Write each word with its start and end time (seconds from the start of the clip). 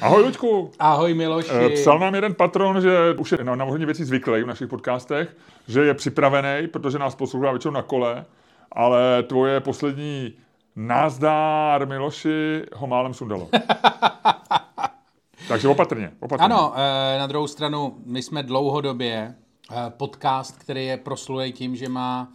Ahoj, 0.00 0.22
Luďku. 0.22 0.70
Ahoj, 0.78 1.14
Miloši. 1.14 1.50
Eh, 1.52 1.68
Psal 1.70 1.98
nám 1.98 2.14
jeden 2.14 2.34
patron, 2.34 2.80
že 2.80 3.14
už 3.18 3.32
je 3.32 3.44
na, 3.44 3.54
na 3.54 3.64
hodně 3.64 3.86
věcí 3.86 4.04
zvyklý 4.04 4.42
v 4.42 4.46
našich 4.46 4.68
podcastech, 4.68 5.36
že 5.68 5.84
je 5.84 5.94
připravený, 5.94 6.68
protože 6.68 6.98
nás 6.98 7.14
poslouchá 7.14 7.50
většinou 7.50 7.74
na 7.74 7.82
kole, 7.82 8.24
ale 8.72 9.22
tvoje 9.22 9.60
poslední 9.60 10.32
názdár 10.76 11.86
Miloši 11.88 12.62
ho 12.74 12.86
málem 12.86 13.14
sundalo. 13.14 13.48
Takže 15.48 15.68
opatrně, 15.68 16.12
opatrně. 16.20 16.44
Ano, 16.44 16.72
eh, 16.76 17.18
na 17.18 17.26
druhou 17.26 17.46
stranu, 17.46 17.96
my 18.06 18.22
jsme 18.22 18.42
dlouhodobě 18.42 19.34
eh, 19.70 19.74
podcast, 19.90 20.58
který 20.58 20.86
je 20.86 20.96
proslulý 20.96 21.52
tím, 21.52 21.76
že 21.76 21.88
má 21.88 22.28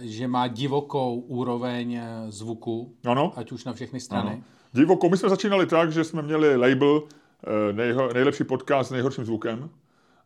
že 0.00 0.28
má 0.28 0.48
divokou 0.48 1.14
úroveň 1.14 2.00
zvuku, 2.28 2.92
Ano. 3.06 3.32
ať 3.36 3.52
už 3.52 3.64
na 3.64 3.72
všechny 3.72 4.00
strany. 4.00 4.30
Ano. 4.30 4.42
Divoko, 4.74 5.08
my 5.08 5.16
jsme 5.16 5.28
začínali 5.28 5.66
tak, 5.66 5.92
že 5.92 6.04
jsme 6.04 6.22
měli 6.22 6.56
label 6.56 7.02
eh, 7.02 7.72
nejho, 7.72 8.12
nejlepší 8.12 8.44
podcast 8.44 8.88
s 8.88 8.92
nejhorším 8.92 9.24
zvukem, 9.24 9.70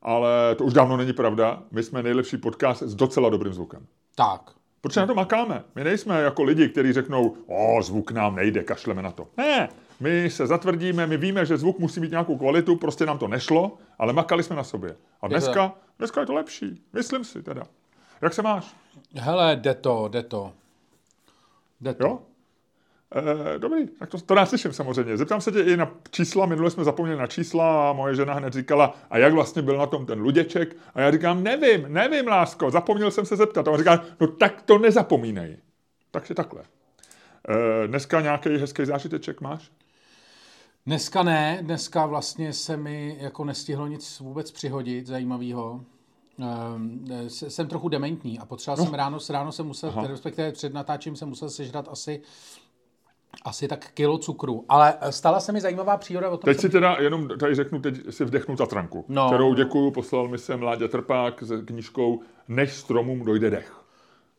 ale 0.02 0.54
to 0.54 0.64
už 0.64 0.72
dávno 0.72 0.96
není 0.96 1.12
pravda. 1.12 1.62
My 1.70 1.82
jsme 1.82 2.02
nejlepší 2.02 2.36
podcast 2.36 2.82
s 2.82 2.94
docela 2.94 3.28
dobrým 3.28 3.52
zvukem. 3.52 3.86
Tak. 4.14 4.40
Protože 4.80 5.00
na 5.00 5.06
to 5.06 5.14
makáme. 5.14 5.64
My 5.74 5.84
nejsme 5.84 6.20
jako 6.22 6.42
lidi, 6.42 6.68
kteří 6.68 6.92
řeknou, 6.92 7.36
o, 7.46 7.82
zvuk 7.82 8.10
nám 8.10 8.36
nejde, 8.36 8.62
kašleme 8.64 9.02
na 9.02 9.10
to. 9.10 9.26
Ne, 9.36 9.68
my 10.00 10.30
se 10.30 10.46
zatvrdíme, 10.46 11.06
my 11.06 11.16
víme, 11.16 11.46
že 11.46 11.56
zvuk 11.56 11.78
musí 11.78 12.00
mít 12.00 12.10
nějakou 12.10 12.38
kvalitu, 12.38 12.76
prostě 12.76 13.06
nám 13.06 13.18
to 13.18 13.28
nešlo, 13.28 13.78
ale 13.98 14.12
makali 14.12 14.42
jsme 14.42 14.56
na 14.56 14.64
sobě. 14.64 14.96
A 15.22 15.28
dneska, 15.28 15.74
dneska 15.98 16.20
je 16.20 16.26
to 16.26 16.34
lepší, 16.34 16.82
myslím 16.92 17.24
si 17.24 17.42
teda. 17.42 17.62
Jak 18.22 18.34
se 18.34 18.42
máš? 18.42 18.76
Hele, 19.14 19.56
jde 19.56 19.74
to, 19.74 20.08
jde 20.08 20.22
to. 20.22 20.52
Jde 21.80 21.94
to. 21.94 22.04
Jo? 22.04 22.18
E, 23.14 23.58
dobrý, 23.58 23.86
tak 23.88 24.08
to, 24.08 24.20
to 24.20 24.34
nás 24.34 24.48
slyším 24.48 24.72
samozřejmě. 24.72 25.16
Zeptám 25.16 25.40
se 25.40 25.52
tě 25.52 25.60
i 25.60 25.76
na 25.76 25.90
čísla, 26.10 26.46
minule 26.46 26.70
jsme 26.70 26.84
zapomněli 26.84 27.18
na 27.18 27.26
čísla 27.26 27.90
a 27.90 27.92
moje 27.92 28.14
žena 28.14 28.34
hned 28.34 28.52
říkala, 28.52 28.94
a 29.10 29.18
jak 29.18 29.32
vlastně 29.32 29.62
byl 29.62 29.76
na 29.76 29.86
tom 29.86 30.06
ten 30.06 30.20
Luděček? 30.20 30.76
A 30.94 31.00
já 31.00 31.10
říkám, 31.10 31.42
nevím, 31.42 31.84
nevím, 31.88 32.28
lásko, 32.28 32.70
zapomněl 32.70 33.10
jsem 33.10 33.26
se 33.26 33.36
zeptat. 33.36 33.68
A 33.68 33.70
on 33.70 33.78
říká, 33.78 34.04
no 34.20 34.26
tak 34.26 34.62
to 34.62 34.78
nezapomínej. 34.78 35.56
Takže 36.10 36.34
takhle. 36.34 36.62
E, 37.48 37.88
dneska 37.88 38.20
nějaký 38.20 38.56
hezký 38.56 38.84
zážiteček 38.84 39.40
máš? 39.40 39.70
Dneska 40.86 41.22
ne, 41.22 41.58
dneska 41.62 42.06
vlastně 42.06 42.52
se 42.52 42.76
mi 42.76 43.16
jako 43.20 43.44
nestihlo 43.44 43.86
nic 43.86 44.20
vůbec 44.20 44.50
přihodit 44.50 45.06
zajímavého. 45.06 45.80
Um, 46.76 47.06
jsem 47.28 47.66
trochu 47.66 47.88
dementní 47.88 48.38
a 48.38 48.46
potřeboval 48.46 48.78
no. 48.78 48.84
jsem 48.84 48.94
ráno, 48.94 49.18
ráno 49.30 49.52
jsem 49.52 49.66
musel, 49.66 49.88
Aha. 49.90 50.06
respektive 50.06 50.52
před 50.52 50.74
natáčím 50.74 51.16
jsem 51.16 51.28
musel 51.28 51.50
sežrat 51.50 51.88
asi 51.90 52.22
asi 53.44 53.68
tak 53.68 53.90
kilo 53.94 54.18
cukru. 54.18 54.64
Ale 54.68 54.94
stala 55.10 55.40
se 55.40 55.52
mi 55.52 55.60
zajímavá 55.60 55.96
příhoda 55.96 56.30
o 56.30 56.36
tom. 56.36 56.48
Teď 56.48 56.60
si 56.60 56.68
teda 56.68 56.96
jenom 57.00 57.28
tady 57.28 57.54
řeknu, 57.54 57.80
teď 57.80 57.94
si 58.10 58.24
vdechnu 58.24 58.56
Tatranku, 58.56 59.04
no. 59.08 59.26
kterou 59.26 59.54
děkuju, 59.54 59.90
poslal 59.90 60.28
mi 60.28 60.38
sem 60.38 60.62
Láďa 60.62 60.88
Trpák 60.88 61.42
s 61.42 61.64
knížkou 61.64 62.20
Než 62.48 62.72
stromům 62.72 63.24
dojde 63.24 63.50
dech. 63.50 63.78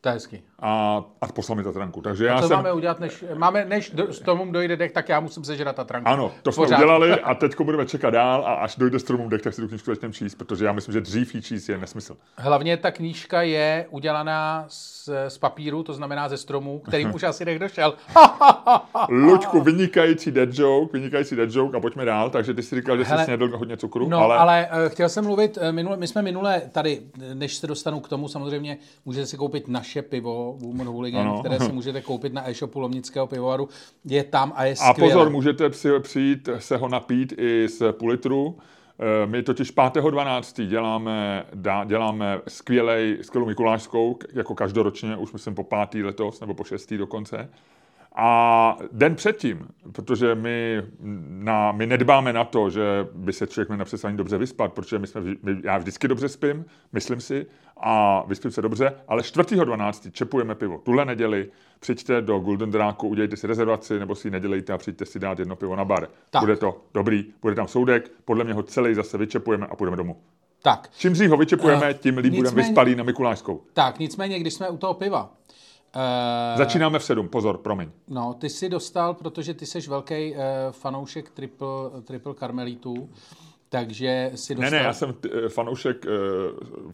To 0.02 0.08
je 0.08 0.12
hezky. 0.12 0.42
A, 0.58 1.04
a 1.20 1.26
poslal 1.26 1.56
mi 1.56 1.64
Tatranku. 1.64 2.00
Takže 2.00 2.30
a 2.30 2.34
já 2.34 2.42
co 2.42 2.48
jsem... 2.48 2.56
máme 2.56 2.72
udělat, 2.72 3.00
než, 3.00 3.24
máme, 3.34 3.64
než 3.64 3.90
do, 3.90 4.12
stromům 4.12 4.52
dojde 4.52 4.76
dech, 4.76 4.92
tak 4.92 5.08
já 5.08 5.20
musím 5.20 5.44
sežrat 5.44 5.76
Tatranku. 5.76 6.08
Ano, 6.08 6.32
to 6.42 6.52
jsme 6.52 6.64
Pořád. 6.64 6.76
udělali 6.76 7.20
a 7.20 7.34
teď 7.34 7.60
budeme 7.60 7.86
čekat 7.86 8.10
dál 8.10 8.44
a 8.46 8.54
až 8.54 8.76
dojde 8.76 8.98
stromům 8.98 9.28
dech, 9.28 9.42
tak 9.42 9.54
si 9.54 9.60
tu 9.62 9.68
knížku 9.68 9.90
začneme 9.90 10.14
číst, 10.14 10.34
protože 10.34 10.64
já 10.64 10.72
myslím, 10.72 10.92
že 10.92 11.00
dřív 11.00 11.34
ji 11.34 11.42
číst 11.42 11.68
je 11.68 11.78
nesmysl. 11.78 12.16
Hlavně 12.36 12.76
ta 12.76 12.90
knížka 12.90 13.42
je 13.42 13.86
udělaná 13.90 14.64
z, 14.68 15.08
z 15.28 15.38
papíru, 15.38 15.82
to 15.82 15.92
znamená 15.94 16.28
ze 16.28 16.36
stromů, 16.36 16.78
kterým 16.78 17.14
už 17.14 17.22
asi 17.22 17.44
dech 17.44 17.58
došel. 17.58 17.94
Luďku, 19.08 19.60
vynikající 19.60 20.30
dead 20.30 20.48
joke, 20.52 20.98
vynikající 20.98 21.36
dead 21.36 21.48
joke 21.52 21.76
a 21.76 21.80
pojďme 21.80 22.04
dál. 22.04 22.30
Takže 22.30 22.54
ty 22.54 22.62
jsi 22.62 22.76
říkal, 22.76 22.96
že 22.96 23.04
jsi 23.04 23.10
Hele, 23.10 23.24
snědl 23.24 23.56
hodně 23.58 23.76
cukru, 23.76 24.08
No, 24.08 24.18
ale... 24.18 24.36
ale, 24.36 24.66
ale 24.66 24.88
chtěl 24.88 25.08
jsem 25.08 25.24
mluvit, 25.24 25.58
eh, 25.60 25.72
minule, 25.72 25.96
my 25.96 26.06
jsme 26.06 26.22
minule 26.22 26.62
tady, 26.72 27.00
než 27.34 27.54
se 27.56 27.66
dostanu 27.66 28.00
k 28.00 28.08
tomu, 28.08 28.28
samozřejmě 28.28 28.78
můžete 29.04 29.26
si 29.26 29.36
koupit 29.36 29.68
naše 29.90 30.02
pivo, 30.02 30.56
Woman 30.60 30.86
Hooligan, 30.86 31.20
Ano. 31.28 31.40
které 31.40 31.60
si 31.60 31.72
můžete 31.72 32.00
koupit 32.00 32.32
na 32.32 32.50
e-shopu 32.50 32.80
Lomnického 32.80 33.26
pivovaru. 33.26 33.68
Je 34.04 34.24
tam 34.24 34.52
a 34.56 34.64
je 34.64 34.72
A 34.72 34.76
skvělé. 34.92 35.12
pozor, 35.12 35.30
můžete 35.30 35.72
si 35.72 35.88
přijít 36.00 36.48
se 36.58 36.76
ho 36.76 36.88
napít 36.88 37.32
i 37.38 37.68
z 37.68 37.92
půl 37.92 38.08
litru. 38.10 38.58
Eh, 39.22 39.26
My 39.26 39.42
totiž 39.42 39.72
5.12. 39.74 40.66
děláme, 40.66 41.44
dá- 41.54 41.84
děláme 41.84 42.40
skvělej, 42.48 43.18
skvělou 43.22 43.46
Mikulášskou, 43.46 44.18
jako 44.32 44.54
každoročně, 44.54 45.16
už 45.16 45.32
myslím 45.32 45.54
po 45.54 45.64
pátý 45.64 46.02
letos, 46.02 46.40
nebo 46.40 46.54
po 46.54 46.64
šestý 46.64 46.96
dokonce. 46.96 47.48
A 48.16 48.76
den 48.92 49.14
předtím, 49.14 49.68
protože 49.92 50.34
my, 50.34 50.82
na, 51.28 51.72
my 51.72 51.86
nedbáme 51.86 52.32
na 52.32 52.44
to, 52.44 52.70
že 52.70 53.06
by 53.14 53.32
se 53.32 53.46
člověk 53.46 53.68
měl 53.68 53.78
na 53.78 53.84
přesání 53.84 54.16
dobře 54.16 54.38
vyspat, 54.38 54.72
protože 54.72 54.98
my 54.98 55.06
jsme, 55.06 55.20
my, 55.20 55.36
já 55.64 55.78
vždycky 55.78 56.08
dobře 56.08 56.28
spím, 56.28 56.64
myslím 56.92 57.20
si, 57.20 57.46
a 57.76 58.22
vyspím 58.26 58.50
se 58.50 58.62
dobře, 58.62 58.92
ale 59.08 59.22
4.12. 59.22 60.10
čepujeme 60.12 60.54
pivo. 60.54 60.78
Tuhle 60.78 61.04
neděli 61.04 61.48
přijďte 61.80 62.22
do 62.22 62.38
Golden 62.38 62.70
Dráku, 62.70 63.08
udělejte 63.08 63.36
si 63.36 63.46
rezervaci, 63.46 63.98
nebo 63.98 64.14
si 64.14 64.26
ji 64.28 64.32
nedělejte 64.32 64.72
a 64.72 64.78
přijďte 64.78 65.04
si 65.06 65.18
dát 65.18 65.38
jedno 65.38 65.56
pivo 65.56 65.76
na 65.76 65.84
bar. 65.84 66.08
Tak. 66.30 66.40
Bude 66.42 66.56
to 66.56 66.80
dobrý, 66.94 67.24
bude 67.42 67.54
tam 67.54 67.68
soudek, 67.68 68.10
podle 68.24 68.44
mě 68.44 68.54
ho 68.54 68.62
celý 68.62 68.94
zase 68.94 69.18
vyčepujeme 69.18 69.66
a 69.66 69.76
půjdeme 69.76 69.96
domů. 69.96 70.16
Tak, 70.62 70.88
Čím 70.98 71.12
dřív 71.12 71.30
ho 71.30 71.36
vyčepujeme, 71.36 71.86
Eh, 71.90 71.94
tím 71.94 72.16
líp 72.18 72.30
budeme 72.34 72.44
nicméně- 72.48 72.66
vyspalí 72.68 72.94
na 72.94 73.04
Mikulášskou. 73.04 73.62
tak, 73.72 73.98
nicméně, 73.98 74.38
když 74.38 74.54
jsme 74.54 74.68
u 74.68 74.76
toho 74.76 74.94
piva, 74.94 75.32
eh, 75.94 76.58
Začínáme 76.58 76.98
v 76.98 77.04
sedm, 77.04 77.28
pozor, 77.28 77.58
promiň. 77.58 77.90
No, 78.08 78.34
ty 78.34 78.48
jsi 78.48 78.68
dostal, 78.68 79.14
protože 79.14 79.54
ty 79.54 79.66
jsi 79.66 79.80
velký 79.80 80.32
uh, 80.32 80.38
fanoušek 80.70 81.30
triple, 81.30 81.68
triple 82.04 82.34
karmelitů, 82.34 83.10
takže 83.68 84.30
si 84.34 84.54
Ne, 84.54 84.60
dostal... 84.60 84.78
ne, 84.78 84.86
já 84.86 84.92
jsem 84.92 85.14
eh, 85.44 85.48
fanoušek, 85.48 86.06
eh, 86.06 86.10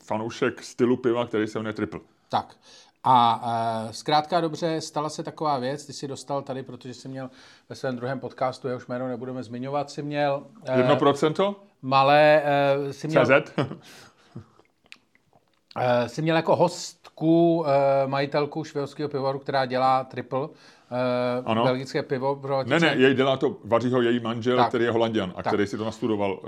fanoušek 0.05 0.63
stylu 0.63 0.97
piva, 0.97 1.27
který 1.27 1.47
se 1.47 1.59
jmenuje 1.59 1.73
Triple. 1.73 2.01
Tak. 2.29 2.57
A 3.09 3.85
uh, 3.85 3.91
zkrátka 3.91 4.41
dobře, 4.41 4.81
stala 4.81 5.09
se 5.09 5.23
taková 5.23 5.59
věc, 5.59 5.87
ty 5.87 5.93
jsi 5.93 6.09
dostal 6.09 6.43
tady, 6.43 6.63
protože 6.63 6.95
jsi 6.95 7.09
měl 7.09 7.31
ve 7.69 7.77
svém 7.77 7.97
druhém 7.97 8.21
podcastu, 8.21 8.69
jehož 8.69 8.87
jméno 8.87 9.09
nebudeme 9.09 9.43
zmiňovat, 9.43 9.91
si 9.91 10.03
měl 10.03 10.47
uh, 10.71 10.77
Jedno 10.79 10.97
procento? 10.97 11.57
malé, 11.83 12.43
uh, 12.87 12.91
si 12.91 13.09
měl, 13.09 13.27
CZ? 13.27 13.31
uh, 15.77 16.07
si 16.07 16.23
měl 16.23 16.37
jako 16.37 16.57
hostku 16.57 17.59
uh, 17.59 17.67
majitelku 18.07 18.65
švédského 18.65 19.09
pivovaru, 19.09 19.39
která 19.39 19.67
dělá 19.67 20.05
triple, 20.05 20.41
uh, 20.41 20.49
Ano. 21.45 21.65
belgické 21.65 22.03
pivo. 22.03 22.37
Pro 22.37 22.65
Ne, 22.65 22.81
ne, 22.81 22.95
jej 22.97 23.15
dělá 23.15 23.37
to, 23.37 23.57
vaří 23.65 23.91
ho 23.93 24.01
její 24.03 24.21
manžel, 24.21 24.57
Tak. 24.57 24.69
který 24.69 24.85
je 24.85 24.91
holanděn 24.91 25.33
a 25.37 25.43
Tak. 25.43 25.47
který 25.53 25.67
si 25.67 25.77
to 25.79 25.85
nastudoval. 25.85 26.39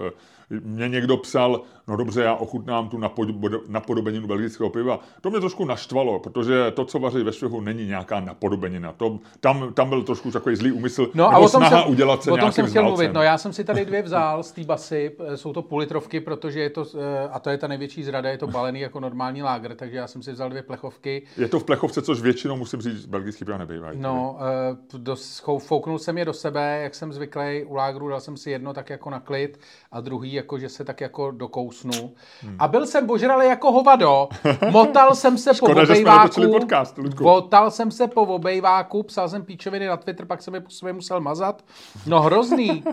Mě 0.50 0.88
někdo 0.88 1.16
psal, 1.16 1.60
no 1.88 1.96
dobře, 1.96 2.22
já 2.22 2.34
ochutnám 2.34 2.88
tu 2.88 2.98
napodob- 2.98 3.60
napodobeninu 3.68 4.26
belgického 4.26 4.70
piva. 4.70 5.00
To 5.20 5.30
mě 5.30 5.40
trošku 5.40 5.64
naštvalo, 5.64 6.18
protože 6.18 6.70
to, 6.70 6.84
co 6.84 6.98
vaří 6.98 7.22
ve 7.22 7.32
Švehu, 7.32 7.60
není 7.60 7.86
nějaká 7.86 8.20
napodobenina. 8.20 8.92
To, 8.92 9.18
tam, 9.40 9.72
tam 9.74 9.88
byl 9.88 10.02
trošku 10.02 10.30
takový 10.30 10.56
zlý 10.56 10.72
úmysl, 10.72 11.10
No 11.14 11.28
a 11.28 11.38
o 11.38 11.40
tom 11.40 11.60
snaha 11.60 11.82
jsem, 11.82 11.90
udělat 11.92 12.22
se 12.22 12.30
o 12.32 12.36
tom 12.36 12.52
jsem 12.52 12.66
chtěl 12.66 12.72
znalcem. 12.72 12.88
mluvit. 12.90 13.12
No 13.12 13.22
já 13.22 13.38
jsem 13.38 13.52
si 13.52 13.64
tady 13.64 13.84
dvě 13.84 14.02
vzal 14.02 14.42
z 14.42 14.52
té 14.52 14.64
basy, 14.64 15.16
eh, 15.26 15.36
jsou 15.36 15.52
to 15.52 15.62
půlitrovky, 15.62 16.20
protože 16.20 16.60
je 16.60 16.70
to, 16.70 16.84
eh, 16.98 17.28
a 17.28 17.38
to 17.38 17.50
je 17.50 17.58
ta 17.58 17.66
největší 17.68 18.04
zrada, 18.04 18.30
je 18.30 18.38
to 18.38 18.46
balený 18.46 18.80
jako 18.80 19.00
normální 19.00 19.42
lágr, 19.42 19.74
takže 19.74 19.96
já 19.96 20.06
jsem 20.06 20.22
si 20.22 20.32
vzal 20.32 20.50
dvě 20.50 20.62
plechovky. 20.62 21.22
Je 21.36 21.48
to 21.48 21.60
v 21.60 21.64
plechovce, 21.64 22.02
což 22.02 22.20
většinou, 22.20 22.56
musím 22.56 22.80
říct, 22.80 23.06
belgický 23.06 23.44
piva 23.44 23.58
nebývají. 23.58 23.98
No, 24.00 24.38
eh, 24.72 24.98
do, 24.98 25.16
fouknul 25.58 25.98
jsem 25.98 26.18
je 26.18 26.24
do 26.24 26.32
sebe, 26.32 26.80
jak 26.82 26.94
jsem 26.94 27.12
zvyklý 27.12 27.64
u 27.66 27.74
lágru, 27.74 28.08
dal 28.08 28.20
jsem 28.20 28.36
si 28.36 28.50
jedno 28.50 28.74
tak 28.74 28.90
jako 28.90 29.10
na 29.10 29.20
klid 29.20 29.60
a 29.92 30.00
druhý 30.00 30.37
jako, 30.38 30.58
že 30.58 30.68
se 30.68 30.84
tak 30.84 31.00
jako 31.00 31.30
dokousnu. 31.30 32.14
Hmm. 32.42 32.56
A 32.58 32.68
byl 32.68 32.86
jsem 32.86 33.06
božralý 33.06 33.46
jako 33.46 33.72
hovado, 33.72 34.28
motal 34.70 35.14
jsem 35.14 35.38
se 35.38 35.50
po 35.50 35.54
Škoda, 35.56 35.86
jsme 35.86 35.94
obejváku, 35.94 36.52
podcast, 36.52 36.98
Ludku. 36.98 37.24
motal 37.24 37.70
jsem 37.70 37.90
se 37.90 38.06
po 38.06 38.22
obejváku, 38.22 39.02
psal 39.02 39.28
jsem 39.28 39.44
píčoviny 39.44 39.86
na 39.86 39.96
Twitter, 39.96 40.26
pak 40.26 40.42
jsem 40.42 40.54
je 40.54 40.60
po 40.60 40.70
sobě 40.70 40.92
musel 40.92 41.20
mazat. 41.20 41.64
No 42.06 42.20
hrozný, 42.22 42.84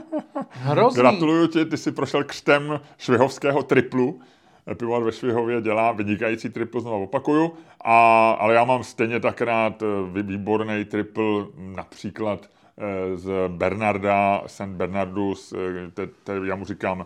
hrozný. 0.50 1.01
Gratuluju 1.01 1.47
ti, 1.47 1.65
ty 1.65 1.77
jsi 1.77 1.92
prošel 1.92 2.24
křtem 2.24 2.80
švihovského 2.97 3.63
triplu. 3.63 4.19
Pivovar 4.77 5.03
ve 5.03 5.12
Švihově 5.12 5.62
dělá 5.62 5.91
vynikající 5.91 6.50
triple, 6.50 6.81
znovu 6.81 7.03
opakuju, 7.03 7.53
a, 7.83 8.31
ale 8.31 8.53
já 8.53 8.63
mám 8.63 8.83
stejně 8.83 9.19
tak 9.19 9.41
rád 9.41 9.83
eh, 9.83 9.86
vý- 10.12 10.24
výborný 10.24 10.86
triple, 10.86 11.45
například 11.57 12.50
eh, 12.77 13.18
z 13.18 13.30
Bernarda, 13.48 14.41
St. 14.48 14.62
Bernardus, 14.68 15.53
eh, 15.53 15.91
te, 15.91 16.07
te, 16.07 16.33
já 16.45 16.56
mu 16.56 16.65
říkám 16.65 17.06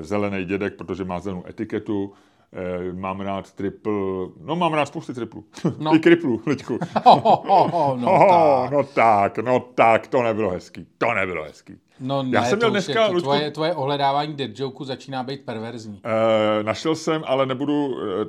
zelený 0.00 0.44
dědek, 0.44 0.74
protože 0.76 1.04
má 1.04 1.20
zelenou 1.20 1.44
etiketu, 1.48 2.12
Eh, 2.54 2.92
mám 2.92 3.20
rád 3.20 3.52
triple, 3.52 3.92
no 4.40 4.56
mám 4.56 4.72
rád 4.74 4.86
spousty 4.86 5.14
triplů. 5.14 5.44
No. 5.78 5.94
I 5.94 5.98
kriplů, 5.98 6.42
Liďku. 6.46 6.78
Ho, 7.04 7.16
ho, 7.20 7.68
ho, 7.68 7.96
no, 8.00 8.12
Oh, 8.12 8.28
tak. 8.28 8.70
no 8.72 8.82
tak, 8.84 9.38
no 9.38 9.60
tak, 9.74 10.06
to 10.06 10.22
nebylo 10.22 10.50
hezký, 10.50 10.86
to 10.98 11.14
nebylo 11.14 11.44
hezký. 11.44 11.74
no 12.00 12.24
Já 12.30 12.40
ne, 12.40 12.46
jsem 12.48 12.58
měl 12.58 12.70
to 12.70 12.78
už 12.78 12.88
je- 12.88 12.94
dneska, 12.94 13.06
to 13.06 13.12
Luďku- 13.14 13.20
tvoje, 13.22 13.50
tvoje 13.50 13.74
ohledávání 13.74 14.34
dead 14.34 14.50
joke 14.54 14.84
začíná 14.84 15.22
být 15.22 15.44
perverzní. 15.44 16.00
E, 16.04 16.62
našel 16.62 16.94
jsem, 16.94 17.22
ale 17.26 17.46
nebudu 17.46 17.96
e, 17.98 18.26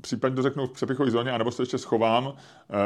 případně 0.00 0.36
to 0.36 0.42
řeknu 0.42 0.66
v 0.66 0.72
přepichové 0.72 1.10
zóně, 1.10 1.30
anebo 1.32 1.50
se 1.50 1.62
ještě 1.62 1.78
schovám. 1.78 2.32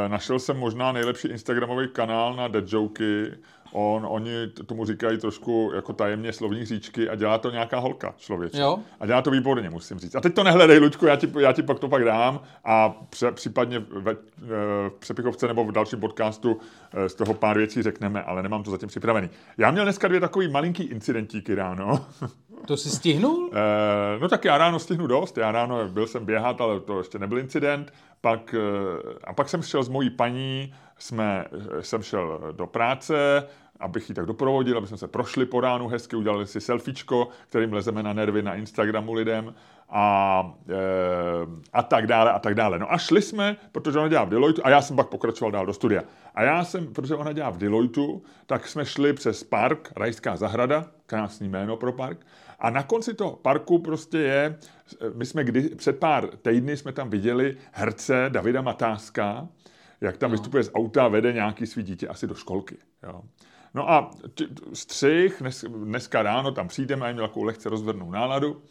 E, 0.06 0.08
našel 0.08 0.38
jsem 0.38 0.56
možná 0.56 0.92
nejlepší 0.92 1.28
Instagramový 1.28 1.88
kanál 1.92 2.34
na 2.36 2.48
dead 2.48 2.64
joky 2.72 3.24
On, 3.72 4.06
oni 4.10 4.48
tomu 4.66 4.84
říkají 4.84 5.18
trošku 5.18 5.70
jako 5.74 5.92
tajemně 5.92 6.32
slovní 6.32 6.64
říčky 6.64 7.08
a 7.08 7.14
dělá 7.14 7.38
to 7.38 7.50
nějaká 7.50 7.78
holka 7.78 8.14
člověk. 8.18 8.54
Jo. 8.54 8.78
A 9.00 9.06
dělá 9.06 9.22
to 9.22 9.30
výborně, 9.30 9.70
musím 9.70 9.98
říct. 9.98 10.14
A 10.14 10.20
teď 10.20 10.34
to 10.34 10.44
nehledej, 10.44 10.78
Luďku, 10.78 11.06
já 11.06 11.16
ti, 11.16 11.32
já 11.38 11.52
ti 11.52 11.62
pak 11.62 11.78
to 11.78 11.88
pak 11.88 12.04
dám 12.04 12.40
a 12.64 12.88
pře, 12.88 13.32
případně 13.32 13.78
ve, 13.78 14.16
v 14.36 14.92
přepichovce 14.98 15.48
nebo 15.48 15.64
v 15.64 15.72
dalším 15.72 16.00
podcastu 16.00 16.60
z 17.06 17.14
toho 17.14 17.34
pár 17.34 17.58
věcí 17.58 17.82
řekneme, 17.82 18.22
ale 18.22 18.42
nemám 18.42 18.62
to 18.62 18.70
zatím 18.70 18.88
připravený. 18.88 19.30
Já 19.58 19.70
měl 19.70 19.84
dneska 19.84 20.08
dvě 20.08 20.20
takový 20.20 20.48
malinký 20.48 20.82
incidentíky 20.82 21.54
ráno. 21.54 22.06
To 22.66 22.76
si 22.76 22.90
stihnul? 22.90 23.50
Eh, 23.52 24.18
no 24.20 24.28
tak 24.28 24.44
já 24.44 24.58
ráno 24.58 24.78
stihnu 24.78 25.06
dost. 25.06 25.38
Já 25.38 25.52
ráno 25.52 25.88
byl 25.88 26.06
jsem 26.06 26.24
běhat, 26.24 26.60
ale 26.60 26.80
to 26.80 26.98
ještě 26.98 27.18
nebyl 27.18 27.38
incident. 27.38 27.92
Pak, 28.20 28.54
eh, 28.54 29.18
a 29.24 29.32
pak 29.32 29.48
jsem 29.48 29.62
šel 29.62 29.82
s 29.82 29.88
mojí 29.88 30.10
paní, 30.10 30.74
jsme, 30.98 31.44
eh, 31.78 31.82
jsem 31.82 32.02
šel 32.02 32.40
do 32.52 32.66
práce, 32.66 33.44
abych 33.80 34.08
ji 34.08 34.14
tak 34.14 34.26
doprovodil, 34.26 34.78
aby 34.78 34.86
jsme 34.86 34.96
se 34.96 35.08
prošli 35.08 35.46
po 35.46 35.60
ránu 35.60 35.88
hezky, 35.88 36.16
udělali 36.16 36.46
si 36.46 36.60
selfiečko, 36.60 37.28
kterým 37.48 37.72
lezeme 37.72 38.02
na 38.02 38.12
nervy 38.12 38.42
na 38.42 38.54
Instagramu 38.54 39.12
lidem 39.12 39.54
a, 39.88 40.42
e, 40.68 40.74
a 41.72 41.82
tak 41.82 42.06
dále 42.06 42.32
a 42.32 42.38
tak 42.38 42.54
dále. 42.54 42.78
No 42.78 42.92
a 42.92 42.98
šli 42.98 43.22
jsme, 43.22 43.56
protože 43.72 43.98
ona 43.98 44.08
dělá 44.08 44.24
v 44.24 44.28
Deloitu 44.28 44.62
a 44.64 44.70
já 44.70 44.82
jsem 44.82 44.96
pak 44.96 45.08
pokračoval 45.08 45.50
dál 45.50 45.66
do 45.66 45.72
studia. 45.72 46.02
A 46.34 46.42
já 46.42 46.64
jsem, 46.64 46.86
protože 46.86 47.14
ona 47.14 47.32
dělá 47.32 47.50
v 47.50 47.58
Deloitu, 47.58 48.22
tak 48.46 48.68
jsme 48.68 48.84
šli 48.84 49.12
přes 49.12 49.44
park, 49.44 49.92
Rajská 49.96 50.36
zahrada, 50.36 50.84
krásný 51.06 51.48
jméno 51.48 51.76
pro 51.76 51.92
park, 51.92 52.26
a 52.58 52.70
na 52.70 52.82
konci 52.82 53.14
toho 53.14 53.36
parku 53.36 53.78
prostě 53.78 54.18
je, 54.18 54.58
my 55.14 55.26
jsme 55.26 55.44
kdy, 55.44 55.62
před 55.62 55.98
pár 55.98 56.26
týdny 56.36 56.76
jsme 56.76 56.92
tam 56.92 57.10
viděli 57.10 57.56
herce 57.72 58.26
Davida 58.28 58.62
Matáska, 58.62 59.48
jak 60.00 60.16
tam 60.16 60.30
no. 60.30 60.32
vystupuje 60.32 60.62
z 60.62 60.70
auta, 60.74 61.08
vede 61.08 61.32
nějaký 61.32 61.66
svý 61.66 61.82
dítě 61.82 62.08
asi 62.08 62.26
do 62.26 62.34
školky. 62.34 62.76
Jo. 63.02 63.22
No 63.74 63.90
a 63.90 64.10
t- 64.34 64.44
střih, 64.72 65.36
dnes, 65.40 65.64
dneska 65.68 66.22
ráno 66.22 66.52
tam 66.52 66.68
přijdeme 66.68 67.08
a 67.08 67.12
měl 67.12 67.28
takovou 67.28 67.44
lehce 67.44 67.68
rozvednou 67.68 68.10
náladu 68.10 68.62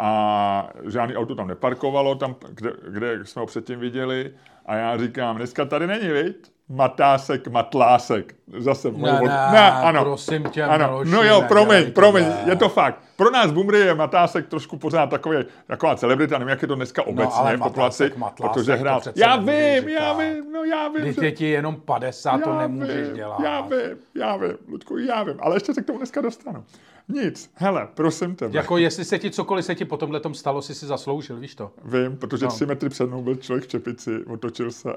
a 0.00 0.68
žádný 0.88 1.16
auto 1.16 1.34
tam 1.34 1.48
neparkovalo, 1.48 2.14
tam, 2.14 2.36
kde, 2.48 2.72
kde 2.88 3.26
jsme 3.26 3.40
ho 3.40 3.46
předtím 3.46 3.80
viděli 3.80 4.34
a 4.66 4.74
já 4.74 4.96
říkám, 4.98 5.36
dneska 5.36 5.64
tady 5.64 5.86
není, 5.86 6.08
viď? 6.08 6.36
Matásek, 6.68 7.48
matlásek. 7.48 8.34
Zase 8.58 8.90
ne, 8.90 9.12
ne, 9.12 9.28
ne, 9.52 9.70
ano. 9.72 10.04
prosím 10.04 10.44
tě, 10.44 10.62
ano. 10.62 10.86
Miloši, 10.86 11.10
No 11.10 11.22
jo, 11.22 11.44
promiň, 11.48 11.92
promiň, 11.92 12.24
je 12.46 12.56
to 12.56 12.68
fakt. 12.68 13.02
Pro 13.20 13.30
nás 13.30 13.52
Bumry 13.52 13.78
je 13.78 13.94
Matásek 13.94 14.46
trošku 14.46 14.76
pořád 14.76 15.06
takový, 15.06 15.36
taková 15.66 15.96
celebrita, 15.96 16.38
nevím, 16.38 16.48
jak 16.48 16.62
je 16.62 16.68
to 16.68 16.74
dneska 16.74 17.02
no, 17.06 17.12
obecně 17.12 17.52
no, 17.52 17.56
v 17.56 17.60
populaci, 17.60 18.12
matlásek, 18.16 18.52
protože 18.52 18.74
hrál. 18.74 19.00
Já 19.16 19.36
vím, 19.36 19.88
já 19.88 20.12
vím, 20.12 20.52
no 20.52 20.64
já 20.64 20.88
vím. 20.88 21.02
Když 21.02 21.16
je 21.16 21.32
ti 21.32 21.46
jenom 21.46 21.76
50, 21.76 22.38
to 22.38 22.58
nemůžeš 22.58 23.06
vím, 23.06 23.16
dělat. 23.16 23.40
Já 23.40 23.60
vím, 23.60 23.98
já 24.14 24.36
vím, 24.36 24.52
Ludku, 24.68 24.98
já 24.98 25.22
vím, 25.22 25.36
ale 25.40 25.56
ještě 25.56 25.74
se 25.74 25.82
k 25.82 25.86
tomu 25.86 25.98
dneska 25.98 26.20
dostanu. 26.20 26.64
Nic, 27.08 27.50
hele, 27.54 27.88
prosím 27.94 28.36
tebe. 28.36 28.56
Jako 28.56 28.78
jestli 28.78 29.04
se 29.04 29.18
ti 29.18 29.30
cokoliv 29.30 29.64
se 29.64 29.74
ti 29.74 29.84
po 29.84 29.96
tomhle 29.96 30.20
tom 30.20 30.34
stalo, 30.34 30.62
si 30.62 30.74
si 30.74 30.86
zasloužil, 30.86 31.36
víš 31.36 31.54
to? 31.54 31.70
Vím, 31.84 32.16
protože 32.16 32.44
no. 32.44 32.50
tři 32.50 32.66
metry 32.66 32.88
před 32.88 33.06
mnou 33.06 33.22
byl 33.22 33.36
člověk 33.36 33.64
v 33.64 33.68
čepici, 33.68 34.24
otočil 34.24 34.70
se 34.70 34.96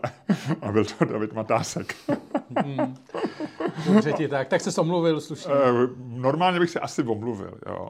a 0.61 0.71
byl 0.71 0.85
to 0.85 1.05
David 1.05 1.33
Matásek. 1.33 1.95
hmm. 2.57 2.95
Dobře 3.85 4.13
ti 4.13 4.27
tak, 4.27 4.47
tak 4.47 4.61
se 4.61 4.81
omluvil 4.81 5.21
slušně. 5.21 5.53
Eh, 5.53 5.87
normálně 6.07 6.59
bych 6.59 6.69
se 6.69 6.79
asi 6.79 7.03
omluvil, 7.03 7.57
jo. 7.67 7.89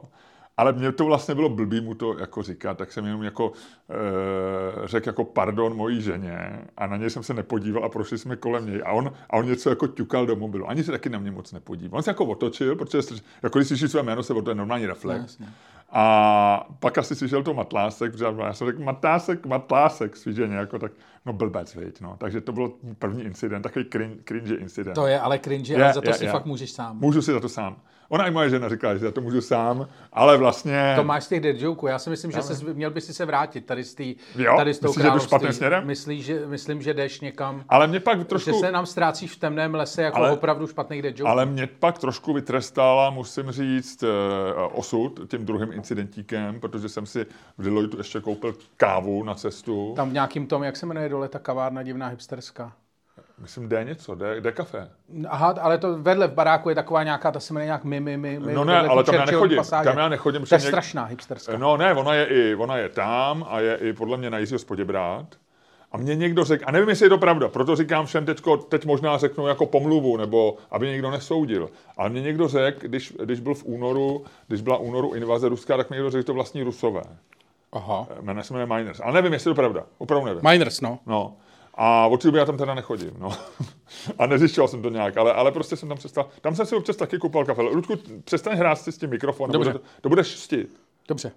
Ale 0.56 0.72
mě 0.72 0.92
to 0.92 1.04
vlastně 1.04 1.34
bylo 1.34 1.48
blbý 1.48 1.80
mu 1.80 1.94
to 1.94 2.18
jako 2.18 2.42
říkat, 2.42 2.78
tak 2.78 2.92
jsem 2.92 3.06
jenom 3.06 3.22
jako 3.22 3.52
e, 3.90 4.88
řekl 4.88 5.08
jako 5.08 5.24
pardon 5.24 5.76
mojí 5.76 6.02
ženě 6.02 6.66
a 6.76 6.86
na 6.86 6.96
něj 6.96 7.10
jsem 7.10 7.22
se 7.22 7.34
nepodíval 7.34 7.84
a 7.84 7.88
prošli 7.88 8.18
jsme 8.18 8.36
kolem 8.36 8.66
něj 8.66 8.82
a 8.84 8.92
on, 8.92 9.12
a 9.30 9.36
on 9.36 9.46
něco 9.46 9.70
jako 9.70 9.86
ťukal 9.86 10.26
do 10.26 10.36
mobilu. 10.36 10.68
Ani 10.68 10.84
se 10.84 10.92
taky 10.92 11.08
na 11.08 11.18
mě 11.18 11.30
moc 11.30 11.52
nepodíval. 11.52 11.98
On 11.98 12.02
se 12.02 12.10
jako 12.10 12.24
otočil, 12.24 12.76
protože 12.76 12.98
jako 13.42 13.58
když 13.58 13.68
slyší 13.68 13.88
své 13.88 14.02
jméno, 14.02 14.22
se 14.22 14.34
to 14.34 14.50
je 14.50 14.54
normální 14.54 14.86
reflex. 14.86 15.38
No, 15.38 15.46
a 15.96 16.66
pak 16.80 16.98
asi 16.98 17.16
slyšel 17.16 17.42
to 17.42 17.54
Matlásek, 17.54 18.12
protože 18.12 18.24
já 18.38 18.52
jsem 18.52 18.66
řekl 18.66 18.82
Matlásek 19.46 20.16
svý 20.16 20.34
ženě, 20.34 20.56
jako 20.56 20.78
tak, 20.78 20.92
no 21.26 21.32
blbec, 21.32 21.74
veď, 21.74 22.00
no. 22.00 22.16
Takže 22.18 22.40
to 22.40 22.52
byl 22.52 22.72
první 22.98 23.22
incident, 23.22 23.62
takový 23.62 23.84
cringe, 23.92 24.16
cringe 24.24 24.54
incident. 24.54 24.94
To 24.94 25.06
je 25.06 25.20
ale 25.20 25.38
cringe, 25.38 25.72
je, 25.72 25.84
ale 25.84 25.92
za 25.92 26.00
to 26.00 26.10
je, 26.10 26.14
si 26.14 26.24
je. 26.24 26.30
fakt 26.30 26.44
můžeš 26.44 26.72
sám. 26.72 26.98
Můžu 26.98 27.22
si 27.22 27.32
za 27.32 27.40
to 27.40 27.48
sám. 27.48 27.76
Ona 28.08 28.26
i 28.26 28.30
moje 28.30 28.50
žena 28.50 28.68
říkala, 28.68 28.94
že 28.94 29.00
za 29.00 29.10
to 29.10 29.20
můžu 29.20 29.40
sám, 29.40 29.88
ale 30.12 30.36
vlastně... 30.36 30.92
To 30.96 31.04
máš 31.04 31.24
z 31.24 31.28
těch 31.28 31.40
dead 31.40 31.56
joke. 31.60 31.90
Já 31.90 31.98
si 31.98 32.10
myslím, 32.10 32.32
že 32.32 32.42
se, 32.42 32.74
měl 32.74 32.90
by 32.90 33.00
si 33.00 33.14
se 33.14 33.24
vrátit 33.24 33.66
tady 33.66 33.84
z, 33.84 33.94
tý, 33.94 34.16
jo? 34.36 34.54
tady 34.56 34.74
z 34.74 34.78
toho 34.78 34.90
Myslíš, 34.92 35.04
že 35.04 35.10
jdu 35.10 35.18
špatným 35.18 35.52
směrem? 35.52 35.86
Myslí, 35.86 36.22
že, 36.22 36.46
myslím, 36.46 36.82
že 36.82 36.94
jdeš 36.94 37.20
někam... 37.20 37.64
Ale 37.68 37.86
mě 37.86 38.00
pak 38.00 38.26
trošku... 38.26 38.50
Že 38.50 38.56
se 38.56 38.72
nám 38.72 38.86
ztrácíš 38.86 39.32
v 39.32 39.38
temném 39.38 39.74
lese 39.74 40.02
jako 40.02 40.16
ale, 40.16 40.30
opravdu 40.30 40.66
špatných 40.66 41.02
dead 41.02 41.18
joke. 41.18 41.30
Ale 41.30 41.46
mě 41.46 41.66
pak 41.66 41.98
trošku 41.98 42.32
vytrestala, 42.32 43.10
musím 43.10 43.50
říct, 43.50 44.02
uh, 44.02 44.08
osud 44.72 45.20
tím 45.30 45.44
druhým 45.44 45.72
incidentíkem, 45.72 46.60
protože 46.60 46.88
jsem 46.88 47.06
si 47.06 47.26
v 47.58 47.64
Deloitu 47.64 47.98
ještě 47.98 48.20
koupil 48.20 48.54
kávu 48.76 49.24
na 49.24 49.34
cestu. 49.34 49.92
Tam 49.96 50.10
v 50.10 50.12
nějakým 50.12 50.46
tom, 50.46 50.62
jak 50.62 50.76
se 50.76 50.86
jmenuje 50.86 51.08
dole 51.08 51.28
ta 51.28 51.38
kavárna 51.38 51.82
divná 51.82 52.06
hipsterská? 52.06 52.72
Myslím, 53.38 53.68
D 53.68 53.84
něco, 53.84 54.14
D, 54.14 54.40
D 54.40 54.52
kafe. 54.52 54.88
Aha, 55.28 55.54
ale 55.60 55.78
to 55.78 55.98
vedle 55.98 56.26
v 56.28 56.32
baráku 56.32 56.68
je 56.68 56.74
taková 56.74 57.02
nějaká, 57.02 57.30
ta 57.30 57.40
se 57.40 57.54
jmenuje 57.54 57.66
nějak 57.66 57.84
Mimi, 57.84 58.16
Mimi. 58.16 58.54
No 58.54 58.64
ne, 58.64 58.78
ale 58.78 59.04
tam 59.04 59.14
já 59.14 59.24
nechodím, 59.24 59.56
pasáže. 59.56 59.88
tam 59.88 59.98
já 59.98 60.08
nechodím. 60.08 60.46
To 60.46 60.54
je 60.54 60.58
něk... 60.58 60.68
strašná 60.68 61.04
hipsterská. 61.04 61.58
No 61.58 61.76
ne, 61.76 61.94
ona 61.94 62.14
je, 62.14 62.26
i, 62.26 62.54
ona 62.54 62.76
je 62.76 62.88
tam 62.88 63.46
a 63.48 63.60
je 63.60 63.76
i 63.76 63.92
podle 63.92 64.16
mě 64.16 64.30
na 64.30 64.38
Jiřího 64.38 64.58
Spoděbrát. 64.58 65.26
A 65.92 65.96
mě 65.96 66.16
někdo 66.16 66.44
řekl, 66.44 66.64
a 66.66 66.70
nevím, 66.72 66.88
jestli 66.88 67.06
je 67.06 67.10
to 67.10 67.18
pravda, 67.18 67.48
proto 67.48 67.76
říkám 67.76 68.06
všem 68.06 68.26
teďko, 68.26 68.56
teď 68.56 68.86
možná 68.86 69.18
řeknu 69.18 69.46
jako 69.46 69.66
pomluvu, 69.66 70.16
nebo 70.16 70.56
aby 70.70 70.88
někdo 70.88 71.10
nesoudil. 71.10 71.70
Ale 71.96 72.10
mě 72.10 72.20
někdo 72.20 72.48
řekl, 72.48 72.78
když, 72.88 73.12
když 73.24 73.40
byl 73.40 73.54
v 73.54 73.64
únoru, 73.64 74.24
když 74.48 74.60
byla 74.60 74.76
únoru 74.76 75.14
invaze 75.14 75.48
ruská, 75.48 75.76
tak 75.76 75.90
mě 75.90 75.96
někdo 75.96 76.10
řekl, 76.10 76.20
že 76.20 76.26
to 76.26 76.34
vlastní 76.34 76.62
rusové. 76.62 77.02
Aha. 77.72 78.06
Jmenuje 78.20 78.44
se 78.44 78.54
jmenuje 78.54 78.78
Miners. 78.78 79.00
Ale 79.00 79.12
nevím, 79.12 79.32
jestli 79.32 79.50
je 79.50 79.54
to 79.54 79.60
pravda. 79.60 79.84
Opravdu 79.98 80.26
nevím. 80.26 80.40
Miners, 80.50 80.80
no. 80.80 80.98
No. 81.06 81.36
A 81.76 82.06
od 82.06 82.22
té 82.22 82.38
já 82.38 82.44
tam 82.44 82.56
teda 82.56 82.74
nechodím, 82.74 83.10
no. 83.18 83.32
a 84.18 84.26
nezjišťoval 84.26 84.68
jsem 84.68 84.82
to 84.82 84.90
nějak, 84.90 85.16
ale, 85.16 85.32
ale 85.32 85.52
prostě 85.52 85.76
jsem 85.76 85.88
tam 85.88 85.98
přestal. 85.98 86.28
Tam 86.40 86.56
jsem 86.56 86.66
si 86.66 86.76
občas 86.76 86.96
taky 86.96 87.18
koupal 87.18 87.44
kafe. 87.44 87.62
Ludku, 87.62 87.94
přestaň 88.24 88.56
hrát 88.56 88.76
si 88.76 88.92
s 88.92 88.98
tím 88.98 89.10
mikrofonem, 89.10 89.52
Dobře. 89.52 89.72
To, 89.72 89.80
to 90.00 90.08
budeš 90.08 90.26
štit. 90.26 90.80
Dobře. 91.08 91.32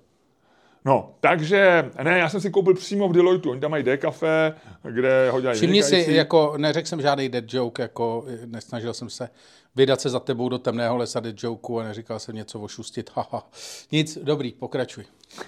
No, 0.85 1.15
takže, 1.19 1.91
ne, 2.03 2.19
já 2.19 2.29
jsem 2.29 2.41
si 2.41 2.49
koupil 2.49 2.73
přímo 2.73 3.09
v 3.09 3.13
Deloitu, 3.13 3.51
oni 3.51 3.59
tam 3.59 3.71
mají 3.71 3.83
D-kafe, 3.83 4.53
kde 4.91 5.29
ho 5.31 5.41
dělají 5.41 5.57
Všimni 5.57 5.83
si, 5.83 6.05
jako, 6.09 6.53
neřekl 6.57 6.87
jsem 6.87 7.01
žádný 7.01 7.29
dead 7.29 7.53
joke, 7.53 7.81
jako 7.81 8.25
nesnažil 8.45 8.93
jsem 8.93 9.09
se 9.09 9.29
vydat 9.77 10.01
se 10.01 10.09
za 10.09 10.19
tebou 10.19 10.49
do 10.49 10.57
temného 10.57 10.97
lesa 10.97 11.21
joke 11.37 11.73
a 11.79 11.83
neříkal 11.83 12.19
jsem 12.19 12.35
něco 12.35 12.59
ošustit, 12.59 13.11
haha. 13.13 13.49
Nic, 13.91 14.17
dobrý, 14.23 14.51
pokračuj. 14.51 15.03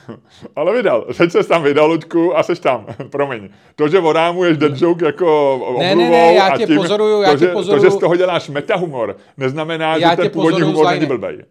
Ale 0.56 0.74
vydal. 0.74 1.06
Teď 1.18 1.32
se 1.32 1.44
tam 1.44 1.64
vydal, 1.64 1.88
Luďku, 1.88 2.38
a 2.38 2.44
seš 2.44 2.60
tam. 2.60 2.86
Promiň. 3.10 3.50
To, 3.76 3.88
že 3.88 4.00
vodámuješ 4.00 4.58
dead 4.58 4.82
joke 4.82 5.06
jako 5.06 5.60
ne, 5.80 5.96
ne, 5.96 6.10
ne, 6.10 6.34
já 6.34 6.58
tě 6.58 6.68
tím, 6.68 6.78
pozoruju, 6.78 7.22
já 7.22 7.32
to, 7.32 7.38
tě 7.38 7.46
že, 7.46 7.52
pozoruju. 7.52 7.82
To, 7.82 7.90
že 7.90 7.92
z 7.92 8.00
toho 8.00 8.16
děláš 8.16 8.50
metahumor, 8.50 9.18
neznamená, 9.38 9.98
já 9.98 10.10
že 10.10 10.18
ten 10.18 10.30
původní 10.30 10.62
humor 10.62 10.86
není 10.86 11.06
blbej. 11.06 11.36
Uh, 11.36 11.42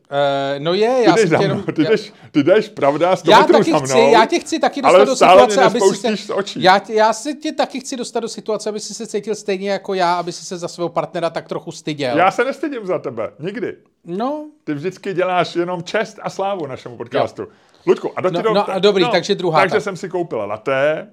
no 0.59 0.75
je, 0.75 1.03
já 1.07 1.14
ty 1.14 1.26
jdeš, 1.26 1.41
jenom, 1.41 1.62
ty, 1.62 1.85
jdeš, 1.85 2.12
ty 2.31 2.43
jdeš, 2.43 2.69
pravda, 2.69 3.17
100 3.17 3.31
já 3.31 3.43
taky 3.43 3.71
za 3.73 3.79
chci, 3.79 3.99
já 3.99 4.26
tě 4.26 4.38
chci 4.38 4.59
taky 4.59 4.83
dostat 4.83 5.05
do 5.05 5.17
situace, 5.17 5.62
aby 5.62 5.81
si 5.81 6.17
se, 6.17 6.35
očí. 6.35 6.62
Já, 6.62 6.81
já 6.88 7.12
se 7.12 7.35
tě 7.35 7.53
taky 7.53 7.81
chci 7.81 7.97
dostat 7.97 8.21
do 8.21 8.29
situace, 8.29 8.69
aby 8.69 8.81
si 8.81 8.95
se 8.95 9.07
cítil 9.07 9.35
stejně 9.35 9.71
jako 9.71 9.95
já, 9.95 10.14
aby 10.14 10.33
si 10.33 10.45
se 10.45 10.59
za 10.59 10.69
svého 10.69 10.88
partnera 10.88 11.31
tak 11.31 11.49
trochu 11.49 11.73
styděl. 11.73 12.19
Já 12.19 12.31
se 12.31 12.45
nestydím 12.45 12.68
za 12.83 12.99
tebe, 12.99 13.33
nikdy. 13.39 13.77
No. 14.05 14.51
Ty 14.65 14.75
vždycky 14.75 15.15
děláš 15.15 15.57
jenom 15.57 15.83
čest 15.83 16.19
a 16.23 16.31
slávu 16.31 16.67
našemu 16.67 16.97
podcastu. 16.97 17.43
Jo. 17.43 17.49
Ludku, 17.87 18.13
a 18.17 18.21
do 18.21 18.31
no, 18.31 18.43
no, 18.55 18.71
a 18.71 18.79
dobrý, 18.79 19.03
no, 19.03 19.11
takže 19.11 19.35
druhá. 19.35 19.61
Takže 19.61 19.75
tak. 19.75 19.83
jsem 19.83 19.97
si 19.97 20.09
koupila 20.09 20.45
laté 20.45 21.09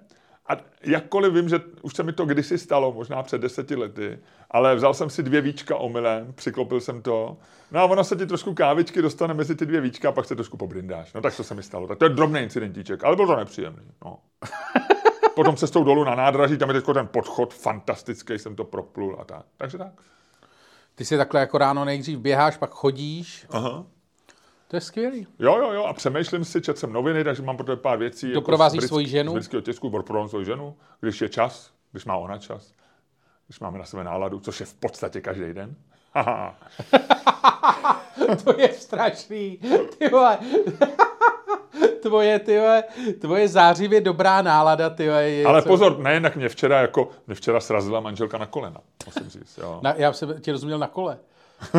a 0.50 0.58
jakkoliv 0.84 1.34
vím, 1.34 1.50
že 1.50 1.60
už 1.82 1.96
se 1.96 2.04
mi 2.04 2.14
to 2.14 2.26
kdysi 2.26 2.58
stalo, 2.58 2.94
možná 2.94 3.24
před 3.24 3.42
deseti 3.42 3.76
lety, 3.76 4.20
ale 4.52 4.76
vzal 4.76 4.94
jsem 4.94 5.10
si 5.10 5.24
dvě 5.24 5.42
víčka 5.42 5.76
omylem, 5.76 6.34
přiklopil 6.34 6.82
jsem 6.82 7.02
to, 7.02 7.38
no 7.72 7.80
a 7.80 7.86
ono 7.86 8.04
se 8.04 8.16
ti 8.16 8.26
trošku 8.26 8.54
kávičky 8.54 9.02
dostane 9.02 9.34
mezi 9.34 9.56
ty 9.56 9.66
dvě 9.66 9.82
víčka 9.82 10.10
a 10.10 10.12
pak 10.12 10.26
se 10.26 10.36
trošku 10.36 10.58
pobrindáš. 10.58 11.14
No 11.14 11.22
tak 11.22 11.38
to 11.38 11.44
se 11.44 11.56
mi 11.56 11.64
stalo. 11.64 11.88
Tak 11.88 11.98
to 11.98 12.06
je 12.06 12.10
drobný 12.10 12.40
incidentíček, 12.40 13.04
ale 13.04 13.16
byl 13.16 13.28
to 13.28 13.36
nepříjemný. 13.36 13.92
No. 14.06 14.18
Potom 15.36 15.56
cestou 15.56 15.84
dolů 15.84 16.04
na 16.04 16.16
nádraží, 16.16 16.58
tam 16.58 16.70
je 16.70 16.82
teď 16.82 16.94
ten 16.94 17.08
podchod 17.08 17.54
fantastický, 17.54 18.40
jsem 18.40 18.56
to 18.56 18.64
proplul 18.64 19.18
a 19.20 19.24
tak. 19.24 19.46
Takže 19.58 19.78
tak. 19.78 19.94
Ty 20.96 21.06
si 21.06 21.18
takhle 21.18 21.40
jako 21.40 21.58
ráno 21.58 21.86
nejdřív 21.86 22.20
běháš, 22.20 22.58
pak 22.58 22.72
chodíš. 22.72 23.46
Aha. 23.50 23.86
To 24.68 24.78
je 24.78 24.82
skvělý. 24.82 25.28
Jo, 25.40 25.58
jo, 25.58 25.72
jo, 25.74 25.84
a 25.84 25.94
přemýšlím 25.94 26.46
si, 26.46 26.62
četl 26.62 26.80
jsem 26.80 26.94
noviny, 26.94 27.24
takže 27.24 27.42
mám 27.42 27.58
pro 27.58 27.66
to 27.66 27.78
pár 27.78 28.00
věcí. 28.00 28.32
Doprovázíš 28.32 28.78
jako 28.78 28.88
svoji 28.88 29.08
ženu? 29.08 29.32
Z 29.32 29.34
britského 29.34 29.62
tisku, 29.62 29.90
provázím 29.90 30.30
svoji 30.30 30.46
ženu, 30.46 30.78
když 31.00 31.22
je 31.22 31.30
čas, 31.30 31.72
když 31.92 32.06
má 32.06 32.16
ona 32.16 32.38
čas, 32.38 32.74
když 33.48 33.60
máme 33.60 33.80
na 33.80 33.86
sebe 33.86 34.04
náladu, 34.04 34.40
což 34.40 34.60
je 34.60 34.66
v 34.66 34.74
podstatě 34.74 35.22
každý 35.22 35.54
den. 35.54 35.75
to 38.44 38.62
je 38.62 38.74
strašný. 38.74 39.60
Ty 39.98 40.10
vole. 40.10 40.38
tvoje, 42.02 42.40
tyhle, 42.40 42.84
tvoje 43.20 43.48
zářivě 43.48 44.02
dobrá 44.02 44.42
nálada, 44.42 44.90
tyhle, 44.90 45.30
je 45.30 45.46
Ale 45.46 45.62
co... 45.62 45.68
pozor, 45.68 46.00
nejen 46.00 46.32
mě 46.36 46.50
včera, 46.50 46.82
jako, 46.82 47.10
mě 47.28 47.36
včera 47.36 47.60
srazila 47.60 48.00
manželka 48.00 48.38
na 48.38 48.46
kolena, 48.46 48.82
musím 49.06 49.30
říct, 49.30 49.58
jo. 49.58 49.80
Na, 49.84 49.94
já 49.98 50.14
jsem 50.14 50.42
tě 50.42 50.52
rozuměl 50.52 50.80
na 50.80 50.88
kole. 50.88 51.18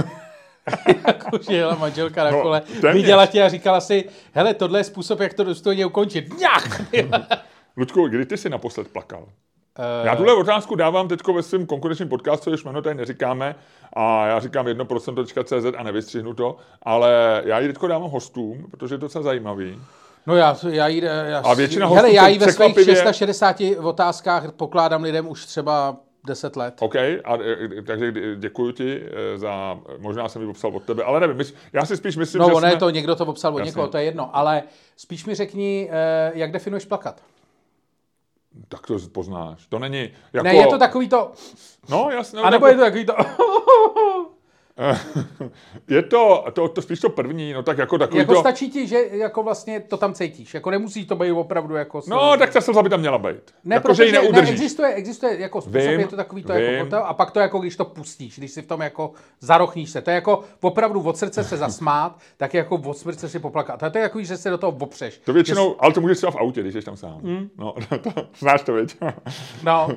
Jakože 1.06 1.52
jela 1.52 1.74
manželka 1.74 2.24
na 2.24 2.30
no, 2.30 2.42
kole, 2.42 2.62
viděla 2.92 3.26
tě 3.26 3.42
a 3.42 3.48
říkala 3.48 3.80
si, 3.80 4.04
hele, 4.32 4.54
tohle 4.54 4.80
je 4.80 4.84
způsob, 4.84 5.20
jak 5.20 5.34
to 5.34 5.44
důstojně 5.44 5.86
ukončit. 5.86 6.38
Nějak! 6.38 6.82
Ludku, 7.76 8.08
kdy 8.08 8.26
ty 8.26 8.36
jsi 8.36 8.50
naposled 8.50 8.88
plakal? 8.88 9.28
Já 10.04 10.16
tuhle 10.16 10.34
otázku 10.34 10.74
dávám 10.74 11.08
teď 11.08 11.20
ve 11.34 11.42
svém 11.42 11.66
konkurenčním 11.66 12.08
podcastu, 12.08 12.50
jež 12.50 12.64
jméno 12.64 12.82
tady 12.82 12.94
neříkáme, 12.94 13.54
a 13.92 14.26
já 14.26 14.40
říkám 14.40 14.66
1%.cz 14.66 15.74
a 15.78 15.82
nevystřihnu 15.82 16.34
to, 16.34 16.56
ale 16.82 17.42
já 17.44 17.58
ji 17.58 17.72
teď 17.72 17.82
dávám 17.88 18.10
hostům, 18.10 18.66
protože 18.70 18.94
je 18.94 18.98
to 18.98 19.04
docela 19.06 19.24
zajímavý. 19.24 19.78
No 20.26 20.36
já, 20.36 20.56
já 20.68 20.88
jí, 20.88 21.02
já, 21.26 21.38
a 21.38 21.54
většina 21.54 21.86
hele, 21.86 22.12
já 22.12 22.28
jí 22.28 22.38
ve 22.38 22.52
svých 22.52 22.74
660 22.84 23.56
otázkách 23.82 24.52
pokládám 24.52 25.02
lidem 25.02 25.28
už 25.28 25.46
třeba 25.46 25.96
10 26.26 26.56
let. 26.56 26.74
OK, 26.80 26.96
a, 26.96 27.38
e, 27.78 27.82
takže 27.86 28.12
děkuji 28.36 28.72
ti 28.72 29.02
za, 29.36 29.78
možná 29.98 30.28
jsem 30.28 30.42
ji 30.42 30.48
popsal 30.48 30.76
od 30.76 30.82
tebe, 30.82 31.02
ale 31.04 31.20
nevím, 31.20 31.36
mysl, 31.36 31.54
já 31.72 31.84
si 31.84 31.96
spíš 31.96 32.16
myslím, 32.16 32.42
no, 32.42 32.48
že 32.48 32.52
No, 32.52 32.58
jsme... 32.58 32.76
to, 32.76 32.90
někdo 32.90 33.16
to 33.16 33.26
popsal 33.26 33.54
od 33.54 33.58
Jasně. 33.58 33.68
někoho, 33.68 33.88
to 33.88 33.96
je 33.96 34.04
jedno, 34.04 34.36
ale 34.36 34.62
spíš 34.96 35.26
mi 35.26 35.34
řekni, 35.34 35.90
jak 36.34 36.52
definuješ 36.52 36.84
plakat? 36.84 37.22
Tak 38.68 38.86
to 38.86 38.98
poznáš. 39.12 39.66
To 39.66 39.78
není 39.78 40.10
jako... 40.32 40.44
Ne, 40.44 40.54
je 40.54 40.66
to 40.66 40.78
takový 40.78 41.08
to... 41.08 41.32
No, 41.88 42.10
jasně. 42.10 42.40
A 42.40 42.50
nebo 42.50 42.66
je 42.66 42.74
to 42.74 42.80
takový 42.80 43.06
to... 43.06 43.14
je 45.88 46.02
to, 46.02 46.44
to, 46.52 46.68
to 46.68 46.82
spíš 46.82 47.00
to 47.00 47.10
první, 47.10 47.52
no 47.52 47.62
tak 47.62 47.78
jako 47.78 47.98
takový 47.98 48.18
jako 48.18 48.34
to... 48.34 48.40
stačí 48.40 48.70
ti, 48.70 48.86
že 48.86 48.98
jako 49.10 49.42
vlastně 49.42 49.80
to 49.80 49.96
tam 49.96 50.14
cítíš, 50.14 50.54
jako 50.54 50.70
nemusí 50.70 51.06
to 51.06 51.16
být 51.16 51.32
opravdu 51.32 51.74
jako... 51.74 52.02
No, 52.06 52.36
tak 52.38 52.52
ta 52.52 52.60
slza 52.60 52.82
by 52.82 52.88
tam 52.88 53.00
měla 53.00 53.18
být. 53.18 53.54
Ne, 53.64 53.74
jako, 53.74 53.88
protože 53.88 54.08
že 54.08 54.16
ji 54.16 54.32
ne, 54.32 54.38
existuje, 54.38 54.94
existuje 54.94 55.40
jako 55.40 55.60
způsob, 55.60 55.82
vím, 55.82 56.00
je 56.00 56.06
to 56.06 56.16
takový 56.16 56.42
to 56.42 56.52
jako 56.52 56.64
vím. 56.64 56.72
jako 56.74 56.84
hotel, 56.84 57.02
a 57.06 57.14
pak 57.14 57.30
to 57.30 57.40
jako 57.40 57.58
když 57.58 57.76
to 57.76 57.84
pustíš, 57.84 58.38
když 58.38 58.50
si 58.50 58.62
v 58.62 58.66
tom 58.66 58.80
jako 58.80 59.12
zarochníš 59.40 59.90
se, 59.90 60.02
to 60.02 60.10
je 60.10 60.14
jako 60.14 60.44
opravdu 60.60 61.02
od 61.02 61.16
srdce 61.16 61.44
se 61.44 61.56
zasmát, 61.56 62.18
tak 62.36 62.54
je 62.54 62.58
jako 62.58 62.76
od 62.76 62.98
srdce 62.98 63.28
si 63.28 63.38
poplakat. 63.38 63.82
A 63.82 63.90
to 63.90 63.98
je 63.98 64.02
jako, 64.02 64.22
že 64.22 64.36
se 64.36 64.50
do 64.50 64.58
toho 64.58 64.76
opřeš. 64.80 65.20
To 65.24 65.32
většinou, 65.32 65.70
že... 65.70 65.76
ale 65.78 65.92
to 65.92 66.00
můžeš 66.00 66.16
třeba 66.16 66.30
v 66.30 66.36
autě, 66.36 66.60
když 66.60 66.74
jsi 66.74 66.82
tam 66.82 66.96
sám. 66.96 67.20
Hmm? 67.22 67.48
No, 67.58 67.74
to, 68.02 68.10
znáš 68.38 68.62
to, 68.62 68.72
viď? 68.72 68.96
No. 69.62 69.88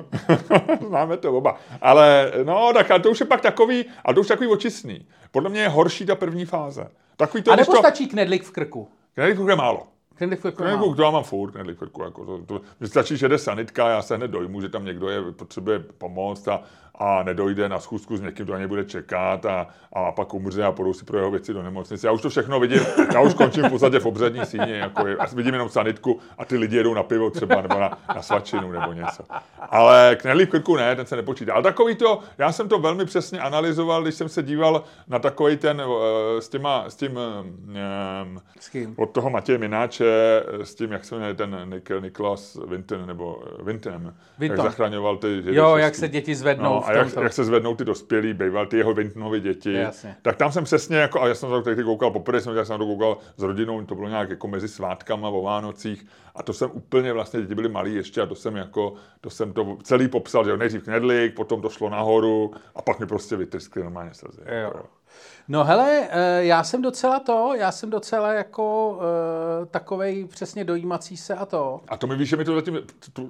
Známe 0.88 1.16
to 1.16 1.32
oba. 1.32 1.56
Ale 1.80 2.32
no, 2.44 2.70
tak 2.74 3.02
to 3.02 3.10
už 3.10 3.20
je 3.20 3.26
pak 3.26 3.40
takový, 3.40 3.84
a 4.04 4.12
to 4.12 4.20
už 4.20 4.28
takový 4.28 4.48
očistný. 4.70 5.06
Podle 5.30 5.50
mě 5.50 5.60
je 5.60 5.68
horší 5.68 6.06
ta 6.06 6.14
první 6.14 6.44
fáze. 6.44 6.90
Takový 7.16 7.42
to, 7.42 7.52
a 7.52 7.56
nebo 7.56 7.72
to... 7.72 7.78
stačí 7.78 8.06
knedlik 8.06 8.42
v 8.42 8.50
krku? 8.50 8.88
Knedlik 9.14 9.36
v 9.36 9.38
krku 9.38 9.50
je 9.50 9.56
málo. 9.56 9.86
Knedlik 10.14 10.38
v 10.38 10.42
krku, 10.42 10.62
knedlik, 10.62 10.96
to 10.96 11.02
já 11.02 11.10
mám 11.10 11.24
furt 11.24 11.52
knedlik 11.52 11.76
v 11.76 11.78
krku. 11.78 12.02
Jako 12.02 12.24
to, 12.24 12.38
to, 12.46 12.86
stačí, 12.86 13.16
že 13.16 13.28
jde 13.28 13.38
sanitka, 13.38 13.88
já 13.88 14.02
se 14.02 14.16
hned 14.16 14.30
dojmu, 14.30 14.60
že 14.60 14.68
tam 14.68 14.84
někdo 14.84 15.08
je, 15.08 15.32
potřebuje 15.32 15.78
pomoct 15.78 16.48
a 16.48 16.62
a 17.00 17.22
nedojde 17.22 17.68
na 17.68 17.80
schůzku 17.80 18.16
s 18.16 18.20
někým, 18.20 18.44
kdo 18.44 18.54
ani 18.54 18.66
bude 18.66 18.84
čekat 18.84 19.46
a, 19.46 19.66
a 19.92 20.12
pak 20.12 20.34
umře 20.34 20.64
a 20.64 20.72
půjdou 20.72 20.92
si 20.92 21.04
pro 21.04 21.18
jeho 21.18 21.30
věci 21.30 21.52
do 21.52 21.62
nemocnice. 21.62 22.06
Já 22.06 22.12
už 22.12 22.22
to 22.22 22.30
všechno 22.30 22.60
vidím, 22.60 22.80
já 23.14 23.20
už 23.20 23.34
končím 23.34 23.64
v 23.64 23.70
podstatě 23.70 23.98
v 23.98 24.06
obřadní 24.06 24.46
síně, 24.46 24.76
jako 24.76 25.06
je, 25.06 25.16
vidím 25.32 25.52
jenom 25.52 25.68
sanitku 25.68 26.20
a 26.38 26.44
ty 26.44 26.56
lidi 26.56 26.76
jedou 26.76 26.94
na 26.94 27.02
pivo 27.02 27.30
třeba 27.30 27.62
nebo 27.62 27.80
na, 27.80 27.98
na 28.14 28.22
svačinu 28.22 28.72
nebo 28.72 28.92
něco. 28.92 29.22
Ale 29.70 30.16
knedlík 30.20 30.48
v 30.48 30.50
krku 30.50 30.76
ne, 30.76 30.96
ten 30.96 31.06
se 31.06 31.16
nepočítá. 31.16 31.54
Ale 31.54 31.62
takový 31.62 31.94
to, 31.94 32.20
já 32.38 32.52
jsem 32.52 32.68
to 32.68 32.78
velmi 32.78 33.04
přesně 33.04 33.40
analyzoval, 33.40 34.02
když 34.02 34.14
jsem 34.14 34.28
se 34.28 34.42
díval 34.42 34.84
na 35.08 35.18
takový 35.18 35.56
ten 35.56 35.80
uh, 35.80 35.96
s, 36.38 36.48
těma, 36.48 36.84
s 36.88 36.96
tím 36.96 37.16
um, 37.16 38.40
s 38.60 38.68
kým? 38.68 38.94
od 38.98 39.10
toho 39.10 39.30
Matěje 39.30 39.58
Mináče, 39.58 40.42
s 40.62 40.74
tím, 40.74 40.92
jak 40.92 41.04
se 41.04 41.14
jmenuje 41.14 41.34
ten 41.34 41.56
Nik, 41.74 41.90
Niklas 42.00 42.58
Vinton, 42.66 43.06
nebo 43.06 43.42
Vintem, 43.62 44.14
jak 44.38 44.56
zachraňoval 44.56 45.16
ty 45.16 45.42
Jo, 45.44 45.76
jak 45.76 45.94
se 45.94 46.08
děti 46.08 46.34
zvednou. 46.34 46.64
No, 46.74 46.89
a 46.90 46.96
jak, 46.96 47.16
jak, 47.22 47.32
se 47.32 47.44
zvednou 47.44 47.74
ty 47.74 47.84
dospělí, 47.84 48.34
býval 48.34 48.66
ty 48.66 48.78
jeho 48.78 48.94
Vintonovi 48.94 49.40
děti, 49.40 49.72
Jasně. 49.72 50.16
tak 50.22 50.36
tam 50.36 50.52
jsem 50.52 50.64
přesně 50.64 50.96
jako, 50.96 51.22
a 51.22 51.28
já 51.28 51.34
jsem 51.34 51.48
to 51.48 51.62
tehdy 51.62 51.84
koukal 51.84 52.10
poprvé, 52.10 52.40
jsem, 52.40 52.64
jsem 52.64 52.78
to 52.78 52.86
koukal 52.86 53.16
s 53.36 53.42
rodinou, 53.42 53.84
to 53.84 53.94
bylo 53.94 54.08
nějak 54.08 54.30
jako 54.30 54.48
mezi 54.48 54.68
svátkama 54.68 55.28
o 55.28 55.42
Vánocích 55.42 56.06
a 56.34 56.42
to 56.42 56.52
jsem 56.52 56.70
úplně 56.72 57.12
vlastně, 57.12 57.40
děti 57.40 57.54
byly 57.54 57.68
malí 57.68 57.94
ještě 57.94 58.20
a 58.20 58.26
to 58.26 58.34
jsem 58.34 58.56
jako, 58.56 58.94
to 59.20 59.30
jsem 59.30 59.52
to 59.52 59.76
celý 59.82 60.08
popsal, 60.08 60.44
že 60.44 60.56
nejdřív 60.56 60.84
knedlík, 60.84 61.34
potom 61.34 61.62
to 61.62 61.68
šlo 61.68 61.90
nahoru 61.90 62.52
a 62.74 62.82
pak 62.82 63.00
mi 63.00 63.06
prostě 63.06 63.36
vytryskly 63.36 63.82
normálně 63.82 64.14
slzy. 64.14 64.40
Jo. 64.46 64.56
Jako. 64.56 65.00
No 65.48 65.64
hele, 65.64 66.08
eh, 66.10 66.44
já 66.44 66.64
jsem 66.64 66.82
docela 66.82 67.20
to, 67.20 67.52
já 67.58 67.72
jsem 67.72 67.90
docela 67.90 68.32
jako 68.32 68.90
uh, 68.90 69.66
takovej 69.66 70.24
přesně 70.24 70.64
dojímací 70.64 71.16
se 71.16 71.34
a 71.34 71.46
to. 71.46 71.80
A 71.88 71.96
to 71.96 72.06
mi 72.06 72.16
víš, 72.16 72.28
že 72.28 72.36
mi 72.36 72.44
to 72.44 72.54
zatím, 72.54 72.78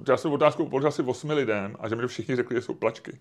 já 0.07 0.17
jsem 0.17 0.31
otázku 0.31 0.69
položil 0.69 0.87
asi 0.87 1.01
osmi 1.01 1.33
lidem 1.33 1.75
a 1.79 1.89
že 1.89 1.95
mi 1.95 2.01
to 2.01 2.07
všichni 2.07 2.35
řekli, 2.35 2.55
že 2.55 2.61
jsou 2.61 2.73
plačky. 2.73 3.19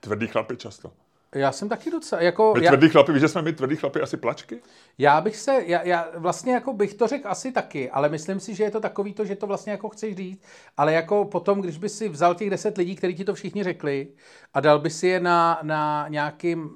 Tvrdý 0.00 0.26
chlapy 0.26 0.56
často. 0.56 0.92
Já 1.34 1.52
jsem 1.52 1.68
taky 1.68 1.90
docela, 1.90 2.22
jako... 2.22 2.54
My 2.54 2.66
tvrdý 2.66 2.86
já, 2.86 2.92
chlapy, 2.92 3.12
víš, 3.12 3.20
že 3.20 3.28
jsme 3.28 3.42
my 3.42 3.52
tvrdý 3.52 3.76
chlapy 3.76 4.00
asi 4.00 4.16
plačky? 4.16 4.60
Já 4.98 5.20
bych 5.20 5.36
se, 5.36 5.62
já, 5.66 5.82
já 5.82 6.08
vlastně 6.16 6.52
jako 6.52 6.72
bych 6.72 6.94
to 6.94 7.06
řekl 7.06 7.28
asi 7.28 7.52
taky, 7.52 7.90
ale 7.90 8.08
myslím 8.08 8.40
si, 8.40 8.54
že 8.54 8.64
je 8.64 8.70
to 8.70 8.80
takový 8.80 9.14
to, 9.14 9.24
že 9.24 9.36
to 9.36 9.46
vlastně 9.46 9.72
jako 9.72 9.88
chceš 9.88 10.16
říct, 10.16 10.42
ale 10.76 10.92
jako 10.92 11.24
potom, 11.24 11.60
když 11.60 11.78
by 11.78 11.88
si 11.88 12.08
vzal 12.08 12.34
těch 12.34 12.50
deset 12.50 12.78
lidí, 12.78 12.96
kteří 12.96 13.14
ti 13.14 13.24
to 13.24 13.34
všichni 13.34 13.64
řekli 13.64 14.08
a 14.54 14.60
dal 14.60 14.78
by 14.78 14.90
si 14.90 15.06
je 15.06 15.20
na, 15.20 15.60
na 15.62 16.06
nějakým 16.08 16.70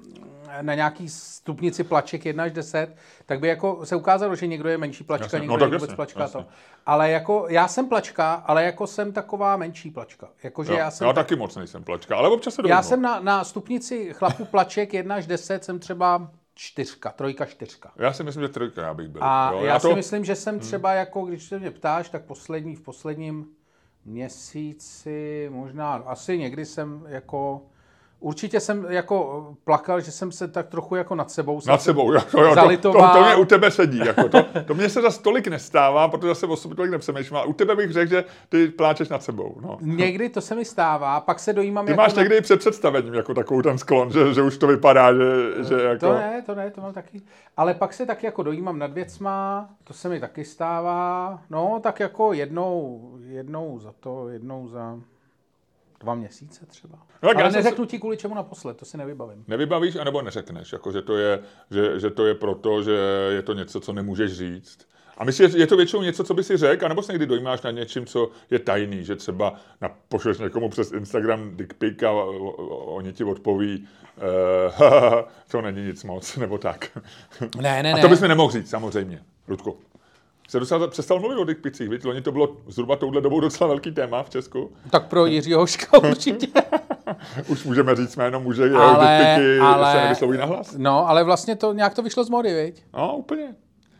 na 0.61 0.75
nějaký 0.75 1.09
stupnici 1.09 1.83
plaček 1.83 2.25
1 2.25 2.43
až 2.43 2.51
10, 2.51 2.95
tak 3.25 3.39
by 3.39 3.47
jako 3.47 3.85
se 3.85 3.95
ukázalo, 3.95 4.35
že 4.35 4.47
někdo 4.47 4.69
je 4.69 4.77
menší 4.77 5.03
plačka, 5.03 5.25
jasně. 5.25 5.39
někdo 5.39 5.57
no, 5.57 5.65
je 5.65 5.65
vůbec 5.65 5.81
jasně, 5.81 5.95
plačka. 5.95 6.21
Jasně. 6.21 6.41
To. 6.41 6.47
Ale 6.85 7.11
jako, 7.11 7.45
já 7.49 7.67
jsem 7.67 7.89
plačka, 7.89 8.33
ale 8.33 8.63
jako 8.63 8.87
jsem 8.87 9.13
taková 9.13 9.57
menší 9.57 9.91
plačka. 9.91 10.29
Jako, 10.43 10.63
že 10.63 10.71
jo, 10.71 10.77
já, 10.77 10.91
jsem 10.91 11.07
já 11.07 11.13
taky 11.13 11.35
moc 11.35 11.55
nejsem 11.55 11.83
plačka, 11.83 12.17
ale 12.17 12.29
občas 12.29 12.53
se 12.53 12.61
Já 12.67 12.83
jsem 12.83 13.01
na, 13.01 13.19
na 13.19 13.43
stupnici 13.43 14.13
chlapu 14.13 14.45
plaček 14.45 14.93
1 14.93 15.15
až 15.15 15.27
10 15.27 15.63
jsem 15.63 15.79
třeba 15.79 16.31
čtyřka, 16.55 17.11
trojka, 17.11 17.45
čtyřka. 17.45 17.91
Já 17.95 18.13
si 18.13 18.23
myslím, 18.23 18.43
že 18.43 18.49
trojka 18.49 18.81
já 18.81 18.93
bych 18.93 19.07
byl. 19.07 19.23
A 19.23 19.51
jo, 19.53 19.59
já, 19.59 19.73
já 19.73 19.79
to... 19.79 19.87
si 19.87 19.95
myslím, 19.95 20.25
že 20.25 20.35
jsem 20.35 20.55
hmm. 20.55 20.61
třeba 20.61 20.89
hmm. 20.89 20.99
jako, 20.99 21.25
když 21.25 21.43
se 21.43 21.59
mě 21.59 21.71
ptáš, 21.71 22.09
tak 22.09 22.23
poslední, 22.25 22.75
v 22.75 22.81
posledním 22.81 23.47
měsíci, 24.05 25.49
možná 25.51 25.93
asi 25.93 26.37
někdy 26.37 26.65
jsem 26.65 27.05
jako 27.07 27.61
Určitě 28.23 28.59
jsem 28.59 28.85
jako 28.89 29.47
plakal, 29.63 30.01
že 30.01 30.11
jsem 30.11 30.31
se 30.31 30.47
tak 30.47 30.67
trochu 30.67 30.95
jako 30.95 31.15
nad 31.15 31.31
sebou 31.31 31.59
Nad 31.67 31.81
sebou, 31.81 32.13
jo, 32.13 32.21
jo, 32.37 32.55
to, 32.55 32.77
to, 32.77 32.91
to, 32.91 33.21
mě 33.23 33.35
u 33.35 33.45
tebe 33.45 33.71
sedí. 33.71 33.97
Jako 33.97 34.29
to, 34.29 34.45
to 34.65 34.73
mě 34.73 34.89
se 34.89 35.01
zase 35.01 35.21
tolik 35.21 35.47
nestává, 35.47 36.07
protože 36.07 36.27
zase 36.27 36.45
o 36.45 36.55
sobě 36.55 36.75
tolik 36.75 36.91
nepřemýšlím, 36.91 37.37
ale 37.37 37.45
u 37.45 37.53
tebe 37.53 37.75
bych 37.75 37.91
řekl, 37.91 38.09
že 38.09 38.23
ty 38.49 38.67
pláčeš 38.67 39.09
nad 39.09 39.23
sebou. 39.23 39.55
No. 39.61 39.77
Někdy 39.81 40.29
to 40.29 40.41
se 40.41 40.55
mi 40.55 40.65
stává, 40.65 41.19
pak 41.19 41.39
se 41.39 41.53
dojímám. 41.53 41.85
Ty 41.85 41.91
jako 41.91 42.01
máš 42.01 42.13
na... 42.13 42.21
někdy 42.21 42.37
i 42.37 42.41
před 42.41 42.59
představením 42.59 43.13
jako 43.13 43.33
takový 43.33 43.61
ten 43.61 43.77
sklon, 43.77 44.11
že, 44.11 44.33
že 44.33 44.41
už 44.41 44.57
to 44.57 44.67
vypadá, 44.67 45.13
že, 45.13 45.63
že 45.67 45.83
jako... 45.83 46.07
To 46.07 46.13
ne, 46.13 46.43
to 46.45 46.55
ne, 46.55 46.71
to 46.71 46.81
mám 46.81 46.93
taky. 46.93 47.21
Ale 47.57 47.73
pak 47.73 47.93
se 47.93 48.05
taky 48.05 48.25
jako 48.25 48.43
dojímám 48.43 48.79
nad 48.79 48.93
věcma, 48.93 49.69
to 49.83 49.93
se 49.93 50.09
mi 50.09 50.19
taky 50.19 50.45
stává. 50.45 51.39
No, 51.49 51.79
tak 51.83 51.99
jako 51.99 52.33
jednou, 52.33 53.01
jednou 53.25 53.79
za 53.79 53.93
to, 53.99 54.29
jednou 54.29 54.67
za 54.67 54.99
dva 56.03 56.15
měsíce 56.15 56.65
třeba. 56.65 56.97
No, 57.23 57.29
Ale 57.35 57.51
neřeknu 57.51 57.85
ti 57.85 57.99
kvůli 57.99 58.17
čemu 58.17 58.35
naposled, 58.35 58.77
to 58.77 58.85
si 58.85 58.97
nevybavím. 58.97 59.45
Nevybavíš, 59.47 59.95
anebo 59.95 60.21
neřekneš, 60.21 60.73
jako, 60.73 60.91
že, 60.91 61.01
to 61.01 61.17
je, 61.17 61.39
že, 61.71 61.99
že 61.99 62.09
to 62.09 62.25
je 62.25 62.35
proto, 62.35 62.83
že 62.83 62.97
je 63.29 63.41
to 63.41 63.53
něco, 63.53 63.79
co 63.79 63.93
nemůžeš 63.93 64.33
říct. 64.33 64.87
A 65.17 65.23
myslíš, 65.23 65.51
že 65.51 65.57
je 65.57 65.67
to 65.67 65.77
většinou 65.77 66.01
něco, 66.01 66.23
co 66.23 66.33
by 66.33 66.43
si 66.43 66.57
řekl, 66.57 66.85
anebo 66.85 67.01
se 67.03 67.11
někdy 67.11 67.25
dojímáš 67.25 67.61
na 67.61 67.71
něčím, 67.71 68.05
co 68.05 68.29
je 68.51 68.59
tajný, 68.59 69.03
že 69.03 69.15
třeba 69.15 69.55
na, 69.81 69.89
pošleš 70.07 70.37
někomu 70.37 70.69
přes 70.69 70.91
Instagram 70.91 71.57
dick 71.57 71.73
pic 71.73 72.03
a 72.03 72.11
oni 72.85 73.13
ti 73.13 73.23
odpoví, 73.23 73.87
uh, 74.17 75.21
to 75.51 75.61
není 75.61 75.81
nic 75.81 76.03
moc, 76.03 76.37
nebo 76.37 76.57
tak. 76.57 76.97
Ne, 77.61 77.83
ne, 77.83 77.93
a 77.93 77.97
to 77.97 78.09
bys 78.09 78.21
mi 78.21 78.27
nemohl 78.27 78.51
říct, 78.51 78.69
samozřejmě, 78.69 79.23
Ludku 79.47 79.77
se 80.53 80.59
docela 80.59 80.87
přestal 80.87 81.19
mluvit 81.19 81.35
o 81.35 81.43
dickpicích, 81.43 81.89
víš? 81.89 82.03
Loni 82.03 82.21
to 82.21 82.31
bylo 82.31 82.57
zhruba 82.67 82.95
touhle 82.95 83.21
dobou 83.21 83.39
docela 83.39 83.67
velký 83.67 83.91
téma 83.91 84.23
v 84.23 84.29
Česku. 84.29 84.71
Tak 84.89 85.07
pro 85.07 85.25
Jiřího 85.25 85.59
Hoška 85.59 85.97
určitě. 86.09 86.47
Už 87.47 87.63
můžeme 87.63 87.95
říct 87.95 88.15
jméno 88.15 88.39
muže, 88.39 88.63
jeho 88.63 88.81
ale, 88.81 89.17
dickpiky 89.17 89.59
ale, 89.59 89.91
se 89.91 90.01
nevyslovují 90.01 90.39
na 90.39 90.45
hlas. 90.45 90.75
No, 90.77 91.09
ale 91.09 91.23
vlastně 91.23 91.55
to 91.55 91.73
nějak 91.73 91.93
to 91.93 92.01
vyšlo 92.01 92.23
z 92.23 92.29
mody, 92.29 92.53
viď? 92.53 92.83
No, 92.93 93.17
úplně. 93.17 93.55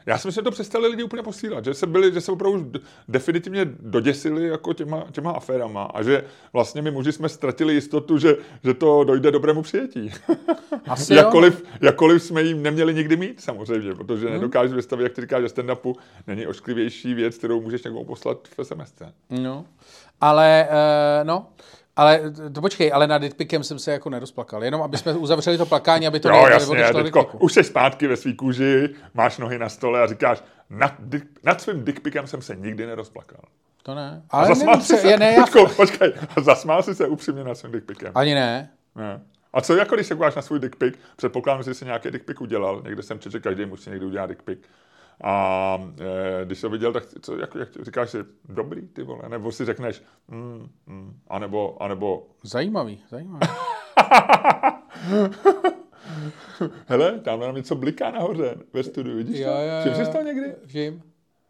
Já 0.06 0.18
si 0.18 0.28
myslím, 0.28 0.42
že 0.42 0.44
to 0.44 0.52
přestali 0.52 0.88
lidi 0.88 1.04
úplně 1.04 1.24
posílat, 1.24 1.66
že 1.66 1.74
se, 1.74 1.88
byli, 1.88 2.14
že 2.14 2.22
se 2.22 2.32
opravdu 2.32 2.72
definitivně 3.08 3.66
doděsili 3.66 4.48
jako 4.48 4.74
těma, 4.74 5.04
těma 5.12 5.32
aférama 5.32 5.84
a 5.84 6.04
že 6.04 6.24
vlastně 6.54 6.82
my 6.82 6.92
muži 6.92 7.12
jsme 7.12 7.30
ztratili 7.30 7.74
jistotu, 7.74 8.18
že, 8.18 8.36
že 8.64 8.74
to 8.74 9.04
dojde 9.04 9.32
dobrému 9.32 9.62
přijetí. 9.62 10.12
Asi 10.88 11.14
jakkoliv, 11.14 11.64
jakkoliv 11.82 12.24
jsme 12.24 12.44
jim 12.44 12.64
neměli 12.64 12.94
nikdy 12.94 13.16
mít 13.16 13.42
samozřejmě, 13.42 13.96
protože 13.96 14.26
hmm. 14.26 14.34
nedokážu 14.34 14.76
vystavit, 14.76 15.04
jak 15.04 15.14
ty 15.14 15.22
říkáš, 15.22 15.42
že 15.42 15.48
stand-upu 15.48 15.96
není 16.28 16.48
ošklivější 16.48 17.14
věc, 17.14 17.38
kterou 17.38 17.62
můžeš 17.62 17.84
někomu 17.84 18.06
poslat 18.06 18.38
v 18.58 18.64
SMS. 18.66 18.94
No, 19.30 19.66
ale 20.22 20.68
uh, 20.70 21.28
no, 21.28 21.48
ale 21.96 22.22
to 22.54 22.62
počkej, 22.62 22.92
ale 22.94 23.08
nad 23.08 23.18
Ditpikem 23.18 23.64
jsem 23.64 23.80
se 23.80 23.92
jako 23.92 24.10
nerozplakal. 24.10 24.64
Jenom 24.64 24.82
aby 24.82 24.98
jsme 24.98 25.14
uzavřeli 25.14 25.58
to 25.58 25.66
plakání, 25.66 26.08
aby 26.08 26.20
to 26.20 26.30
jo, 26.30 26.48
jasně, 26.48 26.84
teďko, 26.94 27.26
už 27.40 27.54
jsi 27.54 27.64
zpátky 27.64 28.08
ve 28.08 28.18
svý 28.18 28.36
kůži, 28.36 28.90
máš 29.14 29.38
nohy 29.38 29.60
na 29.60 29.70
stole 29.70 30.02
a 30.02 30.08
říkáš, 30.08 30.44
nad, 30.70 30.94
nad 31.44 31.62
svým 31.62 31.86
dickpikem 31.86 32.28
jsem 32.28 32.42
se 32.42 32.56
nikdy 32.56 32.86
nerozplakal. 32.86 33.42
To 33.84 33.96
ne. 33.96 34.22
Ale 34.30 34.48
zasmál 34.48 34.82
si 34.82 34.98
se, 34.98 35.08
je, 35.08 35.18
ne, 35.18 35.36
teďko, 35.36 35.66
počkej, 35.66 36.14
zasmál 36.42 36.84
si 36.84 36.96
se 36.96 37.08
upřímně 37.08 37.44
nad 37.44 37.56
svým 37.56 37.72
dickpikem. 37.72 38.12
Ani 38.16 38.36
ne. 38.36 38.70
Ne. 38.96 39.22
A 39.54 39.62
co 39.62 39.76
jako 39.76 39.96
když 39.96 40.08
se 40.08 40.16
koukáš 40.16 40.36
na 40.36 40.42
svůj 40.42 40.60
dick 40.60 40.76
pic, 40.76 40.96
předpokládám, 41.16 41.64
že 41.64 41.74
jsi 41.74 41.86
nějaký 41.86 42.12
dick 42.12 42.26
pic 42.26 42.42
udělal, 42.42 42.82
někde 42.86 43.04
jsem 43.04 43.20
přečetl, 43.20 43.44
každý 43.44 43.66
musí 43.66 43.90
někdy 43.90 44.06
udělat 44.06 44.30
dick 44.30 44.42
pic. 44.44 44.60
A 45.24 45.78
e, 46.42 46.46
když 46.46 46.62
to 46.62 46.70
viděl, 46.70 46.94
tak 46.94 47.04
co, 47.22 47.38
jak, 47.38 47.56
jak 47.56 47.70
říkáš 47.82 48.10
si, 48.10 48.18
dobrý, 48.50 48.88
ty 48.88 49.04
vole, 49.04 49.30
nebo 49.30 49.52
si 49.52 49.66
řekneš, 49.66 50.04
mm, 50.28 50.68
mm, 50.88 51.20
anebo, 51.28 51.84
anebo... 51.84 52.28
Zajímavý, 52.44 53.00
zajímavý. 53.10 53.48
Hele, 56.88 57.20
tam 57.20 57.40
nám 57.40 57.56
něco 57.56 57.76
bliká 57.76 58.12
nahoře 58.12 58.56
ve 58.74 58.84
studiu, 58.84 59.16
vidíš 59.18 59.40
Jo, 59.40 59.46
to? 59.46 59.90
jo, 59.90 59.96
jo. 60.00 60.06
jsi 60.06 60.12
to 60.12 60.22
někdy? 60.22 60.56
Všim? 60.66 61.02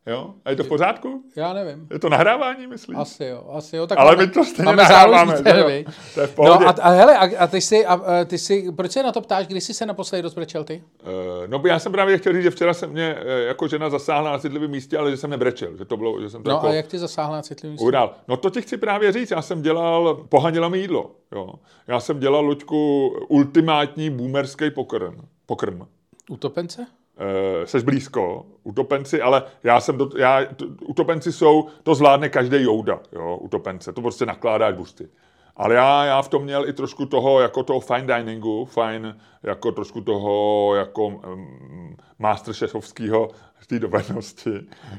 Jo? 0.06 0.34
A 0.46 0.50
je 0.50 0.56
to 0.56 0.64
v 0.64 0.68
pořádku? 0.68 1.24
Já 1.36 1.54
nevím. 1.54 1.88
Je 1.92 2.00
to 2.00 2.10
nahrávání, 2.10 2.68
myslíš? 2.68 2.98
Asi 3.00 3.26
jo, 3.26 3.44
asi 3.54 3.76
jo. 3.76 3.88
Tak 3.88 4.00
Ale 4.00 4.12
máme, 4.12 4.26
my 4.26 4.32
to 4.32 4.44
stejně 4.46 4.66
máme 4.66 4.84
nahráváme, 4.84 5.36
že 5.38 5.60
jo? 5.60 5.92
To 6.14 6.22
je 6.22 6.28
v 6.28 6.36
pohodě. 6.36 6.66
No 6.66 6.68
a, 6.70 6.72
a 6.82 6.90
hele, 6.90 7.18
a, 7.18 7.44
a 7.44 7.48
ty 7.48 7.62
si, 7.62 7.86
a, 7.86 7.94
a 7.94 8.26
ty 8.26 8.38
si, 8.38 8.72
proč 8.72 8.92
se 8.92 9.04
na 9.04 9.12
to 9.12 9.22
ptáš, 9.22 9.48
kdy 9.48 9.62
jsi 9.62 9.74
se 9.74 9.86
naposledy 9.86 10.22
rozbrečel 10.22 10.64
ty? 10.64 10.84
Eh, 11.04 11.48
No, 11.48 11.62
já 11.66 11.80
jsem 11.80 11.92
právě 11.92 12.18
chtěl 12.18 12.34
říct, 12.34 12.44
že 12.44 12.50
včera 12.52 12.74
se 12.74 12.88
mě 12.88 13.16
eh, 13.20 13.42
jako 13.44 13.68
žena 13.68 13.90
zasáhla 13.90 14.32
na 14.32 14.40
citlivém 14.40 14.72
místě, 14.72 14.98
ale 14.98 15.12
že 15.12 15.18
jsem 15.18 15.30
nebrečel, 15.30 15.78
že 15.78 15.86
to 15.86 15.98
bylo, 15.98 16.22
že 16.22 16.30
jsem 16.30 16.44
to 16.44 16.50
No 16.50 16.56
jako 16.56 16.68
a 16.68 16.74
jak 16.74 16.88
ty 16.88 17.00
zasáhla 17.00 17.36
na 17.36 17.42
citlivý 17.42 17.72
místě? 17.72 17.86
udál. 17.86 18.14
No 18.28 18.38
to 18.38 18.50
ti 18.50 18.62
chci 18.62 18.78
právě 18.78 19.12
říct, 19.12 19.32
já 19.32 19.42
jsem 19.42 19.62
dělal, 19.62 20.16
pohanila 20.30 20.70
mi 20.70 20.80
jídlo, 20.80 21.12
jo. 21.32 21.54
Já 21.88 22.00
jsem 22.00 22.20
dělal, 22.20 22.46
Luďku, 22.46 23.08
ultimátní 23.28 24.10
boomerský 24.10 24.72
pokrm. 24.72 25.16
pokrm. 25.46 25.82
Utopence? 26.30 26.86
Uh, 27.20 27.66
seš 27.66 27.84
blízko, 27.84 28.46
utopenci, 28.64 29.22
ale 29.22 29.44
já 29.64 29.80
jsem, 29.80 29.98
do, 29.98 30.10
já, 30.18 30.46
t, 30.46 30.66
utopenci 30.86 31.32
jsou, 31.32 31.68
to 31.84 31.96
zvládne 31.96 32.30
každý 32.30 32.64
jouda, 32.64 33.00
jo, 33.12 33.38
utopence, 33.38 33.94
to 33.94 34.02
prostě 34.02 34.26
nakládáš 34.26 34.76
busty. 34.76 35.10
Ale 35.58 35.76
já, 35.76 36.06
já 36.06 36.22
v 36.22 36.28
tom 36.28 36.44
měl 36.44 36.70
i 36.70 36.74
trošku 36.74 37.06
toho, 37.06 37.40
jako 37.40 37.64
toho 37.64 37.80
fine 37.80 38.18
diningu, 38.18 38.66
fine, 38.66 39.18
jako 39.44 39.72
trošku 39.72 40.02
toho, 40.02 40.76
jako 40.76 41.06
um, 41.08 41.98
masterchefovského 42.20 43.30
té 43.68 43.80
dovednosti. 43.80 44.50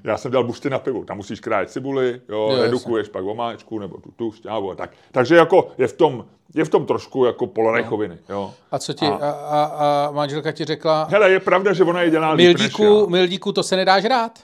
Já 0.04 0.16
jsem 0.16 0.30
dělal 0.30 0.44
bušty 0.46 0.70
na 0.70 0.78
pivu, 0.78 1.04
tam 1.04 1.16
musíš 1.16 1.40
krájet 1.40 1.70
cibuli, 1.70 2.20
jo, 2.28 2.50
Jo, 2.52 2.62
redukuješ 2.62 3.08
pak 3.08 3.24
omáčku, 3.24 3.78
nebo 3.78 3.96
tu, 4.00 4.10
tu 4.10 4.32
šťávu 4.32 4.70
a 4.70 4.74
tak. 4.74 4.90
Takže 5.12 5.36
jako 5.36 5.68
je 5.78 5.88
v 5.88 5.92
tom, 5.92 6.24
je 6.54 6.64
v 6.64 6.68
tom 6.68 6.86
trošku 6.86 7.24
jako 7.24 7.46
polarejchoviny, 7.46 8.18
jo. 8.28 8.54
A 8.70 8.78
co 8.78 8.92
ti, 8.92 9.06
A- 9.06 9.14
a, 9.30 9.64
a, 9.64 10.10
manželka 10.10 10.52
ti 10.52 10.64
řekla, 10.64 11.06
Hele, 11.10 11.30
je 11.30 11.40
pravda, 11.40 11.72
že 11.72 11.84
ona 11.84 12.02
je 12.02 12.10
dělá 12.10 12.32
líp 12.32 12.46
než 12.46 12.60
já. 12.62 13.06
mildíku, 13.06 13.52
to 13.52 13.62
se 13.62 13.76
nedá 13.76 14.00
žrát? 14.00 14.38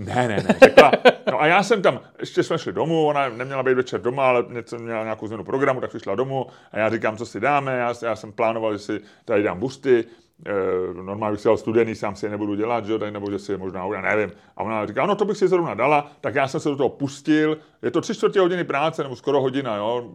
Ne, 0.00 0.28
ne, 0.28 0.36
ne, 0.36 0.56
řekla. 0.64 0.92
No 1.30 1.40
a 1.40 1.46
já 1.46 1.62
jsem 1.62 1.82
tam, 1.82 2.00
ještě 2.20 2.42
jsme 2.42 2.58
šli 2.58 2.72
domů, 2.72 3.06
ona 3.06 3.28
neměla 3.28 3.62
být 3.62 3.74
večer 3.74 4.00
doma, 4.00 4.28
ale 4.28 4.44
něco, 4.48 4.78
měla 4.78 5.02
nějakou 5.02 5.26
změnu 5.26 5.44
programu, 5.44 5.80
tak 5.80 5.90
přišla 5.90 6.14
domů 6.14 6.46
a 6.72 6.78
já 6.78 6.90
říkám, 6.90 7.16
co 7.16 7.26
si 7.26 7.40
dáme, 7.40 7.78
já, 7.78 7.94
já 8.02 8.16
jsem 8.16 8.32
plánoval, 8.32 8.72
že 8.72 8.78
si 8.78 9.00
tady 9.24 9.42
dám 9.42 9.60
busty, 9.60 10.04
e, 10.46 10.94
normálně 11.02 11.32
bych 11.32 11.40
si 11.40 11.48
dal 11.48 11.56
studený, 11.56 11.94
sám 11.94 12.16
si 12.16 12.26
je 12.26 12.30
nebudu 12.30 12.54
dělat, 12.54 12.86
že 12.86 12.98
tady, 12.98 13.10
nebo 13.10 13.30
že 13.30 13.38
si 13.38 13.52
je 13.52 13.58
možná, 13.58 13.84
já 13.94 14.00
nevím. 14.00 14.32
A 14.56 14.62
ona 14.62 14.86
říká, 14.86 15.06
no 15.06 15.14
to 15.14 15.24
bych 15.24 15.36
si 15.36 15.48
zrovna 15.48 15.74
dala, 15.74 16.10
tak 16.20 16.34
já 16.34 16.48
jsem 16.48 16.60
se 16.60 16.68
do 16.68 16.76
toho 16.76 16.88
pustil, 16.88 17.58
je 17.82 17.90
to 17.90 18.00
tři 18.00 18.14
čtvrtě 18.14 18.40
hodiny 18.40 18.64
práce, 18.64 19.02
nebo 19.02 19.16
skoro 19.16 19.40
hodina, 19.40 19.76
jo, 19.76 20.14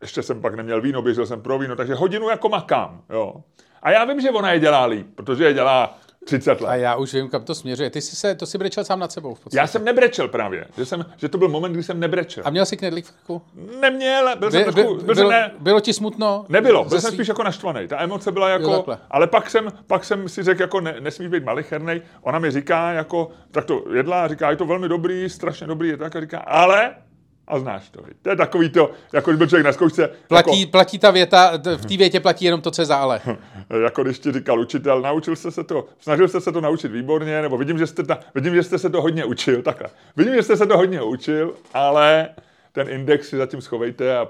ještě 0.00 0.22
jsem 0.22 0.40
pak 0.40 0.54
neměl 0.54 0.80
víno, 0.80 1.02
běžel 1.02 1.26
jsem 1.26 1.42
pro 1.42 1.58
víno, 1.58 1.76
takže 1.76 1.94
hodinu 1.94 2.28
jako 2.28 2.48
makám, 2.48 3.00
jo. 3.10 3.34
A 3.82 3.90
já 3.90 4.04
vím, 4.04 4.20
že 4.20 4.30
ona 4.30 4.52
je 4.52 4.60
dělá 4.60 4.84
líp, 4.84 5.06
protože 5.14 5.44
je 5.44 5.54
dělá 5.54 5.98
30 6.24 6.60
let. 6.60 6.68
A 6.68 6.74
já 6.74 6.96
už 6.96 7.14
vím, 7.14 7.28
kam 7.28 7.44
to 7.44 7.54
směřuje. 7.54 7.90
Ty 7.90 8.00
jsi 8.00 8.16
se, 8.16 8.34
to 8.34 8.46
si 8.46 8.58
brečel 8.58 8.84
sám 8.84 8.98
nad 8.98 9.12
sebou 9.12 9.34
v 9.34 9.40
podstatě. 9.40 9.56
Já 9.56 9.66
jsem 9.66 9.84
nebrečel 9.84 10.28
právě, 10.28 10.66
že, 10.76 10.86
jsem, 10.86 11.04
že 11.16 11.28
to 11.28 11.38
byl 11.38 11.48
moment, 11.48 11.72
kdy 11.72 11.82
jsem 11.82 12.00
nebrečel. 12.00 12.42
A 12.46 12.50
měl 12.50 12.66
jsi 12.66 12.76
knedlík 12.76 13.06
v 13.06 13.10
krku? 13.12 13.42
Neměl, 13.80 14.36
byl 14.36 14.50
jsem 14.50 14.60
By, 14.60 14.66
by, 14.66 14.72
trošku, 14.72 14.94
byl 14.94 15.14
jsem 15.14 15.22
bylo, 15.22 15.30
ne, 15.30 15.50
bylo 15.58 15.80
ti 15.80 15.92
smutno? 15.92 16.46
nebylo, 16.48 16.84
byl 16.84 17.00
jsem 17.00 17.10
svý- 17.10 17.14
spíš 17.14 17.28
jako 17.28 17.42
naštvaný. 17.42 17.88
Ta 17.88 18.02
emoce 18.02 18.32
byla 18.32 18.48
Jo, 18.48 18.52
jako, 18.58 18.76
takhle. 18.76 18.98
ale 19.10 19.26
pak 19.26 19.50
jsem, 19.50 19.68
pak 19.86 20.04
jsem 20.04 20.28
si 20.28 20.42
řekl, 20.42 20.60
jako 20.62 20.80
ne, 20.80 20.96
nesmíš 21.00 21.28
být 21.28 21.44
malichernej. 21.44 22.02
Ona 22.22 22.38
mi 22.38 22.50
říká, 22.50 22.92
jako, 22.92 23.28
tak 23.50 23.64
to 23.64 23.84
jedla, 23.94 24.28
říká, 24.28 24.50
je 24.50 24.56
to 24.56 24.64
velmi 24.66 24.88
dobrý, 24.88 25.28
strašně 25.30 25.66
dobrý, 25.66 25.88
je 25.88 25.96
tak, 25.96 26.16
a 26.16 26.20
říká, 26.20 26.38
ale, 26.38 26.94
a 27.48 27.58
znáš 27.58 27.88
to, 27.88 28.02
to 28.22 28.30
je 28.30 28.36
takový 28.36 28.70
to, 28.70 28.90
jako 29.12 29.30
když 29.30 29.38
byl 29.38 29.46
člověk 29.46 29.66
na 29.66 29.72
zkoušce, 29.72 30.10
Platí, 30.28 30.60
jako, 30.60 30.70
platí 30.70 30.98
ta 30.98 31.10
věta, 31.10 31.52
v 31.76 31.86
té 31.86 31.96
větě 31.96 32.20
platí 32.20 32.44
jenom 32.44 32.60
to, 32.60 32.70
co 32.70 32.82
je 32.82 32.86
za 32.86 32.96
ale. 32.96 33.20
jako 33.84 34.02
když 34.02 34.18
ti 34.18 34.32
říkal 34.32 34.60
učitel, 34.60 35.00
naučil 35.00 35.36
jste 35.36 35.50
se 35.50 35.64
to, 35.64 35.86
snažil 35.98 36.28
jste 36.28 36.40
se 36.40 36.52
to 36.52 36.60
naučit 36.60 36.88
výborně, 36.92 37.42
nebo 37.42 37.58
vidím, 37.58 37.78
že 37.78 37.86
jste, 37.86 38.02
ta, 38.02 38.18
vidím, 38.34 38.54
že 38.54 38.62
jste 38.62 38.78
se 38.78 38.90
to 38.90 39.02
hodně 39.02 39.24
učil, 39.24 39.62
takhle. 39.62 39.88
Vidím, 40.16 40.34
že 40.34 40.42
jste 40.42 40.56
se 40.56 40.66
to 40.66 40.76
hodně 40.76 41.02
učil, 41.02 41.54
ale 41.74 42.28
ten 42.72 42.88
index 42.88 43.28
si 43.28 43.36
zatím 43.36 43.60
schovejte 43.60 44.16
a 44.16 44.28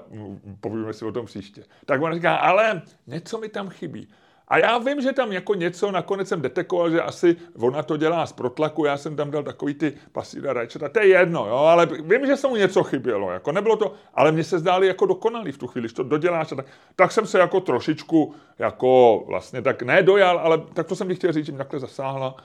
povíme 0.59 0.93
si 0.93 1.05
o 1.05 1.11
tom 1.11 1.25
příště. 1.25 1.63
Tak 1.85 2.01
on 2.01 2.13
říká, 2.13 2.35
ale 2.35 2.81
něco 3.07 3.37
mi 3.37 3.49
tam 3.49 3.69
chybí. 3.69 4.07
A 4.47 4.57
já 4.57 4.77
vím, 4.77 5.01
že 5.01 5.13
tam 5.13 5.31
jako 5.31 5.53
něco, 5.53 5.91
nakonec 5.91 6.27
jsem 6.27 6.41
detekoval, 6.41 6.89
že 6.89 7.01
asi 7.01 7.35
ona 7.59 7.83
to 7.83 7.97
dělá 7.97 8.25
z 8.25 8.31
protlaku, 8.31 8.85
já 8.85 8.97
jsem 8.97 9.15
tam 9.15 9.31
dal 9.31 9.43
takový 9.43 9.73
ty 9.73 9.93
pasíra 10.11 10.53
rajčata, 10.53 10.89
to 10.89 10.99
je 10.99 11.07
jedno, 11.07 11.47
jo, 11.47 11.55
ale 11.55 11.85
vím, 11.85 12.25
že 12.25 12.37
se 12.37 12.47
mu 12.47 12.55
něco 12.55 12.83
chybělo, 12.83 13.31
jako 13.31 13.51
nebylo 13.51 13.75
to, 13.75 13.93
ale 14.13 14.31
mně 14.31 14.43
se 14.43 14.59
zdály 14.59 14.87
jako 14.87 15.05
dokonalý 15.05 15.51
v 15.51 15.57
tu 15.57 15.67
chvíli, 15.67 15.81
když 15.85 15.93
to 15.93 16.03
doděláš, 16.03 16.51
a 16.51 16.55
tak, 16.55 16.65
tak 16.95 17.11
jsem 17.11 17.27
se 17.27 17.39
jako 17.39 17.59
trošičku, 17.59 18.33
jako 18.59 19.23
vlastně 19.27 19.61
tak 19.61 19.81
ne 19.81 20.03
dojal, 20.03 20.39
ale 20.39 20.61
tak 20.73 20.87
to 20.87 20.95
jsem 20.95 21.07
ti 21.07 21.15
chtěl 21.15 21.31
říct, 21.33 21.45
že 21.45 21.51
mě 21.51 21.57
takhle 21.57 21.79
zasáhla, 21.79 22.35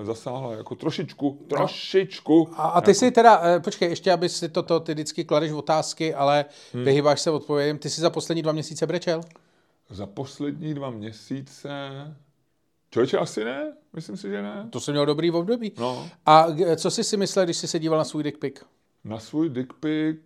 eh, 0.00 0.04
zasáhla 0.04 0.52
jako 0.54 0.74
trošičku, 0.74 1.38
trošičku. 1.48 2.48
A, 2.56 2.62
a 2.68 2.80
ty 2.80 2.94
si 2.94 3.10
teda, 3.10 3.40
eh, 3.44 3.60
počkej, 3.60 3.88
ještě, 3.88 4.12
aby 4.12 4.28
si 4.28 4.48
toto, 4.48 4.80
ty 4.80 4.92
vždycky 4.94 5.24
kladeš 5.24 5.52
otázky, 5.52 6.14
ale 6.14 6.44
Hmm. 6.74 6.84
vyhýbáš 6.84 7.20
se 7.20 7.30
odpovědím. 7.30 7.78
Ty 7.78 7.90
si 7.90 8.00
za 8.00 8.10
poslední 8.10 8.42
dva 8.42 8.52
měsíce 8.52 8.86
brečel? 8.86 9.20
Za 9.90 10.06
poslední 10.06 10.74
dva 10.74 10.90
měsíce, 10.90 11.68
člověče 12.90 13.18
asi 13.18 13.44
ne, 13.44 13.72
myslím 13.92 14.16
si, 14.16 14.28
že 14.30 14.42
ne. 14.42 14.66
To 14.70 14.80
jsi 14.80 14.90
měl 14.90 15.06
dobrý 15.06 15.30
období. 15.30 15.72
No. 15.78 16.08
A 16.26 16.46
co 16.76 16.90
jsi 16.90 17.04
si 17.04 17.16
myslel, 17.16 17.44
když 17.44 17.56
jsi 17.56 17.68
se 17.68 17.78
díval 17.78 17.98
na 17.98 18.04
svůj 18.04 18.22
dick 18.22 18.38
pic? 18.38 18.54
Na 19.04 19.18
svůj 19.18 19.48
dick 19.48 19.72
pic, 19.72 20.16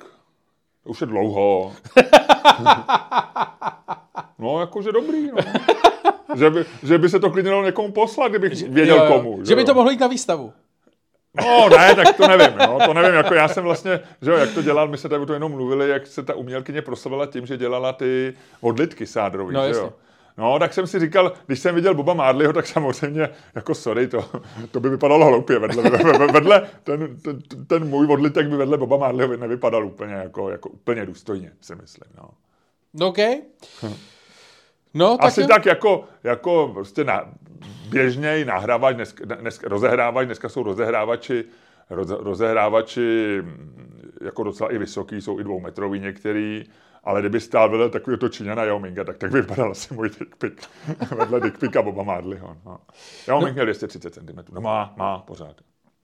už 0.85 1.01
je 1.01 1.07
dlouho. 1.07 1.73
No, 4.39 4.61
jakože 4.61 4.93
dobrý, 4.93 5.27
no. 5.27 5.37
že, 6.37 6.51
by, 6.51 6.65
že 6.83 6.99
by 6.99 7.09
se 7.09 7.21
to 7.21 7.31
klidně 7.31 7.51
dalo 7.51 7.65
někomu 7.65 7.93
poslat, 7.93 8.29
kdybych 8.29 8.69
věděl 8.69 8.97
Jo, 8.97 9.05
jo. 9.05 9.13
komu. 9.13 9.45
Že 9.45 9.55
by 9.55 9.61
jo. 9.61 9.67
to 9.67 9.75
mohlo 9.75 9.91
jít 9.91 10.01
na 10.01 10.07
výstavu. 10.07 10.53
No, 11.41 11.69
ne, 11.69 11.95
tak 11.95 12.17
to 12.17 12.29
nevím, 12.29 12.59
no, 12.59 12.79
to 12.87 12.95
nevím, 12.95 13.15
jako 13.15 13.35
já 13.35 13.49
jsem 13.49 13.65
vlastně, 13.65 14.01
že 14.23 14.31
jo, 14.31 14.37
jak 14.37 14.55
to 14.55 14.63
dělal, 14.63 14.89
my 14.89 14.99
se 14.99 15.09
tady 15.09 15.23
o 15.23 15.27
to 15.27 15.33
jenom 15.33 15.53
mluvili, 15.53 15.89
jak 15.91 16.07
se 16.07 16.23
ta 16.23 16.35
umělkyně 16.35 16.83
proslavila 16.83 17.27
tím, 17.27 17.47
že 17.47 17.57
dělala 17.57 17.93
ty 17.93 18.35
odlitky 18.61 19.07
sádrový, 19.07 19.55
No, 19.55 19.63
že 19.63 19.69
jasně. 19.69 19.83
jo. 19.83 19.93
No, 20.39 20.59
tak 20.59 20.75
jsem 20.75 20.87
si 20.87 21.01
říkal, 21.01 21.33
když 21.47 21.61
jsem 21.61 21.75
viděl 21.75 21.95
Boba 21.95 22.15
Marleyho, 22.15 22.53
tak 22.53 22.67
samozřejmě, 22.67 23.29
jako 23.55 23.75
sorry, 23.75 24.09
to, 24.09 24.25
to 24.71 24.81
by 24.81 24.89
vypadalo 24.91 25.27
hloupě 25.27 25.59
vedle, 25.59 25.83
vedle, 25.91 26.27
vedle 26.33 26.63
ten, 26.85 27.17
ten, 27.23 27.39
ten, 27.67 27.89
můj 27.89 28.07
odlitek 28.11 28.49
by 28.49 28.57
vedle 28.57 28.79
Boba 28.79 28.97
Marleyho 28.97 29.37
nevypadal 29.37 29.87
úplně, 29.87 30.15
jako, 30.15 30.51
jako 30.51 30.69
úplně 30.69 31.07
důstojně, 31.07 31.53
si 31.61 31.75
myslím, 31.75 32.13
no. 32.19 32.29
No, 32.95 33.07
OK. 33.09 33.19
No, 34.95 35.17
tak 35.17 35.27
Asi 35.27 35.41
jo. 35.41 35.47
tak 35.47 35.67
jako, 35.67 36.05
jako 36.25 36.71
prostě 36.75 37.05
na, 37.05 37.25
běžněji 37.89 38.45
nahrávač, 38.45 38.97
dneska, 38.97 39.25
dneska 39.25 39.69
rozehrávač, 39.69 40.27
dneska 40.27 40.49
jsou 40.49 40.63
rozehrávači, 40.63 41.45
roze, 41.91 42.17
rozehrávači 42.21 43.39
mm, 43.43 44.19
jako 44.25 44.43
docela 44.43 44.73
i 44.73 44.79
vysoký, 44.79 45.21
jsou 45.21 45.41
i 45.41 45.45
dvoumetrový 45.45 46.01
některý, 46.01 46.65
ale 47.05 47.21
kdyby 47.21 47.41
stál 47.41 47.71
vedle 47.71 47.91
takového 47.91 48.19
to 48.19 48.29
Číňana 48.29 48.65
Yao 48.65 48.79
Minga, 48.79 49.05
tak 49.05 49.19
tak 49.19 49.33
vypadal 49.33 49.71
asi 49.71 49.95
můj 49.95 50.09
dick 50.09 50.37
pic. 50.37 50.69
vedle 51.17 51.41
dick 51.41 51.59
pica 51.59 51.83
Boba 51.83 52.03
Marleyho. 52.03 52.57
No. 52.67 52.79
Yao 53.29 53.41
Ming 53.41 53.55
měl 53.55 53.67
230 53.67 54.15
cm. 54.15 54.39
No 54.53 54.61
má, 54.61 54.95
má 54.97 55.19
pořád. 55.19 55.57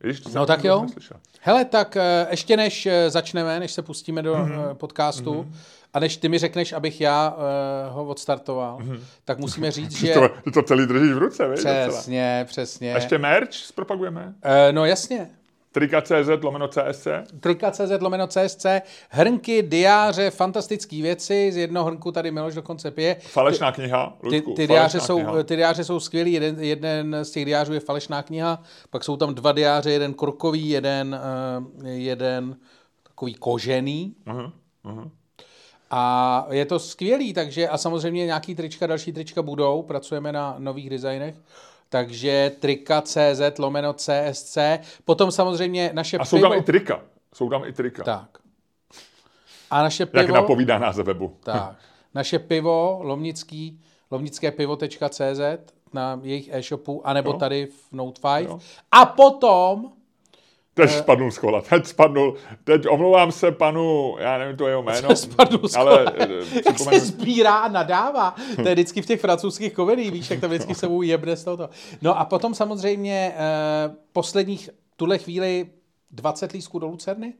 Víš, 0.04 0.20
to 0.20 0.30
No 0.34 0.46
tak 0.46 0.64
jo. 0.64 0.82
neslyšel. 0.82 1.16
Hele, 1.40 1.64
tak 1.64 1.96
eh, 1.96 2.26
ještě 2.30 2.56
než 2.56 2.86
eh, 2.86 3.10
začneme, 3.10 3.60
než 3.60 3.72
se 3.72 3.82
pustíme 3.82 4.22
do 4.22 4.34
Mhm. 4.36 4.52
mm-hmm. 4.52 4.74
podcastu 4.74 5.52
a 5.92 6.00
než 6.00 6.16
ty 6.16 6.28
mi 6.28 6.38
řekneš, 6.38 6.72
abych 6.72 7.00
já 7.00 7.30
uh, 7.30 7.94
ho 7.94 8.04
odstartoval, 8.04 8.78
Mhm. 8.80 8.92
mm-hmm. 8.92 9.00
tak 9.24 9.38
musíme 9.38 9.70
říct, 9.70 9.92
že... 9.92 10.14
to, 10.14 10.28
ty 10.44 10.50
to 10.50 10.62
celý 10.62 10.86
držíš 10.86 11.12
v 11.12 11.18
ruce, 11.18 11.48
víš? 11.48 11.56
docela. 11.56 11.88
Přesně, 11.88 12.44
přesně. 12.48 12.90
Ještě 12.90 13.18
merch 13.18 13.52
zpropagujeme? 13.52 14.34
Eh, 14.42 14.72
no 14.72 14.84
jasně. 14.84 15.30
Trika.cz 15.72 16.42
lomeno 16.42 16.68
CSC. 16.68 17.06
Trika.cz 17.40 18.00
lomeno 18.00 18.26
CSC, 18.26 18.66
hrnky, 19.08 19.62
diáře, 19.62 20.30
fantastické 20.30 21.02
věci, 21.02 21.52
z 21.52 21.56
jednoho 21.56 21.86
hrnku 21.86 22.12
tady 22.12 22.30
Miloš 22.30 22.54
dokonce 22.54 22.90
pije. 22.90 23.16
Falešná 23.20 23.72
kniha, 23.72 24.16
Ty, 24.20 24.26
Ludku, 24.26 24.52
ty, 24.54 24.66
falešná 24.66 24.74
diáře 24.74 25.00
jsou, 25.00 25.16
kniha. 25.16 25.42
ty 25.42 25.56
diáře 25.56 25.84
jsou 25.84 26.00
skvělý, 26.00 26.32
jeden, 26.32 26.60
jeden 26.64 27.16
z 27.22 27.30
těch 27.30 27.44
diářů 27.44 27.72
je 27.72 27.80
falešná 27.80 28.22
kniha, 28.22 28.62
pak 28.90 29.04
jsou 29.04 29.16
tam 29.16 29.34
dva 29.34 29.52
diáře, 29.52 29.90
jeden 29.90 30.14
korkový, 30.14 30.68
jeden, 30.70 31.20
uh, 31.82 31.86
jeden 31.86 32.56
takový 33.02 33.34
kožený. 33.34 34.14
Aha, 34.26 34.52
aha. 34.84 35.10
A 35.90 36.46
je 36.50 36.66
to 36.66 36.78
skvělý, 36.78 37.32
takže 37.32 37.68
a 37.68 37.78
samozřejmě 37.78 38.26
nějaký 38.26 38.54
trička, 38.54 38.86
další 38.86 39.12
trička 39.12 39.42
budou, 39.42 39.82
pracujeme 39.82 40.32
na 40.32 40.54
nových 40.58 40.90
designech, 40.90 41.34
takže 41.90 42.52
trika.cz 42.60 43.58
lomeno 43.58 43.92
CSC, 43.92 44.58
potom 45.04 45.30
samozřejmě 45.30 45.90
naše 45.92 46.18
A 46.18 46.24
jsou 46.24 46.36
pivo. 46.36 46.48
tam 46.48 46.58
i 46.58 46.62
trika. 46.62 47.00
Jsou 47.34 47.50
tam 47.50 47.64
i 47.64 47.72
trika. 47.72 48.04
Tak. 48.04 48.38
A 49.70 49.82
naše 49.82 50.02
Jak 50.02 50.10
pivo. 50.26 50.34
napovídá 50.34 50.78
název 50.78 51.06
webu. 51.06 51.36
Tak. 51.42 51.76
naše 52.14 52.38
pivo, 52.38 52.98
lomnický, 53.02 53.80
lomnické 54.10 54.50
pivo.cz 54.50 55.40
na 55.92 56.20
jejich 56.22 56.48
e-shopu, 56.52 57.06
anebo 57.06 57.30
Jo. 57.30 57.38
tady 57.38 57.66
v 57.66 57.92
Note 57.92 58.20
5. 58.36 58.48
Jo. 58.48 58.58
A 58.92 59.06
potom 59.06 59.92
Teď 60.74 60.90
spadnul 60.90 61.30
z 61.30 61.38
kola, 61.38 61.60
teď 61.60 61.86
spadnul, 61.86 62.34
teď 62.64 62.88
omlouvám 62.88 63.32
se 63.32 63.52
panu, 63.52 64.16
já 64.18 64.38
nevím 64.38 64.56
to 64.56 64.68
jeho 64.68 64.82
jméno, 64.92 65.16
spadl 65.16 65.68
z 65.68 65.76
ale 65.76 66.04
kola. 66.04 66.12
eh, 66.18 66.62
jak 66.66 66.78
se 66.78 67.00
sbírá 67.00 67.58
a 67.58 67.68
nadává. 67.68 68.34
To 68.56 68.68
je 68.68 68.74
vždycky 68.74 69.02
v 69.02 69.06
těch 69.06 69.20
francouzských 69.20 69.72
komediích, 69.72 70.10
víš, 70.10 70.30
jak 70.30 70.40
tam 70.40 70.50
vždycky 70.50 70.74
se 70.74 70.88
mu 70.88 71.02
jebne 71.02 71.36
z 71.36 71.44
toho. 71.44 71.68
No 72.02 72.18
a 72.18 72.24
potom 72.24 72.54
samozřejmě 72.54 73.32
eh, 73.36 73.90
posledních, 74.12 74.70
tuhle 74.96 75.18
chvíli 75.18 75.66
20 76.10 76.52
lísků 76.52 76.78
do 76.78 76.86
Lucerny. 76.86 77.34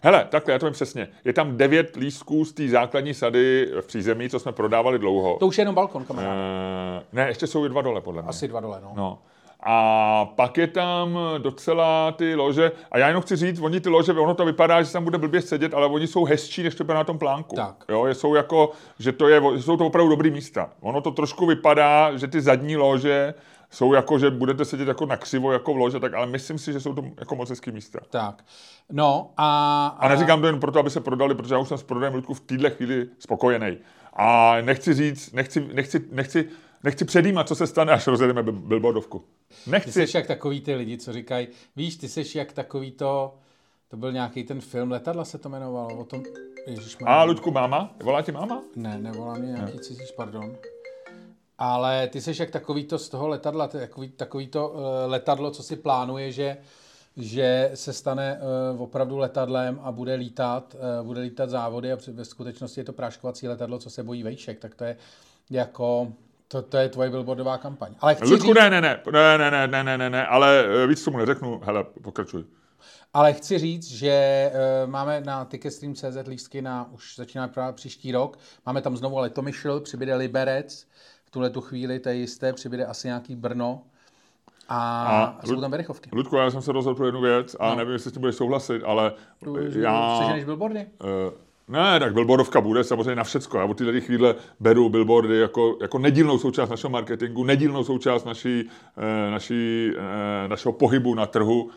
Hele, 0.00 0.26
takhle, 0.30 0.52
já 0.52 0.58
to 0.58 0.66
vím 0.66 0.72
přesně. 0.72 1.08
Je 1.24 1.32
tam 1.32 1.56
devět 1.56 1.96
lístků 1.96 2.44
z 2.44 2.52
té 2.52 2.68
základní 2.68 3.14
sady 3.14 3.72
v 3.80 3.86
přízemí, 3.86 4.28
co 4.30 4.38
jsme 4.38 4.52
prodávali 4.52 4.98
dlouho. 4.98 5.36
To 5.40 5.46
už 5.46 5.58
je 5.58 5.62
jenom 5.62 5.74
balkon, 5.74 6.04
kamarád. 6.04 6.36
Eh, 6.36 7.04
ne, 7.12 7.28
ještě 7.28 7.46
jsou 7.46 7.66
i 7.66 7.68
dva 7.68 7.82
dole, 7.82 8.00
podle 8.00 8.22
mě. 8.22 8.28
Asi 8.28 8.48
dva 8.48 8.60
dole, 8.60 8.80
no. 8.82 8.92
No. 8.96 9.18
A 9.66 10.24
pak 10.24 10.58
je 10.58 10.66
tam 10.66 11.18
docela 11.38 12.12
ty 12.12 12.34
lože, 12.34 12.72
a 12.92 12.98
já 12.98 13.08
jenom 13.08 13.22
chci 13.22 13.36
říct, 13.36 13.60
oni 13.60 13.80
ty 13.80 13.88
lože, 13.88 14.12
ono 14.12 14.34
to 14.34 14.44
vypadá, 14.44 14.82
že 14.82 14.92
tam 14.92 15.04
bude 15.04 15.18
blbě 15.18 15.42
sedět, 15.42 15.74
ale 15.74 15.86
oni 15.86 16.06
jsou 16.06 16.24
hezčí, 16.24 16.62
než 16.62 16.74
to 16.74 16.84
bude 16.84 16.94
na 16.94 17.04
tom 17.04 17.18
plánku. 17.18 17.56
Tak. 17.56 17.84
Jo, 17.88 18.06
jsou 18.06 18.34
jako, 18.34 18.70
že 18.98 19.12
to 19.12 19.28
je, 19.28 19.40
že 19.56 19.62
jsou 19.62 19.76
to 19.76 19.86
opravdu 19.86 20.10
dobrý 20.10 20.30
místa. 20.30 20.70
Ono 20.80 21.00
to 21.00 21.10
trošku 21.10 21.46
vypadá, 21.46 22.16
že 22.16 22.26
ty 22.26 22.40
zadní 22.40 22.76
lože 22.76 23.34
jsou 23.70 23.92
jako, 23.92 24.18
že 24.18 24.30
budete 24.30 24.64
sedět 24.64 24.88
jako 24.88 25.06
na 25.06 25.16
křivo, 25.16 25.52
jako 25.52 25.74
v 25.74 25.76
lože, 25.76 26.00
tak 26.00 26.14
ale 26.14 26.26
myslím 26.26 26.58
si, 26.58 26.72
že 26.72 26.80
jsou 26.80 26.94
to 26.94 27.04
jako 27.18 27.36
moc 27.36 27.50
hezký 27.50 27.72
místa. 27.72 27.98
Tak. 28.10 28.44
No 28.92 29.30
a... 29.36 29.86
A 29.98 30.08
neříkám 30.08 30.40
to 30.40 30.46
jen 30.46 30.60
proto, 30.60 30.78
aby 30.78 30.90
se 30.90 31.00
prodali, 31.00 31.34
protože 31.34 31.54
já 31.54 31.60
už 31.60 31.68
jsem 31.68 31.78
s 31.78 31.82
prodejem 31.82 32.14
Ludku 32.14 32.34
v 32.34 32.40
téhle 32.40 32.70
chvíli 32.70 33.06
spokojený. 33.18 33.76
A 34.16 34.56
nechci 34.60 34.94
říct, 34.94 35.32
nechci, 35.32 35.68
nechci, 35.74 36.04
nechci, 36.10 36.48
nechci 36.84 37.04
předjímat, 37.04 37.48
co 37.48 37.54
se 37.54 37.66
stane, 37.66 37.92
až 37.92 38.06
rozjedeme 38.06 38.42
bil- 38.42 38.66
billboardovku. 38.68 39.24
Ty 39.64 39.70
Nechci. 39.70 40.06
jsi 40.06 40.16
jak 40.16 40.26
takový 40.26 40.60
ty 40.60 40.74
lidi, 40.74 40.98
co 40.98 41.12
říkají, 41.12 41.48
víš, 41.76 41.96
ty 41.96 42.08
jsi 42.08 42.38
jak 42.38 42.52
takový 42.52 42.90
to, 42.90 43.34
to 43.88 43.96
byl 43.96 44.12
nějaký 44.12 44.44
ten 44.44 44.60
film, 44.60 44.90
letadla 44.90 45.24
se 45.24 45.38
to 45.38 45.48
jmenovalo, 45.48 45.98
o 45.98 46.04
tom, 46.04 46.22
ježišmarja. 46.66 47.16
A 47.16 47.24
Ludku, 47.24 47.50
máma? 47.50 47.94
Volá 48.02 48.22
ti 48.22 48.32
máma? 48.32 48.62
Ne, 48.76 48.98
nevolá 48.98 49.34
mě 49.34 49.52
nějaký 49.52 49.78
cizí, 49.78 50.04
pardon. 50.16 50.56
Ale 51.58 52.08
ty 52.08 52.20
jsi 52.20 52.32
jak 52.38 52.50
takový 52.50 52.84
to 52.84 52.98
z 52.98 53.08
toho 53.08 53.28
letadla, 53.28 53.68
takový, 53.68 54.08
takový 54.08 54.46
to 54.46 54.68
uh, 54.68 54.80
letadlo, 55.06 55.50
co 55.50 55.62
si 55.62 55.76
plánuje, 55.76 56.32
že, 56.32 56.56
že 57.16 57.70
se 57.74 57.92
stane 57.92 58.40
uh, 58.74 58.82
opravdu 58.82 59.18
letadlem 59.18 59.80
a 59.82 59.92
bude 59.92 60.14
lítat, 60.14 60.76
uh, 61.00 61.06
bude 61.06 61.20
lítat 61.20 61.50
závody 61.50 61.92
a 61.92 61.98
ve 62.12 62.24
skutečnosti 62.24 62.80
je 62.80 62.84
to 62.84 62.92
práškovací 62.92 63.48
letadlo, 63.48 63.78
co 63.78 63.90
se 63.90 64.02
bojí 64.02 64.22
vejšek, 64.22 64.58
tak 64.58 64.74
to 64.74 64.84
je 64.84 64.96
jako, 65.50 66.12
to, 66.54 66.62
to 66.62 66.76
je 66.76 66.88
tvoje 66.88 67.10
billboardová 67.10 67.58
kampaň. 67.58 67.94
Ale 68.00 68.14
chci, 68.14 68.24
Ludku, 68.24 68.46
říct, 68.46 68.54
ne, 68.54 68.70
ne, 68.70 68.80
ne, 68.80 69.00
ne, 69.12 69.38
ne, 69.38 69.50
ne, 69.50 69.66
ne, 69.66 69.84
ne, 69.84 69.98
ne, 69.98 70.10
ne, 70.10 70.26
ale 70.26 70.64
eh, 70.82 70.86
víc 70.86 71.04
tomu 71.04 71.18
neřeknu. 71.18 71.60
Hele, 71.64 71.84
pokračuj. 72.02 72.44
ale 73.14 73.32
chci 73.32 73.58
říct, 73.58 73.90
že 73.90 74.50
uh, 74.84 74.90
máme 74.90 75.20
na 75.20 75.44
Ticketstream.cz 75.44 76.26
lístky 76.26 76.62
na, 76.62 76.88
už 76.92 77.16
začíná 77.16 77.48
prodávat 77.48 77.76
příští 77.76 78.12
rok, 78.12 78.38
máme 78.66 78.82
tam 78.82 78.96
znovu 78.96 79.18
Letomyšl, 79.18 79.80
přibyde 79.80 80.14
Liberec, 80.14 80.86
v 81.24 81.30
tuhle 81.30 81.50
tu 81.50 81.60
chvíli, 81.60 81.98
to 81.98 82.08
je 82.08 82.14
jisté, 82.14 82.52
přibyde 82.52 82.86
asi 82.86 83.06
nějaký 83.06 83.36
Brno 83.36 83.82
a, 84.68 85.24
A 85.24 85.46
jsou 85.46 85.60
tam 85.60 85.70
Berichovky. 85.70 86.10
Ludku, 86.12 86.36
já 86.36 86.50
jsem 86.50 86.62
se 86.62 86.72
rozhodl 86.72 86.96
pro 86.96 87.06
jednu 87.06 87.20
věc 87.20 87.56
a 87.60 87.74
nevím, 87.74 87.92
jestli 87.92 88.10
s 88.10 88.12
tím 88.12 88.20
budeš 88.20 88.36
souhlasit, 88.36 88.82
ale 88.84 89.12
já... 89.74 90.18
Seženeš 90.18 90.44
billboardy? 90.44 90.80
Eh, 90.80 91.43
ne, 91.68 92.00
tak 92.00 92.14
billboardovka 92.14 92.60
bude 92.60 92.84
samozřejmě 92.84 93.14
na 93.14 93.24
všecko. 93.24 93.58
Já 93.58 93.64
od 93.64 93.78
téhle 93.78 94.00
chvíle 94.00 94.34
beru 94.60 94.88
billboardy 94.88 95.38
jako, 95.38 95.78
jako 95.80 95.98
nedílnou 95.98 96.38
součást 96.38 96.70
našeho 96.70 96.90
marketingu, 96.90 97.44
nedílnou 97.44 97.84
součást 97.84 98.24
naší, 98.24 98.70
eh, 98.98 99.30
naší, 99.30 99.90
eh, 99.96 100.48
našeho 100.48 100.72
pohybu 100.72 101.14
na 101.14 101.26
trhu, 101.26 101.70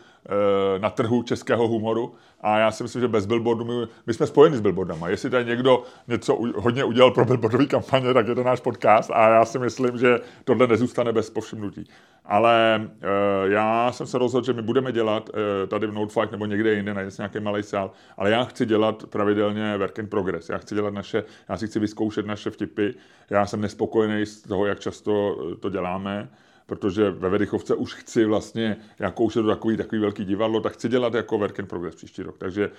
na 0.78 0.90
trhu 0.90 1.22
českého 1.22 1.68
humoru. 1.68 2.14
A 2.40 2.58
já 2.58 2.70
si 2.70 2.82
myslím, 2.82 3.02
že 3.02 3.08
bez 3.08 3.26
billboardu, 3.26 3.64
my, 3.64 3.86
my 4.06 4.14
jsme 4.14 4.26
spojeni 4.26 4.56
s 4.56 4.60
billboardama. 4.60 5.08
Jestli 5.08 5.30
tady 5.30 5.44
někdo 5.44 5.82
něco 6.08 6.34
u, 6.34 6.60
hodně 6.60 6.84
udělal 6.84 7.10
pro 7.10 7.24
billboardové 7.24 7.66
kampaně, 7.66 8.14
tak 8.14 8.28
je 8.28 8.34
to 8.34 8.44
náš 8.44 8.60
podcast 8.60 9.10
a 9.14 9.28
já 9.28 9.44
si 9.44 9.58
myslím, 9.58 9.98
že 9.98 10.20
tohle 10.44 10.66
nezůstane 10.66 11.12
bez 11.12 11.30
povšimnutí. 11.30 11.88
Ale 12.24 12.88
eh, 13.00 13.08
já 13.44 13.92
jsem 13.92 14.06
se 14.06 14.18
rozhodl, 14.18 14.46
že 14.46 14.52
my 14.52 14.62
budeme 14.62 14.92
dělat 14.92 15.30
eh, 15.34 15.66
tady 15.66 15.86
v 15.86 15.92
Note 15.92 16.20
5 16.20 16.32
nebo 16.32 16.46
někde 16.46 16.74
jinde, 16.74 17.10
se 17.10 17.22
nějaký 17.22 17.40
malý 17.40 17.62
sál, 17.62 17.90
ale 18.16 18.30
já 18.30 18.44
chci 18.44 18.66
dělat 18.66 19.06
pravidelně 19.06 19.76
work 19.76 19.98
in 19.98 20.06
progress. 20.06 20.48
Já 20.48 20.58
chci 20.58 20.74
dělat 20.74 20.94
naše, 20.94 21.24
já 21.48 21.56
si 21.56 21.66
chci 21.66 21.78
vyzkoušet 21.78 22.26
naše 22.26 22.50
vtipy. 22.50 22.90
Já 23.30 23.46
jsem 23.46 23.60
nespokojený 23.60 24.26
z 24.26 24.42
toho, 24.42 24.66
jak 24.66 24.80
často 24.80 25.38
eh, 25.52 25.56
to 25.56 25.70
děláme 25.70 26.28
protože 26.68 27.10
ve 27.10 27.28
Vedichovce 27.28 27.74
už 27.74 27.94
chci 27.94 28.24
vlastně, 28.24 28.76
jako 28.98 29.24
už 29.24 29.36
je 29.36 29.42
to 29.42 29.48
takový, 29.48 29.76
takový 29.76 30.00
velký 30.00 30.24
divadlo, 30.24 30.60
tak 30.60 30.72
chci 30.72 30.88
dělat 30.88 31.14
jako 31.14 31.38
work 31.38 31.58
in 31.58 31.66
progress 31.66 31.94
příští 31.94 32.22
rok. 32.22 32.38
Takže 32.38 32.64
e, 32.64 32.70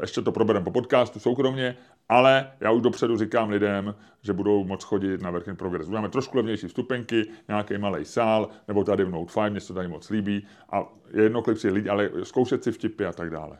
ještě 0.00 0.22
to 0.22 0.32
probereme 0.32 0.64
po 0.64 0.70
podcastu 0.70 1.20
soukromně, 1.20 1.76
ale 2.08 2.52
já 2.60 2.70
už 2.70 2.82
dopředu 2.82 3.16
říkám 3.16 3.50
lidem, 3.50 3.94
že 4.22 4.32
budou 4.32 4.64
moc 4.64 4.84
chodit 4.84 5.22
na 5.22 5.30
work 5.30 5.46
in 5.46 5.56
progress. 5.56 5.88
Budeme 5.88 6.08
trošku 6.08 6.36
levnější 6.36 6.66
vstupenky, 6.66 7.26
nějaký 7.48 7.78
malý 7.78 8.04
sál, 8.04 8.48
nebo 8.68 8.84
tady 8.84 9.04
v 9.04 9.10
Note 9.10 9.32
5, 9.34 9.50
mně 9.50 9.60
se 9.60 9.68
to 9.68 9.74
tady 9.74 9.88
moc 9.88 10.10
líbí. 10.10 10.46
A 10.70 10.92
je 11.14 11.22
jedno, 11.22 11.42
kolik 11.42 11.58
si 11.58 11.70
lidi, 11.70 11.88
ale 11.88 12.10
zkoušet 12.22 12.64
si 12.64 12.72
vtipy 12.72 13.04
a 13.04 13.12
tak 13.12 13.30
dále. 13.30 13.58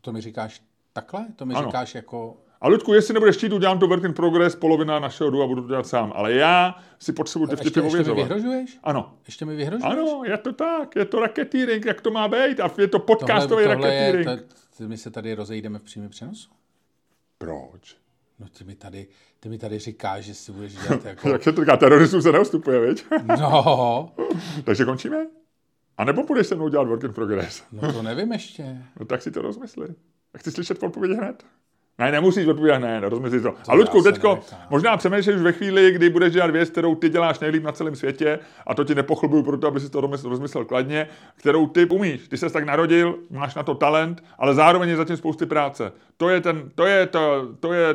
To 0.00 0.12
mi 0.12 0.20
říkáš 0.20 0.62
takhle? 0.92 1.26
To 1.36 1.46
mi 1.46 1.54
Ano. 1.54 1.68
říkáš 1.68 1.94
jako... 1.94 2.36
A 2.60 2.68
Ludku, 2.68 2.94
jestli 2.94 3.14
nebudeš 3.14 3.36
chtít, 3.36 3.52
udělám 3.52 3.78
to 3.78 3.86
work 3.86 4.04
in 4.04 4.14
progress, 4.14 4.56
polovina 4.56 4.98
našeho 4.98 5.30
dua 5.30 5.46
budu 5.46 5.62
to 5.62 5.68
dělat 5.68 5.86
sám. 5.86 6.12
Ale 6.14 6.32
já 6.32 6.74
si 6.98 7.12
potřebuji 7.12 7.46
ty 7.46 7.52
Ještě, 7.52 7.62
vtipy 7.70 7.78
ještě 7.78 7.80
mi 7.80 8.02
ověřovat. 8.02 8.16
vyhrožuješ? 8.28 8.78
Ano, 8.82 9.14
Ještě 9.26 9.44
mi 9.44 9.56
vyhrožuješ? 9.56 9.92
Ano, 9.92 10.22
je 10.24 10.38
to 10.38 10.52
tak, 10.52 10.96
je 10.96 11.04
to 11.04 11.20
racketeering, 11.20 11.84
jak 11.86 12.00
to 12.00 12.10
má 12.10 12.28
být 12.28 12.60
a 12.60 12.70
je 12.78 12.88
to 12.88 12.98
podcastový 12.98 13.62
tohle, 13.64 13.76
tohle 13.76 13.94
je, 13.94 14.12
racketeering. 14.12 14.54
to, 14.78 14.88
my 14.88 14.96
se 14.96 15.10
tady 15.10 15.34
rozejdeme 15.34 15.78
v 15.78 15.82
přímém 15.82 16.08
přenosu. 16.10 16.50
Proč? 17.38 17.96
No 18.38 18.46
ty 18.58 18.64
mi 18.64 18.74
tady, 18.74 19.06
ty 19.40 19.48
mi 19.48 19.58
tady 19.58 19.78
říkáš, 19.78 20.24
že 20.24 20.34
si 20.34 20.52
budeš 20.52 20.74
dělat 20.74 21.04
jako... 21.04 21.28
Jak 21.28 21.42
se 21.42 21.52
to 21.52 21.60
říká, 21.60 21.76
teroristům 21.76 22.22
se 22.22 22.32
neostupuje, 22.32 22.80
viď? 22.80 23.04
No, 23.40 24.12
Takže 24.64 24.84
končíme? 24.84 25.26
A 25.98 26.04
nebo 26.04 26.22
budeš 26.22 26.46
se 26.46 26.54
mnou 26.54 26.68
dělat 26.68 26.88
work 26.88 27.04
in 27.04 27.12
progress? 27.12 27.64
no 27.72 27.92
to 27.92 28.02
nevím 28.02 28.32
ještě. 28.32 28.82
No 29.00 29.06
tak 29.06 29.22
si 29.22 29.30
to 29.30 29.42
rozmysli. 29.42 29.88
Chci 30.38 30.50
slyšet 30.50 30.82
odpověď 30.82 31.12
hned? 31.18 31.44
Ne, 32.00 32.12
nemusíš 32.12 32.46
odpovědět 32.46 32.76
hned, 32.78 33.08
rozmysli 33.08 33.40
to. 33.40 33.54
A 33.68 33.74
Ludku, 33.74 34.02
teďko, 34.02 34.28
nenechám. 34.28 34.60
možná 34.70 34.96
přemýšlíš 34.96 35.36
ve 35.36 35.52
chvíli, 35.52 35.92
kdy 35.92 36.10
budeš 36.10 36.32
dělat 36.32 36.50
věc, 36.50 36.70
kterou 36.70 36.94
ty 36.94 37.08
děláš 37.08 37.38
nejlíp 37.38 37.62
na 37.62 37.72
celém 37.72 37.96
světě, 37.96 38.38
a 38.66 38.74
to 38.74 38.84
ti 38.84 38.94
nepochlubuju 38.94 39.42
proto, 39.42 39.66
aby 39.66 39.80
si 39.80 39.90
to 39.90 40.00
rozmysl- 40.00 40.28
rozmyslel 40.28 40.64
kladně, 40.64 41.08
kterou 41.36 41.66
ty 41.66 41.86
umíš. 41.86 42.28
Ty 42.28 42.36
ses 42.36 42.52
tak 42.52 42.64
narodil, 42.64 43.18
máš 43.30 43.54
na 43.54 43.62
to 43.62 43.74
talent, 43.74 44.22
ale 44.38 44.54
zároveň 44.54 44.88
je 44.88 44.96
zatím 44.96 45.16
spousty 45.16 45.46
práce. 45.46 45.92
To 46.20 46.28
je 46.28 46.40
ten, 46.40 46.70
to 46.74 46.86
je 46.86 47.06
to, 47.06 47.48
to 47.60 47.72
je 47.72 47.94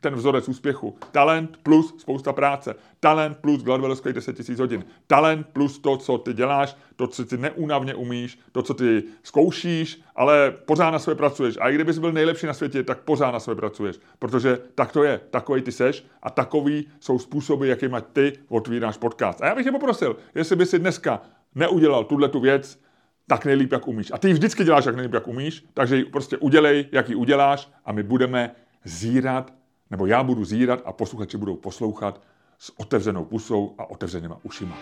ten 0.00 0.14
vzorec 0.14 0.48
úspěchu. 0.48 0.98
Talent 1.12 1.56
plus 1.62 1.94
spousta 1.98 2.32
práce. 2.32 2.74
Talent 3.00 3.36
plus 3.36 3.62
Gladwellských 3.62 4.12
10 4.12 4.48
000 4.48 4.60
hodin. 4.60 4.84
Talent 5.06 5.46
plus 5.52 5.78
to, 5.78 5.96
co 5.96 6.18
ty 6.18 6.32
děláš, 6.32 6.76
to, 6.96 7.06
co 7.06 7.24
ty 7.24 7.36
neúnavně 7.36 7.94
umíš, 7.94 8.38
to, 8.52 8.62
co 8.62 8.74
ty 8.74 9.02
zkoušíš, 9.22 10.00
ale 10.16 10.54
pořád 10.66 10.90
na 10.90 10.98
sebe 10.98 11.14
pracuješ. 11.14 11.58
A 11.60 11.70
i 11.70 11.74
kdybys 11.74 11.98
byl 11.98 12.12
nejlepší 12.12 12.46
na 12.46 12.54
světě, 12.54 12.82
tak 12.82 12.98
pořád 12.98 13.30
na 13.30 13.40
sebe 13.40 13.56
pracuješ. 13.56 13.96
Protože 14.18 14.58
tak 14.74 14.92
to 14.92 15.04
je, 15.04 15.20
takový 15.30 15.62
ty 15.62 15.72
seš 15.72 16.06
a 16.22 16.30
takový 16.30 16.88
jsou 17.00 17.18
způsoby, 17.18 17.68
jakýma 17.68 18.00
ty 18.00 18.32
otvíráš 18.48 18.96
podcast. 18.96 19.42
A 19.42 19.46
já 19.46 19.54
bych 19.54 19.64
tě 19.64 19.72
poprosil, 19.72 20.16
jestli 20.34 20.56
by 20.56 20.66
si 20.66 20.78
dneska 20.78 21.22
neudělal 21.54 22.04
tuhle 22.04 22.28
tu 22.28 22.40
věc, 22.40 22.83
tak 23.26 23.44
nejlíp, 23.44 23.72
jak 23.72 23.88
umíš. 23.88 24.12
A 24.14 24.18
ty 24.18 24.28
ji 24.28 24.34
vždycky 24.34 24.64
děláš, 24.64 24.84
jak 24.84 24.96
nejlíp, 24.96 25.14
jak 25.14 25.28
umíš, 25.28 25.64
takže 25.74 25.96
ji 25.96 26.04
prostě 26.04 26.38
udělej, 26.38 26.88
jak 26.92 27.08
ji 27.08 27.14
uděláš 27.14 27.70
a 27.84 27.92
my 27.92 28.02
budeme 28.02 28.54
zírat, 28.84 29.52
nebo 29.90 30.06
já 30.06 30.22
budu 30.22 30.44
zírat 30.44 30.82
a 30.84 30.92
posluchači 30.92 31.36
budou 31.36 31.56
poslouchat 31.56 32.20
s 32.58 32.80
otevřenou 32.80 33.24
pusou 33.24 33.74
a 33.78 33.90
otevřenýma 33.90 34.38
ušima. 34.42 34.78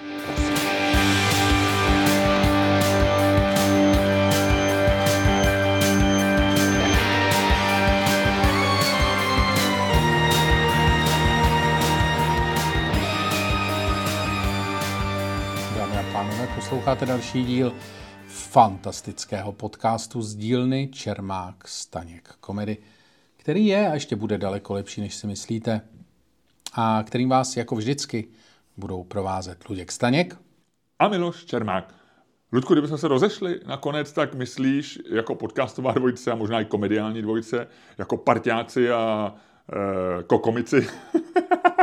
Dámy 15.77 15.97
a 15.97 16.13
pánové, 16.13 16.49
posloucháte 16.55 17.07
další 17.07 17.45
díl 17.45 17.73
fantastického 18.53 19.53
podcastu 19.53 20.23
z 20.23 20.35
dílny 20.35 20.89
Čermák 20.93 21.69
Staněk 21.69 22.35
komedy, 22.41 22.77
který 23.37 23.67
je 23.67 23.89
a 23.89 23.95
ještě 23.95 24.17
bude 24.17 24.39
daleko 24.39 24.75
lepší, 24.75 25.01
než 25.01 25.15
si 25.15 25.27
myslíte 25.27 25.81
a 26.75 27.03
kterým 27.07 27.29
vás 27.29 27.57
jako 27.57 27.77
vždycky 27.77 28.29
budou 28.77 29.05
provázet 29.05 29.69
Luděk 29.69 29.93
Staněk. 29.93 30.37
A 30.99 31.09
Miloš 31.09 31.45
Čermák. 31.45 31.95
Ludku, 32.53 32.75
kdybychom 32.75 32.99
se 32.99 33.09
rozešli 33.09 33.61
nakonec, 33.67 34.13
tak 34.13 34.35
myslíš 34.35 34.99
jako 35.11 35.35
podcastová 35.35 35.93
dvojice 35.93 36.33
a 36.33 36.35
možná 36.35 36.61
i 36.61 36.65
komediální 36.65 37.23
dvojice, 37.23 37.69
jako 37.99 38.17
parťáci 38.17 38.91
a 38.91 39.35
uh, 39.35 40.23
kokomici. 40.23 40.87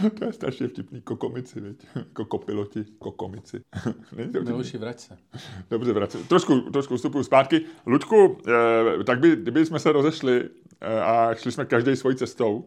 to 0.18 0.24
je 0.24 0.32
strašně 0.32 0.68
vtipný. 0.68 1.00
Kokomici, 1.00 1.60
viď? 1.60 1.86
Kokopiloti, 2.12 2.84
kokomici. 2.98 3.60
Není 4.16 4.32
to 4.32 4.42
Miloši, 4.42 4.78
vrať 4.78 5.00
se. 5.00 5.18
Dobře, 5.70 5.92
vrať 5.92 6.10
se. 6.10 6.18
Trošku, 6.18 6.60
trošku 6.60 6.96
vstupuju 6.96 7.24
zpátky. 7.24 7.60
Luďku, 7.86 8.38
eh, 9.00 9.04
tak 9.04 9.20
by, 9.20 9.36
kdyby 9.36 9.66
jsme 9.66 9.78
se 9.78 9.92
rozešli 9.92 10.48
eh, 10.80 11.00
a 11.00 11.34
šli 11.34 11.52
jsme 11.52 11.64
každý 11.64 11.96
svojí 11.96 12.16
cestou, 12.16 12.64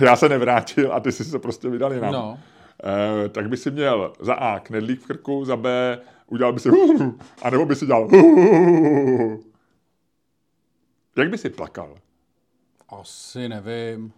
já 0.00 0.16
se 0.16 0.28
nevrátil 0.28 0.92
a 0.92 1.00
ty 1.00 1.12
jsi 1.12 1.24
se 1.24 1.38
prostě 1.38 1.68
vydal 1.68 1.92
jinam. 1.92 2.12
No. 2.12 2.38
Eh, 2.84 3.28
tak 3.28 3.48
by 3.48 3.56
si 3.56 3.70
měl 3.70 4.12
za 4.20 4.34
A 4.34 4.60
knedlík 4.60 5.00
v 5.00 5.06
krku, 5.06 5.44
za 5.44 5.56
B 5.56 5.98
udělal 6.26 6.52
by 6.52 6.60
si 6.60 6.70
a 7.42 7.50
nebo 7.50 7.66
by 7.66 7.76
si 7.76 7.86
dělal 7.86 8.08
Jak 11.16 11.30
by 11.30 11.38
si 11.38 11.50
plakal? 11.50 11.94
Asi 12.88 13.48
nevím. 13.48 14.12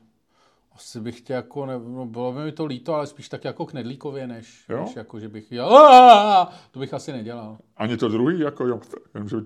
Asi 0.79 1.01
bych 1.01 1.21
tě 1.21 1.33
jako, 1.33 1.67
ne, 1.67 1.75
no 1.79 2.07
bylo 2.07 2.33
by 2.33 2.41
mi 2.41 2.53
to 2.53 2.67
líto, 2.67 2.95
ale 2.95 3.07
spíš 3.07 3.29
tak 3.29 3.45
jako 3.45 3.67
knedlíkově, 3.67 4.27
než, 4.27 4.65
jo? 4.69 4.81
než 4.81 4.97
jako, 4.97 5.21
že 5.21 5.29
bych, 5.29 5.53
jo, 5.53 5.69
to 6.71 6.79
bych 6.79 6.95
asi 6.95 7.13
nedělal. 7.13 7.59
Ani 7.77 7.97
to 7.97 8.09
druhý, 8.09 8.41
jako 8.41 8.67
jo, 8.67 8.81
jenom, 9.15 9.29
že 9.29 9.37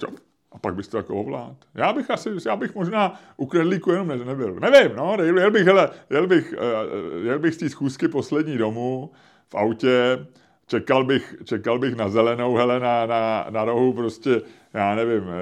a 0.53 0.59
pak 0.59 0.75
bys 0.75 0.89
to 0.89 0.97
jako 0.97 1.15
ovlád. 1.21 1.57
Já 1.75 1.93
bych 1.93 2.11
asi, 2.11 2.31
já 2.47 2.57
bych 2.57 2.75
možná 2.75 3.21
u 3.37 3.47
knedlíku 3.47 3.91
jenom 3.91 4.09
ne, 4.09 4.17
nebyl. 4.17 4.55
Nevím, 4.61 4.97
no, 4.97 5.17
jel 5.23 5.51
bych, 5.51 5.67
hele, 5.67 5.91
jel 6.11 6.27
bych, 6.27 6.55
uh, 6.59 7.27
jel 7.27 7.39
bych 7.39 7.55
z 7.55 7.59
té 7.59 7.69
schůzky 7.69 8.09
poslední 8.09 8.59
domů 8.59 9.11
v 9.49 9.55
autě, 9.55 10.27
čekal 10.67 11.05
bych, 11.05 11.37
čekal 11.45 11.79
bych 11.79 11.95
na 11.95 12.09
zelenou, 12.09 12.57
hele, 12.57 12.81
na, 12.81 13.07
na, 13.07 13.47
na 13.51 13.65
rohu 13.65 13.93
prostě, 13.93 14.43
já 14.75 14.95
nevím, 14.95 15.23
uh, 15.23 15.33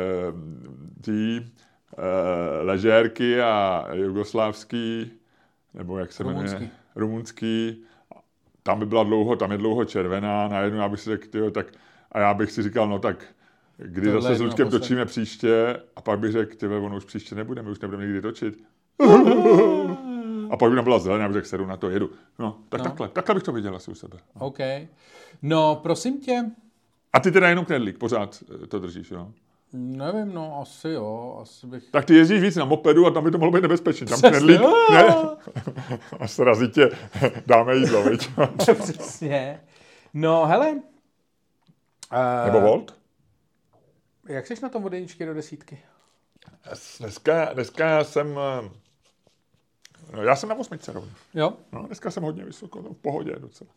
tý, 1.00 1.40
uh, 1.40 1.46
ležérky 2.66 3.40
a 3.40 3.86
jugoslávský 3.92 5.19
nebo 5.74 5.98
jak 5.98 6.12
se 6.12 6.22
rumunský. 6.22 6.54
jmenuje, 6.54 6.70
rumunský, 6.96 7.84
tam 8.62 8.78
by 8.78 8.86
byla 8.86 9.04
dlouho, 9.04 9.36
tam 9.36 9.52
je 9.52 9.58
dlouho 9.58 9.84
červená, 9.84 10.48
najednou 10.48 10.78
já 10.78 10.88
bych 10.88 11.00
si 11.00 11.10
řekl, 11.10 11.28
tyjo, 11.28 11.50
tak, 11.50 11.66
a 12.12 12.20
já 12.20 12.34
bych 12.34 12.52
si 12.52 12.62
říkal, 12.62 12.88
no 12.88 12.98
tak, 12.98 13.24
kdy 13.76 14.06
Tohle 14.06 14.22
zase 14.22 14.36
s 14.36 14.40
Lučkem 14.40 14.70
točíme 14.70 15.06
příště, 15.06 15.80
a 15.96 16.00
pak 16.00 16.18
bych 16.18 16.32
řekl, 16.32 16.56
tyjo, 16.56 16.84
ono 16.84 16.96
už 16.96 17.04
příště 17.04 17.34
nebude, 17.34 17.62
my 17.62 17.70
už 17.70 17.80
nebudeme 17.80 18.04
nikdy 18.04 18.22
točit. 18.22 18.64
a 20.50 20.56
pak 20.56 20.70
by 20.70 20.76
tam 20.76 20.84
byla 20.84 20.98
zelená, 20.98 21.28
bych 21.28 21.34
řekl, 21.34 21.48
sedu 21.48 21.66
na 21.66 21.76
to, 21.76 21.90
jedu. 21.90 22.10
No, 22.38 22.58
tak 22.68 22.78
no. 22.78 22.84
takhle, 22.84 23.08
takhle 23.08 23.34
bych 23.34 23.44
to 23.44 23.52
viděl 23.52 23.76
asi 23.76 23.90
u 23.90 23.94
sebe. 23.94 24.18
OK. 24.38 24.58
No, 25.42 25.80
prosím 25.82 26.20
tě. 26.20 26.50
A 27.12 27.20
ty 27.20 27.32
teda 27.32 27.48
jenom 27.48 27.64
knedlík, 27.64 27.98
pořád 27.98 28.42
eh, 28.62 28.66
to 28.66 28.78
držíš, 28.78 29.10
jo? 29.10 29.32
Nevím, 29.72 30.34
no, 30.34 30.60
asi 30.60 30.88
jo, 30.88 31.38
asi 31.42 31.66
bych... 31.66 31.90
Tak 31.90 32.04
ty 32.04 32.14
jezdíš 32.14 32.40
víc 32.40 32.56
na 32.56 32.64
mopedu 32.64 33.06
a 33.06 33.10
tam 33.10 33.24
by 33.24 33.30
to 33.30 33.38
mohlo 33.38 33.52
být 33.52 33.62
nebezpečné. 33.62 34.06
Tam 34.06 34.20
knedlík, 34.20 34.60
ne? 34.90 35.04
A 36.20 36.28
srazí 36.28 36.68
tě, 36.68 36.90
dáme 37.46 37.76
jídlo, 37.76 38.02
viď? 38.02 38.30
Přesně. 38.56 39.60
No, 40.14 40.46
hele. 40.46 40.70
Uh, 40.70 42.46
Nebo 42.46 42.60
Volt? 42.60 42.94
Jak 44.28 44.46
jsi 44.46 44.54
na 44.62 44.68
tom 44.68 44.84
od 44.84 44.92
do 45.18 45.34
desítky? 45.34 45.78
Dneska, 47.00 47.52
dneska 47.52 48.04
jsem... 48.04 48.38
Eh, 48.38 48.70
no, 50.12 50.22
já 50.22 50.36
jsem 50.36 50.48
na 50.48 50.54
osmičce 50.54 50.92
rovně. 50.92 51.10
Jo? 51.34 51.52
No, 51.72 51.86
dneska 51.86 52.10
jsem 52.10 52.22
hodně 52.22 52.44
vysoko, 52.44 52.82
no, 52.82 52.92
v 52.92 52.96
pohodě 52.96 53.36
docela. 53.38 53.70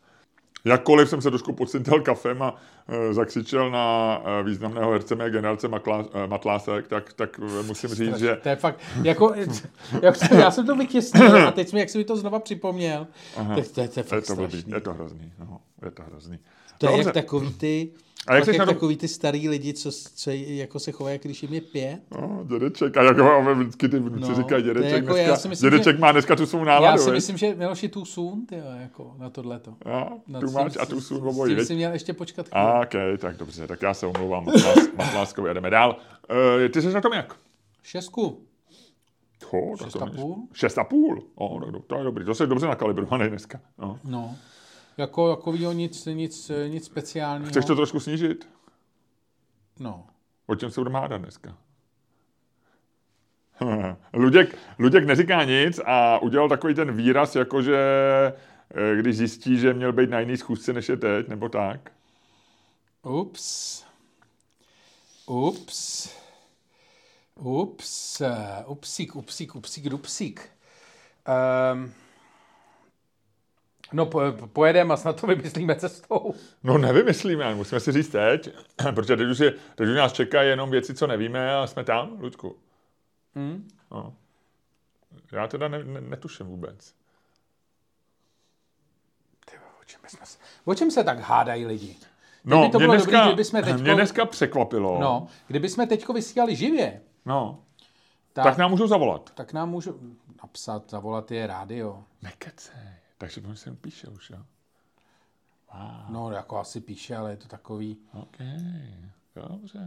Jakkoliv 0.65 1.09
jsem 1.09 1.21
se 1.21 1.29
trošku 1.29 1.53
podsintel 1.53 2.01
kafem 2.01 2.41
a 2.41 2.55
e, 2.87 3.13
zakřičel 3.13 3.71
na 3.71 4.17
e, 4.25 4.43
významného 4.43 4.91
herce 4.91 5.15
mé 5.15 5.29
generace 5.29 5.67
Matlá, 5.67 6.05
e, 6.13 6.27
Matlásek, 6.27 6.87
tak, 6.87 7.13
tak 7.13 7.39
musím 7.67 7.89
říct, 7.89 8.17
že... 8.17 8.35
To 8.43 8.49
je 8.49 8.55
fakt, 8.55 8.79
jako, 9.03 9.33
jak, 10.01 10.31
já 10.31 10.51
jsem 10.51 10.65
to 10.65 10.75
vytěsnil 10.75 11.47
a 11.47 11.51
teď 11.51 11.73
mi, 11.73 11.79
jak 11.79 11.89
jsi 11.89 11.97
mi 11.97 12.03
to 12.03 12.17
znova 12.17 12.39
připomněl, 12.39 13.07
Aha. 13.37 13.55
tak 13.55 13.67
to, 13.67 13.73
to, 13.73 13.81
je, 13.81 13.87
to 13.87 13.99
je 13.99 14.03
fakt 14.03 14.21
je 14.21 14.27
to, 14.27 14.35
blbý, 14.35 14.63
je 14.67 14.81
to 14.81 14.93
hrozný, 14.93 15.33
no, 15.39 15.59
je 15.85 15.91
to 15.91 16.03
hrozný. 16.03 16.39
To 16.83 16.87
Dobře. 16.87 17.01
je 17.01 17.05
jak 17.05 17.13
takový 17.13 17.53
ty, 17.53 17.91
a 18.27 18.35
jak, 18.35 18.47
jak 18.47 18.67
takový 18.67 18.97
ty 18.97 19.07
starý 19.07 19.49
lidi, 19.49 19.73
co, 19.73 19.91
co 20.15 20.31
jako 20.31 20.79
se 20.79 20.91
chovají, 20.91 21.19
když 21.23 21.43
jim 21.43 21.53
je 21.53 21.61
pět. 21.61 21.99
No, 22.11 22.45
dědeček. 22.47 22.97
A 22.97 23.03
jako 23.03 23.53
vždycky 23.55 23.89
ty 23.89 23.99
vnuci 23.99 24.29
no, 24.29 24.35
říkají 24.35 24.63
dědeček. 24.63 24.91
Jako 24.91 25.13
dneska, 25.13 25.21
já 25.21 25.49
myslím, 25.49 25.69
dědeček 25.69 25.95
že, 25.95 26.01
má 26.01 26.11
dneska 26.11 26.35
tu 26.35 26.45
svou 26.45 26.63
náladu. 26.63 26.99
Já 26.99 27.05
si 27.05 27.11
myslím, 27.11 27.37
že 27.37 27.55
Miloš 27.55 27.83
je 27.83 27.89
tu 27.89 28.05
sun, 28.05 28.45
ty 28.45 28.55
jako 28.81 29.15
na 29.17 29.29
tohleto. 29.29 29.73
No, 30.27 30.39
tu 30.39 30.51
máš 30.51 30.77
a 30.79 30.85
tu 30.85 31.01
sun 31.01 31.27
obojí. 31.27 31.53
S 31.53 31.57
tím 31.57 31.65
si 31.65 31.75
měl 31.75 31.93
ještě 31.93 32.13
počkat. 32.13 32.45
A, 32.51 32.79
ok, 32.79 32.93
tak 33.17 33.37
dobře, 33.37 33.67
tak 33.67 33.81
já 33.81 33.93
se 33.93 34.05
omlouvám 34.05 34.45
Matláskovi 34.97 35.49
a 35.49 35.53
jdeme 35.53 35.69
dál. 35.69 35.95
Uh, 36.29 36.69
ty 36.69 36.81
jsi 36.81 36.93
na 36.93 37.01
tom 37.01 37.13
jak? 37.13 37.35
Šestku. 37.83 38.37
Ho, 39.51 39.77
šest 39.77 39.95
a 39.95 40.05
půl? 40.05 40.47
Šest 40.53 40.77
a 40.77 40.83
půl? 40.83 41.23
O, 41.35 41.59
no, 41.59 41.79
to 41.79 41.97
je 41.97 42.03
dobrý. 42.03 42.25
To 42.25 42.35
jsi 42.35 42.47
dobře 42.47 42.67
nakalibrovaný 42.67 43.29
dneska. 43.29 43.59
No. 43.77 43.99
no. 44.03 44.35
Jako, 44.97 45.29
jako 45.29 45.51
nic, 45.51 46.05
nic, 46.05 46.51
nic 46.67 46.85
speciálního. 46.85 47.49
Chceš 47.49 47.65
to 47.65 47.75
trošku 47.75 47.99
snížit? 47.99 48.49
No. 49.79 50.07
O 50.45 50.55
čem 50.55 50.71
se 50.71 50.79
budeme 50.79 50.99
hádat 50.99 51.21
dneska? 51.21 51.57
Luděk, 54.13 54.57
Luděk 54.79 55.05
neříká 55.05 55.43
nic 55.43 55.79
a 55.85 56.19
udělal 56.19 56.49
takový 56.49 56.73
ten 56.73 56.91
výraz, 56.91 57.35
jakože 57.35 57.77
eh, 58.75 58.95
když 58.95 59.17
zjistí, 59.17 59.57
že 59.57 59.73
měl 59.73 59.93
být 59.93 60.09
na 60.09 60.19
jiný 60.19 60.37
schůzce, 60.37 60.73
než 60.73 60.89
je 60.89 60.97
teď, 60.97 61.27
nebo 61.27 61.49
tak. 61.49 61.91
Ups. 63.03 63.83
Ups. 65.25 66.09
Ups. 67.35 68.21
Upsík, 68.65 69.15
upsík, 69.15 69.55
upsík, 69.55 69.89
dupsík. 69.89 70.49
Um, 71.73 71.93
No, 73.93 74.05
po, 74.05 74.21
pojedeme 74.53 74.93
a 74.93 74.97
snad 74.97 75.21
to 75.21 75.27
vymyslíme 75.27 75.75
cestou. 75.75 76.33
No, 76.63 76.77
nevymyslíme, 76.77 77.45
ale 77.45 77.55
musíme 77.55 77.79
si 77.79 77.91
říct 77.91 78.09
teď, 78.09 78.49
protože 78.95 79.17
teď 79.17 79.27
už, 79.27 79.39
je, 79.39 79.51
teď 79.51 79.87
už 79.87 79.95
nás 79.97 80.13
čekají 80.13 80.49
jenom 80.49 80.71
věci, 80.71 80.93
co 80.93 81.07
nevíme 81.07 81.55
a 81.55 81.67
jsme 81.67 81.83
tam, 81.83 82.17
Ludku. 82.19 82.55
Hmm? 83.35 83.67
No. 83.91 84.13
Já 85.31 85.47
teda 85.47 85.67
ne, 85.67 85.83
ne, 85.83 86.01
netuším 86.01 86.45
vůbec. 86.45 86.93
Ty, 89.45 89.57
o, 89.81 89.83
čem 89.85 90.01
jsme 90.07 90.25
se, 90.25 90.37
o 90.65 90.75
čem 90.75 90.91
se 90.91 91.03
tak 91.03 91.19
hádají 91.19 91.65
lidi? 91.65 91.95
No, 92.45 92.69
to 92.69 92.77
mě, 92.77 92.87
bylo 92.87 92.93
dneska, 92.93 93.25
dobrý, 93.27 93.43
jsme 93.43 93.63
teďko, 93.63 93.81
mě 93.81 93.95
dneska 93.95 94.25
překvapilo. 94.25 94.99
No, 94.99 95.27
kdyby 95.47 95.69
jsme 95.69 95.87
teďko 95.87 96.13
vysílali 96.13 96.55
živě, 96.55 97.01
no, 97.25 97.63
tak, 98.33 98.43
tak 98.43 98.57
nám 98.57 98.71
můžou 98.71 98.87
zavolat. 98.87 99.31
Tak 99.33 99.53
nám 99.53 99.69
můžou 99.69 99.99
napsat, 100.41 100.89
zavolat 100.89 101.31
je 101.31 101.47
rádio. 101.47 102.03
Nekecej. 102.21 103.02
Takže 103.23 103.41
on 103.47 103.55
sem 103.55 103.75
píše 103.75 104.07
už, 104.07 104.29
jo? 104.29 104.37
Wow. 105.73 106.05
No, 106.09 106.31
jako 106.31 106.59
asi 106.59 106.81
píše, 106.81 107.15
ale 107.15 107.31
je 107.31 107.37
to 107.37 107.47
takový... 107.47 107.97
OK, 108.13 108.37
dobře. 109.35 109.79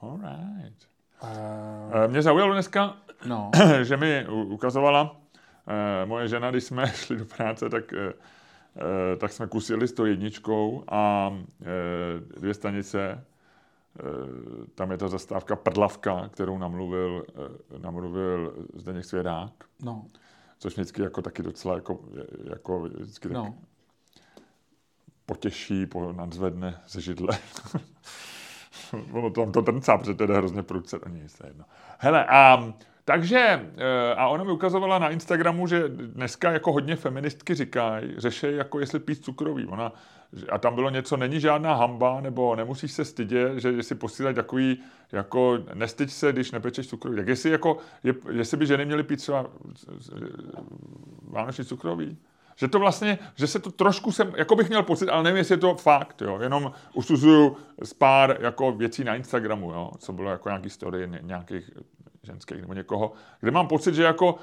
All 0.00 0.16
right. 0.16 0.88
Uh... 1.22 2.10
Mě 2.10 2.22
zaujalo 2.22 2.52
dneska, 2.52 2.96
no. 3.26 3.50
že 3.82 3.96
mi 3.96 4.28
ukazovala 4.28 5.02
uh, 5.02 6.08
moje 6.08 6.28
žena, 6.28 6.50
když 6.50 6.64
jsme 6.64 6.86
šli 6.94 7.16
do 7.16 7.24
práce, 7.24 7.68
tak, 7.68 7.92
uh, 7.92 9.18
tak 9.18 9.32
jsme 9.32 9.46
kusili 9.46 9.88
s 9.88 9.92
tou 9.92 10.04
jedničkou 10.04 10.84
a 10.88 11.28
uh, 11.28 11.36
dvě 12.40 12.54
stanice. 12.54 13.24
Tam 14.74 14.90
je 14.90 14.98
ta 14.98 15.08
zastávka 15.08 15.56
Prdlavka, 15.56 16.28
kterou 16.28 16.58
namluvil, 16.58 17.24
namluvil 17.78 18.66
Zdeněk 18.74 19.04
Svědák. 19.04 19.52
No 19.82 20.06
což 20.62 20.76
mě 20.76 20.82
vždycky 20.82 21.02
jako 21.02 21.22
taky 21.22 21.42
docela 21.42 21.74
jako, 21.74 22.00
jako 22.50 22.80
vždycky 22.80 23.28
no. 23.28 23.44
tak 23.44 23.52
potěší, 25.26 25.86
po, 25.86 26.12
nadzvedne 26.12 26.80
ze 26.88 27.00
židle. 27.00 27.38
ono 29.12 29.30
tam 29.30 29.52
to 29.52 29.62
trncá, 29.62 29.98
protože 29.98 30.14
to 30.14 30.26
jde 30.26 30.36
hrozně 30.36 30.62
prudce, 30.62 30.98
to 30.98 31.08
nic, 31.08 31.38
to 31.38 31.46
jedno. 31.46 31.64
Hele, 31.98 32.26
a 32.26 32.72
takže, 33.04 33.70
eh, 33.76 34.14
a 34.14 34.28
ona 34.28 34.44
mi 34.44 34.52
ukazovala 34.52 34.98
na 34.98 35.10
Instagramu, 35.10 35.66
že 35.66 35.88
dneska 35.88 36.52
jako 36.52 36.72
hodně 36.72 36.96
feministky 36.96 37.54
říkají, 37.54 38.14
řešejí 38.16 38.56
jako 38.56 38.80
jestli 38.80 39.00
pít 39.00 39.24
cukrový. 39.24 39.66
Ona, 39.66 39.92
a 40.48 40.58
tam 40.58 40.74
bylo 40.74 40.90
něco, 40.90 41.16
není 41.16 41.40
žádná 41.40 41.74
hamba, 41.74 42.20
nebo 42.20 42.56
nemusíš 42.56 42.92
se 42.92 43.04
stydět, 43.04 43.58
že, 43.58 43.72
že 43.72 43.82
si 43.82 43.94
posílají 43.94 44.36
takový, 44.36 44.78
jako 45.12 45.58
nestyď 45.74 46.10
se, 46.10 46.32
když 46.32 46.50
nepečeš 46.50 46.88
cukrový. 46.88 47.16
Tak 47.16 47.28
jestli, 47.28 47.50
jako, 47.50 47.78
je, 48.04 48.14
jestli 48.30 48.56
by 48.56 48.66
ženy 48.66 48.84
měly 48.84 49.02
pít 49.02 49.16
třeba 49.16 49.46
vánoční 51.22 51.64
cukrový, 51.64 52.16
že 52.56 52.68
to 52.68 52.78
vlastně, 52.78 53.18
že 53.34 53.46
se 53.46 53.58
to 53.58 53.70
trošku 53.70 54.12
jsem, 54.12 54.32
jako 54.36 54.56
bych 54.56 54.68
měl 54.68 54.82
pocit, 54.82 55.08
ale 55.08 55.22
nevím, 55.22 55.36
jestli 55.36 55.52
je 55.52 55.58
to 55.58 55.74
fakt, 55.74 56.22
jo, 56.22 56.38
jenom 56.42 56.72
usuzuju 56.94 57.56
z 57.82 57.94
pár 57.94 58.36
jako 58.40 58.72
věcí 58.72 59.04
na 59.04 59.14
Instagramu, 59.14 59.72
jo, 59.72 59.90
co 59.98 60.12
bylo 60.12 60.30
jako 60.30 60.48
nějaký 60.48 60.70
story 60.70 61.08
nějakých 61.20 61.70
ženských 62.22 62.60
nebo 62.60 62.74
někoho, 62.74 63.12
kde 63.40 63.50
mám 63.50 63.68
pocit, 63.68 63.94
že 63.94 64.02
jako, 64.02 64.34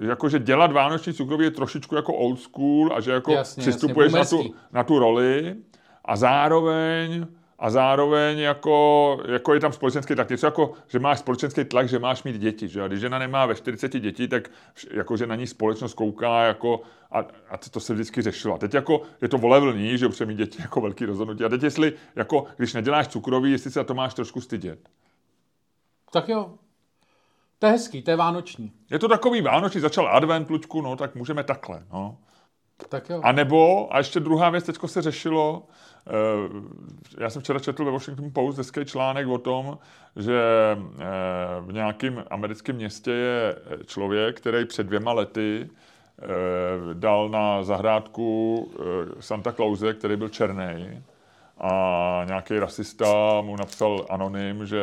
e, 0.00 0.06
jako 0.06 0.28
že 0.28 0.38
dělat 0.38 0.72
vánoční 0.72 1.12
cukroví 1.12 1.44
je 1.44 1.50
trošičku 1.50 1.94
jako 1.94 2.14
old 2.14 2.40
school 2.40 2.92
a 2.96 3.00
že 3.00 3.12
jako 3.12 3.32
jasně, 3.32 3.60
přistupuješ 3.60 4.12
jasně, 4.12 4.38
na, 4.38 4.44
tu, 4.44 4.54
na 4.72 4.84
tu 4.84 4.98
roli 4.98 5.56
a 6.04 6.16
zároveň 6.16 7.26
a 7.58 7.70
zároveň 7.70 8.38
jako, 8.38 9.18
jako 9.28 9.54
je 9.54 9.60
tam 9.60 9.72
společenský 9.72 10.14
tlak. 10.14 10.30
Něco 10.30 10.46
jako, 10.46 10.72
že 10.88 10.98
máš 10.98 11.18
společenský 11.18 11.64
tlak, 11.64 11.88
že 11.88 11.98
máš 11.98 12.22
mít 12.22 12.36
děti. 12.36 12.68
Že? 12.68 12.82
A 12.82 12.88
když 12.88 13.00
žena 13.00 13.18
nemá 13.18 13.46
ve 13.46 13.54
40 13.54 13.88
dětí, 13.88 14.28
tak 14.28 14.50
jako, 14.90 15.16
že 15.16 15.26
na 15.26 15.34
ní 15.34 15.46
společnost 15.46 15.94
kouká 15.94 16.44
jako, 16.44 16.80
a, 17.12 17.18
a 17.50 17.56
to 17.70 17.80
se 17.80 17.94
vždycky 17.94 18.22
řešilo. 18.22 18.54
A 18.54 18.58
teď 18.58 18.74
jako 18.74 19.02
je 19.22 19.28
to 19.28 19.38
volevlní, 19.38 19.98
že 19.98 20.06
už 20.06 20.20
mít 20.20 20.36
děti 20.38 20.62
jako 20.62 20.80
velký 20.80 21.04
rozhodnutí. 21.04 21.44
A 21.44 21.48
teď 21.48 21.62
jestli, 21.62 21.92
jako, 22.16 22.44
když 22.56 22.72
neděláš 22.72 23.08
cukroví, 23.08 23.52
jestli 23.52 23.70
se 23.70 23.84
to 23.84 23.94
máš 23.94 24.14
trošku 24.14 24.40
stydět. 24.40 24.78
Tak 26.12 26.28
jo. 26.28 26.54
To 27.64 27.68
je 27.68 27.72
hezký, 27.72 28.02
to 28.02 28.10
je 28.10 28.16
vánoční. 28.16 28.72
Je 28.90 28.98
to 28.98 29.08
takový 29.08 29.40
vánoční, 29.40 29.80
začal 29.80 30.08
advent, 30.08 30.50
Luďku, 30.50 30.80
no 30.80 30.96
tak 30.96 31.14
můžeme 31.14 31.44
takhle. 31.44 31.82
No. 31.92 32.18
Tak 32.88 33.10
jo. 33.10 33.20
A 33.24 33.32
nebo, 33.32 33.94
a 33.94 33.98
ještě 33.98 34.20
druhá 34.20 34.50
věc, 34.50 34.64
teďko 34.64 34.88
se 34.88 35.02
řešilo, 35.02 35.66
eh, 36.06 37.22
já 37.22 37.30
jsem 37.30 37.42
včera 37.42 37.58
četl 37.58 37.84
ve 37.84 37.90
Washington 37.90 38.30
Post 38.32 38.58
hezký 38.58 38.84
článek 38.84 39.28
o 39.28 39.38
tom, 39.38 39.78
že 40.16 40.40
eh, 40.72 41.04
v 41.60 41.72
nějakém 41.72 42.24
americkém 42.30 42.76
městě 42.76 43.10
je 43.10 43.56
člověk, 43.86 44.36
který 44.36 44.64
před 44.64 44.86
dvěma 44.86 45.12
lety 45.12 45.70
eh, 45.70 46.26
dal 46.94 47.28
na 47.28 47.62
zahrádku 47.62 48.70
Santa 49.20 49.52
Clause, 49.52 49.94
který 49.94 50.16
byl 50.16 50.28
černý. 50.28 51.02
A 51.58 52.22
nějaký 52.26 52.58
rasista 52.58 53.40
mu 53.40 53.56
napsal 53.56 54.06
anonym, 54.10 54.66
že 54.66 54.82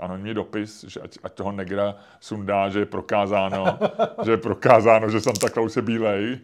anonymní 0.00 0.34
dopis, 0.34 0.84
že 0.88 1.00
ať, 1.00 1.18
ať 1.22 1.32
toho 1.32 1.52
negra 1.52 1.94
sundá, 2.20 2.68
že 2.68 2.78
je 2.78 2.86
prokázáno, 2.86 3.78
že 4.24 4.30
je 4.30 4.36
prokázáno, 4.36 5.10
že 5.10 5.20
Santa 5.20 5.48
Claus 5.48 5.76
je 5.76 5.82
bílej. 5.82 6.38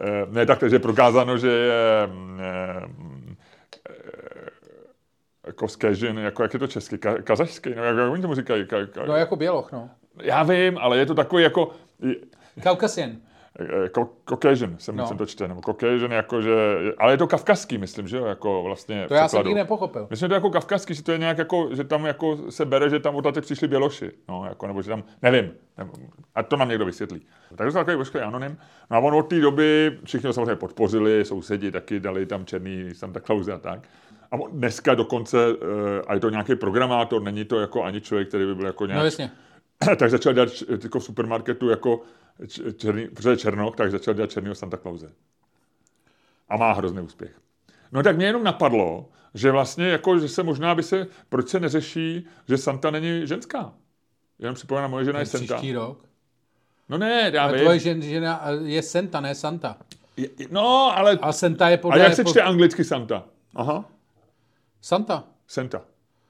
Eh, 0.00 0.26
ne 0.28 0.46
tak, 0.46 0.60
že 0.60 0.76
je 0.76 0.80
prokázáno, 0.80 1.38
že 1.38 1.50
je 1.50 2.08
eh, 2.40 2.86
jako 5.46 5.68
skežin, 5.68 6.18
jako 6.18 6.42
jak 6.42 6.52
je 6.52 6.58
to 6.58 6.66
česky, 6.66 6.98
ka, 6.98 7.22
kazašský, 7.22 7.74
no 7.74 7.84
jak, 7.84 7.96
jak 7.96 8.12
oni 8.12 8.22
tomu 8.22 8.34
říkají? 8.34 8.66
Ka, 8.66 8.86
ka, 8.86 9.06
no 9.06 9.16
jako 9.16 9.36
běloch, 9.36 9.72
no. 9.72 9.90
Já 10.22 10.42
vím, 10.42 10.78
ale 10.78 10.98
je 10.98 11.06
to 11.06 11.14
takový 11.14 11.42
jako... 11.42 11.70
Kaukasian. 12.62 13.16
Eh, 13.60 13.88
Caucasian 14.28 14.76
jsem, 14.78 14.96
no. 14.96 15.06
jsem 15.06 15.16
to 15.16 15.26
čte, 15.26 15.48
nebo 15.48 15.60
Caucasian, 15.60 16.12
jako 16.12 16.42
že, 16.42 16.54
ale 16.98 17.12
je 17.12 17.16
to 17.16 17.26
kavkazský, 17.26 17.78
myslím, 17.78 18.08
že 18.08 18.16
jo, 18.16 18.24
jako 18.24 18.62
vlastně 18.62 19.04
To 19.08 19.14
já 19.14 19.28
jsem 19.28 19.38
nikdy 19.38 19.54
nepochopil. 19.54 20.06
Myslím, 20.10 20.26
že 20.26 20.28
to 20.28 20.34
je 20.34 20.36
jako 20.36 20.50
kavkazský, 20.50 20.94
že 20.94 21.02
to 21.02 21.12
je 21.12 21.18
nějak 21.18 21.38
jako, 21.38 21.68
že 21.72 21.84
tam 21.84 22.06
jako 22.06 22.50
se 22.50 22.64
bere, 22.64 22.90
že 22.90 23.00
tam 23.00 23.14
odtatek 23.14 23.44
přišli 23.44 23.68
běloši, 23.68 24.10
no, 24.28 24.44
jako, 24.48 24.66
nebo 24.66 24.82
že 24.82 24.88
tam, 24.88 25.04
nevím, 25.22 25.50
nevím, 25.78 25.92
a 26.34 26.42
to 26.42 26.56
nám 26.56 26.68
někdo 26.68 26.84
vysvětlí. 26.86 27.20
Tak 27.48 27.58
to 27.58 27.64
byl 27.64 27.72
takový 27.72 27.96
ošklý 27.96 28.20
anonym. 28.20 28.58
No 28.90 28.96
a 28.96 29.00
on 29.00 29.14
od 29.14 29.22
té 29.22 29.40
doby 29.40 29.98
všichni 30.04 30.26
ho 30.26 30.32
samozřejmě 30.32 30.56
podpořili, 30.56 31.24
sousedi 31.24 31.70
taky 31.70 32.00
dali 32.00 32.26
tam 32.26 32.44
černý 32.44 32.88
Santa 32.92 33.20
Claus 33.20 33.48
a 33.48 33.58
tak. 33.58 33.80
A 34.32 34.36
dneska 34.50 34.94
dokonce, 34.94 35.38
eh, 35.38 36.02
a 36.06 36.14
je 36.14 36.20
to 36.20 36.30
nějaký 36.30 36.54
programátor, 36.54 37.22
není 37.22 37.44
to 37.44 37.60
jako 37.60 37.82
ani 37.82 38.00
člověk, 38.00 38.28
který 38.28 38.46
by 38.46 38.54
byl 38.54 38.66
jako 38.66 38.86
nějak... 38.86 38.98
No 38.98 39.04
jasně. 39.04 39.30
tak 39.96 40.10
začal 40.10 40.32
dělat 40.32 40.48
jako 40.82 40.98
v 40.98 41.04
supermarketu 41.04 41.68
jako 41.68 42.00
černý, 42.76 43.08
protože 43.08 43.30
je 43.30 43.36
černoch, 43.36 43.76
tak 43.76 43.90
začal 43.90 44.14
dělat 44.14 44.30
černýho 44.30 44.54
Santa 44.54 44.76
Clause. 44.76 45.12
A 46.48 46.56
má 46.56 46.72
hrozný 46.72 47.00
úspěch. 47.00 47.40
No 47.92 48.02
tak 48.02 48.16
mě 48.16 48.26
jenom 48.26 48.44
napadlo, 48.44 49.08
že 49.34 49.50
vlastně 49.50 49.88
jako, 49.88 50.18
že 50.18 50.28
se 50.28 50.42
možná 50.42 50.74
by 50.74 50.82
se, 50.82 51.06
proč 51.28 51.48
se 51.48 51.60
neřeší, 51.60 52.26
že 52.48 52.58
Santa 52.58 52.90
není 52.90 53.26
ženská. 53.26 53.74
Jenom 54.38 54.54
připomínám, 54.54 54.90
moje 54.90 55.04
žena 55.04 55.20
je 55.20 55.26
Santa. 55.26 55.54
Příští 55.54 55.72
rok. 55.72 56.04
No 56.88 56.98
ne, 56.98 57.30
já 57.34 57.44
ale 57.44 57.58
tvoje 57.58 57.78
žen, 57.78 58.02
žena 58.02 58.42
je 58.64 58.82
Santa, 58.82 59.20
ne 59.20 59.34
Santa. 59.34 59.76
Je, 60.16 60.28
no, 60.50 60.92
ale... 60.96 61.18
A 61.22 61.32
Santa 61.32 61.68
je 61.68 61.76
podle... 61.76 62.00
A 62.00 62.04
jak 62.04 62.14
se 62.14 62.24
čte 62.24 62.42
anglicky 62.42 62.84
Santa? 62.84 63.24
Aha. 63.54 63.84
Santa. 64.80 65.24
Santa. 65.46 65.82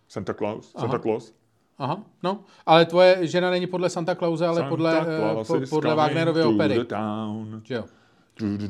Santa 0.08 0.34
Claus. 0.34 0.72
Aha. 0.74 0.82
Santa 0.82 0.98
Claus. 0.98 1.34
Aha, 1.78 2.02
no, 2.22 2.44
ale 2.66 2.86
tvoje 2.86 3.26
žena 3.26 3.50
není 3.50 3.66
podle 3.66 3.90
Santa 3.90 4.14
Clause, 4.14 4.46
ale 4.46 4.56
Santa 4.56 4.68
podle, 4.68 5.00
uh, 5.00 5.44
po, 5.44 5.60
podle 5.70 5.94
Wagnerovy 5.94 6.42
opery. 6.42 6.74
Že 7.62 7.74
jo? 7.74 7.84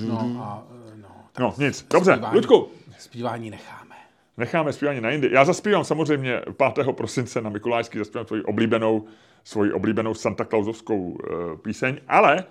No, 0.09 0.37
a, 0.40 0.66
eh, 0.92 0.97
no, 0.97 1.09
no 1.38 1.55
nic, 1.59 1.87
dobře, 1.92 2.12
zpívání, 2.12 2.37
Ludku. 2.37 2.69
Zpívání 2.99 3.51
necháme. 3.51 3.95
Necháme 4.37 4.73
zpívání 4.73 5.01
na 5.01 5.11
jindy. 5.11 5.31
Já 5.33 5.45
zaspívám 5.45 5.85
samozřejmě 5.85 6.42
5. 6.75 6.92
prosince 6.92 7.40
na 7.40 7.51
Mikulášský, 7.51 7.99
zaspívám 7.99 8.27
svoji 8.27 8.42
oblíbenou, 8.42 9.05
svoji 9.45 9.73
oblíbenou 9.73 10.14
Santa 10.14 10.45
Clausovskou 10.45 11.01
uh, 11.01 11.19
píseň, 11.62 12.01
ale 12.09 12.45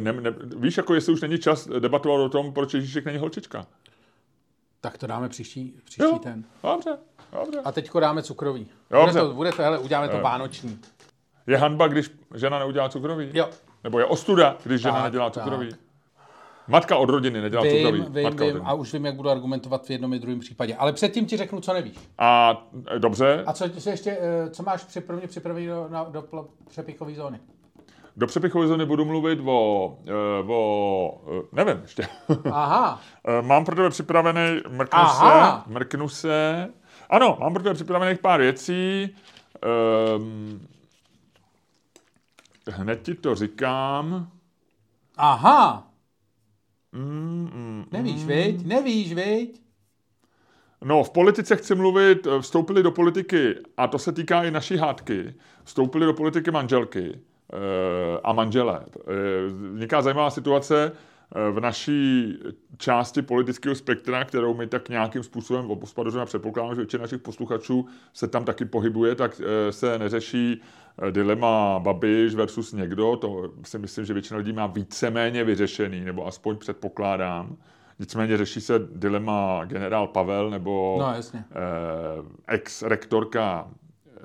ne, 0.00 0.12
ne, 0.12 0.34
víš, 0.56 0.76
jako 0.76 0.94
jestli 0.94 1.12
už 1.12 1.20
není 1.20 1.38
čas 1.38 1.68
debatovat 1.78 2.20
o 2.20 2.28
tom, 2.28 2.52
proč 2.52 2.74
Ježíšek 2.74 3.04
není 3.04 3.18
holčička. 3.18 3.66
Tak 4.80 4.98
to 4.98 5.06
dáme 5.06 5.28
příští, 5.28 5.74
příští 5.84 6.02
jo, 6.02 6.18
ten. 6.18 6.44
Dobře. 6.62 6.98
Dobře. 7.32 7.60
A 7.64 7.72
teďko 7.72 8.00
dáme 8.00 8.22
cukrový. 8.22 8.68
Dobře. 8.90 9.12
Bude 9.12 9.28
to, 9.28 9.34
bude 9.34 9.52
to, 9.52 9.62
hele, 9.62 9.78
uděláme 9.78 10.08
to 10.08 10.20
vánoční. 10.20 10.78
Je 11.46 11.56
hanba, 11.56 11.88
když 11.88 12.10
žena 12.34 12.58
neudělá 12.58 12.88
cukrový? 12.88 13.30
Jo. 13.32 13.48
Nebo 13.84 13.98
je 13.98 14.04
ostuda, 14.04 14.56
když 14.64 14.80
žena 14.80 14.94
tak, 14.94 15.04
nedělá 15.04 15.30
cukrový? 15.30 15.70
Tak. 15.70 15.78
Matka 16.68 16.96
od 16.96 17.08
rodiny 17.08 17.40
nedělá 17.40 17.62
vím, 17.62 17.72
cukrový. 17.72 18.04
Vím, 18.08 18.22
Matka 18.24 18.44
vím, 18.44 18.60
a 18.64 18.74
už 18.74 18.92
vím, 18.92 19.06
jak 19.06 19.14
budu 19.14 19.30
argumentovat 19.30 19.86
v 19.86 19.90
jednom 19.90 20.14
i 20.14 20.18
druhém 20.18 20.40
případě. 20.40 20.76
Ale 20.76 20.92
předtím 20.92 21.26
ti 21.26 21.36
řeknu, 21.36 21.60
co 21.60 21.72
nevíš. 21.72 21.98
A 22.18 22.62
dobře. 22.98 23.44
A 23.46 23.52
co, 23.52 23.68
co 23.68 23.90
ještě, 23.90 24.18
eh, 24.20 24.50
co 24.50 24.62
máš 24.62 24.84
připravený 24.84 25.28
připravený 25.28 25.66
do, 25.66 25.86
na, 25.88 26.04
do 26.04 26.24
přepichové 26.68 27.14
zóny? 27.14 27.40
Do 28.16 28.26
přepichové 28.26 28.66
zóny 28.66 28.86
budu 28.86 29.04
mluvit 29.04 29.38
o, 29.44 29.98
eh, 30.08 30.52
o 30.52 31.20
nevím 31.52 31.78
ještě. 31.82 32.06
Aha. 32.52 33.00
Mám 33.40 33.64
pro 33.64 33.76
tebe 33.76 33.90
připravený, 33.90 34.60
mrknu 34.68 34.98
Aha. 35.00 35.62
se, 35.66 35.70
mrknu 35.72 36.08
se, 36.08 36.68
ano, 37.12 37.36
mám 37.40 37.54
pro 37.54 37.62
tebe 37.62 37.74
připravených 37.74 38.18
pár 38.18 38.40
věcí. 38.40 39.14
Um, 40.16 40.68
hned 42.70 43.02
ti 43.02 43.14
to 43.14 43.34
říkám. 43.34 44.30
Aha. 45.16 45.90
Mm, 46.92 47.50
mm, 47.54 47.84
Nevíš, 47.92 48.22
mm. 48.22 48.28
viď? 48.28 48.66
Nevíš, 48.66 49.12
viď? 49.12 49.62
No, 50.84 51.04
v 51.04 51.10
politice 51.10 51.56
chci 51.56 51.74
mluvit, 51.74 52.26
vstoupili 52.40 52.82
do 52.82 52.90
politiky, 52.90 53.54
a 53.76 53.86
to 53.86 53.98
se 53.98 54.12
týká 54.12 54.44
i 54.44 54.50
naší 54.50 54.76
hádky, 54.76 55.34
vstoupili 55.64 56.06
do 56.06 56.14
politiky 56.14 56.50
manželky 56.50 57.04
e, 57.08 58.20
a 58.24 58.32
manželé. 58.32 58.84
E, 58.84 59.46
vzniká 59.72 60.02
zajímavá 60.02 60.30
situace, 60.30 60.92
v 61.52 61.60
naší 61.60 62.38
části 62.78 63.22
politického 63.22 63.74
spektra, 63.74 64.24
kterou 64.24 64.54
my 64.54 64.66
tak 64.66 64.88
nějakým 64.88 65.22
způsobem 65.22 65.70
obhospodařujeme 65.70 66.22
a 66.22 66.26
předpokládám, 66.26 66.74
že 66.74 66.80
většina 66.80 67.02
našich 67.02 67.20
posluchačů 67.22 67.86
se 68.12 68.28
tam 68.28 68.44
taky 68.44 68.64
pohybuje, 68.64 69.14
tak 69.14 69.40
eh, 69.44 69.72
se 69.72 69.98
neřeší 69.98 70.60
eh, 71.08 71.12
dilema 71.12 71.78
Babiš 71.78 72.34
versus 72.34 72.72
někdo. 72.72 73.16
To 73.16 73.52
si 73.64 73.78
myslím, 73.78 74.04
že 74.04 74.12
většina 74.12 74.38
lidí 74.38 74.52
má 74.52 74.66
víceméně 74.66 75.44
vyřešený, 75.44 76.00
nebo 76.00 76.26
aspoň 76.26 76.56
předpokládám. 76.56 77.56
Nicméně 77.98 78.36
řeší 78.36 78.60
se 78.60 78.78
dilema 78.78 79.64
generál 79.64 80.06
Pavel 80.06 80.50
nebo 80.50 80.96
no, 81.00 81.14
jasně. 81.14 81.44
eh, 81.50 81.54
ex-rektorka 82.46 83.70
eh, 84.06 84.20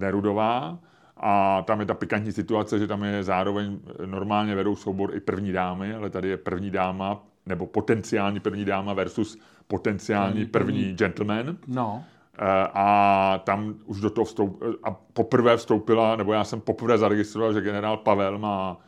Nerudová 0.00 0.78
a 1.16 1.62
tam 1.62 1.80
je 1.80 1.86
ta 1.86 1.94
pikantní 1.94 2.32
situace, 2.32 2.78
že 2.78 2.86
tam 2.86 3.04
je 3.04 3.24
zároveň 3.24 3.78
normálně 4.06 4.54
vedou 4.54 4.76
soubor 4.76 5.16
i 5.16 5.20
první 5.20 5.52
dámy, 5.52 5.94
ale 5.94 6.10
tady 6.10 6.28
je 6.28 6.36
první 6.36 6.70
dáma, 6.70 7.22
nebo 7.46 7.66
potenciální 7.66 8.40
první 8.40 8.64
dáma 8.64 8.92
versus 8.94 9.38
potenciální 9.66 10.46
první, 10.46 10.94
gentleman. 10.94 11.56
No. 11.66 12.04
Eh, 12.38 12.68
a 12.74 13.40
tam 13.44 13.74
už 13.84 14.00
do 14.00 14.10
toho 14.10 14.24
vstoup, 14.24 14.62
a 14.82 14.90
poprvé 14.90 15.56
vstoupila, 15.56 16.16
nebo 16.16 16.32
já 16.32 16.44
jsem 16.44 16.60
poprvé 16.60 16.98
zaregistroval, 16.98 17.52
že 17.52 17.60
generál 17.60 17.96
Pavel 17.96 18.38
má 18.38 18.80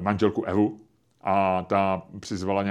manželku 0.00 0.44
Evu 0.44 0.80
a 1.20 1.62
ta 1.62 2.02
přizvala 2.20 2.62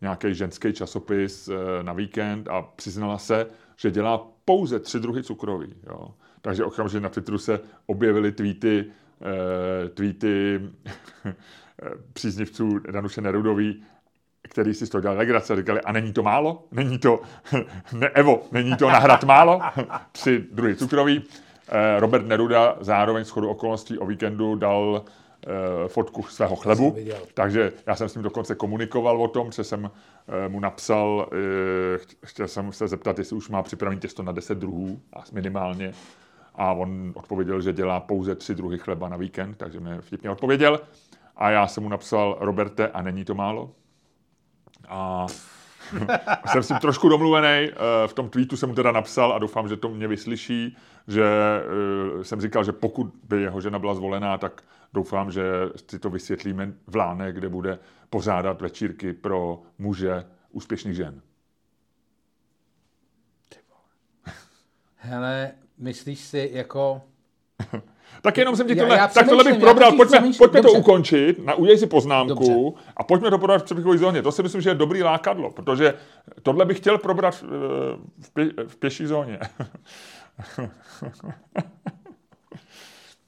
nějaký 0.00 0.34
ženský 0.34 0.72
časopis 0.72 1.48
eh, 1.48 1.82
na 1.82 1.92
víkend 1.92 2.48
a 2.48 2.62
přiznala 2.62 3.18
se, 3.18 3.46
že 3.76 3.90
dělá 3.90 4.26
pouze 4.44 4.80
tři 4.80 5.00
druhy 5.00 5.22
cukroví. 5.22 5.74
Jo. 5.86 6.14
Takže 6.42 6.64
okamžitě 6.64 7.00
na 7.00 7.08
Twitteru 7.08 7.38
se 7.38 7.60
objevily 7.86 8.32
tweety, 8.32 8.84
uh, 8.84 9.88
tweety 9.88 10.60
příznivců 12.12 12.78
Danuše 12.78 13.20
Nerudový, 13.20 13.82
který 14.42 14.74
si 14.74 14.86
z 14.86 14.90
toho 14.90 15.02
dělal 15.02 15.16
legrace, 15.16 15.56
říkali, 15.56 15.80
a 15.80 15.92
není 15.92 16.12
to 16.12 16.22
málo? 16.22 16.66
Není 16.72 16.98
to, 16.98 17.20
ne, 17.92 18.08
Evo, 18.08 18.42
není 18.52 18.76
to 18.76 18.88
nahrad 18.88 19.24
málo? 19.24 19.60
Tři 20.12 20.44
druhy 20.52 20.76
cukroví. 20.76 21.24
Eh, 21.68 22.00
Robert 22.00 22.26
Neruda 22.26 22.76
zároveň 22.80 23.24
s 23.24 23.30
chodu 23.30 23.48
okolností 23.48 23.98
o 23.98 24.06
víkendu 24.06 24.54
dal 24.54 25.04
fotku 25.86 26.22
svého 26.22 26.56
chlebu, 26.56 26.96
takže 27.34 27.72
já 27.86 27.96
jsem 27.96 28.08
s 28.08 28.14
ním 28.14 28.22
dokonce 28.22 28.54
komunikoval 28.54 29.22
o 29.22 29.28
tom, 29.28 29.52
že 29.52 29.64
jsem 29.64 29.90
mu 30.48 30.60
napsal, 30.60 31.30
chtěl 32.24 32.48
jsem 32.48 32.72
se 32.72 32.88
zeptat, 32.88 33.18
jestli 33.18 33.36
už 33.36 33.48
má 33.48 33.62
připravený 33.62 34.00
těsto 34.00 34.22
na 34.22 34.32
10 34.32 34.58
druhů, 34.58 35.00
a 35.12 35.24
minimálně, 35.32 35.92
a 36.60 36.72
on 36.72 37.12
odpověděl, 37.16 37.60
že 37.60 37.72
dělá 37.72 38.00
pouze 38.00 38.34
tři 38.34 38.54
druhy 38.54 38.78
chleba 38.78 39.08
na 39.08 39.16
víkend, 39.16 39.56
takže 39.56 39.80
mi 39.80 39.90
vtipně 40.00 40.30
odpověděl. 40.30 40.80
A 41.36 41.50
já 41.50 41.66
jsem 41.66 41.82
mu 41.82 41.88
napsal, 41.88 42.36
Roberte, 42.40 42.88
a 42.88 43.02
není 43.02 43.24
to 43.24 43.34
málo? 43.34 43.74
A 44.88 45.26
jsem 46.46 46.62
s 46.62 46.68
tím 46.68 46.76
trošku 46.76 47.08
domluvený, 47.08 47.68
eh, 47.70 47.72
v 48.06 48.12
tom 48.12 48.30
tweetu 48.30 48.56
jsem 48.56 48.68
mu 48.68 48.74
teda 48.74 48.92
napsal 48.92 49.32
a 49.32 49.38
doufám, 49.38 49.68
že 49.68 49.76
to 49.76 49.88
mě 49.88 50.08
vyslyší, 50.08 50.76
že 51.08 51.24
eh, 52.20 52.24
jsem 52.24 52.40
říkal, 52.40 52.64
že 52.64 52.72
pokud 52.72 53.14
by 53.28 53.42
jeho 53.42 53.60
žena 53.60 53.78
byla 53.78 53.94
zvolená, 53.94 54.38
tak 54.38 54.62
doufám, 54.92 55.30
že 55.30 55.42
si 55.90 55.98
to 55.98 56.10
vysvětlíme 56.10 56.72
v 56.86 56.96
Láne, 56.96 57.32
kde 57.32 57.48
bude 57.48 57.78
pořádat 58.10 58.60
večírky 58.60 59.12
pro 59.12 59.62
muže 59.78 60.24
úspěšných 60.50 60.96
žen. 60.96 61.22
Hele, 64.96 65.52
myslíš 65.80 66.20
si 66.20 66.50
jako... 66.52 67.02
tak 68.22 68.38
jenom 68.38 68.56
jsem 68.56 68.66
ti 68.68 68.76
tohle, 68.76 68.94
já, 68.94 69.00
já 69.02 69.08
tak 69.08 69.28
tohle 69.28 69.44
bych 69.44 69.58
probral, 69.60 69.92
pojďme, 69.92 70.30
pojďme 70.38 70.62
to 70.62 70.72
ukončit, 70.72 71.44
na, 71.44 71.54
udělej 71.54 71.78
si 71.78 71.86
poznámku 71.86 72.34
Dobře. 72.34 72.54
a 72.96 73.04
pojďme 73.04 73.30
to 73.30 73.38
probrat 73.38 73.62
v 73.62 73.64
přepichové 73.64 73.98
zóně. 73.98 74.22
To 74.22 74.32
si 74.32 74.42
myslím, 74.42 74.60
že 74.60 74.70
je 74.70 74.74
dobrý 74.74 75.02
lákadlo, 75.02 75.50
protože 75.50 75.94
tohle 76.42 76.64
bych 76.64 76.76
chtěl 76.76 76.98
probrat 76.98 77.34
v, 77.34 77.44
v, 78.20 78.30
pě, 78.32 78.50
v 78.66 78.76
pěší 78.76 79.06
zóně. 79.06 79.38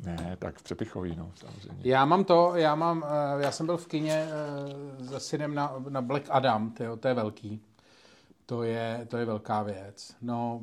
ne, 0.05 0.37
tak 0.39 0.59
v 0.59 0.63
přepichový, 0.63 1.17
no, 1.17 1.31
samozřejmě. 1.35 1.81
Já 1.85 2.05
mám 2.05 2.25
to, 2.25 2.53
já 2.55 2.75
mám, 2.75 3.05
eh, 3.39 3.43
já 3.43 3.51
jsem 3.51 3.67
byl 3.67 3.77
v 3.77 3.87
kině 3.87 4.29
eh, 5.03 5.05
se 5.05 5.21
synem 5.21 5.55
na, 5.55 5.75
na 5.89 6.03
Black 6.03 6.25
Adam, 6.31 6.71
to 6.71 6.83
je, 6.83 6.97
to 6.97 7.09
je 7.09 7.15
velký. 7.15 7.61
To 8.53 8.63
je, 8.63 9.07
to 9.11 9.17
je 9.17 9.25
velká 9.25 9.63
věc. 9.63 10.17
No, 10.23 10.61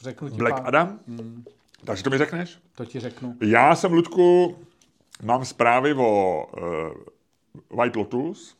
řeknu 0.00 0.30
ti 0.30 0.36
Black 0.36 0.56
pár... 0.56 0.66
Adam? 0.66 0.98
Hmm. 1.08 1.44
Takže 1.84 2.02
to 2.02 2.10
mi 2.10 2.18
řekneš? 2.18 2.58
To 2.74 2.84
ti 2.84 3.00
řeknu. 3.00 3.36
Já 3.40 3.74
jsem, 3.74 3.92
Ludku, 3.92 4.56
mám 5.22 5.44
zprávy 5.44 5.94
o 5.94 6.46
uh, 7.70 7.78
White 7.78 7.96
Lotus. 7.96 8.56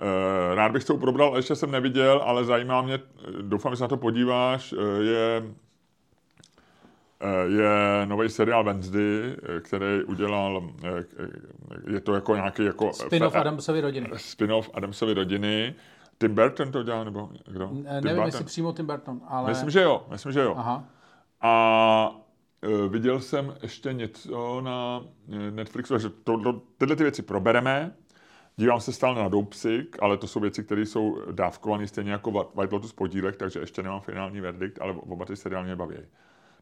Uh, 0.00 0.54
rád 0.54 0.72
bych 0.72 0.84
to 0.84 0.96
probral, 0.96 1.36
ještě 1.36 1.56
jsem 1.56 1.70
neviděl, 1.70 2.22
ale 2.24 2.44
zajímá 2.44 2.82
mě, 2.82 2.98
doufám, 3.40 3.72
že 3.72 3.76
se 3.76 3.84
na 3.84 3.88
to 3.88 3.96
podíváš, 3.96 4.72
uh, 4.72 4.80
je 5.00 5.42
je 7.46 8.06
nový 8.06 8.28
seriál 8.28 8.64
Wednesday, 8.64 9.36
který 9.60 10.04
udělal, 10.04 10.70
je 11.90 12.00
to 12.00 12.14
jako 12.14 12.34
nějaký 12.34 12.64
jako... 12.64 12.92
Spin-off 12.92 13.36
Adamsovy 13.36 13.80
rodiny. 13.80 14.08
Spin-off 14.16 14.70
Adamsovy 14.74 15.14
rodiny 15.14 15.74
Tim 16.24 16.34
Burton 16.34 16.72
to 16.72 16.82
dělá, 16.82 17.04
nebo 17.04 17.30
kdo? 17.46 17.70
Ne, 17.72 17.82
nevím, 17.82 18.02
Burton? 18.02 18.26
jestli 18.26 18.44
přímo 18.44 18.72
Tim 18.72 18.86
Burton, 18.86 19.20
ale... 19.28 19.48
Myslím, 19.48 19.70
že 19.70 19.82
jo, 19.82 20.06
myslím, 20.10 20.32
že 20.32 20.40
jo. 20.40 20.54
Aha. 20.56 20.84
A 21.40 22.16
uh, 22.66 22.92
viděl 22.92 23.20
jsem 23.20 23.54
ještě 23.62 23.92
něco 23.92 24.60
na 24.60 25.04
e, 25.32 25.50
Netflixu, 25.50 25.98
že 25.98 26.10
to, 26.10 26.38
to, 26.38 26.52
tyhle 26.78 26.96
ty 26.96 27.02
věci 27.02 27.22
probereme. 27.22 27.94
Dívám 28.56 28.80
se 28.80 28.92
stále 28.92 29.22
na 29.22 29.28
Doupsik, 29.28 29.96
ale 30.02 30.16
to 30.16 30.26
jsou 30.26 30.40
věci, 30.40 30.64
které 30.64 30.86
jsou 30.86 31.32
dávkované 31.32 31.86
stejně 31.86 32.12
jako 32.12 32.50
White 32.54 32.72
Lotus 32.72 32.92
podílek, 32.92 33.36
takže 33.36 33.60
ještě 33.60 33.82
nemám 33.82 34.00
finální 34.00 34.40
verdikt, 34.40 34.78
ale 34.80 34.92
oba 34.92 35.24
ty 35.24 35.36
seriály 35.36 35.66
mě 35.66 35.76
baví. 35.76 35.96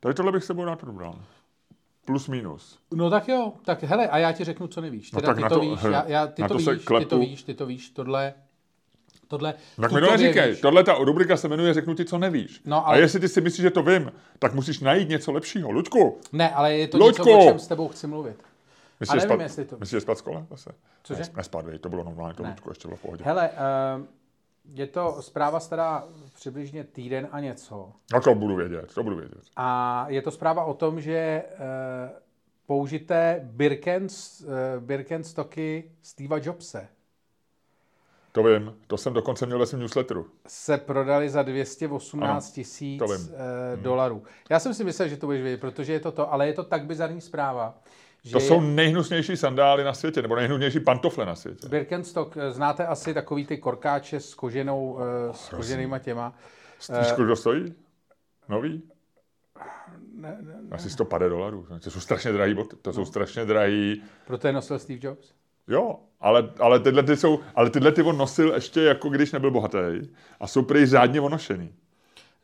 Takže 0.01 0.15
tohle 0.15 0.33
bych 0.33 0.43
se 0.43 0.47
sebou 0.47 0.65
rád 0.65 0.81
probral. 0.81 1.19
Plus 2.07 2.29
minus. 2.29 2.79
No 2.95 3.11
tak 3.11 3.29
jo, 3.29 3.53
tak 3.65 3.83
hele, 3.83 4.09
a 4.09 4.19
já 4.19 4.33
ti 4.33 4.45
řeknu, 4.45 4.67
co 4.67 4.81
nevíš. 4.81 5.13
No 5.13 5.21
teda 5.21 5.33
no, 5.33 5.41
tak 5.41 5.49
ty 5.51 5.55
to, 5.55 5.61
to 5.61 5.71
víš, 5.71 5.83
já, 5.83 6.05
já, 6.09 6.27
ty, 6.27 6.43
to, 6.43 6.55
víš 6.55 6.67
ty 6.99 7.07
to 7.07 7.19
víš, 7.19 7.43
ty 7.43 7.55
to 7.55 7.67
víš, 7.67 7.91
tohle 7.91 8.35
tohle... 9.33 9.55
Tak 9.81 9.93
mi 9.93 10.01
to 10.01 10.11
neříkej. 10.11 10.57
Tohle 10.57 10.85
ta 10.85 10.95
rubrika 10.95 11.37
se 11.37 11.49
jmenuje 11.49 11.75
Řeknu 11.75 11.95
ti, 11.95 12.05
co 12.05 12.19
nevíš. 12.19 12.61
No, 12.65 12.87
ale... 12.87 12.97
A 12.97 13.01
jestli 13.01 13.21
ty 13.21 13.29
si 13.29 13.41
myslíš, 13.41 13.63
že 13.63 13.71
to 13.71 13.83
vím, 13.83 14.13
tak 14.39 14.55
musíš 14.55 14.81
najít 14.81 15.09
něco 15.09 15.33
lepšího. 15.33 15.71
Luďku! 15.71 16.19
Ne, 16.33 16.51
ale 16.51 16.75
je 16.75 16.89
to 16.89 16.99
Luďku! 16.99 17.29
něco, 17.29 17.39
o 17.39 17.49
čem 17.49 17.59
s 17.59 17.69
tebou 17.69 17.89
chci 17.89 18.07
mluvit. 18.07 18.37
Myslíš, 19.01 19.23
že 19.23 19.29
nevím, 19.29 19.37
spad, 19.37 19.43
jestli 19.45 19.65
to... 19.65 19.77
Myslíš, 19.79 19.97
že 19.97 20.01
spad 20.01 20.19
z 20.19 20.21
kola 20.21 20.47
zase? 20.51 20.71
Cože? 21.03 21.23
Ne, 21.23 21.29
nespad, 21.37 21.65
to 21.81 21.89
bylo 21.89 22.05
normálně, 22.05 22.35
to 22.35 22.43
Luďku 22.43 22.71
ještě 22.71 22.89
bylo 22.89 22.97
v 22.97 23.01
pohodě. 23.01 23.25
Hele, 23.25 23.51
uh, 23.51 24.05
je 24.75 24.87
to 24.87 25.17
zpráva 25.21 25.61
stará 25.61 26.05
přibližně 26.35 26.85
týden 26.85 27.29
a 27.33 27.41
něco. 27.41 27.93
No 28.13 28.21
to 28.21 28.35
budu 28.35 28.57
vědět, 28.57 28.95
to 28.95 29.03
budu 29.03 29.17
vědět. 29.17 29.43
A 29.57 30.07
je 30.09 30.23
to 30.23 30.31
zpráva 30.31 30.65
o 30.65 30.75
tom, 30.75 31.01
že 31.01 31.43
uh, 31.53 32.11
použité 32.67 33.51
uh, 33.51 34.55
Birkenstocky 34.79 35.91
Steva 36.03 36.39
Jobse 36.43 36.89
to 38.33 38.43
vím, 38.43 38.75
to 38.87 38.97
jsem 38.97 39.13
dokonce 39.13 39.47
měl 39.47 39.59
ve 39.59 39.67
svém 39.67 39.81
newsletteru. 39.81 40.27
Se 40.47 40.79
prodali 40.79 41.29
za 41.31 41.43
218 41.43 42.53
tisíc 42.53 43.03
eh, 43.03 43.77
dolarů. 43.77 44.23
Já 44.51 44.59
jsem 44.59 44.75
si 44.75 44.85
myslel, 44.85 45.09
že 45.09 45.17
to 45.17 45.27
budeš 45.27 45.43
vědět, 45.43 45.61
protože 45.61 45.93
je 45.93 46.01
to 46.01 46.13
to, 46.13 46.33
ale 46.33 46.47
je 46.47 46.53
to 46.53 46.65
tak 46.65 46.85
bizarní 46.85 47.21
zpráva. 47.21 47.79
Že 48.25 48.33
to 48.33 48.41
jsou 48.41 48.61
nejhnusnější 48.61 49.37
sandály 49.37 49.85
na 49.85 49.95
světě, 49.95 50.23
nebo 50.23 50.37
nejhnusnější 50.37 50.81
pantofle 50.81 51.27
na 51.27 51.35
světě. 51.35 51.69
Birkenstock, 51.69 52.37
eh, 52.37 52.51
znáte 52.51 52.87
asi 52.87 53.15
takový 53.15 53.47
ty 53.47 53.59
korkáče 53.59 54.21
s 54.21 54.35
koženou, 54.35 54.99
eh, 55.01 55.35
s 55.35 55.49
koženýma 55.49 55.99
těma. 55.99 56.35
Víš, 56.99 57.13
kolik 57.13 57.29
to 57.29 57.37
stojí? 57.37 57.75
Nový? 58.49 58.83
Ne, 60.15 60.39
ne, 60.41 60.55
ne. 60.63 60.69
Asi 60.71 60.91
150 60.91 61.29
dolarů. 61.29 61.67
To 61.85 61.91
jsou 61.91 62.01
strašně 62.01 62.33
drahý 62.33 62.55
boty. 62.55 62.77
To 62.83 62.93
jsou 62.93 63.01
no. 63.01 63.07
strašně 63.07 63.45
drahý. 63.45 64.03
Proto 64.27 64.47
je 64.47 64.53
nosil 64.53 64.79
Steve 64.79 65.01
Jobs? 65.03 65.35
Jo, 65.69 65.99
ale, 66.21 66.51
ale, 66.61 66.81
tyhle 66.81 67.03
ty 67.03 67.17
jsou, 67.17 67.41
ale 67.55 67.71
tyhle 67.71 67.93
ty 67.93 68.03
on 68.03 68.19
nosil 68.19 68.53
ještě 68.55 68.83
jako 68.83 69.09
když 69.09 69.33
nebyl 69.33 69.51
bohatý 69.51 69.79
a 70.41 70.47
jsou 70.47 70.63
prý 70.63 70.87
řádně 70.87 71.21
onošený. 71.21 71.73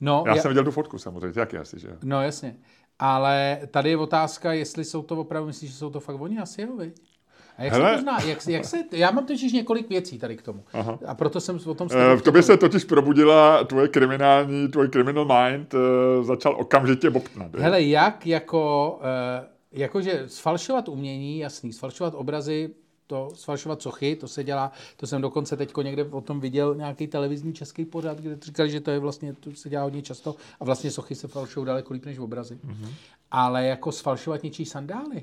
No, 0.01 0.25
já, 0.27 0.37
já 0.37 0.43
jsem 0.43 0.49
viděl 0.49 0.65
tu 0.65 0.71
fotku 0.71 0.99
samozřejmě, 0.99 1.41
jak 1.41 1.55
asi, 1.55 1.79
že 1.79 1.89
No 2.05 2.23
jasně. 2.23 2.57
Ale 2.99 3.61
tady 3.71 3.91
je 3.91 3.97
otázka, 3.97 4.53
jestli 4.53 4.85
jsou 4.85 5.03
to 5.03 5.17
opravdu, 5.17 5.47
myslíš, 5.47 5.71
že 5.71 5.77
jsou 5.77 5.91
to 5.91 6.01
fakt 6.01 6.21
oni? 6.21 6.39
Asi 6.39 6.63
jo, 6.63 6.77
viď? 6.77 6.95
A 7.59 7.65
jak 7.65 7.73
Hele. 7.73 7.91
se 7.91 7.97
pozná, 7.97 8.21
jak, 8.21 8.47
jak 8.47 8.65
se, 8.65 8.85
já 8.93 9.11
mám 9.11 9.27
totiž 9.27 9.53
několik 9.53 9.89
věcí 9.89 10.19
tady 10.19 10.37
k 10.37 10.43
tomu. 10.43 10.65
Aha. 10.73 10.99
A 11.07 11.15
proto 11.15 11.41
jsem 11.41 11.59
o 11.67 11.75
tom 11.75 11.89
e, 11.93 12.17
V 12.17 12.23
tobě 12.23 12.43
se 12.43 12.57
totiž 12.57 12.85
probudila 12.85 13.65
tvoje 13.65 13.89
kriminální, 13.89 14.69
tvoj 14.69 14.89
criminal 14.89 15.25
mind, 15.25 15.75
e, 15.75 15.79
začal 16.25 16.57
okamžitě 16.59 17.11
bobtnat. 17.11 17.55
Hele, 17.55 17.83
jak 17.83 18.27
jako, 18.27 19.01
e, 19.03 19.47
jakože 19.73 20.23
sfalšovat 20.27 20.89
umění, 20.89 21.39
jasný, 21.39 21.73
sfalšovat 21.73 22.15
obrazy, 22.15 22.71
to 23.09 23.29
sfalšovat 23.35 23.83
sochy, 23.83 24.17
to 24.17 24.29
se 24.29 24.45
dělá, 24.45 24.73
to 24.97 25.07
jsem 25.07 25.23
dokonce 25.23 25.57
teď 25.57 25.77
někde 25.83 26.05
o 26.05 26.21
tom 26.21 26.41
viděl 26.41 26.75
nějaký 26.75 27.07
televizní 27.07 27.55
český 27.55 27.85
pořad, 27.85 28.19
kde 28.19 28.39
říkali, 28.43 28.71
že 28.71 28.81
to 28.81 28.91
je 28.91 28.99
vlastně, 28.99 29.35
to 29.35 29.51
se 29.55 29.69
dělá 29.69 29.83
hodně 29.83 30.03
často 30.03 30.37
a 30.61 30.65
vlastně 30.65 30.91
sochy 30.91 31.15
se 31.15 31.29
falšují 31.29 31.67
daleko 31.67 31.93
líp 31.95 32.05
než 32.05 32.19
obrazy. 32.19 32.55
Mm-hmm. 32.55 32.93
Ale 33.31 33.67
jako 33.67 33.93
sfalšovat 33.93 34.43
něčí 34.43 34.65
sandály, 34.65 35.23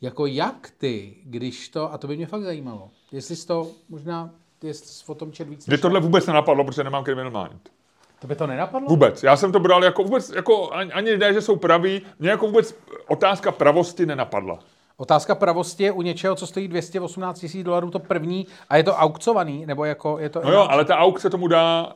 jako 0.00 0.26
jak 0.26 0.70
ty, 0.78 1.16
když 1.24 1.68
to, 1.68 1.92
a 1.92 1.98
to 1.98 2.06
by 2.06 2.16
mě 2.16 2.26
fakt 2.26 2.42
zajímalo, 2.42 2.90
jestli 3.12 3.36
jsi 3.36 3.46
to 3.46 3.70
možná, 3.88 4.30
jestli 4.62 4.86
jsi 4.86 5.04
o 5.06 5.14
tom 5.14 5.32
čet 5.32 5.48
víc. 5.48 5.66
Mě 5.66 5.78
tohle 5.78 6.00
vůbec 6.00 6.26
nenapadlo, 6.26 6.64
protože 6.64 6.84
nemám 6.84 7.04
criminal 7.04 7.48
mind. 7.48 7.68
To 8.18 8.26
by 8.26 8.36
to 8.36 8.46
nenapadlo? 8.46 8.88
Vůbec. 8.88 9.22
Já 9.22 9.36
jsem 9.36 9.52
to 9.52 9.60
bral 9.60 9.84
jako 9.84 10.04
vůbec, 10.04 10.30
jako 10.30 10.70
ani, 10.70 10.92
ani 10.92 11.16
ne, 11.16 11.34
že 11.34 11.40
jsou 11.40 11.56
praví, 11.56 12.02
mě 12.18 12.30
jako 12.30 12.46
vůbec 12.46 12.74
otázka 13.08 13.52
pravosti 13.52 14.06
nenapadla. 14.06 14.58
Otázka 14.96 15.34
pravosti 15.34 15.82
je 15.82 15.92
u 15.92 16.02
něčeho, 16.02 16.34
co 16.34 16.46
stojí 16.46 16.68
218 16.68 17.40
tisíc 17.40 17.64
dolarů, 17.64 17.90
to 17.90 17.98
první, 17.98 18.46
a 18.68 18.76
je 18.76 18.82
to 18.82 18.94
aukcovaný, 18.94 19.66
nebo 19.66 19.84
jako 19.84 20.18
je 20.18 20.28
to... 20.28 20.40
No 20.44 20.52
jo, 20.52 20.66
ale 20.70 20.84
ta 20.84 20.96
aukce 20.96 21.30
tomu 21.30 21.48
dá 21.48 21.86
uh, 21.86 21.92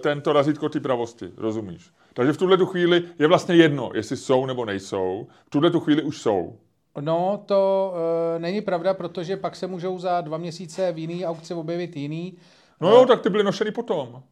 tento 0.00 0.32
razítko 0.32 0.68
ty 0.68 0.80
pravosti, 0.80 1.30
rozumíš? 1.36 1.90
Takže 2.14 2.32
v 2.32 2.36
tuhle 2.36 2.56
tu 2.56 2.66
chvíli 2.66 3.02
je 3.18 3.28
vlastně 3.28 3.54
jedno, 3.54 3.90
jestli 3.94 4.16
jsou 4.16 4.46
nebo 4.46 4.64
nejsou. 4.64 5.26
V 5.46 5.50
tuhle 5.50 5.70
tu 5.70 5.80
chvíli 5.80 6.02
už 6.02 6.22
jsou. 6.22 6.58
No, 7.00 7.42
to 7.46 7.92
uh, 7.94 8.42
není 8.42 8.60
pravda, 8.60 8.94
protože 8.94 9.36
pak 9.36 9.56
se 9.56 9.66
můžou 9.66 9.98
za 9.98 10.20
dva 10.20 10.38
měsíce 10.38 10.92
v 10.92 10.98
jiný 10.98 11.26
aukci 11.26 11.54
objevit 11.54 11.96
jiný. 11.96 12.38
No 12.80 12.90
jo, 12.90 13.06
tak 13.06 13.20
ty 13.20 13.30
byly 13.30 13.44
nošený 13.44 13.70
potom. 13.70 14.22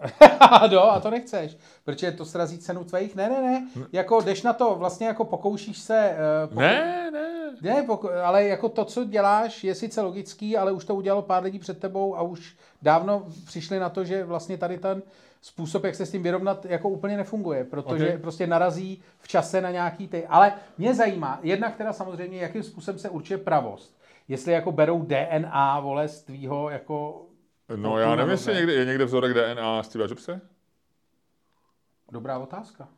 no, 0.70 0.92
a 0.92 1.00
to 1.00 1.10
nechceš, 1.10 1.56
protože 1.84 2.12
to 2.12 2.24
srazí 2.24 2.58
cenu 2.58 2.84
tvých. 2.84 3.16
Ne, 3.16 3.28
ne, 3.28 3.42
ne, 3.42 3.66
jako 3.92 4.20
jdeš 4.20 4.42
na 4.42 4.52
to, 4.52 4.74
vlastně 4.74 5.06
jako 5.06 5.24
pokoušíš 5.24 5.78
se... 5.78 6.16
Uh, 6.44 6.48
pokou... 6.48 6.60
Ne, 6.60 7.10
ne. 7.10 7.28
Ne, 7.62 7.82
pokou... 7.82 8.08
ale 8.24 8.44
jako 8.44 8.68
to, 8.68 8.84
co 8.84 9.04
děláš, 9.04 9.64
je 9.64 9.74
sice 9.74 10.00
logický, 10.00 10.56
ale 10.56 10.72
už 10.72 10.84
to 10.84 10.94
udělalo 10.94 11.22
pár 11.22 11.42
lidí 11.42 11.58
před 11.58 11.78
tebou 11.78 12.16
a 12.16 12.22
už 12.22 12.56
dávno 12.82 13.26
přišli 13.46 13.78
na 13.78 13.88
to, 13.88 14.04
že 14.04 14.24
vlastně 14.24 14.58
tady 14.58 14.78
ten 14.78 15.02
způsob, 15.42 15.84
jak 15.84 15.94
se 15.94 16.06
s 16.06 16.10
tím 16.10 16.22
vyrovnat, 16.22 16.64
jako 16.64 16.88
úplně 16.88 17.16
nefunguje, 17.16 17.64
protože 17.64 18.06
okay. 18.06 18.18
prostě 18.18 18.46
narazí 18.46 19.02
v 19.18 19.28
čase 19.28 19.60
na 19.60 19.70
nějaký 19.70 20.08
ty... 20.08 20.26
Ale 20.26 20.52
mě 20.78 20.94
zajímá, 20.94 21.40
jedna, 21.42 21.70
která 21.70 21.92
samozřejmě, 21.92 22.38
jakým 22.38 22.62
způsobem 22.62 22.98
se 22.98 23.08
určuje 23.08 23.38
pravost. 23.38 23.96
Jestli 24.28 24.52
jako 24.52 24.72
berou 24.72 25.02
DNA, 25.02 25.80
vole, 25.80 26.08
z 26.08 26.22
tvýho 26.22 26.70
jako 26.70 27.26
No 27.76 27.98
já 27.98 28.14
nevím, 28.14 28.30
jestli 28.30 28.54
někde, 28.54 28.72
je 28.72 28.84
někde 28.84 29.04
vzorek 29.04 29.34
DNA 29.34 29.82
Steve 29.82 30.04
Jobse? 30.08 30.40
Dobrá 32.12 32.38
otázka. 32.38 32.88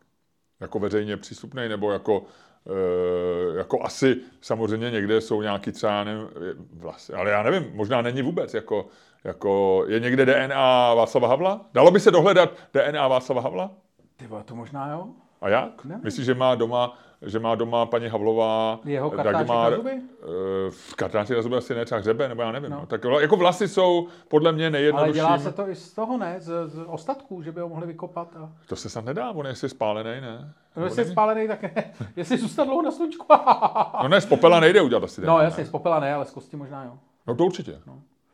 Jako 0.60 0.78
veřejně 0.78 1.16
přístupný, 1.16 1.68
nebo 1.68 1.92
jako, 1.92 2.24
e, 2.66 3.58
jako 3.58 3.82
asi 3.82 4.16
samozřejmě 4.40 4.90
někde 4.90 5.20
jsou 5.20 5.42
nějaký 5.42 5.72
třeba, 5.72 6.04
nevím, 6.04 6.28
vlastně, 6.72 7.14
ale 7.14 7.30
já 7.30 7.42
nevím, 7.42 7.70
možná 7.74 8.02
není 8.02 8.22
vůbec, 8.22 8.54
jako, 8.54 8.86
jako 9.24 9.84
je 9.88 10.00
někde 10.00 10.26
DNA 10.26 10.94
Václava 10.94 11.28
Havla? 11.28 11.66
Dalo 11.74 11.90
by 11.90 12.00
se 12.00 12.10
dohledat 12.10 12.50
DNA 12.72 13.08
Václava 13.08 13.40
Havla? 13.40 13.70
Ty 14.16 14.28
to 14.44 14.54
možná 14.54 14.92
jo. 14.92 15.08
A 15.40 15.48
jak? 15.48 15.84
Nevím. 15.84 16.04
Myslíš, 16.04 16.26
že 16.26 16.34
má 16.34 16.54
doma, 16.54 16.98
že 17.26 17.38
má 17.38 17.54
doma 17.54 17.86
paní 17.86 18.08
Havlová 18.08 18.80
Jeho 18.84 19.10
kartáček 19.10 19.48
na 19.48 19.70
zuby? 19.76 19.90
eh, 19.90 20.26
v 20.70 20.94
kartáček 20.94 21.36
na 21.36 21.42
zuby 21.42 21.56
asi 21.56 21.74
ne, 21.74 21.84
třeba 21.84 21.98
hřebe, 22.00 22.28
nebo 22.28 22.42
já 22.42 22.52
nevím. 22.52 22.70
No. 22.70 22.86
Tak 22.86 23.04
vla- 23.04 23.20
jako 23.20 23.36
vlasy 23.36 23.68
jsou 23.68 24.06
podle 24.28 24.52
mě 24.52 24.64
Ale 24.64 24.70
nejjednodušší. 24.70 25.12
dělá 25.14 25.38
se 25.38 25.52
to 25.52 25.68
i 25.68 25.74
z 25.74 25.92
toho, 25.92 26.18
ne? 26.18 26.36
Z, 26.40 26.68
z 26.70 26.84
ostatků, 26.86 27.42
že 27.42 27.52
by 27.52 27.60
ho 27.60 27.68
mohli 27.68 27.86
vykopat. 27.86 28.36
A... 28.36 28.52
To 28.66 28.76
se 28.76 28.88
snad 28.88 29.04
nedá, 29.04 29.30
on 29.30 29.46
je 29.46 29.52
asi 29.52 29.68
spálený, 29.68 30.20
ne? 30.20 30.54
No, 30.76 30.84
jestli 30.84 31.02
je 31.02 31.06
spálený, 31.10 31.48
tak 31.48 31.62
ne. 31.62 31.70
Jestli 32.16 32.38
zůstat 32.38 32.64
dlouho 32.64 32.82
na 32.82 32.90
sluníčku. 32.90 33.26
No 34.02 34.08
ne, 34.08 34.20
z 34.20 34.26
popela 34.26 34.60
nejde 34.60 34.82
udělat 34.82 35.04
asi. 35.04 35.20
no 35.20 35.38
jasně, 35.40 35.64
z 35.64 35.70
popela 35.70 36.00
ne, 36.00 36.14
ale 36.14 36.24
z 36.24 36.30
kosti 36.30 36.56
možná 36.56 36.84
jo. 36.84 36.92
No 37.26 37.34
to 37.34 37.44
určitě. 37.44 37.78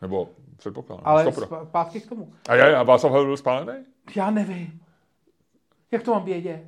Nebo 0.02 0.28
předpokládám. 0.56 1.02
Ale 1.06 1.32
Stopro. 1.32 1.66
zpátky 1.66 2.00
k 2.00 2.08
tomu. 2.08 2.32
A, 2.48 2.54
já, 2.54 2.80
a 2.80 2.82
Václav 2.82 3.12
Havel 3.12 3.26
byl 3.26 3.36
spálený? 3.36 3.72
Já 4.16 4.30
nevím. 4.30 4.80
Jak 5.90 6.02
to 6.02 6.10
mám 6.10 6.24
vědět? 6.24 6.64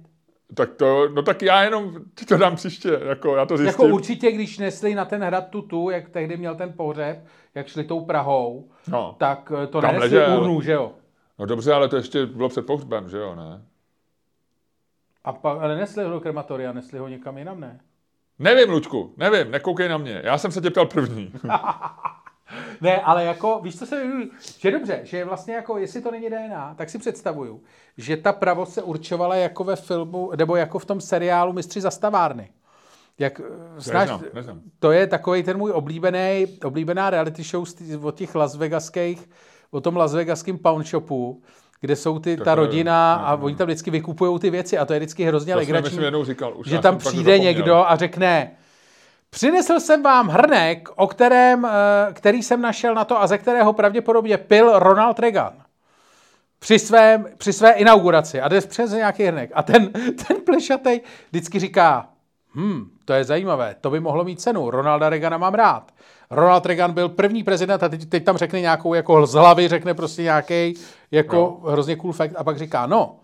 Tak 0.54 0.74
to, 0.74 1.08
no 1.08 1.22
tak 1.22 1.42
já 1.42 1.62
jenom 1.62 1.94
ti 2.14 2.24
to 2.26 2.36
dám 2.36 2.56
příště, 2.56 3.00
jako 3.08 3.36
já 3.36 3.46
to 3.46 3.56
zjistím. 3.56 3.84
Jako 3.84 3.94
určitě, 3.94 4.32
když 4.32 4.58
nesli 4.58 4.94
na 4.94 5.04
ten 5.04 5.22
hrad 5.22 5.48
tutu, 5.48 5.90
jak 5.90 6.08
tehdy 6.08 6.36
měl 6.36 6.54
ten 6.54 6.72
pohřeb, 6.72 7.24
jak 7.54 7.66
šli 7.68 7.84
tou 7.84 8.04
Prahou, 8.04 8.70
No. 8.88 9.16
tak 9.18 9.52
eh, 9.62 9.66
to 9.66 9.80
Tam 9.80 9.94
nenesli 9.94 10.18
ležel. 10.18 10.40
urnu, 10.40 10.60
že 10.60 10.72
jo? 10.72 10.92
no 11.38 11.46
dobře, 11.46 11.72
ale 11.72 11.88
to 11.88 11.96
ještě 11.96 12.26
bylo 12.26 12.48
před 12.48 12.66
pohřbem, 12.66 13.08
že 13.08 13.18
jo, 13.18 13.34
ne? 13.34 13.62
A 15.24 15.32
pak, 15.32 15.58
ale 15.60 15.76
nesli 15.76 16.04
ho 16.04 16.10
do 16.10 16.20
krematoria, 16.20 16.72
nesli 16.72 16.98
ho 16.98 17.08
někam 17.08 17.38
jinam, 17.38 17.60
ne? 17.60 17.80
Nevím, 18.38 18.70
Lučku, 18.70 19.14
nevím, 19.16 19.50
nekoukej 19.50 19.88
na 19.88 19.98
mě. 19.98 20.20
Já 20.24 20.38
jsem 20.38 20.52
se 20.52 20.60
tě 20.60 20.70
ptal 20.70 20.86
první. 20.86 21.32
Ne, 22.80 23.00
ale 23.00 23.24
jako, 23.24 23.60
víš, 23.62 23.78
co 23.78 23.86
se 23.86 24.02
že 24.58 24.70
dobře, 24.70 25.00
že 25.02 25.24
vlastně 25.24 25.54
jako, 25.54 25.78
jestli 25.78 26.00
to 26.02 26.10
není 26.10 26.30
DNA, 26.30 26.74
tak 26.78 26.90
si 26.90 26.98
představuju, 26.98 27.62
že 27.96 28.16
ta 28.16 28.32
pravost 28.32 28.72
se 28.74 28.82
určovala 28.82 29.34
jako 29.36 29.64
ve 29.64 29.76
filmu, 29.76 30.32
nebo 30.36 30.56
jako 30.56 30.78
v 30.78 30.84
tom 30.84 31.00
seriálu 31.00 31.52
Mistři 31.52 31.80
zastavárny. 31.80 32.50
Jak, 33.18 33.40
eh, 33.40 33.44
znáš, 33.76 34.08
Neznám, 34.08 34.22
neznám. 34.34 34.60
to 34.78 34.92
je 34.92 35.06
takový 35.06 35.42
ten 35.42 35.56
můj 35.58 35.70
oblíbený, 35.70 36.46
oblíbená 36.64 37.10
reality 37.10 37.42
show 37.42 37.64
od 38.02 38.14
těch 38.14 38.34
Las 38.34 38.56
Vegaských, 38.56 39.30
o 39.70 39.80
tom 39.80 39.96
Las 39.96 40.14
Vegaském 40.14 40.58
pawn 40.58 40.82
shopu, 40.84 41.42
kde 41.80 41.96
jsou 41.96 42.18
ty, 42.18 42.36
ta 42.36 42.44
to 42.44 42.50
nevím. 42.50 42.64
rodina 42.64 43.14
a 43.14 43.34
oni 43.34 43.56
tam 43.56 43.66
vždycky 43.66 43.90
vykupují 43.90 44.40
ty 44.40 44.50
věci 44.50 44.78
a 44.78 44.84
to 44.84 44.92
je 44.92 44.98
vždycky 44.98 45.24
hrozně 45.24 45.54
legrační, 45.54 45.98
že 46.66 46.78
tam 46.78 46.98
přijde 46.98 47.38
někdo 47.38 47.76
a 47.90 47.96
řekne, 47.96 48.56
přinesl 49.34 49.80
jsem 49.80 50.02
vám 50.02 50.28
hrnek, 50.28 50.88
o 50.96 51.06
kterém, 51.06 51.64
eh, 51.64 52.12
který 52.12 52.42
jsem 52.42 52.62
našel 52.62 52.94
na 52.94 53.04
to 53.04 53.22
a 53.22 53.26
ze 53.26 53.38
kterého 53.38 53.72
pravděpodobně 53.72 54.38
pil 54.38 54.78
Ronald 54.78 55.18
Reagan. 55.18 55.52
Při, 56.58 56.78
svém, 56.78 57.26
při 57.38 57.52
své 57.52 57.72
inauguraci 57.72 58.40
a 58.40 58.48
jde 58.48 58.60
přes 58.60 58.92
nějaký 58.92 59.24
hrnek. 59.24 59.50
A 59.54 59.62
ten, 59.62 59.92
ten 60.26 60.36
plešatej 60.46 61.00
vždycky 61.30 61.58
říká, 61.58 62.08
hm, 62.54 62.90
to 63.04 63.12
je 63.12 63.24
zajímavé, 63.24 63.76
to 63.80 63.90
by 63.90 64.00
mohlo 64.00 64.24
mít 64.24 64.40
cenu, 64.40 64.70
Ronalda 64.70 65.08
Reagana 65.08 65.38
mám 65.38 65.54
rád. 65.54 65.92
Ronald 66.30 66.66
Reagan 66.66 66.92
byl 66.92 67.08
první 67.08 67.42
prezident 67.42 67.82
a 67.82 67.88
teď, 67.88 68.08
teď 68.08 68.24
tam 68.24 68.36
řekne 68.36 68.60
nějakou 68.60 68.94
jako 68.94 69.26
z 69.26 69.32
hlavy, 69.32 69.68
řekne 69.68 69.94
prostě 69.94 70.22
nějaký 70.22 70.74
jako 71.10 71.60
no. 71.64 71.70
hrozně 71.70 71.96
cool 71.96 72.12
fact 72.12 72.36
a 72.36 72.44
pak 72.44 72.58
říká, 72.58 72.86
no, 72.86 73.16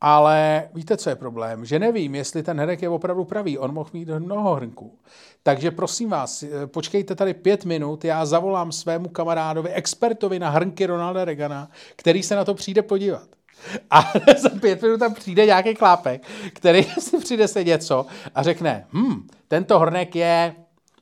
ale 0.00 0.68
víte, 0.74 0.96
co 0.96 1.10
je 1.10 1.16
problém? 1.16 1.64
Že 1.64 1.78
nevím, 1.78 2.14
jestli 2.14 2.42
ten 2.42 2.60
hrnek 2.60 2.82
je 2.82 2.88
opravdu 2.88 3.24
pravý. 3.24 3.58
On 3.58 3.74
mohl 3.74 3.90
mít 3.92 4.08
mnoho 4.08 4.54
hrnků. 4.54 4.98
Takže 5.42 5.70
prosím 5.70 6.10
vás, 6.10 6.42
eh, 6.42 6.66
počkejte 6.66 7.14
tady 7.14 7.34
pět 7.34 7.64
minut, 7.64 8.04
já 8.04 8.26
zavolám 8.26 8.72
svému 8.72 9.08
kamarádovi, 9.08 9.70
expertovi 9.70 10.38
na 10.38 10.50
hrnky 10.50 10.86
Ronalda 10.86 11.24
Reagana, 11.24 11.70
který 11.96 12.22
se 12.22 12.36
na 12.36 12.44
to 12.44 12.54
přijde 12.54 12.82
podívat. 12.82 13.28
A 13.90 14.00
za 14.38 14.48
pět 14.60 14.82
minut 14.82 14.98
tam 14.98 15.14
přijde 15.14 15.46
nějaký 15.46 15.74
klápek, 15.74 16.22
který 16.52 16.82
si 16.98 17.18
přinese 17.18 17.64
něco 17.64 18.06
a 18.34 18.42
řekne, 18.42 18.86
hm, 18.92 19.28
tento 19.48 19.78
hrnek 19.78 20.16
je, 20.16 20.54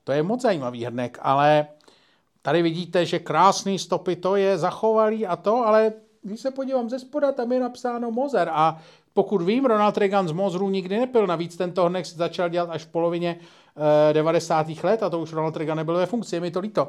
to 0.04 0.12
je 0.12 0.22
moc 0.22 0.42
zajímavý 0.42 0.84
hrnek, 0.84 1.18
ale 1.22 1.66
tady 2.42 2.62
vidíte, 2.62 3.06
že 3.06 3.18
krásný 3.18 3.78
stopy 3.78 4.16
to 4.16 4.36
je 4.36 4.58
zachovalý 4.58 5.26
a 5.26 5.36
to, 5.36 5.66
ale 5.66 5.92
když 6.24 6.40
se 6.40 6.50
podívám 6.50 6.90
ze 6.90 6.98
spoda, 6.98 7.32
tam 7.32 7.52
je 7.52 7.60
napsáno 7.60 8.10
Mozer 8.10 8.48
a 8.52 8.78
pokud 9.14 9.42
vím, 9.42 9.64
Ronald 9.64 9.96
Reagan 9.96 10.28
z 10.28 10.32
Mozru 10.32 10.70
nikdy 10.70 10.98
nepil, 10.98 11.26
navíc 11.26 11.56
tento 11.56 11.84
hrnek 11.84 12.06
se 12.06 12.16
začal 12.16 12.48
dělat 12.48 12.70
až 12.70 12.84
v 12.84 12.88
polovině 12.88 13.36
eh, 14.10 14.12
90. 14.12 14.66
let 14.82 15.02
a 15.02 15.10
to 15.10 15.20
už 15.20 15.32
Ronald 15.32 15.56
Reagan 15.56 15.76
nebyl 15.76 15.96
ve 15.96 16.06
funkci, 16.06 16.36
je 16.36 16.40
mi 16.40 16.50
to 16.50 16.60
líto. 16.60 16.88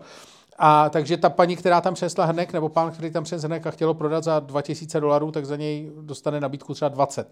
A 0.57 0.89
takže 0.89 1.17
ta 1.17 1.29
paní, 1.29 1.55
která 1.55 1.81
tam 1.81 1.93
přesla 1.93 2.25
hrnek, 2.25 2.53
nebo 2.53 2.69
pán, 2.69 2.91
který 2.91 3.11
tam 3.11 3.23
přes 3.23 3.43
hrnek 3.43 3.67
a 3.67 3.71
chtělo 3.71 3.93
prodat 3.93 4.23
za 4.23 4.39
2000 4.39 4.99
dolarů, 4.99 5.31
tak 5.31 5.45
za 5.45 5.55
něj 5.55 5.91
dostane 6.01 6.39
nabídku 6.39 6.73
třeba 6.73 6.89
20. 6.89 7.27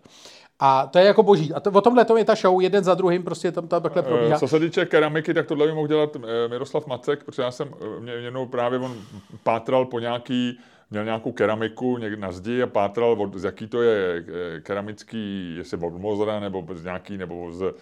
A 0.60 0.88
to 0.88 1.00
je 1.00 1.06
jako 1.06 1.24
boží. 1.24 1.54
A 1.54 1.60
to, 1.60 1.72
o 1.72 1.82
tomhle 1.82 2.06
to 2.06 2.18
je 2.18 2.26
ta 2.26 2.36
show, 2.36 2.62
jeden 2.62 2.84
za 2.84 2.94
druhým, 2.94 3.24
prostě 3.24 3.52
tam 3.52 3.68
to 3.68 3.80
takhle 3.80 4.02
probíhá. 4.02 4.36
Eh, 4.36 4.40
Co 4.40 4.48
se 4.48 4.60
týče 4.60 4.86
keramiky, 4.86 5.34
tak 5.34 5.46
tohle 5.46 5.68
by 5.68 5.74
mohl 5.74 5.88
dělat 5.88 6.10
eh, 6.16 6.48
Miroslav 6.48 6.88
Macek, 6.88 7.24
protože 7.24 7.42
já 7.42 7.52
jsem, 7.52 7.70
eh, 7.82 8.00
mě 8.00 8.12
jednou 8.12 8.46
právě 8.46 8.80
on 8.80 8.96
pátral 9.44 9.86
po 9.86 10.00
nějaký, 10.00 10.60
měl 10.94 11.06
nějakou 11.06 11.32
keramiku 11.32 11.98
někde 11.98 12.18
na 12.18 12.32
zdi 12.32 12.64
a 12.64 12.68
pátral, 12.68 13.12
od, 13.12 13.36
z 13.36 13.44
jaký 13.44 13.68
to 13.68 13.82
je 13.82 14.26
eh, 14.58 14.62
keramický, 14.62 15.56
jestli 15.58 15.78
od 15.78 15.98
Mozra, 15.98 16.40
nebo 16.40 16.66
z 16.74 16.84
nějaký, 16.84 17.18
nebo 17.18 17.52
z, 17.52 17.74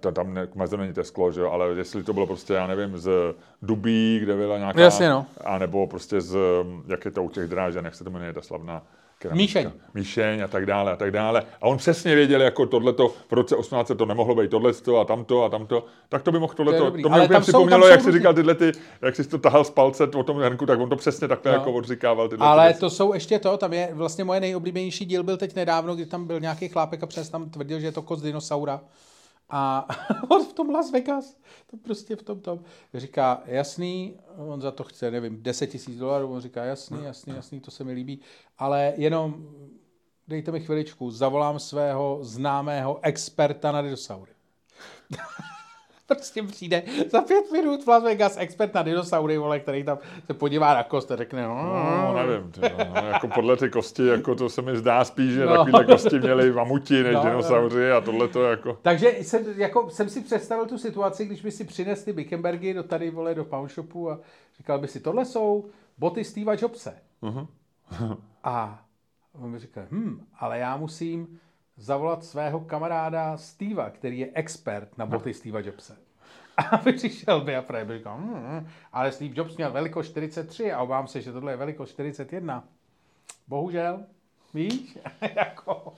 to 0.00 0.12
tam 0.12 0.34
ne, 0.34 0.48
Mazer 0.54 0.78
není 0.78 0.92
to 0.92 1.04
sklo, 1.04 1.32
že 1.32 1.40
jo, 1.40 1.50
ale 1.50 1.74
jestli 1.74 2.02
to 2.02 2.12
bylo 2.12 2.26
prostě, 2.26 2.52
já 2.52 2.66
nevím, 2.66 2.98
z 2.98 3.10
Dubí, 3.62 4.18
kde 4.22 4.36
byla 4.36 4.58
nějaká, 4.58 4.80
Jasně, 4.80 5.08
no. 5.08 5.26
a 5.44 5.58
nebo 5.58 5.86
prostě 5.86 6.20
z, 6.20 6.36
jak 6.86 7.04
je 7.04 7.10
to 7.10 7.22
u 7.22 7.30
těch 7.30 7.48
drážen, 7.48 7.84
jak 7.84 7.94
se 7.94 8.04
to 8.04 8.10
jmenuje, 8.10 8.32
ta 8.32 8.42
slavná 8.42 8.82
keramika. 9.28 9.42
Míšeň. 9.60 9.70
Míšeň 9.94 10.40
a 10.42 10.48
tak 10.48 10.66
dále 10.66 10.92
a 10.92 10.96
tak 10.96 11.10
dále. 11.10 11.42
A 11.62 11.66
on 11.66 11.78
přesně 11.78 12.14
věděl, 12.14 12.42
jako 12.42 12.66
tohleto, 12.66 13.08
v 13.08 13.32
roce 13.32 13.56
18 13.56 13.90
to 13.98 14.06
nemohlo 14.06 14.34
být 14.34 14.50
tohleto 14.50 14.98
a 14.98 15.04
tamto 15.04 15.44
a 15.44 15.48
tamto, 15.48 15.86
tak 16.08 16.22
to 16.22 16.32
by 16.32 16.38
mohl 16.38 16.54
tohleto, 16.54 16.90
to, 16.90 17.02
to 17.02 17.08
mě 17.08 17.20
úplně 17.24 17.40
připomnělo, 17.40 17.82
jsou 17.82 17.88
jak 17.90 18.00
jsi 18.02 18.12
říkal 18.12 18.34
tyhle 18.34 18.54
ty, 18.54 18.72
jak 19.02 19.16
jsi 19.16 19.28
to 19.28 19.38
tahal 19.38 19.64
z 19.64 19.70
palce 19.70 20.04
o 20.04 20.22
tom 20.22 20.36
hrnku, 20.38 20.66
tak 20.66 20.80
on 20.80 20.88
to 20.88 20.96
přesně 20.96 21.28
takhle 21.28 21.52
No. 21.52 21.58
jako 21.58 21.72
odříkával 21.72 22.28
tyhle 22.28 22.46
ty 22.46 22.48
Ale 22.50 22.64
věci. 22.64 22.80
to 22.80 22.90
jsou 22.90 23.14
ještě 23.14 23.38
to, 23.38 23.56
tam 23.56 23.72
je 23.72 23.88
vlastně 23.92 24.24
moje 24.24 24.40
nejoblíbenější 24.40 25.04
díl 25.04 25.22
byl 25.22 25.36
teď 25.36 25.54
nedávno, 25.56 25.94
kdy 25.94 26.06
tam 26.06 26.26
byl 26.26 26.40
nějaký 26.40 26.68
chlápek 26.68 27.02
a 27.02 27.06
přes 27.06 27.28
tam 27.28 27.50
tvrdil, 27.50 27.80
že 27.80 27.86
je 27.86 27.92
to 27.92 28.02
kost 28.02 28.22
dinosaura. 28.22 28.80
A 29.50 29.88
on 30.28 30.44
v 30.44 30.52
tom 30.52 30.70
Las 30.70 30.90
Vegas, 30.90 31.36
to 31.70 31.76
prostě 31.76 32.16
v 32.16 32.22
tom 32.22 32.40
tom, 32.40 32.60
říká, 32.94 33.42
jasný, 33.46 34.18
on 34.36 34.60
za 34.60 34.70
to 34.70 34.84
chce, 34.84 35.10
nevím, 35.10 35.42
10 35.42 35.66
tisíc 35.66 35.98
dolarů, 35.98 36.32
on 36.32 36.40
říká, 36.40 36.64
jasný, 36.64 37.04
jasný, 37.04 37.34
jasný, 37.36 37.60
to 37.60 37.70
se 37.70 37.84
mi 37.84 37.92
líbí, 37.92 38.20
ale 38.58 38.92
jenom 38.96 39.48
dejte 40.28 40.52
mi 40.52 40.60
chviličku, 40.60 41.10
zavolám 41.10 41.58
svého 41.58 42.18
známého 42.22 42.98
experta 43.02 43.72
na 43.72 43.82
dinosaury. 43.82 44.32
prostě 46.06 46.42
přijde 46.42 46.82
za 47.10 47.20
pět 47.20 47.52
minut 47.52 47.84
v 47.84 47.88
Las 47.88 48.02
Vegas 48.04 48.36
expert 48.36 48.74
na 48.74 48.82
dinosaury, 48.82 49.38
vole, 49.38 49.60
který 49.60 49.84
tam 49.84 49.98
se 50.26 50.34
podívá 50.34 50.74
na 50.74 50.82
kost 50.82 51.10
a 51.10 51.16
řekne, 51.16 51.42
no, 51.42 51.54
No, 52.14 52.26
nevím, 52.26 52.52
ty, 52.52 52.60
no, 52.60 52.84
no, 52.94 53.06
jako 53.08 53.28
podle 53.28 53.56
ty 53.56 53.70
kosti, 53.70 54.06
jako 54.06 54.34
to 54.34 54.48
se 54.48 54.62
mi 54.62 54.76
zdá 54.76 55.04
spíš, 55.04 55.32
že 55.32 55.46
No. 55.46 55.52
takovýhle 55.56 55.84
kosti 55.84 56.18
měli 56.18 56.52
mamuti 56.52 57.02
než 57.02 57.14
No, 57.14 57.18
no, 57.18 57.24
no. 57.24 57.30
dinosauři 57.30 57.90
a 57.92 58.00
tohle 58.00 58.28
to 58.28 58.42
jako... 58.42 58.78
Takže 58.82 59.08
jsem, 59.20 59.44
jako, 59.56 59.90
jsem 59.90 60.08
si 60.08 60.20
představil 60.20 60.66
tu 60.66 60.78
situaci, 60.78 61.24
když 61.26 61.42
by 61.42 61.50
si 61.50 61.64
přinesli 61.64 62.12
Bickenbergy 62.12 62.74
do 62.74 62.82
tady, 62.82 63.10
vole, 63.10 63.34
do 63.34 63.44
pawn 63.44 63.68
shopu 63.68 64.10
a 64.10 64.18
říkal 64.56 64.78
by 64.78 64.88
si, 64.88 65.00
tohle 65.00 65.24
jsou 65.24 65.64
boty 65.98 66.24
Steva 66.24 66.52
Jobse. 66.62 66.94
Mhm. 67.22 67.46
a 68.44 68.82
on 69.42 69.50
mi 69.50 69.58
říkal, 69.58 69.84
hm, 69.90 70.20
ale 70.38 70.58
já 70.58 70.76
musím 70.76 71.38
zavolat 71.76 72.24
svého 72.24 72.60
kamaráda 72.60 73.36
Steva, 73.36 73.90
který 73.90 74.18
je 74.18 74.28
expert 74.34 74.98
na 74.98 75.06
boty 75.06 75.34
Steva 75.34 75.60
Jobse. 75.60 75.96
A 76.70 76.76
přišel 76.78 77.40
by 77.40 77.56
a 77.56 77.62
právě 77.62 77.84
by 77.84 77.98
říkal, 77.98 78.16
hm, 78.18 78.66
ale 78.92 79.12
Steve 79.12 79.34
Jobs 79.34 79.56
měl 79.56 79.70
velikost 79.72 80.06
43 80.06 80.72
a 80.72 80.82
obávám 80.82 81.06
se, 81.06 81.20
že 81.20 81.32
tohle 81.32 81.52
je 81.52 81.56
velikost 81.56 81.90
41. 81.90 82.64
Bohužel, 83.48 84.00
víš, 84.54 84.98
jako... 85.36 85.94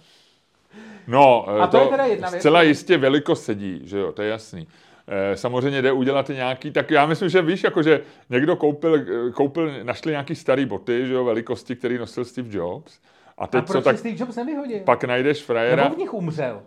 No, 1.07 1.49
A 1.49 1.67
to 1.67 1.79
je 1.81 1.89
teda 1.89 2.05
jedna 2.05 2.31
věc. 2.31 2.43
zcela 2.43 2.63
jistě 2.63 2.99
velikost 2.99 3.45
sedí, 3.45 3.81
že 3.85 3.99
jo, 3.99 4.13
to 4.13 4.23
je 4.23 4.29
jasný. 4.29 4.69
Eh, 5.09 5.37
Samozřejmě 5.37 5.83
jde 5.83 5.93
udělat 5.93 6.29
nějaký, 6.29 6.71
tak 6.71 6.91
já 6.91 7.07
myslím, 7.07 7.29
že 7.29 7.43
víš, 7.43 7.65
jako 7.65 7.83
že 7.83 8.01
někdo 8.31 8.57
koupil, 8.57 8.95
eh, 8.95 9.33
koupil, 9.33 9.85
našli 9.85 10.11
nějaký 10.13 10.35
starý 10.35 10.67
boty, 10.67 11.07
že 11.07 11.13
jo, 11.15 11.25
velikosti, 11.25 11.77
který 11.77 11.99
nosil 11.99 12.25
Steve 12.25 12.57
Jobs. 12.57 13.01
A 13.39 13.45
A 13.45 13.47
teď 13.47 13.67
proč 13.67 13.79
co, 13.79 13.83
tak 13.83 13.99
Steve 13.99 14.17
Jobs 14.19 14.37
nevyhodil? 14.37 14.81
pak 14.85 15.05
najdeš 15.05 15.43
frajera. 15.43 15.83
Nebo 15.85 15.95
v 15.95 15.99
nich 15.99 16.15
umřel. 16.15 16.63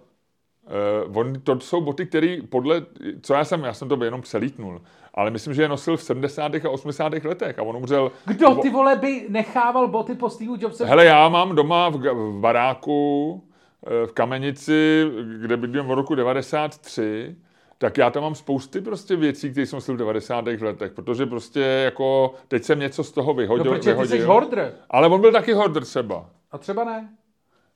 Uh, 1.08 1.18
on, 1.18 1.34
to 1.42 1.60
jsou 1.60 1.82
boty, 1.82 2.06
které 2.06 2.38
podle, 2.50 2.82
co 3.22 3.34
já 3.34 3.44
jsem, 3.44 3.64
já 3.64 3.74
jsem 3.74 3.90
to 3.90 4.04
jenom 4.04 4.22
přelítnul, 4.22 4.82
ale 5.14 5.32
myslím, 5.32 5.54
že 5.54 5.62
je 5.62 5.68
nosil 5.68 5.98
v 5.98 6.04
70. 6.04 6.56
a 6.56 6.70
80. 6.70 7.14
letech 7.24 7.60
a 7.60 7.64
on 7.64 7.76
umřel... 7.76 8.12
Kdo 8.26 8.56
ty 8.56 8.70
vole 8.70 8.96
by 8.96 9.26
nechával 9.30 9.88
boty 9.88 10.16
po 10.16 10.30
Steve 10.30 10.52
Jobse? 10.60 10.86
Hele, 10.86 11.06
já 11.06 11.30
mám 11.30 11.56
doma 11.56 11.90
v, 11.90 11.98
v 11.98 12.40
baráku 12.40 13.44
eh, 13.86 14.08
v 14.08 14.12
Kamenici, 14.12 15.06
kde 15.42 15.58
bydlím 15.58 15.86
v 15.86 15.92
roku 15.92 16.16
93, 16.16 17.36
tak 17.78 17.98
já 17.98 18.10
tam 18.10 18.24
mám 18.24 18.36
spousty 18.36 18.82
prostě 18.82 19.16
věcí, 19.16 19.52
které 19.52 19.66
jsem 19.66 19.78
nosil 19.78 19.96
v 19.96 19.98
90. 19.98 20.46
letech, 20.62 20.92
protože 20.92 21.26
prostě 21.26 21.60
jako 21.60 22.34
teď 22.48 22.64
jsem 22.64 22.80
něco 22.80 23.04
z 23.04 23.12
toho 23.12 23.28
no, 23.28 23.34
vyhodil. 23.34 23.72
protože 23.72 23.96
ty 23.96 24.08
jsi 24.08 24.18
vyhodil. 24.18 24.28
hoarder. 24.28 24.74
Ale 24.90 25.08
on 25.08 25.22
byl 25.22 25.32
taky 25.32 25.54
hoarder 25.54 25.86
třeba. 25.86 26.30
A 26.52 26.58
třeba 26.58 26.84
ne. 26.84 27.10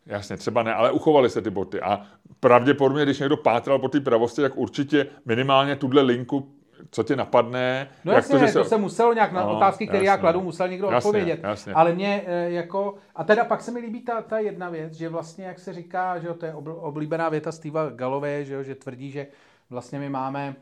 Jasně, 0.06 0.38
třeba 0.38 0.64
ne, 0.64 0.74
ale 0.74 0.92
uchovaly 0.92 1.30
se 1.30 1.42
ty 1.42 1.50
boty. 1.50 1.82
A 1.82 2.02
pravděpodobně, 2.40 3.04
když 3.04 3.20
někdo 3.20 3.38
pátral 3.38 3.80
po 3.80 3.90
té 3.90 4.00
pravosti, 4.00 4.42
tak 4.42 4.58
určitě 4.58 5.08
minimálně 5.26 5.76
tuhle 5.76 6.02
linku 6.02 6.56
co 6.92 7.04
tě 7.04 7.16
napadne. 7.16 7.90
No 8.06 8.12
jak 8.12 8.18
jasně, 8.18 8.40
to, 8.40 8.46
že 8.46 8.52
se... 8.52 8.60
to 8.60 8.66
se 8.66 8.78
muselo 8.78 9.14
nějak 9.14 9.32
na 9.32 9.44
no, 9.44 9.56
otázky, 9.56 9.88
které 9.88 10.06
já 10.06 10.18
kladu, 10.18 10.42
musel 10.42 10.68
někdo 10.68 10.88
jasně, 10.88 10.98
odpovědět. 10.98 11.40
Jasně. 11.44 11.74
Ale 11.74 11.94
mě 11.94 12.24
eh, 12.26 12.52
jako, 12.52 12.96
a 13.16 13.24
teda 13.24 13.46
pak 13.46 13.62
se 13.62 13.72
mi 13.72 13.80
líbí 13.80 14.02
ta, 14.02 14.22
ta 14.22 14.40
jedna 14.40 14.70
věc, 14.70 14.94
že 14.94 15.10
vlastně, 15.10 15.46
jak 15.46 15.60
se 15.60 15.74
říká, 15.74 16.20
že 16.20 16.28
to 16.28 16.46
je 16.46 16.54
oblíbená 16.54 17.30
věta 17.30 17.52
Steva 17.52 17.90
Galové, 17.90 18.46
že, 18.46 18.64
že 18.64 18.76
tvrdí, 18.76 19.12
že 19.12 19.28
vlastně 19.70 20.00
my 20.00 20.10
máme 20.10 20.56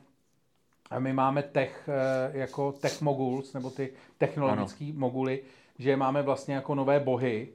my 0.99 1.13
máme 1.13 1.43
tech, 1.43 1.89
eh, 1.89 2.37
jako 2.39 2.71
tech 2.71 3.01
moguls, 3.01 3.53
nebo 3.53 3.69
ty 3.69 3.93
technologické 4.17 4.91
moguly, 4.93 5.41
že 5.79 5.97
máme 5.97 6.21
vlastně 6.21 6.55
jako 6.55 6.75
nové 6.75 6.99
bohy, 6.99 7.49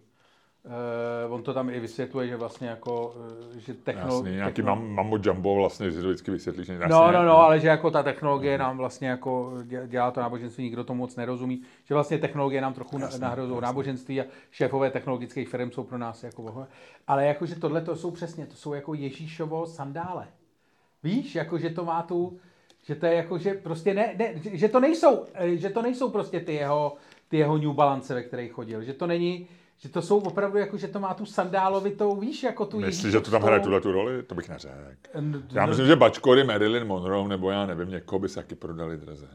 Uh, 1.27 1.35
on 1.35 1.43
to 1.43 1.55
tam 1.55 1.71
i 1.71 1.81
vysvětluje, 1.81 2.29
že 2.29 2.37
vlastně 2.37 2.69
jako, 2.69 3.15
uh, 3.53 3.59
že 3.59 3.75
technologie... 3.75 4.37
nějaký 4.37 4.55
technolo... 4.55 4.77
mam, 4.77 4.91
mambo 4.91 5.19
jumbo 5.23 5.55
vlastně, 5.55 5.91
že 5.91 6.01
to 6.01 6.09
vždycky 6.09 6.31
vysvětlí, 6.31 6.65
že 6.65 6.73
jasně, 6.73 6.89
No, 6.89 7.13
no, 7.13 7.25
no, 7.25 7.39
ale 7.39 7.61
že 7.61 7.69
jako 7.69 7.91
ta 7.91 8.03
technologie 8.03 8.59
nám 8.59 8.77
vlastně 8.77 9.09
jako 9.09 9.53
dělá 9.87 10.11
to 10.11 10.21
náboženství, 10.21 10.65
nikdo 10.65 10.85
tomu 10.85 10.99
moc 10.99 11.17
nerozumí, 11.17 11.63
že 11.85 11.95
vlastně 11.95 12.19
technologie 12.19 12.61
nám 12.61 12.75
trochu 12.75 12.99
nahrozují 13.21 13.61
náboženství 13.61 14.21
a 14.21 14.25
šéfové 14.51 14.91
technologických 14.91 15.49
firm 15.49 15.71
jsou 15.71 15.85
pro 15.85 15.99
nás 15.99 16.23
jako 16.23 16.43
bohové. 16.43 16.67
Ale 17.07 17.27
jakože 17.27 17.55
tohle 17.55 17.81
to 17.81 17.97
jsou 17.97 18.11
přesně, 18.11 18.47
to 18.47 18.57
jsou 18.57 18.73
jako 18.73 18.95
Ježíšovo 18.95 19.67
sandále. 19.67 20.27
Víš, 21.03 21.35
jako 21.35 21.59
že 21.59 21.71
to 21.71 21.85
má 21.85 22.03
tu, 22.03 22.39
že 22.83 22.95
to 22.95 23.07
je 23.07 23.15
jako, 23.15 23.39
že 23.39 23.55
prostě 23.55 23.95
ne, 23.95 24.15
ne 24.19 24.35
že 24.53 24.69
to 24.69 24.81
nejsou, 24.81 25.25
eh, 25.35 25.57
že 25.57 25.71
to 25.71 25.83
nejsou 25.83 26.11
prostě 26.11 26.41
ty 26.41 26.55
jeho, 26.55 26.97
ty 27.29 27.37
jeho 27.37 27.59
New 27.59 27.73
Balance, 27.73 28.15
ve 28.15 28.23
kterých 28.23 28.53
chodil, 28.53 28.83
že 28.83 28.95
to 28.95 29.07
není, 29.07 29.49
že 29.79 29.89
to 29.89 30.03
jsou 30.03 30.19
opravdu 30.19 30.59
jako, 30.59 30.77
že 30.77 30.89
to 30.89 31.01
má 31.01 31.15
tu 31.15 31.27
sandálovitou, 31.27 32.17
víš, 32.17 32.43
jako 32.43 32.67
tu 32.67 32.81
Myslíš, 32.81 33.13
že 33.13 33.21
to 33.21 33.31
tam 33.31 33.43
hraje 33.43 33.61
tuhle 33.61 33.81
tu 33.81 33.93
roli? 33.93 34.23
To 34.23 34.35
bych 34.35 34.49
neřekl. 34.49 34.75
Já 35.53 35.67
myslím, 35.67 35.87
že 35.87 35.97
bačkory 35.97 36.45
Marilyn 36.45 36.85
Monroe, 36.85 37.29
nebo 37.29 37.51
já 37.51 37.67
nevím, 37.67 37.91
někoho 37.91 38.19
by 38.19 38.29
se 38.29 38.35
taky 38.35 38.55
prodali 38.55 38.97
draze. 38.97 39.29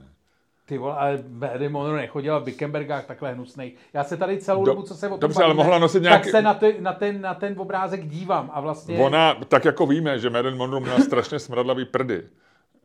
Ty 0.65 0.77
vole, 0.77 0.95
ale 0.95 1.23
Marilyn 1.29 1.71
Monroe 1.71 2.01
nechodila 2.01 2.39
v 2.39 2.43
Bickenbergách 2.43 3.05
takhle 3.05 3.33
hnusnej. 3.33 3.73
Já 3.93 4.03
se 4.03 4.17
tady 4.17 4.37
celou 4.37 4.65
Do, 4.65 4.71
dobu, 4.71 4.81
co 4.81 4.95
se 4.95 5.07
o 5.07 5.09
tom 5.09 5.19
Dobře, 5.19 5.43
ale 5.43 5.53
mohla 5.53 5.79
nosit 5.79 6.03
nějaký... 6.03 6.23
Tak 6.23 6.31
se 6.31 6.41
na, 6.41 6.53
ty, 6.53 6.75
na, 6.79 6.93
ten, 6.93 7.21
na 7.21 7.33
ten 7.33 7.55
obrázek 7.57 8.07
dívám 8.07 8.49
a 8.53 8.61
vlastně... 8.61 8.97
Ona, 8.97 9.35
tak 9.47 9.65
jako 9.65 9.85
víme, 9.85 10.19
že 10.19 10.29
Marilyn 10.29 10.57
Monroe 10.57 10.81
měla 10.81 10.99
strašně 10.99 11.39
smradlavý 11.39 11.85
prdy. 11.85 12.23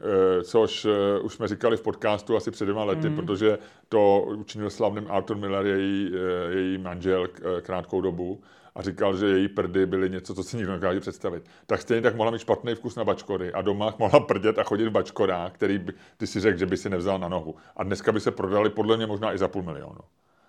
Eh, 0.00 0.42
což 0.44 0.84
eh, 0.84 1.20
už 1.20 1.34
jsme 1.34 1.48
říkali 1.48 1.76
v 1.76 1.82
podcastu 1.82 2.36
asi 2.36 2.50
před 2.50 2.64
dvěma 2.64 2.84
lety, 2.84 3.08
mm. 3.08 3.16
protože 3.16 3.58
to 3.88 4.26
učinil 4.36 4.70
slavným 4.70 5.06
Arthur 5.10 5.36
Miller, 5.36 5.66
její, 5.66 6.12
eh, 6.14 6.52
její 6.52 6.78
manžel, 6.78 7.28
krátkou 7.62 8.00
dobu 8.00 8.40
a 8.74 8.82
říkal, 8.82 9.16
že 9.16 9.26
její 9.26 9.48
prdy 9.48 9.86
byly 9.86 10.10
něco, 10.10 10.34
co 10.34 10.42
si 10.42 10.56
nikdo 10.56 10.72
nedokáže 10.72 11.00
představit. 11.00 11.44
Tak 11.66 11.82
stejně 11.82 12.02
tak 12.02 12.16
mohla 12.16 12.32
mít 12.32 12.38
špatný 12.38 12.74
vkus 12.74 12.96
na 12.96 13.04
bačkory 13.04 13.52
a 13.52 13.62
doma 13.62 13.94
mohla 13.98 14.20
prdět 14.20 14.58
a 14.58 14.62
chodit 14.62 14.86
v 14.86 14.90
bačkorách, 14.90 15.52
který 15.52 15.78
by, 15.78 15.92
ty 16.16 16.26
si 16.26 16.40
řekl, 16.40 16.58
že 16.58 16.66
by 16.66 16.76
si 16.76 16.90
nevzal 16.90 17.18
na 17.18 17.28
nohu. 17.28 17.54
A 17.76 17.82
dneska 17.82 18.12
by 18.12 18.20
se 18.20 18.30
prodali 18.30 18.70
podle 18.70 18.96
mě 18.96 19.06
možná 19.06 19.34
i 19.34 19.38
za 19.38 19.48
půl 19.48 19.62
milionu 19.62 20.00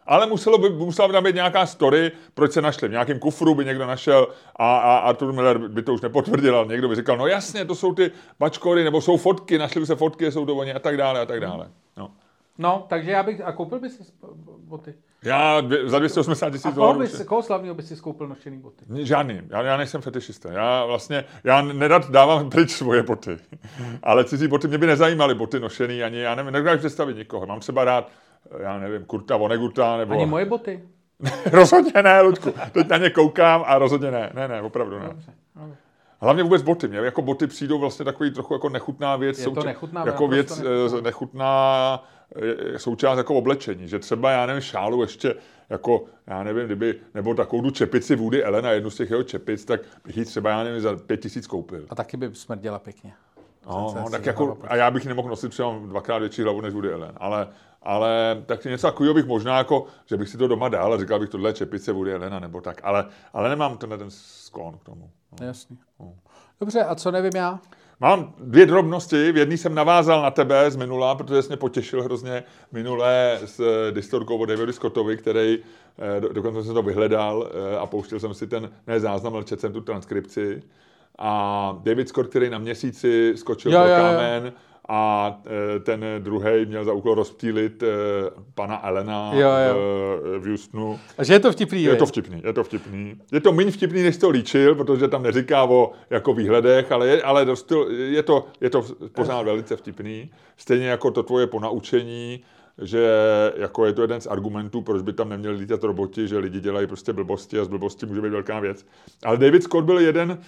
ale 0.09 0.27
muselo 0.27 0.57
by, 0.57 0.69
musela 0.69 1.07
by 1.07 1.13
tam 1.13 1.23
být 1.23 1.35
nějaká 1.35 1.65
story, 1.65 2.11
proč 2.33 2.51
se 2.51 2.61
našli. 2.61 2.87
V 2.87 2.91
nějakém 2.91 3.19
kufru 3.19 3.55
by 3.55 3.65
někdo 3.65 3.87
našel 3.87 4.27
a, 4.55 4.77
a 4.77 4.97
Arthur 4.97 5.33
Miller 5.33 5.57
by 5.57 5.81
to 5.81 5.93
už 5.93 6.01
nepotvrdil, 6.01 6.55
ale 6.55 6.67
někdo 6.67 6.89
by 6.89 6.95
říkal, 6.95 7.17
no 7.17 7.27
jasně, 7.27 7.65
to 7.65 7.75
jsou 7.75 7.93
ty 7.93 8.11
bačkory, 8.39 8.83
nebo 8.83 9.01
jsou 9.01 9.17
fotky, 9.17 9.57
našli 9.57 9.81
by 9.81 9.87
se 9.87 9.95
fotky, 9.95 10.31
jsou 10.31 10.45
to 10.45 10.55
oni 10.55 10.73
a 10.73 10.79
tak 10.79 10.97
dále 10.97 11.19
a 11.19 11.25
tak 11.25 11.39
dále. 11.39 11.67
No. 11.97 12.11
No, 12.57 12.85
takže 12.89 13.11
já 13.11 13.23
bych, 13.23 13.41
a 13.41 13.51
koupil 13.51 13.79
bys 13.79 13.97
si 13.97 14.03
boty? 14.57 14.93
Já 15.23 15.61
dvě, 15.61 15.89
za 15.89 15.99
280 15.99 16.49
tisíc 16.49 16.75
dolarů. 16.75 16.99
Bys, 16.99 17.23
koho 17.23 17.43
slavného 17.43 17.75
bys 17.75 17.87
si 17.87 17.95
koupil 17.95 18.27
nošený 18.27 18.57
boty? 18.57 18.85
Žádný, 18.95 19.41
já, 19.49 19.61
já 19.61 19.77
nejsem 19.77 20.01
fetišista. 20.01 20.51
Já 20.51 20.85
vlastně, 20.85 21.25
já 21.43 21.61
nerad 21.61 22.11
dávám 22.11 22.49
pryč 22.49 22.71
svoje 22.71 23.03
boty. 23.03 23.37
Ale 24.03 24.25
cizí 24.25 24.47
boty 24.47 24.67
mě 24.67 24.77
by 24.77 24.87
nezajímaly, 24.87 25.35
boty 25.35 25.59
nošený, 25.59 26.03
ani 26.03 26.19
já 26.19 26.35
nevím, 26.35 26.53
nedokážu 26.53 26.79
představit 26.79 27.17
nikoho. 27.17 27.45
Mám 27.45 27.59
třeba 27.59 27.85
rád 27.85 28.11
já 28.57 28.79
nevím, 28.79 29.05
Kurta 29.05 29.37
Voneguta, 29.37 29.97
nebo... 29.97 30.13
Ani 30.13 30.25
moje 30.25 30.45
boty? 30.45 30.83
rozhodně 31.51 32.03
ne, 32.03 32.21
Ludku. 32.21 32.53
Teď 32.71 32.87
na 32.89 32.97
ně 32.97 33.09
koukám 33.09 33.63
a 33.67 33.77
rozhodně 33.77 34.11
ne. 34.11 34.31
Ne, 34.33 34.47
ne, 34.47 34.61
opravdu 34.61 34.99
ne. 34.99 35.07
Dobře, 35.07 35.31
dobře. 35.55 35.75
Hlavně 36.21 36.43
vůbec 36.43 36.61
boty. 36.61 36.87
Mě 36.87 36.97
jako 36.97 37.21
boty 37.21 37.47
přijdou 37.47 37.79
vlastně 37.79 38.05
takový 38.05 38.31
trochu 38.31 38.53
jako 38.53 38.69
nechutná 38.69 39.15
věc. 39.15 39.39
Je 39.39 39.51
to 39.51 39.63
nechutná, 39.63 40.03
jako 40.05 40.27
věc 40.27 40.59
nechutná. 40.59 41.01
nechutná 41.01 42.03
součást 42.77 43.17
jako 43.17 43.35
oblečení. 43.35 43.87
Že 43.87 43.99
třeba, 43.99 44.31
já 44.31 44.45
nevím, 44.45 44.61
šálu 44.61 45.01
ještě 45.01 45.35
jako, 45.69 46.03
já 46.27 46.43
nevím, 46.43 46.65
kdyby, 46.65 46.95
nebo 47.13 47.33
takovou 47.33 47.61
tu 47.61 47.71
čepici 47.71 48.15
Woody 48.15 48.43
Elena, 48.43 48.71
jednu 48.71 48.89
z 48.89 48.95
těch 48.95 49.09
jeho 49.09 49.23
čepic, 49.23 49.65
tak 49.65 49.81
bych 50.05 50.17
ji 50.17 50.25
třeba, 50.25 50.49
já 50.49 50.63
nevím, 50.63 50.81
za 50.81 50.95
pět 50.95 51.17
tisíc 51.17 51.47
koupil. 51.47 51.85
A 51.89 51.95
taky 51.95 52.17
by 52.17 52.29
smrděla 52.33 52.79
pěkně. 52.79 53.13
No, 53.67 53.95
no 53.95 54.09
tak 54.09 54.25
jako, 54.25 54.57
a 54.67 54.75
já 54.75 54.91
bych 54.91 55.05
nemohl 55.05 55.29
nosit 55.29 55.49
třeba 55.49 55.79
dvakrát 55.85 56.17
větší 56.17 56.41
hlavu 56.41 56.61
než 56.61 56.73
Woody 56.73 56.93
Allen, 56.93 57.11
ale, 57.17 57.47
ale 57.83 58.43
tak 58.45 58.65
něco 58.65 58.87
takového 58.87 59.13
bych 59.13 59.25
možná 59.25 59.57
jako, 59.57 59.85
že 60.05 60.17
bych 60.17 60.29
si 60.29 60.37
to 60.37 60.47
doma 60.47 60.69
dal 60.69 60.93
a 60.93 60.97
říkal 60.97 61.19
bych 61.19 61.29
tohle 61.29 61.53
čepice 61.53 61.91
Woody 61.91 62.13
Allena 62.13 62.39
nebo 62.39 62.61
tak, 62.61 62.81
ale, 62.83 63.05
ale 63.33 63.49
nemám 63.49 63.77
tenhle 63.77 63.97
ten 63.97 64.09
sklon 64.09 64.77
k 64.77 64.83
tomu. 64.83 65.09
No. 65.39 65.47
Jasně. 65.47 65.77
No. 65.99 66.13
Dobře, 66.59 66.83
a 66.83 66.95
co 66.95 67.11
nevím 67.11 67.35
já? 67.35 67.59
Mám 68.01 68.33
dvě 68.39 68.65
drobnosti. 68.65 69.31
V 69.31 69.37
jedný 69.37 69.57
jsem 69.57 69.75
navázal 69.75 70.21
na 70.21 70.31
tebe 70.31 70.71
z 70.71 70.75
minula, 70.75 71.15
protože 71.15 71.41
jsi 71.41 71.47
mě 71.47 71.57
potěšil 71.57 72.03
hrozně 72.03 72.43
minulé 72.71 73.39
s 73.45 73.59
eh, 73.59 73.91
distorkou 73.91 74.37
od 74.37 74.45
Davidu 74.45 74.71
Scottovi, 74.71 75.17
který 75.17 75.59
eh, 76.17 76.33
dokonce 76.33 76.63
jsem 76.63 76.73
to 76.73 76.81
vyhledal 76.81 77.49
eh, 77.51 77.77
a 77.77 77.85
pouštěl 77.85 78.19
jsem 78.19 78.33
si 78.33 78.47
ten, 78.47 78.69
ne 78.87 78.99
záznam, 78.99 79.35
ale 79.35 79.43
četl 79.43 79.61
jsem 79.61 79.73
tu 79.73 79.81
transkripci 79.81 80.63
a 81.17 81.79
David 81.83 82.09
Scott, 82.09 82.27
který 82.27 82.49
na 82.49 82.57
měsíci 82.57 83.33
skočil 83.35 83.73
jo, 83.73 83.79
pro 83.79 83.89
kámen 83.89 84.43
jo, 84.43 84.51
jo. 84.51 84.57
A 84.89 85.41
e, 85.75 85.79
ten 85.79 86.05
druhý 86.19 86.65
měl 86.65 86.85
za 86.85 86.93
úkol 86.93 87.15
rozptýlit 87.15 87.83
e, 87.83 87.87
pana 88.55 88.87
Elena 88.87 89.31
jo, 89.33 89.49
jo. 89.49 89.75
V, 90.39 90.49
Houstonu. 90.49 90.99
A 91.17 91.23
že 91.23 91.33
je 91.33 91.39
to 91.39 91.51
vtipný, 91.51 91.83
je? 91.83 91.89
Je 91.89 91.95
to 91.95 92.05
vtipný, 92.05 92.41
je 92.45 92.53
to 92.53 92.63
vtipný. 92.63 93.15
Je 93.31 93.39
to 93.39 93.51
méně 93.51 93.71
vtipný, 93.71 94.03
než 94.03 94.17
to 94.17 94.29
líčil, 94.29 94.75
protože 94.75 95.07
tam 95.07 95.23
neříká 95.23 95.63
o 95.63 95.91
jako 96.09 96.33
výhledech, 96.33 96.91
ale 96.91 97.07
je, 97.07 97.21
ale 97.21 97.45
dost, 97.45 97.71
je, 97.89 98.23
to, 98.23 98.45
je 98.61 98.69
to 98.69 98.85
pořád 99.11 99.41
velice 99.41 99.75
vtipný. 99.75 100.31
Stejně 100.57 100.87
jako 100.87 101.11
to 101.11 101.23
tvoje 101.23 101.47
ponaučení, 101.47 102.43
že 102.81 103.07
jako 103.57 103.85
je 103.85 103.93
to 103.93 104.01
jeden 104.01 104.21
z 104.21 104.27
argumentů, 104.27 104.81
proč 104.81 105.01
by 105.01 105.13
tam 105.13 105.29
neměli 105.29 105.55
lítat 105.55 105.83
roboti, 105.83 106.27
že 106.27 106.37
lidi 106.37 106.59
dělají 106.59 106.87
prostě 106.87 107.13
blbosti 107.13 107.59
a 107.59 107.63
z 107.63 107.67
blbosti 107.67 108.05
může 108.05 108.21
být 108.21 108.29
velká 108.29 108.59
věc. 108.59 108.85
Ale 109.23 109.37
David 109.37 109.63
Scott 109.63 109.85
byl 109.85 109.99
jeden 109.99 110.39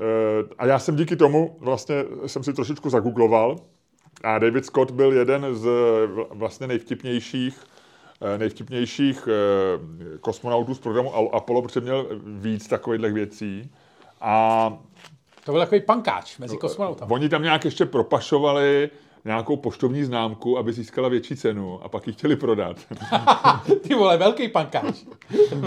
Eh, 0.00 0.44
a 0.58 0.66
já 0.66 0.78
jsem 0.78 0.96
díky 0.96 1.16
tomu 1.16 1.56
vlastně 1.60 2.04
jsem 2.26 2.44
si 2.44 2.52
trošičku 2.52 2.90
zagoogloval 2.90 3.56
a 4.24 4.38
David 4.38 4.66
Scott 4.66 4.90
byl 4.90 5.12
jeden 5.12 5.46
z 5.54 5.68
vlastně 6.30 6.66
nejvtipnějších 6.66 7.64
eh, 8.34 8.38
nejvtipnějších 8.38 9.28
eh, 9.28 10.18
kosmonautů 10.18 10.74
z 10.74 10.78
programu 10.78 11.34
Apollo, 11.34 11.62
protože 11.62 11.80
měl 11.80 12.06
víc 12.24 12.68
takových 12.68 13.12
věcí. 13.12 13.70
A 14.20 14.78
to 15.44 15.52
byl 15.52 15.60
takový 15.60 15.80
pankáč 15.80 16.38
mezi 16.38 16.56
kosmonautami. 16.56 17.12
Oni 17.12 17.28
tam 17.28 17.42
nějak 17.42 17.64
ještě 17.64 17.86
propašovali 17.86 18.90
nějakou 19.24 19.56
poštovní 19.56 20.04
známku, 20.04 20.58
aby 20.58 20.72
získala 20.72 21.08
větší 21.08 21.36
cenu 21.36 21.80
a 21.84 21.88
pak 21.88 22.06
ji 22.06 22.12
chtěli 22.12 22.36
prodat. 22.36 22.76
Ty 23.82 23.94
vole, 23.94 24.16
velký 24.16 24.48
pankáč. 24.48 25.04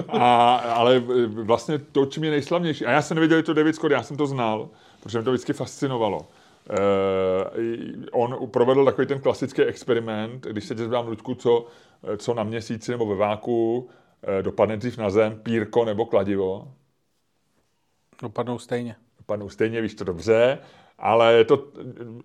a, 0.07 0.55
ale 0.55 0.99
vlastně 1.27 1.79
to, 1.79 2.05
čím 2.05 2.23
je 2.23 2.31
nejslavnější, 2.31 2.85
a 2.85 2.91
já 2.91 3.01
jsem 3.01 3.15
nevěděl, 3.15 3.37
že 3.37 3.43
to 3.43 3.53
David 3.53 3.75
Scott, 3.75 3.91
já 3.91 4.03
jsem 4.03 4.17
to 4.17 4.27
znal, 4.27 4.69
protože 5.03 5.17
mě 5.17 5.25
to 5.25 5.31
vždycky 5.31 5.53
fascinovalo. 5.53 6.27
Uh, 6.69 8.03
on 8.11 8.49
provedl 8.51 8.85
takový 8.85 9.07
ten 9.07 9.21
klasický 9.21 9.61
experiment, 9.61 10.45
když 10.45 10.65
se 10.65 10.75
tě 10.75 10.81
zeptám, 10.81 11.07
Ludku, 11.07 11.35
co, 11.35 11.67
co 12.17 12.33
na 12.33 12.43
měsíci 12.43 12.91
nebo 12.91 13.05
ve 13.05 13.15
váku 13.15 13.77
uh, 13.77 14.41
dopadne 14.41 14.77
dřív 14.77 14.97
na 14.97 15.09
zem, 15.09 15.39
pírko 15.43 15.85
nebo 15.85 16.05
kladivo? 16.05 16.67
Dopadnou 18.21 18.59
stejně. 18.59 18.95
Dopadnou 19.17 19.49
stejně, 19.49 19.81
víš 19.81 19.93
to 19.93 20.03
dobře 20.03 20.59
ale 21.01 21.43
to 21.43 21.67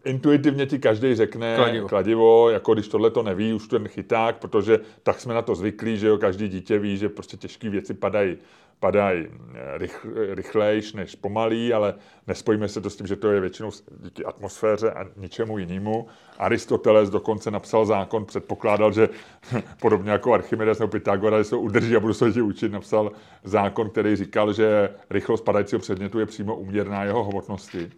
intuitivně 0.05 0.67
ti 0.67 0.79
každý 0.79 1.15
řekne 1.15 1.57
kladivo. 1.57 1.89
kladivo, 1.89 2.51
jako 2.51 2.75
když 2.75 2.89
tohle 2.89 3.11
to 3.11 3.23
neví, 3.23 3.53
už 3.53 3.69
ten 3.69 3.89
chyták, 3.89 4.39
protože 4.39 4.81
tak 5.03 5.21
jsme 5.21 5.35
na 5.35 5.43
to 5.43 5.55
zvyklí, 5.55 5.99
že 5.99 6.07
jo, 6.07 6.19
každý 6.19 6.49
dítě 6.49 6.79
ví, 6.79 6.97
že 6.97 7.09
prostě 7.09 7.37
těžké 7.37 7.71
věci 7.71 7.95
padají 7.95 8.37
padají 8.81 9.27
eh, 9.27 9.79
rych, 9.79 10.07
rychlejš 10.35 10.93
než 10.93 11.15
pomalý, 11.15 11.73
ale 11.73 11.95
nespojíme 12.27 12.69
se 12.69 12.81
to 12.81 12.91
s 12.91 12.97
tím, 12.97 13.07
že 13.07 13.17
to 13.17 13.33
je 13.33 13.41
většinou 13.41 13.71
díky 14.01 14.25
atmosféře 14.25 14.91
a 14.91 15.05
ničemu 15.17 15.59
jinému. 15.59 16.07
Aristoteles 16.39 17.11
dokonce 17.11 17.51
napsal 17.51 17.87
zákon, 17.87 18.25
předpokládal, 18.25 18.93
že 18.93 19.09
podobně 19.81 20.11
jako 20.11 20.35
Archimedes 20.35 20.79
nebo 20.79 20.91
Pythagoras 20.91 21.49
se 21.49 21.57
udrží 21.57 21.97
a 21.97 22.01
budou 22.01 22.15
se 22.15 22.25
lidi 22.25 22.41
učit, 22.41 22.73
napsal 22.73 23.13
zákon, 23.45 23.91
který 23.91 24.17
říkal, 24.17 24.53
že 24.53 24.91
rychlost 25.11 25.41
padajícího 25.41 25.81
předmětu 25.81 26.19
je 26.19 26.27
přímo 26.27 26.57
uměrná 26.57 27.05
jeho 27.05 27.25
hmotnosti 27.25 27.91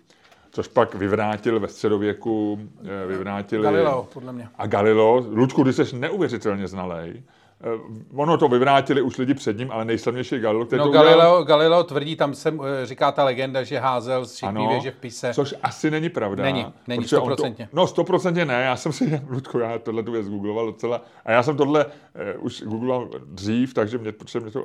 což 0.51 0.69
pak 0.69 0.95
vyvrátil 0.95 1.61
ve 1.61 1.69
středověku, 1.69 2.59
eh, 2.85 3.07
vyvrátil 3.07 3.63
Galileo, 3.63 4.09
podle 4.15 4.33
mě. 4.33 4.49
A 4.59 4.67
Galileo, 4.67 5.27
Ludku, 5.31 5.65
ty 5.65 5.73
jsi 5.73 5.97
neuvěřitelně 5.97 6.69
znalej, 6.69 7.23
ono 8.15 8.39
to 8.39 8.49
vyvrátili 8.49 9.03
už 9.03 9.19
lidi 9.19 9.35
před 9.35 9.59
ním, 9.59 9.71
ale 9.71 9.85
nejslavnější 9.85 10.35
je 10.35 10.41
Galileo, 10.41 10.67
který 10.67 10.79
no, 10.79 10.87
to 10.87 10.93
Galileo, 10.93 11.17
udělal... 11.17 11.45
Galileo 11.45 11.85
tvrdí, 11.85 12.17
tam 12.17 12.35
se 12.35 12.49
eh, 12.49 12.87
říká 12.87 13.13
ta 13.13 13.25
legenda, 13.25 13.63
že 13.63 13.79
házel 13.79 14.25
z 14.25 14.37
šikmý 14.37 14.69
věže 14.69 14.91
v 14.91 14.97
pise. 14.97 15.35
což 15.35 15.55
asi 15.63 15.91
není 15.91 16.09
pravda. 16.09 16.45
Není, 16.45 16.67
není 16.89 17.05
stoprocentně. 17.05 17.69
To, 17.71 17.77
no, 17.77 17.87
stoprocentně 17.87 18.45
ne, 18.45 18.63
já 18.63 18.77
jsem 18.77 18.93
si, 18.93 19.23
Ludko, 19.29 19.59
já 19.59 19.79
tohle 19.79 20.03
tu 20.03 20.13
věc 20.13 20.29
googloval 20.29 20.67
docela, 20.67 21.03
a 21.25 21.33
já 21.33 21.43
jsem 21.43 21.57
tohle 21.57 21.87
eh, 22.15 22.35
už 22.35 22.63
googloval 22.63 23.09
dřív, 23.27 23.75
takže 23.75 23.99
mě, 23.99 24.13
protože 24.13 24.41
mě 24.41 24.51
to 24.51 24.65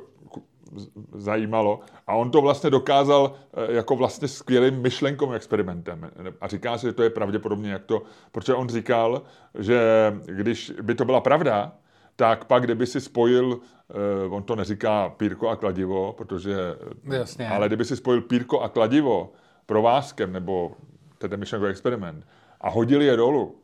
zajímalo. 1.12 1.80
A 2.06 2.14
on 2.14 2.30
to 2.30 2.40
vlastně 2.40 2.70
dokázal 2.70 3.34
eh, 3.54 3.72
jako 3.72 3.96
vlastně 3.96 4.28
skvělým 4.28 4.82
myšlenkovým 4.82 5.34
experimentem. 5.34 6.10
A 6.40 6.48
říká 6.48 6.78
se, 6.78 6.86
že 6.86 6.92
to 6.92 7.02
je 7.02 7.10
pravděpodobně 7.10 7.72
jak 7.72 7.84
to, 7.84 8.02
protože 8.32 8.54
on 8.54 8.68
říkal, 8.68 9.22
že 9.58 9.80
když 10.26 10.72
by 10.82 10.94
to 10.94 11.04
byla 11.04 11.20
pravda, 11.20 11.72
tak 12.16 12.44
pak, 12.44 12.62
kdyby 12.62 12.86
si 12.86 13.00
spojil, 13.00 13.58
eh, 13.90 14.28
on 14.28 14.42
to 14.42 14.56
neříká 14.56 15.08
pírko 15.08 15.48
a 15.48 15.56
kladivo, 15.56 16.12
protože, 16.12 16.56
Jasně. 17.04 17.48
ale 17.48 17.66
kdyby 17.66 17.84
si 17.84 17.96
spojil 17.96 18.20
pírko 18.20 18.60
a 18.60 18.68
kladivo 18.68 19.32
provázkem, 19.66 20.32
nebo 20.32 20.72
tedy 21.18 21.36
myšlenkový 21.36 21.70
experiment, 21.70 22.26
a 22.60 22.70
hodili 22.70 23.04
je 23.04 23.16
dolů, 23.16 23.56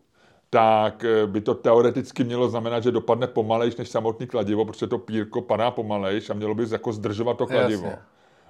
tak 0.50 1.04
eh, 1.04 1.26
by 1.26 1.40
to 1.40 1.54
teoreticky 1.54 2.24
mělo 2.24 2.48
znamenat, 2.48 2.82
že 2.82 2.90
dopadne 2.90 3.26
pomalejš 3.26 3.76
než 3.76 3.88
samotný 3.88 4.26
kladivo, 4.26 4.64
protože 4.64 4.86
to 4.86 4.98
pírko 4.98 5.42
padá 5.42 5.70
pomalejš 5.70 6.30
a 6.30 6.34
mělo 6.34 6.54
by 6.54 6.64
jako 6.70 6.92
zdržovat 6.92 7.38
to 7.38 7.46
kladivo. 7.46 7.84
Jasně. 7.84 7.98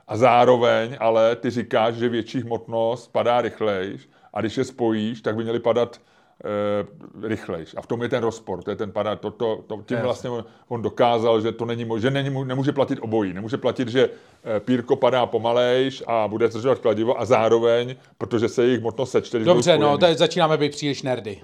A 0.08 0.16
zároveň 0.16 0.96
ale 1.00 1.36
ty 1.36 1.50
říkáš, 1.50 1.94
že 1.94 2.08
větší 2.08 2.40
hmotnost 2.40 3.12
padá 3.12 3.40
rychlejš 3.40 4.08
a 4.34 4.40
když 4.40 4.56
je 4.56 4.64
spojíš, 4.64 5.20
tak 5.20 5.36
by 5.36 5.42
měly 5.42 5.60
padat 5.60 6.00
e, 6.44 7.28
rychlejš. 7.28 7.74
A 7.76 7.82
v 7.82 7.86
tom 7.86 8.02
je 8.02 8.08
ten 8.08 8.22
rozpor, 8.22 8.62
to 8.62 8.70
je 8.70 8.76
ten 8.76 8.92
padá, 8.92 9.16
to, 9.16 9.30
to, 9.30 9.64
to, 9.66 9.82
tím 9.86 9.98
vlastně 9.98 10.30
on, 10.30 10.44
on 10.68 10.82
dokázal, 10.82 11.40
že 11.40 11.52
to 11.52 11.64
není, 11.64 11.86
že 11.98 12.10
není, 12.10 12.44
nemůže 12.44 12.72
platit 12.72 12.98
obojí. 13.02 13.32
Nemůže 13.32 13.56
platit, 13.56 13.88
že 13.88 14.10
eh, 14.44 14.60
pírko 14.60 14.96
padá 14.96 15.26
pomalejš 15.26 16.02
a 16.06 16.28
bude 16.28 16.48
zdržovat 16.48 16.78
kladivo 16.78 17.20
a 17.20 17.24
zároveň, 17.24 17.96
protože 18.18 18.48
se 18.48 18.64
jejich 18.64 18.80
hmotnost 18.80 19.12
sečte, 19.12 19.38
Dobře, 19.38 19.78
no, 19.78 19.98
tady 19.98 20.14
začínáme 20.14 20.56
být 20.56 20.72
příliš 20.72 21.02
nerdy. 21.02 21.40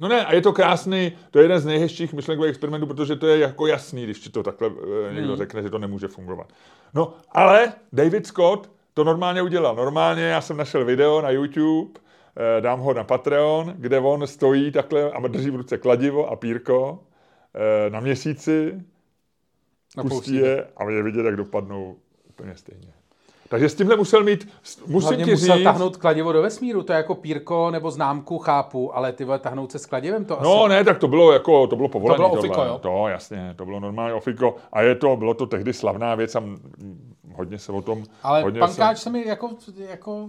No 0.00 0.08
ne, 0.08 0.24
a 0.24 0.34
je 0.34 0.42
to 0.42 0.52
krásný, 0.52 1.12
to 1.30 1.38
je 1.38 1.44
jeden 1.44 1.60
z 1.60 1.64
nejhezčích 1.64 2.12
myšlenkových 2.12 2.50
experimentů, 2.50 2.86
protože 2.86 3.16
to 3.16 3.26
je 3.26 3.38
jako 3.38 3.66
jasný, 3.66 4.04
když 4.04 4.18
ti 4.18 4.30
to 4.30 4.42
takhle 4.42 4.70
e, 5.10 5.14
někdo 5.14 5.36
řekne, 5.36 5.62
že 5.62 5.70
to 5.70 5.78
nemůže 5.78 6.08
fungovat. 6.08 6.52
No, 6.94 7.14
ale 7.32 7.72
David 7.92 8.26
Scott 8.26 8.70
to 8.94 9.04
normálně 9.04 9.42
udělal. 9.42 9.76
Normálně 9.76 10.22
já 10.22 10.40
jsem 10.40 10.56
našel 10.56 10.84
video 10.84 11.20
na 11.20 11.30
YouTube, 11.30 12.00
dám 12.60 12.80
ho 12.80 12.94
na 12.94 13.04
Patreon, 13.04 13.74
kde 13.76 13.98
on 13.98 14.26
stojí 14.26 14.72
takhle 14.72 15.10
a 15.12 15.28
drží 15.28 15.50
v 15.50 15.56
ruce 15.56 15.78
kladivo 15.78 16.28
a 16.28 16.36
pírko 16.36 16.98
e, 17.86 17.90
na 17.90 18.00
měsíci, 18.00 18.80
A 19.96 20.02
pustí 20.02 20.34
je 20.34 20.66
a 20.76 20.90
je 20.90 21.02
vidět, 21.02 21.24
jak 21.24 21.36
dopadnou 21.36 21.96
úplně 22.28 22.54
stejně. 22.56 22.92
Takže 23.48 23.68
s 23.68 23.74
tímhle 23.74 23.96
musel 23.96 24.24
mít, 24.24 24.48
musím 24.86 25.08
Hlavně 25.08 25.24
ti 25.24 25.30
musel 25.30 25.56
říct, 25.56 25.64
tahnout 25.64 25.96
kladivo 25.96 26.32
do 26.32 26.42
vesmíru, 26.42 26.82
to 26.82 26.92
je 26.92 26.96
jako 26.96 27.14
pírko 27.14 27.70
nebo 27.70 27.90
známku, 27.90 28.38
chápu, 28.38 28.96
ale 28.96 29.12
ty 29.12 29.24
vole 29.24 29.38
tahnout 29.38 29.72
se 29.72 29.78
s 29.78 29.86
kladivem, 29.86 30.24
to 30.24 30.38
No 30.42 30.64
asi... 30.64 30.68
ne, 30.68 30.84
tak 30.84 30.98
to 30.98 31.08
bylo 31.08 31.32
jako, 31.32 31.66
to 31.66 31.76
bylo 31.76 31.88
povolené. 31.88 32.16
bylo 32.16 32.28
tohle. 32.28 32.40
ofiko, 32.48 32.64
jo? 32.64 32.78
To, 32.78 33.08
jasně, 33.08 33.54
to 33.56 33.64
bylo 33.64 33.80
normálně 33.80 34.14
ofiko. 34.14 34.56
A 34.72 34.82
je 34.82 34.94
to, 34.94 35.16
bylo 35.16 35.34
to 35.34 35.46
tehdy 35.46 35.72
slavná 35.72 36.14
věc 36.14 36.34
a 36.34 36.42
hodně 37.34 37.58
se 37.58 37.72
o 37.72 37.82
tom... 37.82 38.04
ale 38.22 38.42
hodně 38.42 38.60
pankáč 38.60 38.98
se, 38.98 39.02
se 39.02 39.10
mi 39.10 39.26
jako, 39.26 39.50
jako 39.76 40.28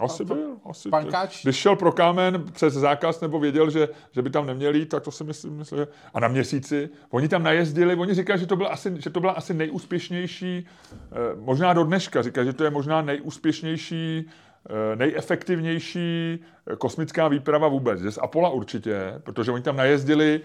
asi 0.00 0.24
byl, 0.24 0.56
asi 0.70 0.88
pankáč- 0.88 1.42
Když 1.42 1.56
šel 1.56 1.76
pro 1.76 1.92
kámen 1.92 2.44
přes 2.52 2.74
zákaz 2.74 3.20
nebo 3.20 3.40
věděl, 3.40 3.70
že, 3.70 3.88
že 4.12 4.22
by 4.22 4.30
tam 4.30 4.46
neměli, 4.46 4.86
tak 4.86 5.02
to 5.02 5.10
si 5.10 5.24
myslím, 5.24 5.56
myslím, 5.56 5.78
že... 5.78 5.88
A 6.14 6.20
na 6.20 6.28
měsíci, 6.28 6.90
oni 7.10 7.28
tam 7.28 7.42
najezdili, 7.42 7.94
oni 7.96 8.14
říkají, 8.14 8.40
že 8.40 8.46
to 8.46 8.56
byla 8.56 8.68
asi, 8.68 8.94
že 8.98 9.10
to 9.10 9.20
byla 9.20 9.32
asi 9.32 9.54
nejúspěšnější, 9.54 10.66
eh, 10.92 11.16
možná 11.36 11.72
do 11.72 11.84
dneška, 11.84 12.22
říkají, 12.22 12.46
že 12.46 12.52
to 12.52 12.64
je 12.64 12.70
možná 12.70 13.02
nejúspěšnější 13.02 14.30
nejefektivnější 14.94 16.38
eh, 16.66 16.76
kosmická 16.76 17.28
výprava 17.28 17.68
vůbec. 17.68 18.00
Z 18.00 18.18
Apollo 18.18 18.52
určitě, 18.52 19.14
protože 19.18 19.52
oni 19.52 19.62
tam 19.62 19.76
najezdili, 19.76 20.40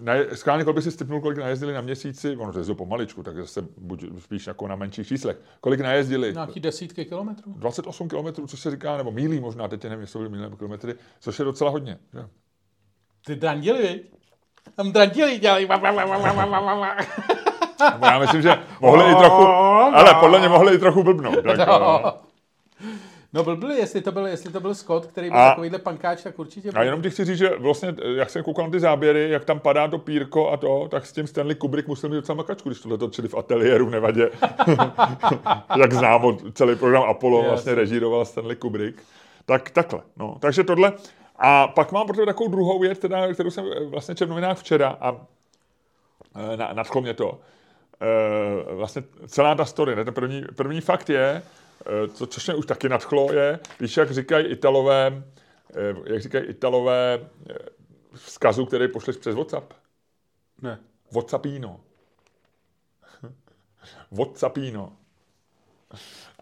naje, 0.00 0.36
schválně, 0.36 0.64
kolik 0.64 0.76
by 0.76 0.82
si 0.82 0.90
stipnul, 0.90 1.20
kolik 1.20 1.38
najezdili 1.38 1.72
na 1.72 1.80
měsíci, 1.80 2.36
ono 2.36 2.52
to 2.52 2.58
jezdilo 2.58 2.76
pomaličku, 2.76 3.22
tak 3.22 3.36
zase 3.36 3.64
buď 3.78 4.04
spíš 4.18 4.46
jako 4.46 4.68
na 4.68 4.76
menších 4.76 5.08
číslech. 5.08 5.36
Kolik 5.60 5.80
najezdili? 5.80 6.32
nějaký 6.32 6.60
desítky 6.60 7.04
kilometrů. 7.04 7.52
28 7.56 8.08
km, 8.08 8.46
což 8.46 8.60
se 8.60 8.70
říká, 8.70 8.96
nebo 8.96 9.10
mílí 9.10 9.40
možná, 9.40 9.68
teď 9.68 9.84
nevím, 9.84 10.00
jestli 10.00 10.18
byly 10.18 10.30
míle 10.30 10.42
nebo 10.42 10.56
kilometry, 10.56 10.94
což 11.20 11.38
je 11.38 11.44
docela 11.44 11.70
hodně. 11.70 11.98
Že? 12.12 12.24
Ty 13.26 13.36
drandili, 13.36 13.82
viď? 13.82 14.10
Tam 14.76 14.92
drandili, 14.92 15.38
dělají. 15.38 15.68
Já 18.02 18.18
myslím, 18.18 18.42
že 18.42 18.58
mohli 18.80 19.12
i 19.12 19.14
trochu, 19.14 19.42
ale 19.94 20.14
podle 20.20 20.38
mě 20.38 20.48
mohli 20.48 20.74
i 20.74 20.78
trochu 20.78 21.02
blbnout. 21.02 21.42
Tak, 21.42 21.68
no. 21.68 22.14
No 23.34 23.44
byl, 23.44 23.56
byl, 23.56 23.70
jestli 23.70 24.00
to 24.00 24.12
byl, 24.12 24.26
jestli 24.26 24.52
to 24.52 24.60
byl 24.60 24.74
Scott, 24.74 25.06
který 25.06 25.30
byl 25.30 25.38
A- 25.38 25.48
takovýhle 25.48 25.78
pankáč, 25.78 26.22
tak 26.22 26.38
určitě 26.38 26.70
byl. 26.70 26.80
A 26.80 26.84
jenom 26.84 27.02
ti 27.02 27.10
chci 27.10 27.24
říct, 27.24 27.38
že 27.38 27.50
vlastně, 27.58 27.94
jak 28.16 28.30
jsem 28.30 28.42
koukal 28.42 28.64
na 28.64 28.70
ty 28.70 28.80
záběry, 28.80 29.30
jak 29.30 29.44
tam 29.44 29.60
padá 29.60 29.88
to 29.88 29.98
pírko 29.98 30.50
a 30.50 30.56
to, 30.56 30.88
tak 30.90 31.06
s 31.06 31.12
tím 31.12 31.26
Stanley 31.26 31.54
Kubrick 31.54 31.88
musel 31.88 32.10
mít 32.10 32.16
docela 32.16 32.36
makačku, 32.36 32.68
když 32.68 32.80
tohle 32.80 32.98
točili 32.98 33.28
v 33.28 33.34
ateliéru 33.34 33.86
v 33.86 33.90
Nevadě. 33.90 34.30
jak 35.76 35.92
známo, 35.92 36.38
celý 36.52 36.76
program 36.76 37.02
Apollo 37.02 37.38
Jasně. 37.38 37.48
vlastně 37.48 37.74
režíroval 37.74 38.24
Stanley 38.24 38.56
Kubrick. 38.56 39.02
Tak 39.46 39.70
takhle, 39.70 40.00
no. 40.16 40.36
Takže 40.40 40.64
tohle. 40.64 40.92
A 41.36 41.68
pak 41.68 41.92
mám 41.92 42.06
pro 42.06 42.26
takovou 42.26 42.50
druhou 42.50 42.78
věc, 42.78 42.98
teda, 42.98 43.32
kterou 43.32 43.50
jsem 43.50 43.64
eh, 43.76 43.84
vlastně 43.84 44.14
četl 44.14 44.26
v 44.26 44.30
novinách 44.30 44.58
včera 44.58 44.96
a 45.00 45.16
eh, 46.52 46.56
na, 46.56 46.72
nadchlo 46.72 47.00
mě 47.00 47.14
to. 47.14 47.38
Eh, 48.02 48.74
vlastně 48.74 49.02
celá 49.26 49.54
ta 49.54 49.64
story, 49.64 49.96
ne? 49.96 50.04
ten 50.04 50.14
první, 50.14 50.44
první 50.56 50.80
fakt 50.80 51.10
je, 51.10 51.42
co, 52.14 52.26
což 52.26 52.46
mě 52.46 52.54
už 52.56 52.66
taky 52.66 52.88
nadchlo, 52.88 53.32
je, 53.32 53.58
víš, 53.80 53.96
jak 53.96 54.10
říkají 54.10 54.46
Italové, 54.46 55.22
eh, 55.76 55.94
jak 56.12 56.22
říkají 56.22 56.44
Italové 56.44 57.20
eh, 57.50 57.54
vzkazu, 58.14 58.66
který 58.66 58.88
pošleš 58.88 59.16
přes 59.16 59.34
WhatsApp. 59.34 59.72
Ne. 60.62 60.78
Whatsappino. 61.12 61.80
Whatsappino. 64.10 64.92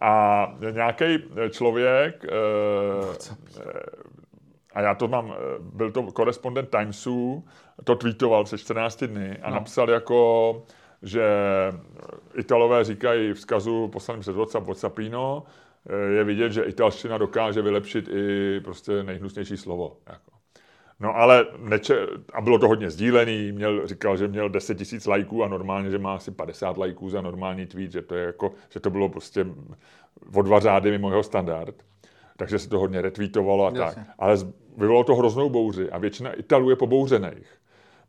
A 0.01 0.45
nějaký 0.71 1.05
člověk, 1.49 2.25
eh, 2.25 3.33
a 4.73 4.81
já 4.81 4.95
to 4.95 5.07
mám, 5.07 5.33
eh, 5.33 5.35
byl 5.59 5.91
to 5.91 6.03
korespondent 6.03 6.69
Timesu, 6.69 7.45
to 7.83 7.95
tweetoval 7.95 8.43
před 8.43 8.57
14 8.57 9.07
dny 9.07 9.37
a 9.41 9.49
No. 9.49 9.55
napsal 9.55 9.89
jako, 9.89 10.61
že 11.01 11.23
Italové 12.35 12.83
říkají 12.83 13.33
vzkazu 13.33 13.87
poslaným 13.87 14.21
přes 14.21 14.35
WhatsApp 14.35 14.65
Whatsappino, 14.67 15.43
eh, 15.89 16.13
je 16.13 16.23
vidět, 16.23 16.51
že 16.51 16.63
italština 16.63 17.17
dokáže 17.17 17.61
vylepšit 17.61 18.09
i 18.13 18.59
prostě 18.63 19.03
nejhnusnější 19.03 19.57
slovo. 19.57 19.97
Jako. 20.09 20.31
No 20.99 21.15
ale 21.15 21.45
neče- 21.57 22.07
a 22.33 22.41
bylo 22.41 22.59
to 22.59 22.67
hodně 22.67 22.89
sdílený, 22.89 23.51
měl, 23.51 23.87
říkal, 23.87 24.17
že 24.17 24.27
měl 24.27 24.49
10 24.49 24.75
tisíc 24.75 25.05
lajků 25.05 25.43
a 25.43 25.47
normálně, 25.47 25.89
že 25.89 25.99
má 25.99 26.15
asi 26.15 26.31
50 26.31 26.77
lajků 26.77 27.09
za 27.09 27.21
normální 27.21 27.65
tweet, 27.65 27.91
že 27.91 28.01
to, 28.01 28.15
je 28.15 28.25
jako, 28.25 28.51
že 28.69 28.79
to 28.79 28.89
bylo 28.89 29.09
prostě 29.09 29.45
o 30.35 30.41
dva 30.41 30.59
řády 30.59 30.91
mimo 30.91 31.09
jeho 31.09 31.23
standard. 31.23 31.75
Takže 32.37 32.59
se 32.59 32.69
to 32.69 32.79
hodně 32.79 33.01
retweetovalo 33.01 33.65
a 33.65 33.71
Jasně. 33.75 34.03
tak. 34.05 34.15
Ale 34.19 34.37
vyvolalo 34.77 35.03
to 35.03 35.15
hroznou 35.15 35.49
bouři 35.49 35.91
a 35.91 35.97
většina 35.97 36.33
Italů 36.33 36.69
je 36.69 36.75
pobouřených. 36.75 37.47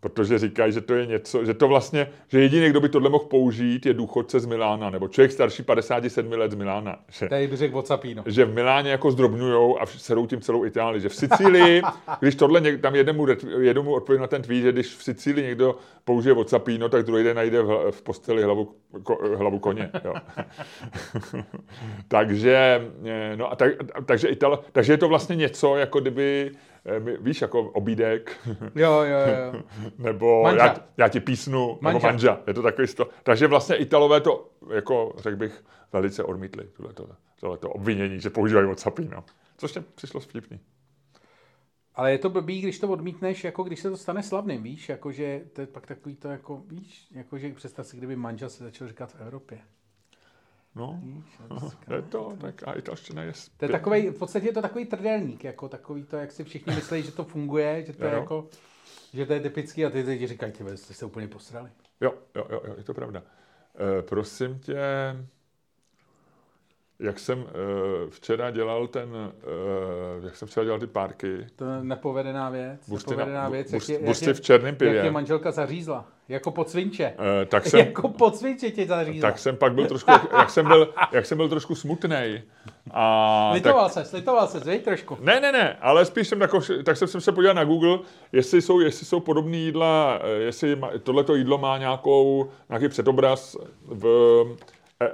Protože 0.04 0.38
říkají, 0.38 0.72
že 0.72 0.80
to 0.80 0.94
je 0.94 1.06
něco, 1.06 1.44
že 1.44 1.54
to 1.54 1.68
vlastně, 1.68 2.06
že 2.28 2.40
jediný, 2.40 2.70
kdo 2.70 2.80
by 2.80 2.88
tohle 2.88 3.10
mohl 3.10 3.24
použít, 3.24 3.86
je 3.86 3.94
důchodce 3.94 4.40
z 4.40 4.46
Milána, 4.46 4.90
nebo 4.90 5.08
člověk 5.08 5.32
starší 5.32 5.62
57 5.62 6.32
let 6.32 6.50
z 6.50 6.54
Milána. 6.54 6.98
Že, 7.08 7.28
Tady 7.28 7.46
bych 7.48 7.58
řekl 7.58 7.74
Whatsappino. 7.74 8.22
že 8.26 8.44
v 8.44 8.54
Miláně 8.54 8.90
jako 8.90 9.10
zdrobňujou 9.10 9.80
a 9.80 9.86
serou 9.86 10.26
tím 10.26 10.40
celou 10.40 10.64
Itálii. 10.64 11.00
Že 11.00 11.08
v 11.08 11.14
Sicílii, 11.14 11.82
když 12.20 12.34
tohle 12.34 12.60
něk, 12.60 12.80
tam 12.80 12.94
jednomu, 12.94 13.26
jednomu 13.58 13.94
odpověď 13.94 14.20
na 14.20 14.26
ten 14.26 14.42
tweet, 14.42 14.62
že 14.62 14.72
když 14.72 14.96
v 14.96 15.02
Sicílii 15.02 15.46
někdo 15.46 15.76
použije 16.04 16.34
Whatsappino, 16.34 16.88
tak 16.88 17.02
druhý 17.06 17.24
den 17.24 17.36
najde 17.36 17.62
v, 17.62 17.90
v 17.90 18.02
posteli 18.02 18.42
hlavu, 18.42 18.74
ko, 19.02 19.18
hlavu 19.36 19.58
koně. 19.58 19.90
Jo. 20.04 20.14
takže, 22.08 22.88
eh, 23.04 23.36
no 23.36 23.52
a 23.52 23.56
tak, 23.56 23.72
takže, 24.06 24.28
Italo, 24.28 24.60
takže 24.72 24.92
je 24.92 24.98
to 24.98 25.08
vlastně 25.08 25.36
něco, 25.36 25.76
jako 25.76 26.00
kdyby, 26.00 26.50
víš, 27.20 27.42
jako 27.42 27.60
obídek, 27.62 28.36
Jo, 28.74 28.92
jo, 28.92 29.18
jo. 29.18 29.62
nebo 29.98 30.42
Manža. 30.42 30.64
já, 30.66 30.76
já 30.96 31.08
ti 31.08 31.20
písnu, 31.20 31.66
nebo 31.68 31.80
Manža. 31.80 32.06
manža. 32.06 32.40
Je 32.46 32.54
to 32.54 32.62
takový 32.62 32.88
sto... 32.88 33.08
Takže 33.22 33.46
vlastně 33.46 33.76
Italové 33.76 34.20
to, 34.20 34.50
jako 34.74 35.12
řekl 35.18 35.36
bych, 35.36 35.64
velice 35.92 36.24
odmítli, 36.24 36.64
tohleto, 36.76 37.08
tohleto 37.40 37.70
obvinění, 37.70 38.20
že 38.20 38.30
používají 38.30 38.66
WhatsAppino. 38.66 39.24
Což 39.56 39.74
mě 39.74 39.84
přišlo 39.94 40.20
vtipný. 40.20 40.60
Ale 41.94 42.12
je 42.12 42.18
to 42.18 42.30
blbý, 42.30 42.60
když 42.60 42.78
to 42.78 42.88
odmítneš, 42.88 43.44
jako 43.44 43.62
když 43.62 43.80
se 43.80 43.90
to 43.90 43.96
stane 43.96 44.22
slavným, 44.22 44.62
víš, 44.62 44.88
jakože 44.88 45.40
to 45.52 45.60
je 45.60 45.66
pak 45.66 45.86
takový 45.86 46.16
to, 46.16 46.28
jako, 46.28 46.62
víš, 46.68 47.08
jakože 47.10 47.52
představ 47.54 47.86
si, 47.86 47.96
kdyby 47.96 48.16
manžel 48.16 48.48
se 48.48 48.64
začal 48.64 48.88
říkat 48.88 49.12
v 49.12 49.20
Evropě. 49.20 49.58
No, 50.76 51.02
to 51.86 51.94
je 51.94 52.02
to, 52.02 52.36
tak 52.40 52.68
a 52.68 52.72
italština 52.72 53.22
je... 53.22 53.32
To 53.56 53.64
je 53.64 53.68
takový, 53.68 54.08
v 54.08 54.18
podstatě 54.18 54.46
je 54.46 54.52
to 54.52 54.62
takový 54.62 54.84
trdelník, 54.84 55.44
jako 55.44 55.68
takový 55.68 56.04
to, 56.04 56.16
jak 56.16 56.32
si 56.32 56.44
všichni 56.44 56.74
myslí, 56.74 57.02
že 57.02 57.12
to 57.12 57.24
funguje, 57.24 57.84
že 57.86 57.92
to 57.92 58.04
je 58.04 58.10
Jo. 58.10 58.16
jako, 58.18 58.48
Že 59.12 59.26
to 59.26 59.32
je 59.32 59.40
typický 59.40 59.84
a 59.84 59.90
ty 59.90 60.04
teď 60.04 60.24
říkají, 60.28 60.52
ty 60.52 60.76
jste 60.76 60.94
se 60.94 61.06
úplně 61.06 61.28
posrali. 61.28 61.70
Jo, 62.00 62.14
jo, 62.34 62.46
jo, 62.50 62.60
jo, 62.66 62.74
je 62.78 62.84
to 62.84 62.94
pravda. 62.94 63.22
E, 63.98 64.02
prosím 64.02 64.58
tě, 64.58 64.76
jak 66.98 67.18
jsem 67.18 67.38
uh, 67.38 67.46
včera 68.10 68.50
dělal 68.50 68.86
ten, 68.86 69.08
uh, 69.08 70.24
jak 70.24 70.36
jsem 70.36 70.48
včera 70.48 70.64
dělal 70.64 70.80
ty 70.80 70.86
párky. 70.86 71.46
To 71.56 71.64
je 71.64 71.84
nepovedená 71.84 72.50
věc. 72.50 72.88
Busty, 72.88 73.10
nepovedená 73.10 73.48
věc, 73.48 73.70
bust, 73.70 73.88
jak 73.88 74.00
je, 74.00 74.06
busty 74.06 74.28
jak 74.28 74.36
v 74.36 74.40
černém 74.40 74.76
pivě. 74.76 74.94
Jak 74.94 75.04
je 75.04 75.10
manželka 75.10 75.50
zařízla. 75.50 76.04
Jako 76.28 76.50
pod 76.50 76.70
svinče. 76.70 77.14
Uh, 77.18 77.48
tak 77.48 77.66
jsem, 77.66 77.80
jako 77.80 78.08
pod 78.08 78.36
svinče 78.36 78.70
tě 78.70 78.86
zařízla. 78.86 79.30
Tak 79.30 79.38
jsem 79.38 79.56
pak 79.56 79.74
byl 79.74 79.86
trošku, 79.86 80.10
jak 80.38 80.50
jsem 80.50 80.66
byl, 80.66 80.94
jak 81.12 81.26
jsem 81.26 81.38
byl 81.38 81.48
trošku 81.48 81.74
smutnej. 81.74 82.42
A 82.90 83.48
slitoval 83.52 83.84
tak, 83.84 83.92
se, 83.92 84.04
slitoval 84.04 84.46
se, 84.46 84.58
zvej 84.58 84.78
trošku. 84.78 85.18
Ne, 85.20 85.40
ne, 85.40 85.52
ne, 85.52 85.76
ale 85.80 86.04
spíš 86.04 86.28
jsem 86.28 86.38
tako, 86.38 86.60
tak 86.84 86.96
jsem 86.96 87.20
se 87.20 87.32
podíval 87.32 87.54
na 87.54 87.64
Google, 87.64 87.98
jestli 88.32 88.62
jsou, 88.62 88.80
jestli 88.80 89.06
jsou 89.06 89.20
podobné 89.20 89.56
jídla, 89.56 90.20
jestli 90.38 90.80
tohleto 91.02 91.34
jídlo 91.34 91.58
má 91.58 91.78
nějakou, 91.78 92.50
nějaký 92.68 92.88
předobraz 92.88 93.56
v 93.84 94.44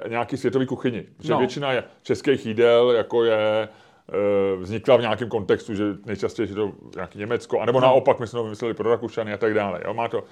nějaký 0.09 0.37
světový 0.37 0.67
kuchyni. 0.67 1.05
Že 1.21 1.33
no. 1.33 1.39
většina 1.39 1.69
českých 2.03 2.47
jídel 2.47 2.91
jako 2.91 3.25
je 3.25 3.69
e, 3.69 4.57
vznikla 4.57 4.97
v 4.97 5.01
nějakém 5.01 5.29
kontextu, 5.29 5.75
že 5.75 5.85
nejčastěji 6.07 6.49
je 6.49 6.55
to 6.55 6.73
nějaký 6.95 7.19
Německo, 7.19 7.61
anebo 7.61 7.81
no. 7.81 7.87
naopak 7.87 8.21
my 8.21 8.27
jsme 8.27 8.37
to 8.37 8.45
vymysleli 8.45 8.75
pro 8.75 8.91
Rakušany 8.91 9.33
a 9.33 9.37
tak 9.37 9.55
dále. 9.55 9.81
Jo, 9.85 9.95
má 9.95 10.09
to. 10.09 10.25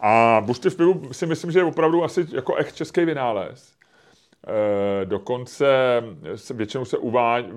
A 0.00 0.42
bušty 0.46 0.70
v 0.70 0.76
pivu 0.76 1.12
si 1.12 1.26
myslím, 1.26 1.50
že 1.50 1.58
je 1.58 1.64
opravdu 1.64 2.04
asi 2.04 2.26
jako 2.32 2.54
echt 2.54 2.76
český 2.76 3.04
vynález. 3.04 3.72
E, 5.02 5.04
dokonce 5.04 5.66
se, 6.34 6.54
většinou 6.54 6.84
se 6.84 6.98
uvádí, 6.98 7.48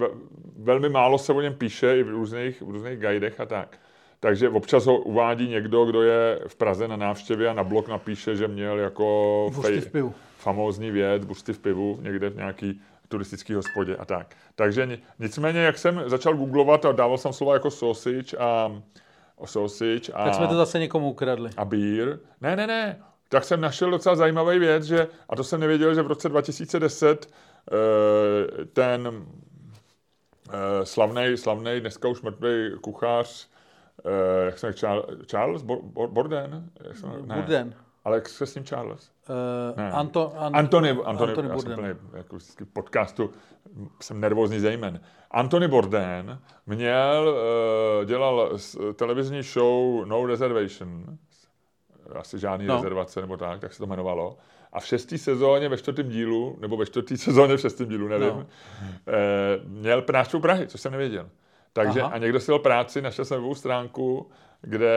velmi 0.58 0.90
málo 0.90 1.18
se 1.18 1.34
o 1.34 1.42
něm 1.42 1.54
píše 1.54 1.98
i 1.98 2.04
v 2.04 2.10
různých, 2.10 2.62
v 2.62 2.70
různých 2.70 3.00
guidech 3.00 3.40
a 3.40 3.46
tak. 3.46 3.78
Takže 4.26 4.50
občas 4.50 4.86
ho 4.86 4.98
uvádí 4.98 5.48
někdo, 5.48 5.86
kdo 5.86 6.02
je 6.02 6.40
v 6.48 6.56
Praze 6.56 6.88
na 6.88 6.96
návštěvě 6.96 7.50
a 7.50 7.54
na 7.54 7.64
blog 7.64 7.88
napíše, 7.88 8.36
že 8.36 8.48
měl 8.48 8.80
jako 8.80 9.52
fej, 9.62 9.82
v 9.82 9.92
pivu 9.92 10.14
famózní 10.38 10.92
věc, 10.92 11.26
busty 11.26 11.54
v 11.54 11.60
pivu, 11.60 12.00
někde 12.02 12.30
v 12.30 12.36
nějaký 12.36 12.82
turistický 13.08 13.54
hospodě 13.54 13.96
a 13.96 14.06
tak. 14.06 14.36
Takže 14.56 15.00
nicméně, 15.20 15.60
jak 15.60 15.78
jsem 15.78 16.04
začal 16.06 16.34
googlovat 16.34 16.86
a 16.86 16.92
dával 16.92 17.18
jsem 17.18 17.34
slova 17.34 17.54
jako 17.54 17.72
sausage 17.72 18.38
a 18.40 18.82
sausage 19.46 20.12
a... 20.14 20.26
Tak 20.26 20.34
jsme 20.34 20.48
to 20.48 20.56
zase 20.56 20.80
někomu 20.80 21.10
ukradli. 21.10 21.50
A 21.58 21.66
beer. 21.66 22.20
Ne, 22.42 22.56
ne, 22.56 22.68
ne. 22.68 23.00
Tak 23.30 23.44
jsem 23.44 23.62
našel 23.62 23.92
docela 23.92 24.16
zajímavý 24.16 24.60
věc, 24.60 24.84
že, 24.84 25.08
a 25.30 25.36
to 25.36 25.44
jsem 25.44 25.60
nevěděl, 25.60 25.96
že 25.96 26.02
v 26.02 26.08
roce 26.08 26.30
2010 26.30 27.30
eh, 27.72 28.66
ten 28.66 29.26
eh, 30.50 30.86
slavný, 30.86 31.38
slavný, 31.38 31.80
dneska 31.80 32.08
už 32.08 32.22
mrtvý 32.22 32.72
kuchař, 32.82 33.55
eh, 34.06 34.46
jak 34.46 34.60
jsem 34.60 34.74
Charles 35.26 35.64
Borden? 36.08 36.70
Borden. 37.26 37.76
Ale 38.04 38.18
jak 38.18 38.30
se 38.30 38.46
s 38.46 38.56
ním 38.56 38.64
Charles? 38.64 39.12
Uh, 39.30 39.96
Anto, 39.96 40.34
an, 40.38 40.56
Antony, 40.56 40.90
Antony, 40.90 41.32
Antony 41.32 41.50
já 41.50 41.58
jsem 41.58 41.76
plný, 41.76 41.88
jako 42.14 42.38
podcastu 42.74 43.32
jsem 44.02 44.22
nervózní 44.22 44.60
zejmen. 44.60 45.00
Antony 45.32 45.68
Borden 45.68 46.40
měl, 46.66 47.36
uh, 48.00 48.06
dělal 48.06 48.58
televizní 48.96 49.42
show 49.42 50.06
No 50.06 50.26
Reservation, 50.26 51.18
asi 52.16 52.40
žádný 52.40 52.66
no. 52.66 52.76
rezervace 52.76 53.22
nebo 53.22 53.38
tak, 53.38 53.60
tak 53.60 53.74
se 53.74 53.80
to 53.80 53.86
jmenovalo. 53.86 54.38
A 54.74 54.80
v 54.80 54.86
šestý 54.86 55.18
sezóně, 55.18 55.70
ve 55.70 55.78
čtvrtém 55.78 56.10
dílu, 56.10 56.58
nebo 56.62 56.78
ve 56.78 56.86
čtvrtý 56.86 57.18
sezóně 57.18 57.58
v 57.58 57.62
šestém 57.62 57.90
dílu, 57.90 58.08
nevím, 58.08 58.30
no. 58.30 58.46
eh, 59.08 59.60
měl 59.66 60.02
práčku 60.02 60.40
Prahy, 60.40 60.68
což 60.68 60.82
jsem 60.82 60.92
nevěděl. 60.92 61.30
Takže 61.76 62.02
Aha. 62.02 62.12
a 62.14 62.18
někdo 62.18 62.40
si 62.40 62.52
dal 62.52 62.60
práci, 62.60 63.02
našel 63.02 63.26
jsem 63.26 63.38
webovou 63.38 63.56
stránku, 63.56 64.30
kde 64.62 64.96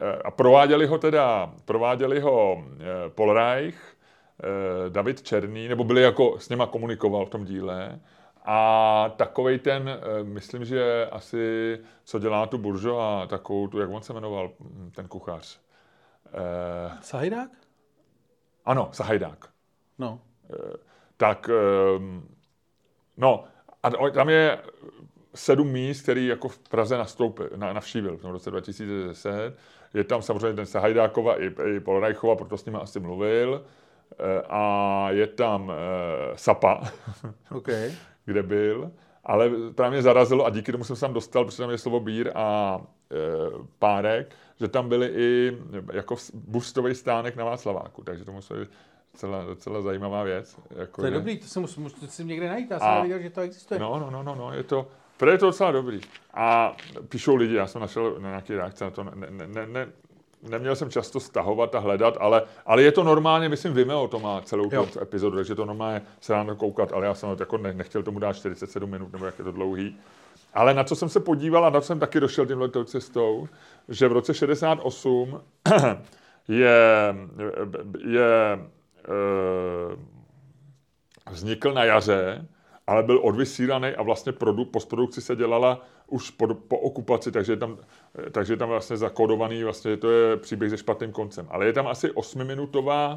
eh, 0.00 0.22
a 0.24 0.30
prováděli 0.30 0.86
ho 0.86 0.98
teda, 0.98 1.52
prováděli 1.64 2.20
ho 2.20 2.64
eh, 2.64 3.10
Paul 3.10 3.32
Reich, 3.32 3.96
eh, 4.42 4.90
David 4.90 5.22
Černý, 5.22 5.68
nebo 5.68 5.84
byli 5.84 6.02
jako, 6.02 6.38
s 6.38 6.48
něma 6.48 6.66
komunikoval 6.66 7.26
v 7.26 7.30
tom 7.30 7.44
díle. 7.44 8.00
A 8.44 9.12
takovej 9.16 9.58
ten, 9.58 10.00
myslím, 10.22 10.64
že 10.64 11.06
asi, 11.06 11.78
co 12.04 12.18
dělá 12.18 12.46
tu 12.46 12.58
buržo 12.58 13.00
a 13.00 13.26
takovou 13.26 13.68
tu, 13.68 13.78
jak 13.78 13.90
on 13.90 14.02
se 14.02 14.12
jmenoval, 14.12 14.50
hm, 14.60 14.90
ten 14.94 15.08
kuchař. 15.08 15.60
Sahajdák? 17.00 17.50
Ano, 18.64 18.88
Sahajdák. 18.92 19.48
No. 19.98 20.20
Tak, 21.16 21.50
no, 23.16 23.44
a 23.82 23.90
tam 24.10 24.28
je 24.28 24.58
sedm 25.38 25.68
míst, 25.68 26.02
který 26.02 26.26
jako 26.26 26.48
v 26.48 26.58
Praze 26.58 26.98
nastoupil, 26.98 27.50
na, 27.56 27.72
navštívil 27.72 28.16
v 28.16 28.20
tom 28.20 28.30
roce 28.30 28.50
2010. 28.50 29.56
Je 29.94 30.04
tam 30.04 30.22
samozřejmě 30.22 30.56
ten 30.56 30.66
Sahajdákova 30.66 31.42
i, 31.42 31.50
i 31.76 31.80
Polrajchova, 31.80 32.36
proto 32.36 32.56
s 32.56 32.64
nimi 32.64 32.78
asi 32.80 33.00
mluvil. 33.00 33.64
E, 34.18 34.42
a 34.48 35.06
je 35.10 35.26
tam 35.26 35.72
e, 35.72 35.74
Sapa, 36.36 36.82
okay. 37.50 37.92
kde 38.24 38.42
byl. 38.42 38.90
Ale 39.24 39.50
právě 39.74 39.90
mě 39.90 40.02
zarazilo, 40.02 40.46
a 40.46 40.50
díky 40.50 40.72
tomu 40.72 40.84
jsem 40.84 40.96
se 40.96 41.00
tam 41.00 41.14
dostal, 41.14 41.44
protože 41.44 41.58
tam 41.58 41.70
je 41.70 41.78
slovo 41.78 42.00
bír 42.00 42.30
a 42.34 42.78
e, 43.10 43.16
párek, 43.78 44.34
že 44.60 44.68
tam 44.68 44.88
byly 44.88 45.06
i 45.06 45.58
jako 45.92 46.16
bustový 46.34 46.94
stánek 46.94 47.36
na 47.36 47.44
Václaváku, 47.44 48.02
takže 48.04 48.24
to 48.24 48.32
museli 48.32 48.66
docela, 49.12 49.44
docela 49.44 49.82
zajímavá 49.82 50.22
věc. 50.22 50.56
Jako 50.76 51.00
to 51.00 51.06
je 51.06 51.12
že... 51.12 51.18
dobrý, 51.18 51.38
to 51.38 51.46
si 51.46 51.60
musím, 51.60 52.28
někde 52.28 52.48
najít, 52.48 52.70
já 52.70 52.78
jsem 52.78 52.88
a, 52.88 52.94
nevěděl, 52.94 53.22
že 53.22 53.30
to 53.30 53.40
existuje. 53.40 53.80
No, 53.80 53.98
no, 53.98 54.10
no, 54.10 54.22
no, 54.22 54.34
no 54.34 54.52
je 54.52 54.62
to, 54.62 54.88
Pro 55.18 55.30
je 55.30 55.38
to 55.38 55.46
docela 55.46 55.70
dobrý. 55.72 56.00
A 56.34 56.76
píšou 57.08 57.34
lidi, 57.34 57.54
já 57.54 57.66
jsem 57.66 57.80
našel 57.80 58.16
na 58.18 58.28
nějaké 58.28 58.56
reakce 58.56 58.84
na 58.84 58.90
to, 58.90 59.04
ne, 59.04 59.12
ne, 59.46 59.66
ne, 59.66 59.86
neměl 60.42 60.76
jsem 60.76 60.90
často 60.90 61.20
stahovat 61.20 61.74
a 61.74 61.78
hledat, 61.78 62.16
ale, 62.20 62.42
ale 62.66 62.82
je 62.82 62.92
to 62.92 63.04
normálně, 63.04 63.48
myslím, 63.48 63.72
Vimeo 63.72 64.08
to 64.08 64.18
má 64.18 64.40
celou 64.40 64.70
tu 64.70 65.00
epizodu, 65.00 65.36
takže 65.36 65.54
to 65.54 65.64
normálně 65.64 66.02
se 66.20 66.32
dá 66.32 66.54
koukat, 66.54 66.92
ale 66.92 67.06
já 67.06 67.14
jsem 67.14 67.36
jako 67.40 67.58
ne, 67.58 67.72
nechtěl 67.72 68.02
tomu 68.02 68.18
dát 68.18 68.32
47 68.32 68.90
minut, 68.90 69.12
nebo 69.12 69.26
jak 69.26 69.38
je 69.38 69.44
to 69.44 69.52
dlouhý. 69.52 69.96
Ale 70.54 70.74
na 70.74 70.84
co 70.84 70.96
jsem 70.96 71.08
se 71.08 71.20
podíval 71.20 71.64
a 71.64 71.70
na 71.70 71.80
co 71.80 71.86
jsem 71.86 71.98
taky 71.98 72.20
došel 72.20 72.46
tímhle 72.46 72.70
cestou, 72.84 73.48
že 73.88 74.08
v 74.08 74.12
roce 74.12 74.34
68 74.34 75.40
je, 76.48 77.14
je 78.06 78.52
e, 78.52 78.58
vznikl 81.30 81.72
na 81.72 81.84
jaře 81.84 82.48
ale 82.88 83.02
byl 83.02 83.20
odvysílaný 83.22 83.88
a 83.88 84.02
vlastně 84.02 84.32
produ, 84.32 84.64
postprodukci 84.64 85.20
se 85.20 85.36
dělala 85.36 85.86
už 86.06 86.30
po, 86.30 86.54
po 86.54 86.78
okupaci, 86.78 87.32
takže 87.32 87.52
je 87.52 87.56
tam, 87.56 87.78
takže 88.32 88.52
je 88.52 88.56
tam 88.56 88.68
vlastně 88.68 88.96
zakódovaný, 88.96 89.64
vlastně 89.64 89.96
to 89.96 90.10
je 90.10 90.36
příběh 90.36 90.70
se 90.70 90.78
špatným 90.78 91.12
koncem. 91.12 91.46
Ale 91.50 91.66
je 91.66 91.72
tam 91.72 91.86
asi 91.86 92.10
osmiminutová 92.10 93.14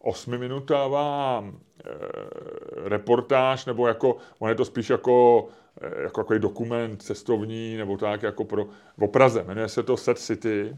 osmiminutová 0.00 1.44
e, 1.44 1.90
reportáž, 2.88 3.66
nebo 3.66 3.88
jako, 3.88 4.16
on 4.38 4.48
je 4.48 4.54
to 4.54 4.64
spíš 4.64 4.90
jako, 4.90 5.48
e, 5.80 6.02
jako 6.02 6.20
jako 6.20 6.38
dokument 6.38 7.02
cestovní, 7.02 7.76
nebo 7.76 7.96
tak 7.96 8.22
jako 8.22 8.44
pro, 8.44 8.66
v 8.96 9.06
Praze. 9.06 9.44
Jmenuje 9.44 9.68
se 9.68 9.82
to 9.82 9.96
Set 9.96 10.18
City 10.18 10.76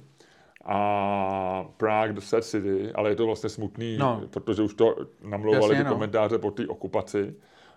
a 0.64 1.64
Prague 1.76 2.12
the 2.12 2.20
Set 2.20 2.44
City, 2.44 2.92
ale 2.94 3.10
je 3.10 3.16
to 3.16 3.26
vlastně 3.26 3.48
smutný, 3.48 3.96
no. 3.98 4.22
protože 4.30 4.62
už 4.62 4.74
to 4.74 4.96
namlouvali 5.22 5.76
ty 5.76 5.84
no. 5.84 5.92
komentáře 5.92 6.38
po 6.38 6.50
té 6.50 6.66
okupaci. 6.66 7.34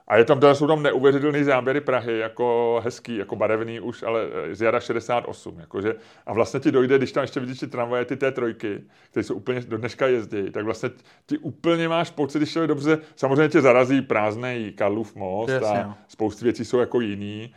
A 0.08 0.18
je 0.18 0.26
tam, 0.26 0.40
teda 0.40 0.56
jsou 0.56 0.68
tam 0.68 0.84
neuvěřitelné 0.84 1.44
záběry 1.44 1.82
Prahy, 1.82 2.20
jako 2.20 2.82
hezký, 2.84 3.18
jako 3.18 3.36
barevný 3.36 3.80
už, 3.80 4.04
ale 4.04 4.28
z 4.52 4.62
jara 4.62 4.80
68. 4.80 5.60
Jakože, 5.60 5.96
a 6.26 6.34
vlastně 6.34 6.60
ti 6.60 6.72
dojde, 6.72 6.98
když 6.98 7.12
tam 7.12 7.22
ještě 7.22 7.40
vidíš 7.40 7.60
ty 7.60 7.68
tramvaje, 7.68 8.06
ty 8.06 8.16
té 8.16 8.32
trojky, 8.32 8.84
které 9.10 9.24
jsou 9.24 9.36
úplně 9.36 9.60
do 9.62 9.78
dneška 9.78 10.08
jezdí, 10.08 10.52
tak 10.52 10.66
vlastně 10.66 10.90
ti 11.26 11.38
úplně 11.38 11.90
máš 11.90 12.10
pocit, 12.10 12.38
když 12.38 12.56
je 12.56 12.68
dobře, 12.68 12.98
samozřejmě 13.16 13.50
tě 13.50 13.62
zarazí 13.62 14.02
prázdný 14.02 14.74
Karlův 14.76 15.16
most 15.16 15.50
yes, 15.50 15.64
a 15.64 15.74
yeah. 15.74 15.98
spousty 16.08 16.46
věcí 16.46 16.66
jsou 16.66 16.80
jako 16.80 17.00
jiný, 17.02 17.56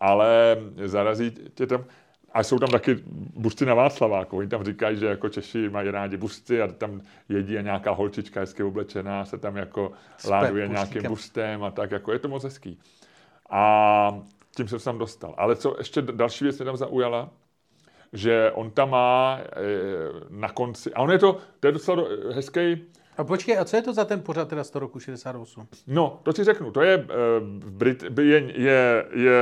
ale 0.00 0.56
zarazí 0.84 1.30
tě 1.54 1.66
tam, 1.66 1.84
a 2.32 2.42
jsou 2.42 2.58
tam 2.58 2.68
taky 2.68 2.98
busty 3.36 3.66
na 3.66 3.74
Václaváku. 3.74 4.36
Oni 4.36 4.48
tam 4.48 4.64
říkají, 4.64 4.96
že 4.96 5.06
jako 5.06 5.28
Češi 5.28 5.68
mají 5.68 5.90
rádi 5.90 6.16
busty 6.16 6.62
a 6.62 6.66
tam 6.66 7.00
jedí 7.28 7.58
a 7.58 7.62
nějaká 7.62 7.90
holčička 7.90 8.40
hezky 8.40 8.62
oblečená 8.62 9.24
se 9.24 9.38
tam 9.38 9.56
jako 9.56 9.92
Spek, 10.16 10.30
láduje 10.30 10.68
nějakým 10.68 11.02
bustem 11.02 11.64
a 11.64 11.70
tak. 11.70 11.90
Jako 11.90 12.12
je 12.12 12.18
to 12.18 12.28
moc 12.28 12.44
hezký. 12.44 12.78
A 13.50 14.20
tím 14.56 14.68
jsem 14.68 14.78
se 14.78 14.84
tam 14.84 14.98
dostal. 14.98 15.34
Ale 15.38 15.56
co 15.56 15.74
ještě 15.78 16.02
další 16.02 16.44
věc 16.44 16.58
mě 16.58 16.64
tam 16.64 16.76
zaujala, 16.76 17.30
že 18.12 18.50
on 18.54 18.70
tam 18.70 18.90
má 18.90 19.38
e, 19.40 19.44
na 20.30 20.48
konci, 20.48 20.94
a 20.94 21.00
on 21.00 21.10
je 21.10 21.18
to, 21.18 21.36
to 21.60 21.66
je 21.68 21.72
docela 21.72 22.04
hezký, 22.34 22.84
a 23.18 23.24
počkej, 23.24 23.58
a 23.58 23.64
co 23.64 23.76
je 23.76 23.82
to 23.82 23.92
za 23.92 24.04
ten 24.04 24.20
pořad 24.20 24.48
teda 24.48 24.64
z 24.64 24.70
toho 24.70 24.80
roku 24.80 25.00
68? 25.00 25.68
No, 25.86 26.20
to 26.22 26.32
ti 26.32 26.44
řeknu. 26.44 26.70
To 26.70 26.80
je, 26.80 26.94
e, 26.94 27.04
Brit, 27.70 28.04
je, 28.18 28.52
je, 28.54 29.04
je 29.12 29.36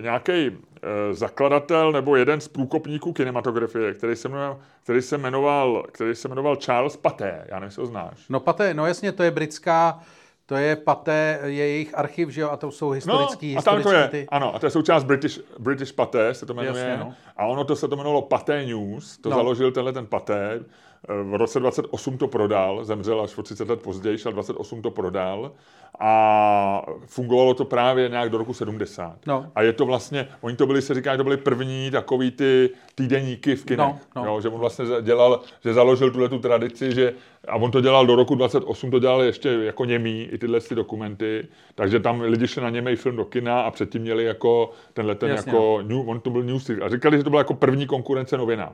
nějaký 0.00 0.50
Eh, 0.84 1.14
zakladatel 1.14 1.92
nebo 1.92 2.16
jeden 2.16 2.40
z 2.40 2.48
průkopníků 2.48 3.12
kinematografie, 3.12 3.94
který 3.94 4.16
se 4.16 4.28
jmenoval, 4.28 4.58
který 4.82 5.02
se 5.02 5.18
jmenoval, 5.18 5.84
který 5.92 6.14
se 6.14 6.28
jmenoval 6.28 6.56
Charles 6.56 6.96
Paté. 6.96 7.46
Já 7.48 7.54
nevím, 7.56 7.66
jestli 7.66 7.80
ho 7.82 7.86
znáš. 7.86 8.28
No 8.28 8.40
Paté, 8.40 8.74
no 8.74 8.86
jasně, 8.86 9.12
to 9.12 9.22
je 9.22 9.30
britská 9.30 10.00
To 10.46 10.54
je 10.56 10.76
paté, 10.76 11.38
je 11.44 11.68
jejich 11.68 11.98
archiv, 11.98 12.28
že 12.28 12.40
jo, 12.40 12.50
a 12.50 12.56
to 12.56 12.70
jsou 12.70 12.90
historický, 12.90 13.54
no, 13.54 13.58
a 13.58 13.62
tam 13.62 13.82
to 13.82 13.92
je, 13.92 14.08
ty. 14.08 14.26
ano, 14.30 14.54
a 14.54 14.58
to 14.58 14.66
je 14.66 14.70
součást 14.70 15.04
British, 15.04 15.40
British 15.58 15.92
Paté, 15.92 16.34
se 16.34 16.46
to 16.46 16.54
jmenuje. 16.54 16.84
Jasně, 16.84 17.04
no. 17.04 17.14
A 17.36 17.46
ono 17.46 17.64
to 17.64 17.76
se 17.76 17.88
to 17.88 17.96
jmenovalo 17.96 18.22
Paté 18.22 18.66
News, 18.66 19.18
to 19.18 19.30
No. 19.30 19.36
založil 19.36 19.72
tenhle 19.72 19.92
ten 19.92 20.06
Paté. 20.06 20.60
V 21.08 21.34
roce 21.34 21.60
28 21.60 22.18
to 22.18 22.28
prodal, 22.28 22.84
zemřel 22.84 23.20
až 23.20 23.38
o 23.38 23.42
30 23.42 23.68
let 23.68 23.82
později, 23.82 24.18
ale 24.24 24.32
28 24.32 24.82
to 24.82 24.90
prodal. 24.90 25.52
A 26.00 26.86
fungovalo 27.06 27.54
to 27.54 27.64
právě 27.64 28.08
nějak 28.08 28.30
do 28.30 28.38
roku 28.38 28.54
70. 28.54 29.16
No. 29.26 29.46
A 29.54 29.62
je 29.62 29.72
to 29.72 29.86
vlastně, 29.86 30.28
oni 30.40 30.56
to 30.56 30.66
byli, 30.66 30.82
se 30.82 30.94
říká, 30.94 31.12
že 31.12 31.18
to 31.18 31.24
byly 31.24 31.36
první 31.36 31.90
takový 31.90 32.30
ty 32.30 32.70
týdeníky 32.94 33.56
v 33.56 33.64
kinech. 33.64 33.86
No, 33.86 33.98
no. 34.16 34.24
Jo, 34.24 34.40
že 34.40 34.48
on 34.48 34.60
vlastně 34.60 34.84
dělal, 35.02 35.40
že 35.64 35.74
založil 35.74 36.10
tuhle 36.10 36.28
tu 36.28 36.38
tradici, 36.38 36.94
že 36.94 37.14
a 37.48 37.56
on 37.56 37.70
to 37.70 37.80
dělal 37.80 38.06
do 38.06 38.16
roku 38.16 38.34
28, 38.34 38.90
to 38.90 38.98
dělal 38.98 39.22
ještě 39.22 39.48
jako 39.48 39.84
němý, 39.84 40.22
i 40.22 40.38
tyhle 40.38 40.60
ty 40.60 40.74
dokumenty, 40.74 41.48
takže 41.74 42.00
tam 42.00 42.20
lidi 42.20 42.48
šli 42.48 42.62
na 42.62 42.70
němej 42.70 42.96
film 42.96 43.16
do 43.16 43.24
kina 43.24 43.60
a 43.60 43.70
předtím 43.70 44.02
měli 44.02 44.24
jako 44.24 44.70
tenhle 44.92 45.14
ten 45.14 45.30
Jasně, 45.30 45.52
jako, 45.52 45.82
new, 45.82 46.08
on 46.08 46.20
to 46.20 46.30
byl 46.30 46.42
news, 46.42 46.70
a 46.70 46.88
říkali, 46.88 47.16
že 47.16 47.24
to 47.24 47.30
byla 47.30 47.40
jako 47.40 47.54
první 47.54 47.86
konkurence 47.86 48.36
novinám. 48.36 48.72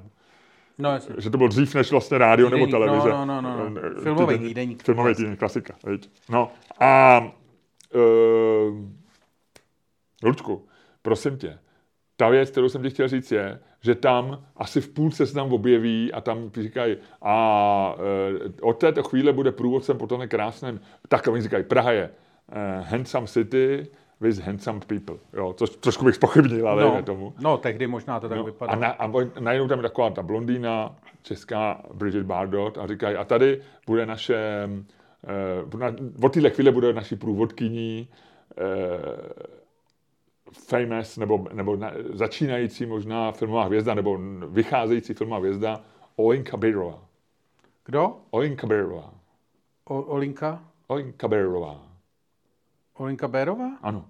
No, 0.80 0.90
jasně. 0.92 1.14
Že 1.18 1.30
to 1.30 1.38
byl 1.38 1.48
dřív 1.48 1.74
než 1.74 1.90
vlastně 1.90 2.18
rádio 2.18 2.48
nebo 2.50 2.66
Týdeník, 2.66 2.84
televize. 2.84 3.08
no, 3.08 3.24
no, 3.24 3.40
no, 3.42 3.68
no. 3.70 3.80
Filmový 4.02 4.34
týdeník- 4.34 4.48
týdeník. 4.48 4.82
Filmový 4.82 5.14
týdeník, 5.14 5.38
klasika. 5.38 5.74
Viď? 5.86 6.10
No 6.30 6.50
a 6.80 7.20
uh, 7.94 8.78
Ludku, 10.22 10.66
prosím 11.02 11.36
tě, 11.38 11.58
ta 12.16 12.28
věc, 12.28 12.50
kterou 12.50 12.68
jsem 12.68 12.82
ti 12.82 12.90
chtěl 12.90 13.08
říct, 13.08 13.32
je, 13.32 13.60
že 13.80 13.94
tam 13.94 14.44
asi 14.56 14.80
v 14.80 14.88
půlce 14.88 15.26
se 15.26 15.34
tam 15.34 15.52
objeví 15.52 16.12
a 16.12 16.20
tam 16.20 16.50
říkají, 16.54 16.96
a 17.22 17.94
uh, 17.98 18.48
od 18.60 18.72
této 18.78 19.02
chvíle 19.02 19.32
bude 19.32 19.52
průvodcem 19.52 19.98
po 19.98 20.06
tomhle 20.06 20.26
krásném, 20.26 20.80
tak 21.08 21.26
oni 21.26 21.42
říkají, 21.42 21.64
Praha 21.64 21.92
je 21.92 22.10
uh, 22.48 22.84
handsome 22.86 23.26
city 23.26 23.86
with 24.20 24.38
handsome 24.38 24.80
people. 24.80 25.16
Jo, 25.32 25.52
což 25.52 25.70
trošku 25.70 26.04
bych 26.04 26.14
spochybnil, 26.14 26.68
ale 26.68 26.82
no, 26.82 27.02
tomu. 27.02 27.34
no, 27.40 27.56
tehdy 27.58 27.86
možná 27.86 28.20
to 28.20 28.28
tak 28.28 28.38
No, 28.38 28.44
vypadalo. 28.44 28.78
a, 28.78 28.80
na, 28.80 28.88
a 28.88 29.10
najednou 29.40 29.68
tam 29.68 29.78
je 29.78 29.82
taková 29.82 30.10
ta 30.10 30.22
blondýna, 30.22 30.96
česká 31.22 31.82
Bridget 31.94 32.26
Bardot 32.26 32.78
a 32.78 32.86
říkají, 32.86 33.16
a 33.16 33.24
tady 33.24 33.60
bude 33.86 34.06
naše, 34.06 34.68
uh, 35.72 35.80
na, 35.80 35.94
od 36.22 36.32
téhle 36.32 36.50
chvíle 36.50 36.70
bude 36.72 36.92
naší 36.92 37.16
průvodkyní 37.16 38.08
uh, 38.08 39.04
famous, 40.52 41.16
nebo, 41.16 41.46
nebo 41.52 41.76
na, 41.76 41.92
začínající 42.12 42.86
možná 42.86 43.32
filmová 43.32 43.64
hvězda, 43.64 43.94
nebo 43.94 44.18
vycházející 44.48 45.14
filmová 45.14 45.38
hvězda 45.38 45.80
Olenka 46.16 46.56
Bejrová. 46.56 46.98
Kdo? 47.84 48.16
Olenka 48.30 48.66
Bejrová. 48.66 49.10
O, 49.84 50.02
Olinka? 50.02 50.62
Olenka 50.86 51.28
Bejrová. 51.28 51.89
Olinka 53.00 53.28
Bérová? 53.28 53.70
Ano. 53.82 54.04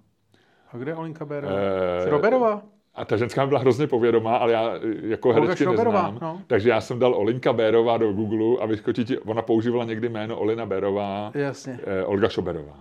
A 0.73 0.77
kde 0.77 0.91
je 0.91 0.95
Olinka 0.95 1.25
Bérová? 1.25 1.55
Eh, 1.57 2.09
Šroberová? 2.09 2.63
A 2.95 3.05
ta 3.05 3.17
ženská 3.17 3.45
mi 3.45 3.49
byla 3.49 3.61
hrozně 3.61 3.87
povědomá, 3.87 4.37
ale 4.37 4.53
já 4.53 4.75
eh, 4.75 4.79
jako 5.03 5.33
herečky 5.33 5.67
neznám. 5.67 6.19
no. 6.23 6.41
Takže 6.47 6.69
já 6.71 6.81
jsem 6.81 6.99
dal 6.99 7.15
Olinka 7.15 7.53
Bérová 7.53 7.99
do 7.99 8.13
Google 8.13 8.63
a 8.63 8.67
vyskočí 8.67 9.05
ti, 9.05 9.19
ona 9.19 9.43
používala 9.43 9.85
někdy 9.85 10.09
jméno 10.09 10.39
Olina 10.39 10.67
Bérová, 10.67 11.31
Jasně. 11.35 11.81
eh, 11.85 12.05
Olga 12.05 12.29
Šoberová. 12.29 12.77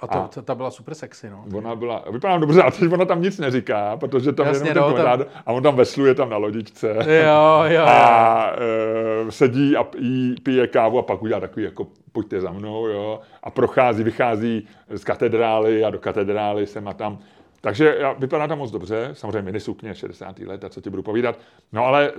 A 0.00 0.06
to, 0.06 0.18
a- 0.18 0.28
ta, 0.28 0.42
ta 0.42 0.54
byla 0.54 0.70
super 0.70 0.94
sexy, 0.94 1.30
no. 1.30 1.44
Ona 1.54 1.74
byla, 1.76 2.04
vypadá 2.10 2.38
dobře, 2.38 2.62
a 2.62 2.70
teď 2.70 2.92
ona 2.92 3.04
tam 3.04 3.22
nic 3.22 3.38
neříká, 3.38 3.96
protože 3.96 4.32
tam 4.32 4.46
Jasně, 4.46 4.70
jenom 4.70 4.90
no, 4.90 4.96
ten 4.96 5.04
tam- 5.04 5.18
tam... 5.18 5.28
a 5.46 5.52
on 5.52 5.62
tam 5.62 5.76
vesluje 5.76 6.14
tam 6.14 6.30
na 6.30 6.36
lodičce. 6.36 6.88
Jo, 6.88 7.62
jo, 7.64 7.72
jo. 7.78 7.82
A 7.86 8.52
e, 9.28 9.32
sedí 9.32 9.76
a 9.76 9.86
jí, 9.98 10.34
pije 10.42 10.66
kávu 10.66 10.98
a 10.98 11.02
pak 11.02 11.22
udělá 11.22 11.40
takový 11.40 11.64
jako 11.64 11.86
pojďte 12.12 12.40
za 12.40 12.52
mnou, 12.52 12.86
jo. 12.86 13.20
A 13.42 13.50
prochází, 13.50 14.02
vychází 14.04 14.68
z 14.90 15.04
katedrály 15.04 15.84
a 15.84 15.90
do 15.90 15.98
katedrály 15.98 16.66
sem 16.66 16.88
a 16.88 16.92
tam. 16.94 17.18
Takže 17.60 17.96
já- 18.00 18.12
vypadá 18.12 18.46
tam 18.46 18.58
moc 18.58 18.70
dobře, 18.70 19.10
samozřejmě 19.12 19.42
minisukně 19.42 19.94
60. 19.94 20.38
let 20.46 20.64
a 20.64 20.68
co 20.68 20.80
ti 20.80 20.90
budu 20.90 21.02
povídat. 21.02 21.38
No 21.72 21.84
ale 21.84 22.08
e, 22.08 22.12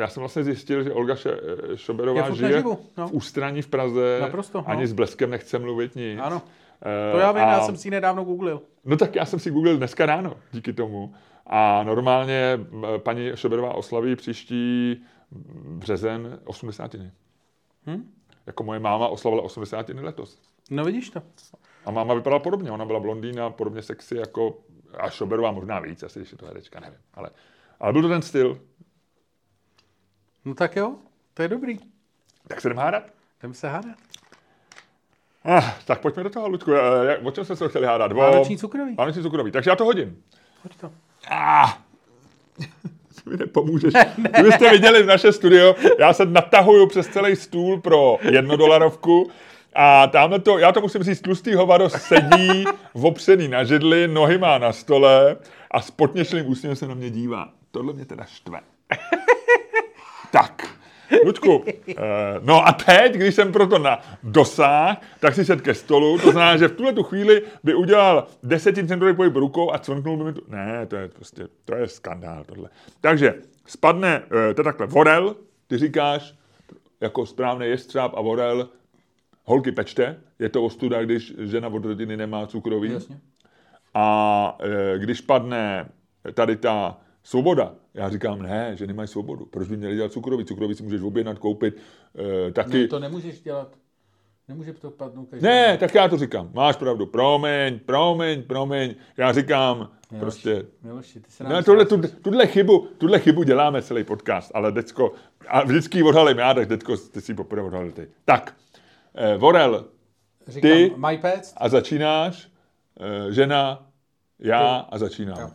já 0.00 0.08
jsem 0.08 0.20
vlastně 0.20 0.44
zjistil, 0.44 0.82
že 0.82 0.92
Olga 0.92 1.14
Še, 1.14 1.30
Šoberová 1.74 2.30
žije 2.30 2.50
naživu, 2.50 2.78
no. 2.98 3.08
v 3.08 3.12
Ústraní 3.12 3.62
v 3.62 3.68
Praze. 3.68 4.18
Naprosto, 4.20 4.58
no. 4.58 4.64
Ani 4.68 4.86
s 4.86 4.92
bleskem 4.92 5.30
nechce 5.30 5.58
mluvit 5.58 5.96
nic. 5.96 6.20
Ano. 6.22 6.42
E, 6.82 7.12
To 7.12 7.18
já 7.18 7.32
vím, 7.32 7.42
a- 7.42 7.52
já 7.52 7.60
jsem 7.60 7.76
si 7.76 7.86
ji 7.88 7.90
nedávno 7.90 8.24
googlil. 8.24 8.62
No 8.84 8.96
tak 8.96 9.14
já 9.14 9.24
jsem 9.26 9.38
si 9.38 9.50
googlil 9.50 9.76
dneska 9.76 10.06
ráno 10.06 10.36
díky 10.52 10.72
tomu. 10.72 11.14
A 11.46 11.82
normálně 11.82 12.60
paní 12.98 13.30
Šoberová 13.34 13.74
oslaví 13.74 14.16
příští 14.16 15.02
březen 15.64 16.40
80. 16.44 16.94
Hm? 17.86 18.10
Jako 18.46 18.62
moje 18.64 18.80
máma 18.80 19.08
oslavila 19.08 19.42
80. 19.42 19.88
letos. 19.88 20.38
No 20.70 20.84
vidíš 20.84 21.10
to. 21.10 21.22
A 21.84 21.90
máma 21.90 22.14
vypadala 22.14 22.40
podobně. 22.40 22.70
Ona 22.70 22.84
byla 22.84 23.00
blondýna, 23.00 23.50
podobně 23.50 23.82
sexy 23.82 24.16
jako 24.16 24.58
a 24.98 25.10
Šoberová 25.10 25.52
možná 25.52 25.80
víc, 25.80 26.02
asi 26.02 26.18
když 26.18 26.32
je 26.32 26.38
to 26.38 26.46
herečka, 26.46 26.80
nevím. 26.80 26.98
Ale, 27.14 27.30
ale 27.80 27.92
byl 27.92 28.02
to 28.02 28.08
ten 28.08 28.22
styl. 28.22 28.60
No 30.44 30.54
tak 30.54 30.76
jo, 30.76 30.94
to 31.34 31.42
je 31.42 31.48
dobrý. 31.48 31.78
Tak 32.48 32.60
se 32.60 32.68
jdem 32.68 32.78
hádat? 32.78 33.02
Jdem 33.40 33.54
se 33.54 33.68
hádat. 33.68 33.96
Ah, 35.44 35.64
tak 35.84 36.00
pojďme 36.00 36.22
do 36.22 36.30
toho, 36.30 36.48
Ludku. 36.48 36.72
Eh, 36.74 37.06
jak- 37.06 37.26
O 37.26 37.30
čem 37.30 37.44
jsme 37.44 37.56
se 37.56 37.68
chtěli 37.68 37.86
hádat? 37.86 38.12
O... 38.12 38.14
Vánoční 38.14 38.58
cukroví. 38.58 38.94
Vánoční 38.94 39.22
cukroví. 39.22 39.50
Takže 39.50 39.70
já 39.70 39.76
to 39.76 39.84
hodím. 39.84 40.16
Hoď 40.62 40.76
to. 40.76 40.90
Ah. 41.30 41.66
Mi 43.26 43.36
nepomůžeš. 43.36 43.94
Kdybyste 44.16 44.70
viděli 44.70 45.06
naše 45.06 45.32
studio, 45.32 45.74
já 45.98 46.12
se 46.12 46.26
natahuju 46.26 46.86
přes 46.86 47.06
celý 47.08 47.36
stůl 47.36 47.80
pro 47.80 48.18
jednodolarovku 48.22 49.30
a 49.74 50.06
tamhle 50.06 50.38
to, 50.38 50.58
já 50.58 50.72
to 50.72 50.80
musím 50.80 51.02
říct, 51.02 51.20
tlustý 51.20 51.54
hovado 51.54 51.88
sedí 51.90 52.64
opřený 52.92 53.48
na 53.48 53.64
židli, 53.64 54.08
nohy 54.08 54.38
má 54.38 54.58
na 54.58 54.72
stole 54.72 55.36
a 55.70 55.80
s 55.80 55.90
potněšlým 55.90 56.46
úsměvem 56.48 56.76
se 56.76 56.86
na 56.88 56.94
mě 56.94 57.10
dívá. 57.10 57.48
Tohle 57.70 57.92
mě 57.92 58.04
teda 58.04 58.24
štve. 58.24 58.60
tak. 60.30 60.67
Ludku, 61.24 61.64
eh, 61.66 61.94
no 62.40 62.66
a 62.66 62.72
teď, 62.72 63.12
když 63.12 63.34
jsem 63.34 63.52
proto 63.52 63.78
na 63.78 64.00
dosáh, 64.22 65.00
tak 65.20 65.34
si 65.34 65.44
sedl 65.44 65.62
ke 65.62 65.74
stolu, 65.74 66.18
to 66.18 66.32
znamená, 66.32 66.56
že 66.56 66.68
v 66.68 66.72
tuhle 66.72 66.92
tu 66.92 67.02
chvíli 67.02 67.42
by 67.64 67.74
udělal 67.74 68.26
deseticentrový 68.42 69.14
pohyb 69.14 69.36
rukou 69.36 69.72
a 69.72 69.78
cvrknul 69.78 70.16
by 70.16 70.24
mi 70.24 70.32
tu... 70.32 70.42
Ne, 70.48 70.86
to 70.86 70.96
je 70.96 71.08
prostě, 71.08 71.48
to 71.64 71.74
je 71.74 71.88
skandál 71.88 72.44
tohle. 72.44 72.68
Takže 73.00 73.34
spadne, 73.66 74.22
eh, 74.24 74.54
to 74.54 74.60
je 74.60 74.64
takhle, 74.64 74.86
vorel, 74.86 75.36
ty 75.66 75.78
říkáš, 75.78 76.34
jako 77.00 77.26
správný 77.26 77.66
jestřáb 77.66 78.14
a 78.16 78.20
vorel, 78.20 78.68
holky 79.44 79.72
pečte, 79.72 80.20
je 80.38 80.48
to 80.48 80.64
ostuda, 80.64 81.02
když 81.02 81.34
žena 81.38 81.68
od 81.68 81.84
rodiny 81.84 82.16
nemá 82.16 82.46
cukroví. 82.46 82.92
Jasně. 82.92 83.20
A 83.94 84.58
e, 84.60 84.98
když 84.98 85.20
padne 85.20 85.88
tady 86.34 86.56
ta 86.56 86.96
svoboda, 87.22 87.74
já 87.94 88.08
říkám, 88.10 88.42
ne, 88.42 88.72
že 88.76 88.86
nemají 88.86 89.08
svobodu. 89.08 89.46
Proč 89.46 89.68
by 89.68 89.76
měli 89.76 89.96
dělat 89.96 90.12
cukroví? 90.12 90.44
Cukroví 90.44 90.74
si 90.74 90.82
můžeš 90.82 91.00
objednat, 91.02 91.38
koupit 91.38 91.76
e, 92.48 92.52
taky. 92.52 92.78
Ne, 92.78 92.88
to 92.88 92.98
nemůžeš 92.98 93.40
dělat. 93.40 93.76
Nemůže 94.48 94.72
to 94.72 94.90
padnout 94.90 95.28
každý. 95.30 95.46
Ne, 95.46 95.76
tak 95.78 95.94
já 95.94 96.08
to 96.08 96.16
říkám. 96.16 96.50
Máš 96.54 96.76
pravdu. 96.76 97.06
Promiň, 97.06 97.78
promiň, 97.86 98.42
promiň. 98.42 98.94
Já 99.16 99.32
říkám, 99.32 99.76
Miloš, 100.10 100.20
prostě... 100.20 100.66
Miloši, 100.82 101.20
ty 101.20 101.30
se 101.30 101.44
nám 101.44 101.52
No, 101.52 101.62
tohle, 101.62 101.84
tu, 101.84 102.00
tuhle, 102.22 102.46
chybu, 102.46 102.88
tuhle 102.98 103.18
chybu 103.18 103.42
děláme 103.42 103.82
celý 103.82 104.04
podcast, 104.04 104.50
ale 104.54 104.72
decko, 104.72 105.12
a 105.48 105.64
vždycky 105.64 105.98
ji 105.98 106.02
odhalím 106.02 106.38
já, 106.38 106.54
tak 106.54 106.68
decko, 106.68 106.96
ty 106.96 107.20
si 107.20 107.34
poprvé 107.34 107.62
odhalil 107.62 107.92
ty. 107.92 108.08
Tak, 108.24 108.56
eh, 109.14 109.36
Vorel, 109.36 109.84
Říkám, 110.46 110.70
ty- 110.70 110.92
my 110.96 111.18
pets. 111.18 111.54
a 111.56 111.68
začínáš, 111.68 112.48
eh, 113.00 113.32
žena, 113.32 113.86
já 114.38 114.76
a 114.76 114.98
začínám. 114.98 115.38
Jo. 115.40 115.50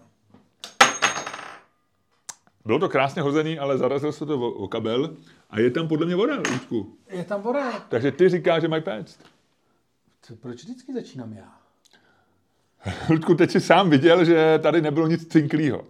Bylo 2.65 2.79
to 2.79 2.89
krásně 2.89 3.21
hozený, 3.21 3.59
ale 3.59 3.77
zarazil 3.77 4.11
se 4.11 4.25
to 4.25 4.39
o, 4.39 4.49
o 4.51 4.67
kabel 4.67 5.15
a 5.49 5.59
je 5.59 5.71
tam 5.71 5.87
podle 5.87 6.05
mě 6.05 6.15
voda, 6.15 6.35
Luďku. 6.35 6.97
Je 7.09 7.23
tam 7.23 7.41
voda. 7.41 7.79
Takže 7.79 8.11
ty 8.11 8.29
říkáš, 8.29 8.61
že 8.61 8.67
mají 8.67 8.83
péct. 8.83 9.19
Co- 10.21 10.35
Proč 10.35 10.63
vždycky 10.63 10.93
začínám 10.93 11.33
já? 11.33 11.53
Ludku, 13.09 13.35
teď 13.35 13.51
si 13.51 13.61
sám 13.61 13.89
viděl, 13.89 14.25
že 14.25 14.59
tady 14.63 14.81
nebylo 14.81 15.07
nic 15.07 15.27
cinklýho. 15.27 15.83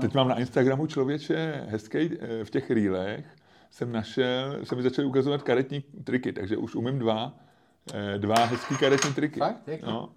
Teď 0.00 0.14
mám 0.14 0.28
na 0.28 0.38
Instagramu 0.40 0.86
člověče 0.86 1.66
hezký 1.68 1.98
eh, 2.20 2.44
v 2.44 2.50
těch 2.50 2.70
rýlech, 2.70 3.24
jsem 3.70 3.92
našel, 3.92 4.58
se 4.64 4.74
mi 4.76 4.82
začaly 4.82 5.08
ukazovat 5.08 5.42
karetní 5.42 5.80
triky, 6.04 6.32
takže 6.32 6.56
už 6.56 6.74
umím 6.74 6.98
dva, 6.98 7.34
eh, 7.94 8.18
dva 8.18 8.44
hezký 8.44 8.76
karetní 8.76 9.14
triky. 9.14 9.38
Fakt? 9.40 9.68
No. 9.82 10.12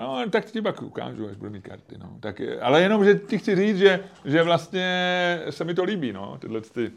No, 0.00 0.24
tak 0.30 0.44
ti 0.44 0.62
pak 0.62 0.82
ukážu, 0.82 1.28
až 1.28 1.36
budu 1.36 1.50
mít 1.50 1.62
karty. 1.62 1.98
No. 1.98 2.08
Tak, 2.20 2.40
ale 2.60 2.82
jenom, 2.82 3.04
že 3.04 3.14
ti 3.14 3.38
chci 3.38 3.56
říct, 3.56 3.78
že, 3.78 4.04
že 4.24 4.42
vlastně 4.42 5.40
se 5.50 5.64
mi 5.64 5.74
to 5.74 5.84
líbí, 5.84 6.12
no, 6.12 6.38
tyhle 6.38 6.60
ty. 6.60 6.86
Uh, 6.86 6.92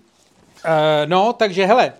no, 1.06 1.34
takže 1.34 1.66
hele. 1.66 1.94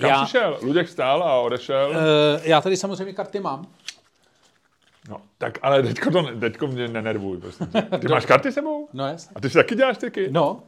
Kam 0.00 0.10
Já, 0.10 0.22
přišel? 0.24 0.58
Luděk 0.62 0.88
stál 0.88 1.22
a 1.22 1.40
odešel. 1.40 1.90
uh, 1.90 1.96
já 2.42 2.60
tady 2.60 2.76
samozřejmě 2.76 3.12
karty 3.12 3.40
mám. 3.40 3.66
No, 5.08 5.20
tak 5.38 5.58
ale 5.62 5.82
teďko, 5.82 6.10
to, 6.10 6.22
teďko 6.40 6.66
mě 6.66 6.88
nenervuj, 6.88 7.38
prostě. 7.38 7.66
Ty 8.00 8.08
máš 8.10 8.26
karty 8.26 8.52
sebou? 8.52 8.88
No 8.92 9.06
jasně. 9.08 9.32
A 9.34 9.40
ty 9.40 9.50
si 9.50 9.54
taky 9.54 9.74
děláš 9.74 9.98
triky? 9.98 10.28
No, 10.30 10.62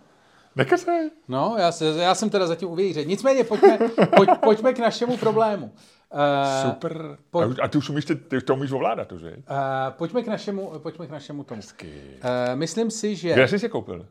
Nekecej. 0.56 1.10
No, 1.28 1.54
já, 1.58 1.72
se, 1.72 1.84
já 1.84 2.14
jsem 2.14 2.30
teda 2.30 2.46
zatím 2.46 2.68
uvěřil. 2.68 3.04
Nicméně, 3.04 3.44
pojďme, 3.44 3.78
pojď, 4.16 4.30
pojďme 4.42 4.72
k 4.72 4.78
našemu 4.78 5.16
problému. 5.16 5.72
Uh, 6.12 6.70
Super. 6.70 7.18
Pojď, 7.30 7.58
a 7.62 7.68
ty 7.68 7.78
už 7.78 7.90
umíš, 7.90 8.04
ty, 8.04 8.16
ty 8.16 8.40
to 8.40 8.54
umíš 8.54 8.72
ovládat, 8.72 9.12
že? 9.12 9.30
Uh, 9.36 9.36
pojďme, 9.90 10.22
k 10.22 10.26
našemu, 10.26 10.78
pojďme 10.78 11.06
k 11.06 11.10
našemu 11.10 11.44
tomu. 11.44 11.58
Hezky. 11.58 12.16
Uh, 12.16 12.54
myslím 12.54 12.90
si, 12.90 13.16
že... 13.16 13.32
Kde 13.32 13.48
jsi 13.48 13.58
se 13.58 13.68
koupil? 13.68 13.98
Uh, 13.98 14.06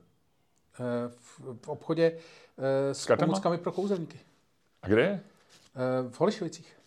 v, 1.10 1.40
v 1.66 1.70
obchodě 1.70 2.12
uh, 2.12 2.66
s, 2.92 3.04
s 3.04 3.16
pomůckami 3.16 3.58
pro 3.58 3.72
kouzelníky. 3.72 4.20
A 4.84 4.88
kde 4.88 5.02
je? 5.02 5.22
Uh, 6.04 6.12
v 6.12 6.20
Holešovicích. 6.20 6.78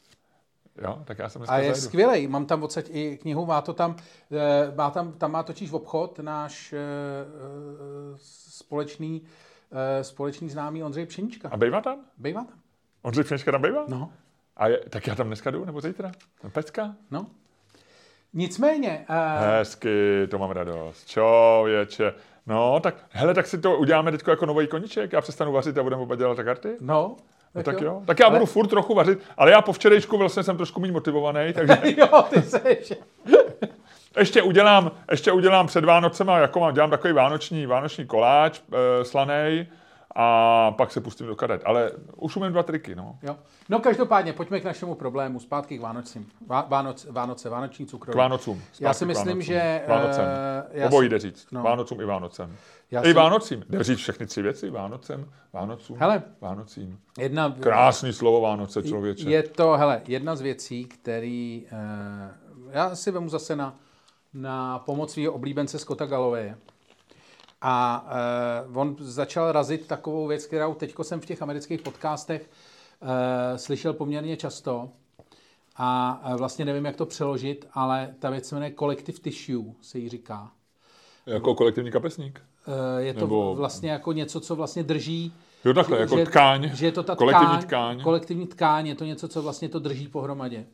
Jo, 0.82 1.02
tak 1.04 1.18
já 1.18 1.28
jsem 1.28 1.42
A 1.48 1.58
je 1.58 1.74
skvělý. 1.74 2.26
Mám 2.26 2.46
tam 2.46 2.62
odsaď 2.62 2.86
i 2.90 3.16
knihu, 3.16 3.46
má 3.46 3.60
to 3.60 3.72
tam, 3.72 3.96
má 4.74 4.90
tam, 4.90 5.12
tam 5.12 5.32
má 5.32 5.42
totiž 5.42 5.70
v 5.70 5.74
obchod 5.74 6.18
náš 6.18 6.72
uh, 6.72 8.16
společný, 8.50 9.22
uh, 9.22 9.78
společný 10.02 10.50
známý 10.50 10.82
Ondřej 10.84 11.06
Pšenička. 11.06 11.48
A 11.48 11.56
bejvá 11.56 11.80
tam? 11.80 11.98
Bejvá 12.18 12.44
tam. 12.44 12.58
Ondřej 13.02 13.24
Pšenička 13.24 13.52
tam 13.52 13.62
bejvá? 13.62 13.84
No. 13.88 14.12
A 14.56 14.68
je, 14.68 14.80
tak 14.90 15.06
já 15.06 15.14
tam 15.14 15.26
dneska 15.26 15.50
jdu, 15.50 15.64
nebo 15.64 15.80
zítra? 15.80 16.12
Tam 16.42 16.50
pecka? 16.50 16.94
No. 17.10 17.26
Nicméně... 18.32 19.06
Uh... 19.10 19.16
Hezky, 19.44 20.26
to 20.30 20.38
mám 20.38 20.50
radost. 20.50 21.08
Čověče. 21.08 22.12
No, 22.46 22.80
tak 22.80 22.94
hele, 23.10 23.34
tak 23.34 23.46
si 23.46 23.58
to 23.58 23.76
uděláme 23.76 24.10
teď 24.10 24.22
jako 24.28 24.46
nový 24.46 24.66
koníček. 24.66 25.12
Já 25.12 25.20
přestanu 25.20 25.52
vařit 25.52 25.78
a 25.78 25.82
budeme 25.82 26.02
oba 26.02 26.16
dělat 26.16 26.38
karty? 26.38 26.76
No. 26.80 27.16
No, 27.54 27.62
tak, 27.62 27.80
jo. 27.80 27.86
jo. 27.86 28.02
Tak 28.06 28.18
já 28.18 28.26
ale... 28.26 28.34
budu 28.38 28.46
furt 28.46 28.66
trochu 28.66 28.94
vařit, 28.94 29.18
ale 29.36 29.50
já 29.50 29.62
po 29.62 29.72
včerejšku 29.72 30.18
vlastně 30.18 30.42
jsem 30.42 30.56
trošku 30.56 30.80
méně 30.80 30.92
motivovaný, 30.92 31.52
takže... 31.52 31.78
jo, 31.96 32.24
ty 32.30 32.42
seš. 32.42 32.92
ještě 34.18 34.42
udělám, 34.42 34.90
ještě 35.10 35.32
udělám 35.32 35.66
před 35.66 35.84
Vánocema, 35.84 36.38
jako 36.38 36.60
mám, 36.60 36.74
dělám 36.74 36.90
takový 36.90 37.12
vánoční, 37.12 37.66
vánoční 37.66 38.06
koláč 38.06 38.60
e, 38.72 39.04
slanej, 39.04 39.66
a 40.14 40.70
pak 40.70 40.92
se 40.92 41.00
pustím 41.00 41.26
do 41.26 41.36
karet. 41.36 41.62
Ale 41.64 41.90
už 42.16 42.36
umím 42.36 42.52
dva 42.52 42.62
triky, 42.62 42.94
no. 42.94 43.18
Jo. 43.22 43.36
No 43.68 43.80
každopádně, 43.80 44.32
pojďme 44.32 44.60
k 44.60 44.64
našemu 44.64 44.94
problému, 44.94 45.40
zpátky 45.40 45.78
k 45.78 45.80
Vánocím. 45.80 46.28
Vá, 46.46 46.66
Vánoc, 46.68 47.06
Vánoce, 47.10 47.48
Vánoční 47.48 47.86
cukroví. 47.86 48.14
K 48.14 48.18
Vánocům. 48.18 48.62
Já 48.80 48.94
si 48.94 49.06
myslím, 49.06 49.42
že... 49.42 49.82
Vánocem. 49.88 50.24
Uh, 50.76 50.86
Obojí 50.86 51.08
jde 51.08 51.18
říct. 51.18 51.46
No. 51.52 51.62
Vánocům 51.62 52.00
i 52.00 52.04
Vánocem. 52.04 52.56
Já 52.90 53.00
I 53.00 53.06
si... 53.06 53.12
Vánocím. 53.12 53.64
Jde 53.68 53.84
říct 53.84 53.98
všechny 53.98 54.26
tři 54.26 54.42
věci. 54.42 54.70
Vánocem, 54.70 55.30
Vánocům, 55.52 55.96
hele, 56.00 56.22
Vánocím. 56.40 56.98
Jedna... 57.18 57.56
Krásný 57.60 58.12
slovo 58.12 58.40
Vánoce, 58.40 58.82
člověče. 58.82 59.30
Je 59.30 59.42
to, 59.42 59.72
hele, 59.72 60.02
jedna 60.08 60.36
z 60.36 60.40
věcí, 60.40 60.84
který... 60.84 61.66
Uh, 61.72 62.70
já 62.70 62.96
si 62.96 63.10
vemu 63.10 63.28
zase 63.28 63.56
na, 63.56 63.76
na 64.34 64.78
pomoc 64.78 65.12
svého 65.12 65.32
oblíbence 65.32 65.78
Scotta 65.78 66.06
Galloway. 66.06 66.54
A 67.66 68.06
uh, 68.68 68.78
on 68.78 68.96
začal 68.98 69.52
razit 69.52 69.86
takovou 69.86 70.26
věc, 70.26 70.46
kterou 70.46 70.74
teď 70.74 70.94
jsem 71.02 71.20
v 71.20 71.26
těch 71.26 71.42
amerických 71.42 71.82
podcastech 71.82 72.50
uh, 73.00 73.08
slyšel 73.56 73.92
poměrně 73.92 74.36
často. 74.36 74.88
A 75.76 76.20
uh, 76.26 76.36
vlastně 76.36 76.64
nevím, 76.64 76.84
jak 76.84 76.96
to 76.96 77.06
přeložit, 77.06 77.68
ale 77.72 78.14
ta 78.18 78.30
věc 78.30 78.48
se 78.48 78.54
jmenuje 78.54 78.74
collective 78.78 79.18
tissue, 79.18 79.64
se 79.80 79.98
jí 79.98 80.08
říká. 80.08 80.50
Jako 81.26 81.54
kolektivní 81.54 81.90
kapesník? 81.90 82.42
Uh, 82.66 82.74
je 82.98 83.14
to 83.14 83.20
Nebo... 83.20 83.54
vlastně 83.54 83.90
jako 83.90 84.12
něco, 84.12 84.40
co 84.40 84.56
vlastně 84.56 84.82
drží 84.82 85.32
Jo, 85.64 85.74
takhle, 85.74 86.00
jako 86.00 86.16
že, 86.16 86.24
tkáň, 86.24 86.70
že 86.74 86.86
je 86.86 86.92
to 86.92 87.02
ta 87.02 87.16
kolektivní 87.16 87.48
tkáň, 87.48 87.62
tkáň. 87.62 88.02
Kolektivní 88.02 88.46
tkáň, 88.46 88.86
je 88.86 88.94
to 88.94 89.04
něco, 89.04 89.28
co 89.28 89.42
vlastně 89.42 89.68
to 89.68 89.78
drží 89.78 90.08
pohromadě. 90.08 90.66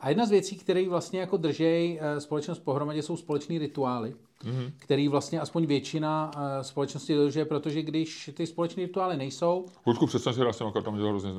A 0.00 0.08
jedna 0.08 0.26
z 0.26 0.30
věcí, 0.30 0.56
které 0.56 0.88
vlastně 0.88 1.20
jako 1.20 1.36
drží 1.36 2.00
společnost 2.18 2.58
pohromadě, 2.58 3.02
jsou 3.02 3.16
společné 3.16 3.58
rituály 3.58 4.14
mm-hmm. 4.44 4.72
který 4.78 5.08
vlastně 5.08 5.40
aspoň 5.40 5.66
většina 5.66 6.30
uh, 6.36 6.42
společnosti 6.62 7.14
dodržuje, 7.14 7.44
protože 7.44 7.82
když 7.82 8.30
ty 8.34 8.46
společné 8.46 8.82
rituály 8.82 9.16
nejsou... 9.16 9.66
Kučku, 9.84 10.06
přestaň 10.06 10.34
si 10.34 10.44
rád 10.44 10.58
tam 10.58 10.94
je 10.94 11.00
to 11.00 11.08
hrozně. 11.08 11.32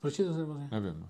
Proč 0.00 0.18
je 0.18 0.24
to 0.24 0.32
znervozně? 0.32 0.68
Nevím. 0.72 1.08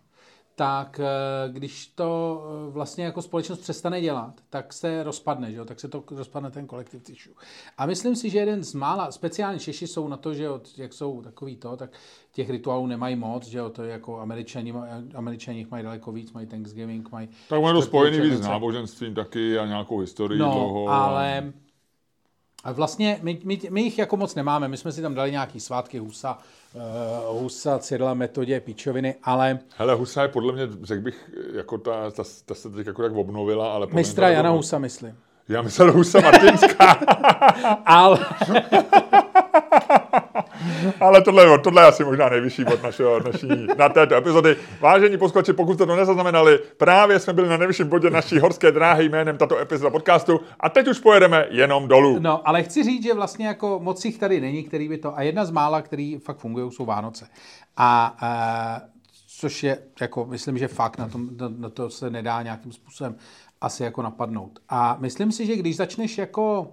Tak 0.59 1.00
uh, 1.00 1.54
když 1.54 1.86
to 1.86 2.42
uh, 2.66 2.72
vlastně 2.72 3.04
jako 3.04 3.22
společnost 3.22 3.59
přestane 3.59 4.00
dělat, 4.00 4.34
tak 4.50 4.72
se 4.72 5.02
rozpadne, 5.02 5.50
že 5.52 5.57
jo? 5.57 5.64
tak 5.64 5.80
se 5.80 5.88
to 5.88 6.04
rozpadne 6.11 6.50
ten 6.50 6.66
kolektiv 6.66 7.02
tissue. 7.02 7.34
A 7.78 7.86
myslím 7.86 8.16
si, 8.16 8.30
že 8.30 8.38
jeden 8.38 8.64
z 8.64 8.74
mála, 8.74 9.12
speciálně 9.12 9.59
Češi 9.59 9.86
jsou 9.86 10.09
na 10.09 10.16
to, 10.16 10.34
že 10.34 10.42
jo, 10.42 10.61
jak 10.76 10.92
jsou 10.92 11.22
takový 11.22 11.57
to, 11.57 11.76
tak 11.76 11.90
těch 12.32 12.50
rituálů 12.50 12.86
nemají 12.86 13.16
moc, 13.16 13.46
že 13.46 13.59
jo, 13.59 13.70
to 13.70 13.82
je 13.82 13.92
jako 13.92 14.20
američani, 14.20 14.74
američani 15.14 15.66
mají 15.70 15.84
daleko 15.84 16.12
víc, 16.12 16.32
mají 16.32 16.46
Thanksgiving, 16.46 17.12
mají... 17.12 17.28
Tak 17.48 17.62
mají 17.62 17.74
to 17.74 17.82
spojený 17.82 18.20
víc 18.20 18.34
s 18.34 18.40
náboženstvím 18.40 19.14
taky 19.14 19.59
a 19.59 19.66
nějakou 19.66 19.98
historii 19.98 20.38
no, 20.38 20.52
dlouho. 20.52 20.88
ale... 20.88 21.38
A 21.38 21.66
vlastně 22.73 23.19
my, 23.23 23.39
my, 23.45 23.59
my, 23.71 23.81
jich 23.83 23.99
jako 23.99 24.17
moc 24.17 24.35
nemáme, 24.35 24.69
my 24.69 24.77
jsme 24.77 24.93
si 24.93 25.03
tam 25.03 25.14
dali 25.14 25.31
nějaký 25.31 25.61
svátky 25.61 25.99
Husa, 25.99 26.39
uh, 26.75 27.43
Husa, 27.43 27.79
Cyrila, 27.79 28.14
Metodě, 28.14 28.61
Pičoviny, 28.61 29.14
ale... 29.23 29.59
Hele, 29.77 29.95
Husa 29.95 30.23
je 30.23 30.29
podle 30.29 30.53
mě, 30.53 30.62
řekl 30.83 31.03
bych, 31.03 31.31
jako 31.55 31.79
ta, 31.79 32.11
ta, 32.11 32.23
ta 32.47 32.55
se 32.55 32.71
teď 32.71 32.87
jako 32.87 33.03
tak 33.03 33.12
obnovila, 33.12 33.75
ale... 33.75 33.87
Mistra 33.93 34.29
Jana 34.29 34.51
Husa, 34.51 34.79
myslím. 34.79 35.17
Já 35.49 35.62
myslel 35.62 35.93
Husa 35.93 36.21
Martinská. 36.21 36.93
ale... 37.87 38.19
Ale 41.01 41.23
tohle, 41.23 41.59
tohle 41.59 41.83
je 41.83 41.87
asi 41.87 42.05
možná 42.05 42.29
nejvyšší 42.29 42.64
bod 42.64 42.83
našeho, 42.83 43.21
naší, 43.21 43.67
na 43.79 43.89
této 43.89 44.14
epizody. 44.14 44.57
Vážení 44.81 45.19
poskoči, 45.19 45.53
pokud 45.53 45.75
jste 45.75 45.87
to 45.87 45.97
nezaznamenali, 45.97 46.59
právě 46.77 47.21
jsme 47.21 47.33
byli 47.33 47.49
na 47.49 47.57
nejvyšším 47.57 47.89
bodě 47.89 48.11
naší 48.11 48.39
horské 48.39 48.73
dráhy 48.73 49.09
jménem 49.09 49.39
tato 49.39 49.59
epizoda 49.59 49.91
podcastu 49.91 50.41
a 50.61 50.69
teď 50.69 50.89
už 50.89 50.99
pojedeme 50.99 51.47
jenom 51.51 51.89
dolů. 51.89 52.19
No, 52.19 52.49
ale 52.49 52.62
chci 52.62 52.83
říct, 52.83 53.03
že 53.03 53.14
vlastně 53.14 53.47
jako 53.47 53.79
moc 53.83 54.05
jich 54.05 54.19
tady 54.19 54.41
není, 54.41 54.64
který 54.64 54.89
by 54.89 54.99
to, 54.99 55.17
a 55.17 55.23
jedna 55.23 55.45
z 55.45 55.51
mála, 55.51 55.83
který 55.83 56.19
fakt 56.19 56.39
fungují, 56.39 56.73
jsou 56.73 56.85
Vánoce. 56.85 57.27
A, 57.77 58.17
a 58.21 58.81
což 59.39 59.62
je, 59.62 59.79
jako, 60.01 60.27
myslím, 60.27 60.59
že 60.59 60.69
fakt 60.69 60.99
na, 60.99 61.09
tom, 61.09 61.29
na, 61.41 61.49
na 61.59 61.71
to 61.71 61.91
se 61.91 62.11
nedá 62.11 62.43
nějakým 62.43 62.73
způsobem 62.73 63.17
asi 63.61 63.83
jako 63.83 64.03
napadnout. 64.03 64.59
A 64.69 64.97
myslím 65.01 65.33
si, 65.33 65.47
že 65.47 65.57
když 65.57 65.77
začneš 65.77 66.19
jako 66.19 66.73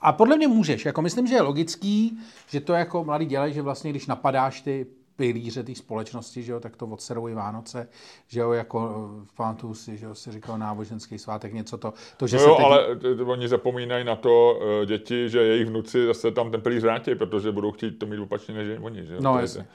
a 0.00 0.12
podle 0.12 0.36
mě 0.36 0.48
můžeš. 0.48 0.84
Jako 0.84 1.02
myslím, 1.02 1.26
že 1.26 1.34
je 1.34 1.42
logický, 1.42 2.18
že 2.48 2.60
to 2.60 2.72
jako 2.72 3.04
mladý 3.04 3.26
dělají, 3.26 3.54
že 3.54 3.62
vlastně 3.62 3.90
když 3.90 4.06
napadáš 4.06 4.60
ty 4.60 4.86
pilíře 5.16 5.62
té 5.62 5.74
společnosti, 5.74 6.42
že 6.42 6.52
jo, 6.52 6.60
tak 6.60 6.76
to 6.76 6.86
odserují 6.86 7.34
Vánoce, 7.34 7.88
že 8.28 8.40
jo, 8.40 8.52
jako 8.52 9.08
v 9.24 9.34
pamatuju 9.34 9.74
si, 9.74 9.96
že 9.96 10.06
jo, 10.06 10.14
si 10.14 10.32
říkal 10.32 10.58
náboženský 10.58 11.18
svátek, 11.18 11.52
něco 11.52 11.78
to. 11.78 11.92
to 12.16 12.26
že 12.26 12.36
no 12.36 12.42
se 12.42 12.48
jo, 12.48 12.54
teď... 12.56 12.64
ale 12.64 12.96
oni 13.24 13.48
zapomínají 13.48 14.04
na 14.04 14.16
to 14.16 14.58
uh, 14.60 14.86
děti, 14.86 15.28
že 15.28 15.42
jejich 15.42 15.66
vnuci 15.66 16.06
zase 16.06 16.30
tam 16.30 16.50
ten 16.50 16.60
pilíř 16.60 16.82
vrátí, 16.82 17.14
protože 17.14 17.52
budou 17.52 17.72
chtít 17.72 17.98
to 17.98 18.06
mít 18.06 18.18
opačně 18.18 18.54
než 18.54 18.78
oni, 18.80 19.04
že 19.04 19.14
jo. 19.14 19.20
No, 19.22 19.38
jasně. 19.38 19.66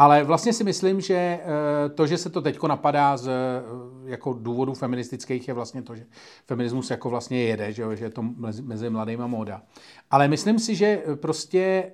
Ale 0.00 0.24
vlastně 0.24 0.52
si 0.52 0.64
myslím, 0.64 1.00
že 1.00 1.14
eh, 1.14 1.88
to, 1.88 2.06
že 2.06 2.18
se 2.18 2.30
to 2.30 2.42
teďko 2.42 2.68
napadá 2.68 3.16
z 3.16 3.28
eh, 3.28 3.62
jako 4.04 4.32
důvodů 4.32 4.74
feministických, 4.74 5.48
je 5.48 5.54
vlastně 5.54 5.82
to, 5.82 5.96
že 5.96 6.06
feminismus 6.46 6.90
jako 6.90 7.10
vlastně 7.10 7.42
jede, 7.42 7.72
že, 7.72 7.96
že 7.96 8.04
je 8.04 8.10
to 8.10 8.22
mezi, 8.62 8.90
mladýma 8.90 9.26
móda. 9.26 9.62
Ale 10.10 10.28
myslím 10.28 10.58
si, 10.58 10.74
že 10.74 11.02
prostě 11.14 11.92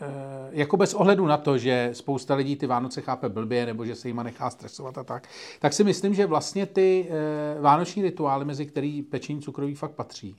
eh, 0.00 0.06
jako 0.50 0.76
bez 0.76 0.94
ohledu 0.94 1.26
na 1.26 1.36
to, 1.36 1.58
že 1.58 1.90
spousta 1.92 2.34
lidí 2.34 2.56
ty 2.56 2.66
Vánoce 2.66 3.00
chápe 3.00 3.28
blbě, 3.28 3.66
nebo 3.66 3.84
že 3.84 3.94
se 3.94 4.08
jima 4.08 4.22
nechá 4.22 4.50
stresovat 4.50 4.98
a 4.98 5.04
tak, 5.04 5.28
tak 5.60 5.72
si 5.72 5.84
myslím, 5.84 6.14
že 6.14 6.26
vlastně 6.26 6.66
ty 6.66 7.08
vánoční 7.60 8.02
rituály, 8.02 8.44
mezi 8.44 8.66
který 8.66 9.02
pečení 9.02 9.42
cukroví 9.42 9.74
fakt 9.74 9.92
patří, 9.92 10.36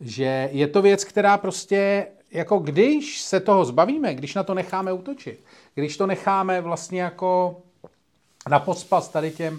že 0.00 0.48
je 0.52 0.66
to 0.68 0.82
věc, 0.82 1.04
která 1.04 1.38
prostě, 1.38 2.06
jako 2.34 2.58
když 2.58 3.20
se 3.20 3.40
toho 3.40 3.64
zbavíme, 3.64 4.14
když 4.14 4.34
na 4.34 4.42
to 4.42 4.54
necháme 4.54 4.92
útočit, 4.92 5.44
když 5.74 5.96
to 5.96 6.06
necháme 6.06 6.60
vlastně 6.60 7.02
jako 7.02 7.56
na 8.50 8.58
pospas 8.58 9.08
tady 9.08 9.30
těm 9.30 9.58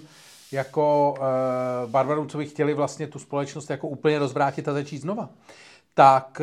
jako 0.52 1.14
uh, 1.18 1.90
barbarům, 1.90 2.28
co 2.28 2.38
by 2.38 2.46
chtěli 2.46 2.74
vlastně 2.74 3.06
tu 3.06 3.18
společnost 3.18 3.70
jako 3.70 3.88
úplně 3.88 4.18
rozvrátit 4.18 4.68
a 4.68 4.72
začít 4.72 4.98
znova, 4.98 5.28
tak 5.94 6.40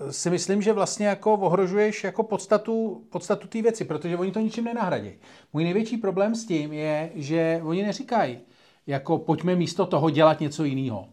uh, 0.00 0.10
si 0.12 0.30
myslím, 0.30 0.62
že 0.62 0.72
vlastně 0.72 1.06
jako 1.06 1.34
ohrožuješ 1.34 2.04
jako 2.04 2.22
podstatu, 2.22 3.04
podstatu 3.10 3.48
té 3.48 3.62
věci, 3.62 3.84
protože 3.84 4.16
oni 4.16 4.32
to 4.32 4.40
ničím 4.40 4.64
nenahradí. 4.64 5.12
Můj 5.52 5.64
největší 5.64 5.96
problém 5.96 6.34
s 6.34 6.46
tím 6.46 6.72
je, 6.72 7.10
že 7.14 7.60
oni 7.64 7.82
neříkají, 7.82 8.38
jako 8.86 9.18
pojďme 9.18 9.54
místo 9.56 9.86
toho 9.86 10.10
dělat 10.10 10.40
něco 10.40 10.64
jiného. 10.64 11.08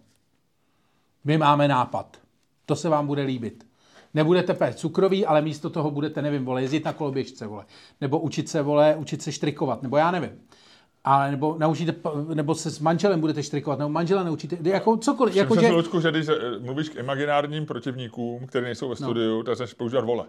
My 1.24 1.38
máme 1.38 1.68
nápad. 1.68 2.18
To 2.66 2.76
se 2.76 2.90
vám 2.90 3.08
bude 3.08 3.22
líbit. 3.22 3.73
Nebudete 4.14 4.53
péct 4.53 4.80
cukroví, 4.80 5.26
ale 5.26 5.41
místo 5.41 5.69
toho 5.69 5.91
budete, 5.91 6.22
nevím, 6.22 6.45
vole, 6.45 6.61
jezdit 6.61 6.85
na 6.85 6.94
koloběžce, 6.94 7.48
vole. 7.48 7.65
Nebo 8.02 8.19
učit 8.19 8.49
se, 8.49 8.61
vole, 8.61 8.95
učit 8.95 9.22
se 9.22 9.31
štrikovat, 9.31 9.84
nebo 9.84 9.98
já 9.98 10.11
nevím. 10.11 10.31
Ale 11.03 11.31
nebo 11.31 11.56
naučíte, 11.60 11.95
nebo 12.34 12.56
se 12.56 12.72
s 12.72 12.80
manželem 12.80 13.19
budete 13.19 13.44
štrikovat, 13.44 13.80
nebo 13.80 13.90
manžela 13.90 14.23
naučíte, 14.23 14.57
jako 14.61 14.98
cokoliv. 14.98 15.35
Jako, 15.35 15.61
že... 15.61 15.72
Lučku, 15.72 16.02
že 16.02 16.11
když 16.11 16.27
mluvíš 16.60 16.90
k 16.90 16.95
imaginárním 16.95 17.65
protivníkům, 17.65 18.48
kteří 18.48 18.64
nejsou 18.64 18.90
ve 18.90 18.95
studiu, 18.95 19.38
no. 19.38 19.44
tak 19.44 19.57
začneš 19.57 19.73
používat 19.73 20.06
vole. 20.06 20.26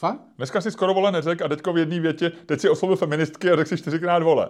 Fakt? 0.00 0.20
Dneska 0.36 0.60
si 0.60 0.70
skoro 0.70 0.94
vole 0.94 1.12
neřek 1.12 1.42
a 1.42 1.48
teďko 1.48 1.72
v 1.72 1.78
jedné 1.78 2.00
větě, 2.00 2.32
teď 2.46 2.60
si 2.60 2.68
oslovil 2.68 2.96
feministky 2.96 3.50
a 3.50 3.56
řekl 3.56 3.68
si 3.68 3.76
čtyřikrát 3.76 4.22
vole. 4.22 4.48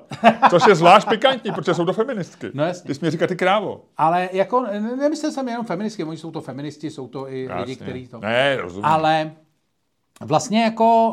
Což 0.50 0.66
je 0.68 0.74
zvlášť 0.74 1.08
pikantní, 1.08 1.52
protože 1.52 1.74
jsou 1.74 1.84
to 1.84 1.92
feministky. 1.92 2.50
No 2.54 2.64
jasně. 2.64 2.86
Ty 2.88 2.94
jsi 2.94 3.04
mi 3.04 3.10
říkat 3.10 3.26
ty 3.26 3.36
krávo. 3.36 3.84
Ale 3.96 4.28
jako, 4.32 4.60
ne- 4.60 4.96
nemyslel 4.96 5.32
jsem 5.32 5.48
jenom 5.48 5.66
feministky, 5.66 6.04
oni 6.04 6.16
jsou 6.16 6.30
to 6.30 6.40
feministi, 6.40 6.90
jsou 6.90 7.08
to 7.08 7.32
i 7.32 7.48
lidi, 7.60 7.76
kteří 7.76 8.08
to... 8.08 8.18
Ne, 8.18 8.56
rozumím. 8.56 8.84
Ale 8.84 9.32
vlastně 10.20 10.62
jako 10.62 11.08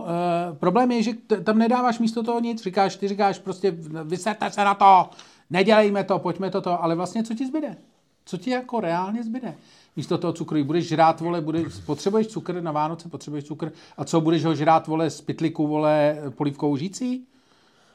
uh, 0.52 0.58
problém 0.58 0.92
je, 0.92 1.04
že 1.04 1.14
t- 1.14 1.42
tam 1.42 1.58
nedáváš 1.58 2.00
místo 2.00 2.24
toho 2.24 2.40
nic, 2.40 2.64
říkáš, 2.64 2.96
ty 2.96 3.08
říkáš 3.08 3.40
prostě 3.40 3.74
vyserte 4.04 4.52
se 4.52 4.64
na 4.64 4.74
to, 4.74 5.10
nedělejme 5.50 6.04
to, 6.04 6.20
pojďme 6.20 6.52
to, 6.52 6.62
to, 6.62 6.84
ale 6.84 6.96
vlastně 6.96 7.24
co 7.24 7.34
ti 7.34 7.48
zbyde? 7.48 7.76
Co 8.26 8.38
ti 8.38 8.50
jako 8.50 8.80
reálně 8.80 9.24
zbyde? 9.24 9.54
Místo 9.98 10.18
toho 10.18 10.34
cukru, 10.34 10.64
budeš 10.64 10.88
žrát, 10.88 11.22
vole, 11.22 11.42
budeš, 11.42 11.66
potřebuješ 11.86 12.28
cukr 12.28 12.62
na 12.62 12.72
Vánoce, 12.72 13.10
potřebuješ 13.10 13.46
cukr, 13.46 13.72
a 13.98 14.06
co, 14.06 14.22
budeš 14.22 14.46
ho 14.46 14.56
žrát, 14.56 14.88
vole, 14.88 15.10
z 15.10 15.22
pytliku, 15.22 15.68
vole, 15.68 16.18
polívkou 16.38 16.76
žící? 16.78 17.28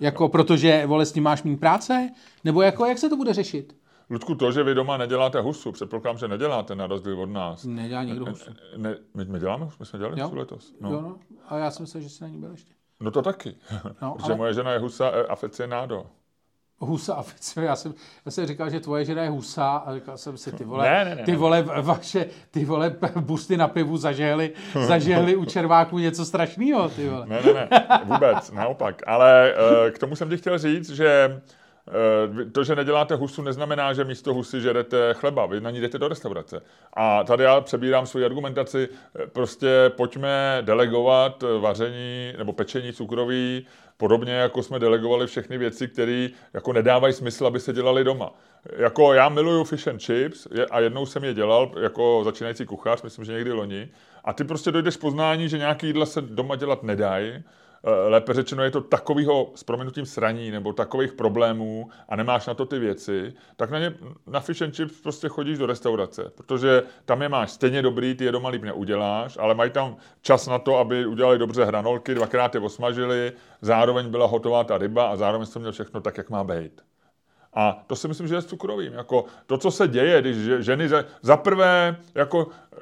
Jako, 0.01 0.29
protože, 0.29 0.87
vole, 0.87 1.07
s 1.07 1.15
ním 1.15 1.25
máš 1.25 1.43
méně 1.43 1.57
práce? 1.57 2.11
Nebo 2.45 2.63
jako, 2.63 2.87
jak 2.87 2.99
se 2.99 3.09
to 3.09 3.17
bude 3.17 3.33
řešit? 3.33 3.77
Ludku, 4.11 4.35
to, 4.35 4.53
že 4.53 4.63
vy 4.63 4.75
doma 4.75 4.97
neděláte 4.97 5.41
husu, 5.41 5.73
předpokládám, 5.73 6.19
že 6.19 6.29
neděláte 6.29 6.75
na 6.75 6.87
rozdíl 6.87 7.21
od 7.21 7.31
nás. 7.31 7.65
Nedělá 7.65 8.05
nikdo 8.05 8.25
husu. 8.27 8.51
Ne, 8.77 8.97
my, 9.15 9.25
my 9.25 9.39
děláme 9.39 9.65
už, 9.67 9.79
my 9.79 9.87
jsme 9.87 9.99
dělali 9.99 10.21
Jo? 10.21 10.25
husu 10.27 10.37
letos. 10.39 10.73
No. 10.81 10.91
Jo, 10.93 11.01
no. 11.01 11.17
A 11.49 11.59
já 11.59 11.71
jsem 11.71 11.83
myslel, 11.83 12.03
že 12.03 12.09
si 12.09 12.25
na 12.25 12.29
ní 12.29 12.39
byl 12.39 12.51
ještě. 12.51 12.73
no 13.01 13.11
to 13.11 13.23
taky, 13.23 13.55
No, 14.03 14.13
protože 14.17 14.27
ale- 14.33 14.37
moje 14.37 14.55
žena 14.55 14.73
je 14.73 14.79
husa 14.79 15.11
e, 15.11 15.23
aficionado. 15.27 16.07
Husa 16.87 17.15
a 17.15 17.23
Fico, 17.23 17.61
já 17.61 17.77
jsem, 17.77 17.95
já 18.27 18.31
jsem 18.33 18.47
říkal, 18.47 18.71
že 18.71 18.81
tvoje 18.81 19.05
žena 19.05 19.23
je 19.23 19.29
husa 19.31 19.77
a 19.77 19.95
říkal 19.95 20.17
jsem 20.19 20.37
si, 20.37 20.53
ty 20.53 20.65
vole, 20.65 20.91
Ne, 20.91 21.05
ne, 21.05 21.15
ne, 21.15 21.23
ty 21.23 21.37
vole, 21.37 21.63
vaše, 21.83 22.27
ty 22.51 22.65
vole 22.65 22.95
busty 23.21 23.57
na 23.57 23.69
pivu 23.69 23.97
zažehly, 23.97 24.53
zažehly 24.87 25.37
u 25.37 25.45
červáků 25.45 25.99
něco 25.99 26.25
strašného, 26.25 26.89
ty 26.89 27.09
vole. 27.09 27.27
Ne, 27.27 27.41
ne, 27.47 27.53
ne, 27.53 27.69
vůbec, 28.05 28.51
naopak. 28.53 29.03
Ale 29.07 29.55
eh, 29.87 29.91
k 29.91 29.99
tomu 29.99 30.17
jsem 30.17 30.29
ti 30.31 30.37
chtěl 30.37 30.59
říct, 30.59 30.91
že 30.91 31.41
eh, 31.89 32.45
to, 32.51 32.65
že 32.65 32.77
neděláte 32.77 33.15
husu, 33.15 33.43
neznamená, 33.43 33.93
že 33.93 34.05
místo 34.05 34.35
husy 34.35 34.61
žerete 34.61 35.15
chleba. 35.15 35.47
Vy 35.47 35.61
na 35.61 35.71
ní 35.71 35.81
jdete 35.81 35.99
do 35.99 36.09
restaurace. 36.09 36.63
A 36.95 37.25
tady 37.25 37.45
já 37.45 37.61
přebírám 37.61 38.07
svoji 38.07 38.25
argumentaci. 38.25 38.89
eh, 39.23 39.27
Prostě 39.27 39.69
pojďme 39.97 40.59
delegovat 40.61 41.45
vaření 41.61 42.33
nebo 42.39 42.53
pečení 42.53 42.93
cukroví 42.93 43.67
podobně, 44.03 44.33
jako 44.33 44.63
jsme 44.63 44.79
delegovali 44.79 45.27
všechny 45.27 45.59
věci, 45.59 45.89
které 45.89 46.29
jako 46.55 46.73
nedávají 46.73 47.15
smysl, 47.15 47.47
aby 47.47 47.61
se 47.61 47.73
dělali 47.73 48.05
doma. 48.05 48.35
Jako 48.77 49.13
já 49.13 49.29
miluju 49.29 49.65
fish 49.65 49.89
and 49.89 50.03
chips 50.03 50.47
a 50.71 50.81
jednou 50.81 51.07
jsem 51.07 51.25
je 51.25 51.35
dělal 51.35 51.71
jako 51.83 52.21
začínající 52.25 52.67
kuchař, 52.67 53.03
myslím, 53.03 53.25
že 53.25 53.33
někdy 53.33 53.53
loni. 53.53 53.89
A 54.25 54.33
ty 54.33 54.45
prostě 54.45 54.73
dojdeš 54.73 54.97
poznání, 54.97 55.49
že 55.49 55.59
nějaký 55.59 55.87
jídla 55.87 56.07
se 56.07 56.21
doma 56.21 56.57
dělat 56.57 56.83
nedají. 56.83 57.43
Eh, 57.85 58.09
Lépe 58.09 58.33
řečeno, 58.35 58.63
je 58.63 58.71
to 58.71 58.81
takového 58.81 59.51
s 59.55 59.65
proměnutím 59.65 60.07
sraní 60.07 60.51
nebo 60.51 60.73
takových 60.73 61.13
problémů 61.13 61.91
a 62.09 62.17
nemáš 62.17 62.47
na 62.47 62.55
to 62.55 62.67
ty 62.67 62.79
věci, 62.79 63.35
tak 63.57 63.71
na, 63.71 63.79
ně, 63.79 63.95
na 64.27 64.41
fish 64.41 64.63
and 64.63 64.75
chips 64.77 65.01
prostě 65.01 65.29
chodíš 65.29 65.59
do 65.59 65.67
restaurace, 65.67 66.33
protože 66.35 66.83
tam 67.05 67.23
je 67.23 67.29
máš 67.29 67.51
stejně 67.51 67.83
dobrý, 67.83 68.15
ty 68.15 68.25
je 68.25 68.33
doma 68.33 68.49
líp 68.49 68.63
neuděláš, 68.63 69.39
ale 69.41 69.55
mají 69.55 69.71
tam 69.71 69.97
čas 70.21 70.47
na 70.47 70.59
to, 70.59 70.77
aby 70.79 71.07
udělali 71.07 71.39
dobře 71.39 71.65
hranolky, 71.65 72.15
dvakrát 72.15 72.55
je 72.55 72.61
osmažili, 72.61 73.33
zároveň 73.61 74.11
byla 74.11 74.27
hotová 74.27 74.65
ta 74.65 74.79
ryba 74.79 75.07
a 75.09 75.17
zároveň 75.17 75.47
jsem 75.47 75.63
měl 75.63 75.73
všechno 75.73 76.01
tak, 76.01 76.19
jak 76.19 76.31
má 76.31 76.45
být. 76.45 76.81
A 77.55 77.85
to 77.87 77.97
si 77.97 78.09
myslím, 78.09 78.29
že 78.29 78.35
je 78.35 78.43
s 78.43 78.47
cukrovým. 78.47 78.93
Jako 78.93 79.25
to, 79.47 79.59
co 79.59 79.71
se 79.71 79.89
děje, 79.89 80.21
když 80.21 80.37
že- 80.37 80.63
ženy 80.63 80.89
za, 80.89 81.05
za 81.23 81.37
prvé, 81.37 81.97
jako 82.15 82.47
eh, 82.73 82.77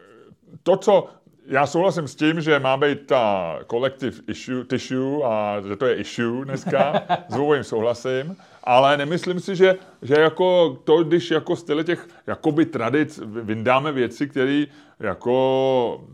to, 0.62 0.77
co 0.77 1.09
já 1.46 1.66
souhlasím 1.66 2.08
s 2.08 2.14
tím, 2.14 2.40
že 2.40 2.58
má 2.58 2.76
být 2.76 3.06
ta 3.06 3.58
collective 3.70 4.16
issue, 4.28 4.64
tissue 4.64 5.24
a 5.24 5.62
že 5.68 5.76
to 5.76 5.86
je 5.86 5.94
issue 5.96 6.44
dneska, 6.44 7.02
s 7.28 7.36
jim 7.54 7.64
souhlasím, 7.64 8.36
ale 8.64 8.96
nemyslím 8.96 9.40
si, 9.40 9.56
že, 9.56 9.76
že 10.02 10.14
jako 10.14 10.78
to, 10.84 11.04
když 11.04 11.30
jako 11.30 11.56
style 11.56 11.84
těch 11.84 12.08
jakoby 12.26 12.66
tradic 12.66 13.20
vyndáme 13.24 13.92
věci, 13.92 14.28
které 14.28 14.64
jako 15.00 16.04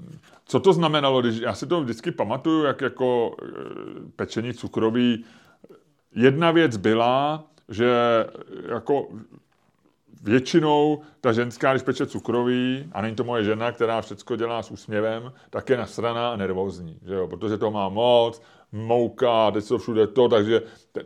co 0.47 0.61
to 0.61 0.73
znamenalo, 0.73 1.21
když 1.21 1.39
já 1.39 1.55
si 1.55 1.67
to 1.67 1.81
vždycky 1.81 2.11
pamatuju, 2.11 2.65
jak 2.65 2.81
jako 2.81 3.37
eh, 3.43 3.47
pečení 4.17 4.55
cukroví. 4.55 5.25
Jedna 6.15 6.51
věc 6.51 6.77
byla, 6.77 7.45
že 7.69 7.91
jako 8.69 9.09
většinou 10.23 11.01
ta 11.21 11.33
ženská, 11.33 11.73
když 11.73 11.83
peče 11.83 12.07
cukroví, 12.07 12.89
a 12.93 13.03
není 13.03 13.17
to 13.17 13.25
moje 13.25 13.45
žena, 13.45 13.73
která 13.73 14.03
všechno 14.03 14.37
dělá 14.37 14.63
s 14.63 14.71
úsměvem, 14.71 15.33
tak 15.51 15.71
je 15.71 15.77
nasraná 15.77 16.33
a 16.33 16.37
nervózní, 16.37 16.99
že 17.07 17.15
jo? 17.15 17.29
protože 17.29 17.59
to 17.59 17.71
má 17.71 17.89
moc, 17.89 18.43
mouka, 18.77 19.51
teď 19.51 19.69
to 19.69 19.79
všude 19.79 20.07
to, 20.07 20.29
takže 20.29 20.63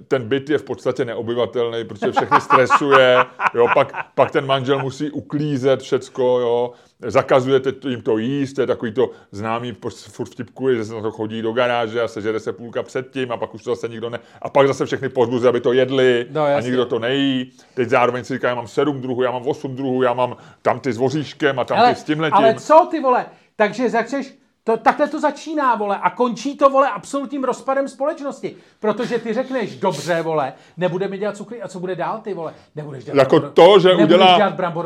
ten, 0.09 0.29
byt 0.29 0.51
je 0.51 0.59
v 0.59 0.63
podstatě 0.63 1.05
neobyvatelný, 1.05 1.85
protože 1.85 2.13
všechny 2.13 2.41
stresuje, 2.41 3.17
jo? 3.55 3.67
Pak, 3.75 4.07
pak 4.15 4.31
ten 4.31 4.47
manžel 4.47 4.79
musí 4.79 5.11
uklízet 5.11 5.83
všecko, 5.83 6.41
jo? 6.41 6.73
zakazujete 7.07 7.89
jim 7.89 8.03
to 8.03 8.19
jíst, 8.19 8.53
to 8.53 8.61
je 8.61 8.67
takový 8.67 8.93
to 8.93 9.11
známý 9.33 9.77
furt 10.11 10.31
vtipkuje, 10.31 10.77
že 10.77 10.85
se 10.85 10.95
na 10.95 11.01
to 11.01 11.11
chodí 11.11 11.43
do 11.43 11.53
garáže 11.53 12.03
a 12.03 12.09
sežere 12.09 12.41
se 12.41 12.53
půlka 12.53 12.83
předtím 12.83 13.33
a 13.33 13.37
pak 13.37 13.55
už 13.55 13.63
to 13.63 13.71
zase 13.75 13.89
nikdo 13.89 14.11
ne... 14.11 14.21
A 14.43 14.49
pak 14.51 14.67
zase 14.67 14.87
všechny 14.87 15.09
pozbuzuje, 15.09 15.49
aby 15.49 15.61
to 15.61 15.73
jedli 15.73 16.27
No, 16.31 16.45
a 16.45 16.61
nikdo 16.61 16.87
to 16.87 16.99
nejí. 16.99 17.53
Teď 17.75 17.89
zároveň 17.89 18.25
si 18.25 18.35
říká, 18.35 18.49
já 18.49 18.55
mám 18.55 18.69
sedm 18.69 19.01
druhů, 19.01 19.23
já 19.23 19.31
mám 19.31 19.49
osm 19.49 19.77
druhů, 19.77 20.03
já 20.03 20.15
mám 20.15 20.37
tam 20.63 20.81
ty 20.81 20.93
s 20.93 20.97
voříškem 20.97 21.59
a 21.59 21.65
tam 21.65 21.79
Ale, 21.79 21.95
ty 21.95 22.01
s 22.01 22.05
tímhletím. 22.05 22.37
ale 22.37 22.55
co 22.55 22.89
ty 22.91 23.01
vole, 23.01 23.27
takže 23.57 23.91
začneš, 23.91 24.35
to, 24.65 24.77
takhle 24.77 25.09
to 25.09 25.21
začíná, 25.21 25.75
vole, 25.75 25.99
a 26.03 26.11
končí 26.11 26.57
to, 26.57 26.71
vole, 26.71 26.89
absolutním 26.91 27.45
rozpadem 27.45 27.89
společnosti. 27.89 28.57
Protože 28.81 29.19
ty 29.19 29.33
řekneš, 29.35 29.77
dobře, 29.77 30.23
vole, 30.23 30.53
nebudeme 30.77 31.19
dělat 31.19 31.37
cukry, 31.37 31.63
a 31.63 31.69
co 31.69 31.81
bude 31.81 31.97
dál, 31.97 32.21
ty 32.25 32.35
vole? 32.35 32.55
Nebudeš 32.77 33.05
dělat 33.05 33.17
Jako 33.19 33.37
brambor- 33.37 33.51
to, 33.51 33.79
že 33.79 33.95
udělá, 33.95 34.39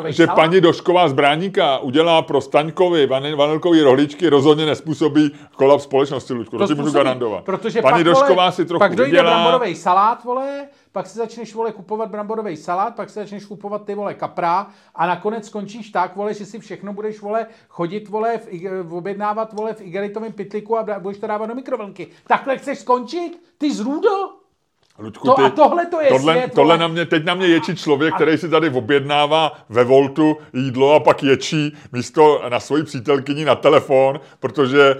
že 0.06 0.26
salát? 0.26 0.36
paní 0.36 0.60
Došková 0.60 1.08
z 1.08 1.12
Bráníka 1.12 1.78
udělá 1.78 2.22
pro 2.22 2.40
Staňkovi 2.40 3.06
vanil, 3.06 3.36
vanilkový 3.36 3.82
rohlíčky, 3.82 4.28
rozhodně 4.28 4.66
nespůsobí 4.66 5.30
kolaps 5.56 5.84
společnosti, 5.84 6.32
Luďku. 6.32 6.58
To, 6.58 6.66
ti 6.66 6.74
můžu 6.74 6.82
způsobí, 6.82 7.04
garantovat. 7.04 7.44
Protože 7.44 7.82
paní 7.82 7.94
pak, 7.94 8.04
Došková 8.04 8.34
vole, 8.34 8.52
si 8.52 8.64
trochu 8.64 8.78
pak 8.78 8.96
dojde 8.96 9.10
vydělá. 9.10 9.30
bramborový 9.30 9.74
salát, 9.74 10.24
vole, 10.24 10.66
pak 10.94 11.06
si 11.06 11.18
začneš, 11.18 11.54
vole, 11.54 11.72
kupovat 11.72 12.10
bramborový 12.10 12.56
salát, 12.56 12.96
pak 12.96 13.10
si 13.10 13.14
začneš 13.14 13.44
kupovat 13.44 13.84
ty, 13.84 13.94
vole, 13.94 14.14
kapra 14.14 14.66
a 14.94 15.06
nakonec 15.06 15.46
skončíš 15.46 15.90
tak, 15.90 16.16
vole, 16.16 16.34
že 16.34 16.46
si 16.46 16.58
všechno 16.58 16.92
budeš, 16.92 17.20
vole, 17.20 17.46
chodit, 17.68 18.08
vole, 18.08 18.38
v, 18.38 18.46
ig- 18.52 18.96
objednávat, 18.96 19.52
vole, 19.52 19.74
v 19.74 19.80
igelitovém 19.80 20.32
pytliku 20.32 20.78
a 20.78 20.98
budeš 20.98 21.18
to 21.18 21.26
dávat 21.26 21.46
do 21.46 21.54
mikrovlnky. 21.54 22.06
Takhle 22.26 22.58
chceš 22.58 22.78
skončit? 22.78 23.42
Ty 23.58 23.74
zrůdo? 23.74 24.43
Luďku, 24.98 25.26
To 25.26 25.38
a 25.38 25.50
tohle 25.50 25.86
to 25.86 26.00
je 26.00 26.08
tohle, 26.08 26.34
svět, 26.34 26.52
tohle 26.54 26.78
na 26.78 26.88
mě, 26.88 27.04
teď 27.04 27.24
na 27.24 27.34
mě 27.34 27.46
ječí 27.46 27.76
člověk, 27.76 28.14
který 28.14 28.38
si 28.38 28.48
tady 28.48 28.70
objednává 28.70 29.52
ve 29.68 29.84
Voltu 29.84 30.36
jídlo 30.52 30.94
a 30.94 31.00
pak 31.00 31.22
ječí 31.22 31.76
místo 31.92 32.42
na 32.48 32.60
svoji 32.60 32.82
přítelkyni 32.84 33.44
na 33.44 33.54
telefon, 33.54 34.20
protože 34.40 34.96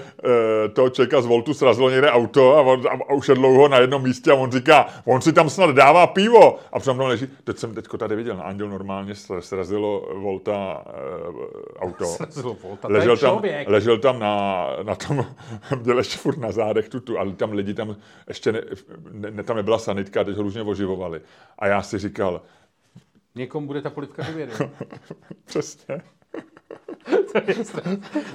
e, 0.65 0.69
to 0.69 0.89
člověka 0.91 1.21
z 1.21 1.27
Voltu 1.27 1.55
srazilo 1.55 1.91
někde 1.91 2.11
auto 2.11 2.57
a, 2.57 2.61
on, 2.61 2.83
a, 2.89 2.93
a 3.09 3.15
už 3.15 3.29
je 3.29 3.35
dlouho 3.35 3.69
na 3.69 3.79
jednom 3.79 4.03
místě 4.03 4.31
a 4.31 4.35
on 4.35 4.53
říká, 4.53 4.87
on 5.05 5.21
si 5.21 5.33
tam 5.33 5.51
snad 5.51 5.71
dává 5.71 6.07
pivo. 6.07 6.59
A 6.73 6.79
přede 6.79 6.95
mnou 6.95 7.07
leží, 7.07 7.29
teď 7.45 7.59
jsem 7.59 7.75
teďko 7.75 7.99
tady 7.99 8.17
viděl, 8.17 8.37
na 8.37 8.43
Anděl 8.45 8.69
normálně 8.69 9.13
sra- 9.13 9.41
srazilo 9.41 10.09
Volta 10.15 10.83
e, 10.87 11.79
auto. 11.79 12.05
Srazilo 12.17 12.57
Volta, 12.63 12.89
ležel 12.91 13.17
tam, 13.17 13.31
člověk. 13.31 13.69
ležel 13.69 13.99
tam 13.99 14.19
na, 14.19 14.67
na 14.83 14.95
tom, 14.95 15.27
měl 15.83 15.99
ještě 15.99 16.19
furt 16.19 16.39
na 16.39 16.53
zádech 16.53 16.89
tutu, 16.89 17.19
ale 17.19 17.33
tam 17.33 17.53
lidi 17.53 17.75
tam 17.75 17.97
ještě 18.29 18.53
ne, 18.53 18.61
ne, 19.13 19.31
ne 19.31 19.43
tam 19.43 19.57
nebyla 19.57 19.79
sanitka, 19.85 20.25
teď 20.25 20.37
ho 20.37 20.43
různě 20.43 20.63
oživovali. 20.63 21.21
A 21.59 21.67
já 21.67 21.83
si 21.83 21.99
říkal, 21.99 22.43
Někomu 23.35 23.67
bude 23.67 23.83
ta 23.83 23.91
polivka 23.91 24.23
vyvědět. 24.23 24.61
přesně, 25.45 26.03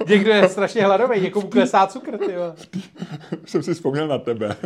Někdo 0.08 0.32
je 0.32 0.48
strašně 0.48 0.84
hladový, 0.84 1.20
někomu 1.20 1.48
klesá 1.48 1.86
cukr, 1.86 2.18
ty 2.18 2.34
jsem 3.44 3.62
si 3.62 3.74
vzpomněl 3.74 4.08
na 4.08 4.18
tebe 4.18 4.56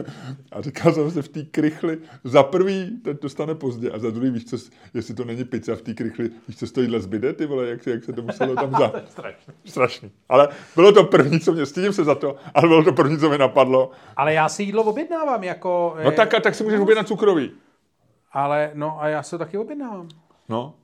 a 0.53 0.61
říkal 0.61 0.93
jsem 0.93 1.11
si 1.11 1.23
v 1.23 1.29
té 1.29 1.43
krychli, 1.43 1.99
za 2.25 2.43
prvý 2.43 3.01
ten 3.05 3.17
to 3.17 3.29
stane 3.29 3.55
pozdě 3.55 3.91
a 3.91 3.99
za 3.99 4.11
druhý 4.11 4.31
víš, 4.31 4.45
co, 4.45 4.57
jestli 4.95 5.15
to 5.15 5.25
není 5.25 5.45
pizza 5.45 5.77
v 5.77 5.83
té 5.83 5.95
krychli, 5.95 6.31
víš, 6.49 6.59
co 6.59 6.67
stojíhle 6.67 7.01
zbyde, 7.01 7.33
ty 7.33 7.47
vole, 7.47 7.69
jak, 7.69 7.87
jak 7.87 8.05
se 8.05 8.13
to 8.13 8.23
muselo 8.23 8.55
tam 8.55 8.71
za... 8.71 8.93
Strašný. 9.09 9.55
Strašný. 9.65 10.11
Ale 10.29 10.49
bylo 10.77 10.93
to 10.93 11.05
první, 11.05 11.41
co 11.41 11.53
mě, 11.53 11.67
stydím 11.67 11.93
se 11.93 12.05
za 12.05 12.15
to, 12.15 12.37
ale 12.55 12.69
bylo 12.69 12.85
to 12.85 12.93
první, 12.93 13.19
co 13.19 13.31
mi 13.31 13.39
napadlo. 13.39 13.91
Ale 14.17 14.35
já 14.35 14.49
si 14.49 14.63
jídlo 14.63 14.83
objednávám 14.83 15.45
jako... 15.45 15.97
No 16.05 16.11
eh, 16.11 16.13
tak, 16.13 16.35
a 16.35 16.41
tak 16.41 16.55
si 16.55 16.65
můžeš 16.65 16.81
objednat 16.81 17.09
cukrový. 17.09 17.51
Ale 18.33 18.71
no 18.75 19.03
a 19.03 19.09
já 19.09 19.23
se 19.23 19.39
taky 19.39 19.59
objednávám. 19.59 20.09
No. 20.49 20.75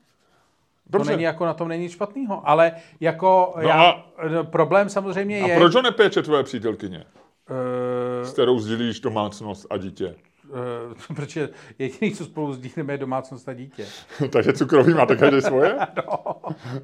To 0.91 0.99
Dobře. 0.99 1.11
není 1.12 1.23
jako 1.23 1.47
na 1.47 1.55
tom 1.55 1.69
není 1.69 1.83
nic 1.83 1.93
špatného, 1.93 2.43
ale 2.49 2.73
jako 3.01 3.53
No 3.57 3.62
já, 3.69 3.83
a- 3.91 4.05
no, 4.29 4.45
problém 4.45 4.89
samozřejmě 4.89 5.41
A 5.43 5.47
je... 5.47 5.57
proč 5.57 5.75
ho 5.75 5.83
nepéče 5.83 6.23
tvoje 6.23 6.43
přítelkyně, 6.43 7.05
Uh, 7.51 8.27
s 8.29 8.33
kterou 8.33 8.59
sdílíš 8.59 9.01
domácnost 9.01 9.67
a 9.71 9.77
dítě? 9.77 10.15
uh, 10.51 11.15
protože 11.17 11.49
jediný, 11.79 12.12
co 12.12 12.25
spolu 12.25 12.53
sdílíme, 12.53 12.93
je 12.95 12.99
domácnost 12.99 13.49
a 13.49 13.53
dítě. 13.55 13.87
Takže 14.33 14.53
cukrový 14.53 14.95
máte 14.95 15.17
každý 15.17 15.41
svoje? 15.41 15.77
No. 15.97 16.35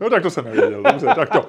no 0.00 0.10
tak 0.10 0.22
to 0.22 0.30
jsem 0.30 0.44
nevěděl. 0.44 0.82
Dobře, 0.82 1.06
tak 1.06 1.28
to. 1.30 1.46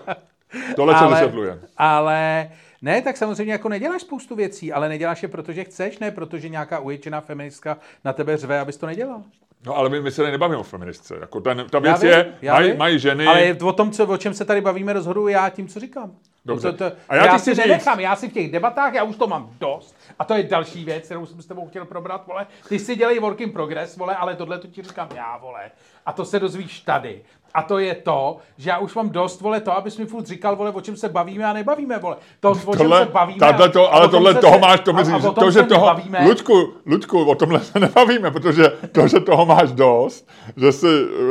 Tohle 0.75 0.95
ale, 0.95 1.09
vysvětluje. 1.09 1.59
ale 1.77 2.49
Ne, 2.81 3.01
tak 3.01 3.17
samozřejmě 3.17 3.53
jako 3.53 3.69
neděláš 3.69 4.01
spoustu 4.01 4.35
věcí, 4.35 4.73
ale 4.73 4.89
neděláš 4.89 5.23
je, 5.23 5.29
protože 5.29 5.63
chceš, 5.63 5.99
ne 5.99 6.11
protože 6.11 6.49
nějaká 6.49 6.79
uječená 6.79 7.21
feministka 7.21 7.77
na 8.05 8.13
tebe 8.13 8.37
řve, 8.37 8.59
abys 8.59 8.77
to 8.77 8.85
nedělal. 8.85 9.23
No 9.65 9.75
ale 9.75 9.89
my, 9.89 10.01
my 10.01 10.11
se 10.11 10.21
tady 10.21 10.31
nebavíme 10.31 10.57
o 10.57 10.63
feministce. 10.63 11.17
Jako 11.21 11.41
ten, 11.41 11.65
ta 11.69 11.79
věc 11.79 12.01
vím, 12.01 12.11
je, 12.11 12.51
mají, 12.51 12.77
mají 12.77 12.99
ženy... 12.99 13.25
Ale 13.25 13.57
o 13.63 13.73
tom, 13.73 13.91
co, 13.91 14.07
o 14.07 14.17
čem 14.17 14.33
se 14.33 14.45
tady 14.45 14.61
bavíme, 14.61 14.93
rozhoduji 14.93 15.33
já 15.33 15.49
tím, 15.49 15.67
co 15.67 15.79
říkám. 15.79 16.11
Dobře. 16.45 16.71
To, 16.71 16.77
to, 16.77 16.95
a 17.09 17.15
já, 17.15 17.25
já 17.25 17.39
si 17.39 17.53
říct... 17.53 17.65
nenechám, 17.65 17.99
já 17.99 18.15
si 18.15 18.29
v 18.29 18.33
těch 18.33 18.51
debatách, 18.51 18.93
já 18.93 19.03
už 19.03 19.15
to 19.15 19.27
mám 19.27 19.49
dost. 19.59 19.95
A 20.19 20.25
to 20.25 20.33
je 20.33 20.43
další 20.43 20.85
věc, 20.85 21.05
kterou 21.05 21.25
jsem 21.25 21.41
s 21.41 21.45
tebou 21.45 21.67
chtěl 21.67 21.85
probrat, 21.85 22.27
vole. 22.27 22.47
Ty 22.69 22.79
si 22.79 22.95
dělej 22.95 23.19
work 23.19 23.41
in 23.41 23.51
progress, 23.51 23.97
vole, 23.97 24.15
ale 24.15 24.35
tohle 24.35 24.59
to 24.59 24.67
ti 24.67 24.81
říkám 24.81 25.09
já, 25.15 25.37
vole. 25.37 25.71
A 26.05 26.13
to 26.13 26.25
se 26.25 26.39
dozvíš 26.39 26.79
tady. 26.79 27.21
A 27.57 27.61
to 27.61 27.79
je 27.79 27.95
to, 27.95 28.37
že 28.57 28.69
já 28.69 28.77
už 28.77 28.95
mám 28.95 29.09
dost, 29.09 29.41
vole, 29.41 29.59
to, 29.59 29.77
abys 29.77 29.97
mi 29.97 30.05
furt 30.05 30.27
říkal, 30.27 30.55
vole, 30.55 30.71
o 30.71 30.81
čem 30.81 30.97
se 30.97 31.09
bavíme 31.09 31.45
a 31.45 31.53
nebavíme, 31.53 31.97
vole. 31.97 32.15
To, 32.39 32.51
o 32.51 32.55
čem 32.55 32.77
tohle, 32.77 33.05
se 33.05 33.11
bavíme. 33.11 33.39
Tato, 33.39 33.69
to, 33.69 33.93
ale 33.93 34.07
tohle 34.07 34.33
toho 34.33 34.53
se, 34.53 34.59
máš, 34.59 34.79
to 34.79 34.95
a, 34.95 35.29
a 35.29 35.31
to, 35.31 35.51
že 35.51 35.63
toho, 35.63 35.85
nebavíme. 35.85 36.25
Ludku, 36.27 36.73
Ludku, 36.85 37.23
o 37.23 37.35
tomhle 37.35 37.59
se 37.59 37.79
nebavíme, 37.79 38.31
protože 38.31 38.71
to, 38.91 39.07
že 39.07 39.19
toho 39.19 39.45
máš 39.45 39.71
dost, 39.71 40.29
že, 40.57 40.71
si, 40.71 40.87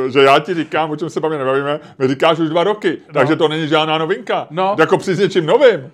že 0.08 0.22
já 0.22 0.38
ti 0.38 0.54
říkám, 0.54 0.90
o 0.90 0.96
čem 0.96 1.10
se 1.10 1.20
bavíme, 1.20 1.44
nebavíme, 1.44 1.80
mi 1.98 2.08
říkáš 2.08 2.38
už 2.38 2.48
dva 2.48 2.64
roky, 2.64 2.98
no. 3.08 3.14
takže 3.14 3.36
to 3.36 3.48
není 3.48 3.68
žádná 3.68 3.98
novinka. 3.98 4.46
No. 4.50 4.76
Jako 4.78 4.98
při 4.98 5.16
něčím 5.16 5.46
novým. 5.46 5.90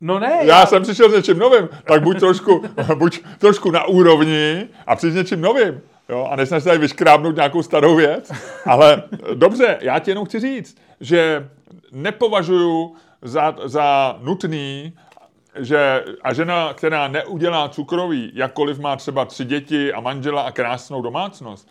No 0.00 0.18
ne. 0.18 0.38
Já, 0.42 0.58
já 0.60 0.66
jsem 0.66 0.82
přišel 0.82 1.10
s 1.10 1.14
něčím 1.14 1.38
novým, 1.38 1.68
tak 1.84 2.02
buď 2.02 2.20
trošku, 2.20 2.64
buď 2.94 3.22
trošku 3.38 3.70
na 3.70 3.84
úrovni 3.84 4.68
a 4.86 4.96
při 4.96 5.12
něčím 5.12 5.40
novým. 5.40 5.80
Jo, 6.08 6.28
a 6.30 6.36
nesnaž 6.36 6.62
se 6.62 6.68
tady 6.68 6.78
vyškrábnout 6.78 7.36
nějakou 7.36 7.62
starou 7.62 7.96
věc. 7.96 8.32
Ale 8.66 9.02
dobře, 9.34 9.78
já 9.80 9.98
ti 9.98 10.10
jenom 10.10 10.24
chci 10.24 10.40
říct, 10.40 10.76
že 11.00 11.48
nepovažuju 11.92 12.96
za, 13.22 13.56
za 13.64 14.18
nutný, 14.22 14.92
že 15.58 16.04
a 16.22 16.32
žena, 16.32 16.74
která 16.74 17.08
neudělá 17.08 17.68
cukroví, 17.68 18.32
jakkoliv 18.34 18.78
má 18.78 18.96
třeba 18.96 19.24
tři 19.24 19.44
děti 19.44 19.92
a 19.92 20.00
manžela 20.00 20.42
a 20.42 20.52
krásnou 20.52 21.02
domácnost, 21.02 21.68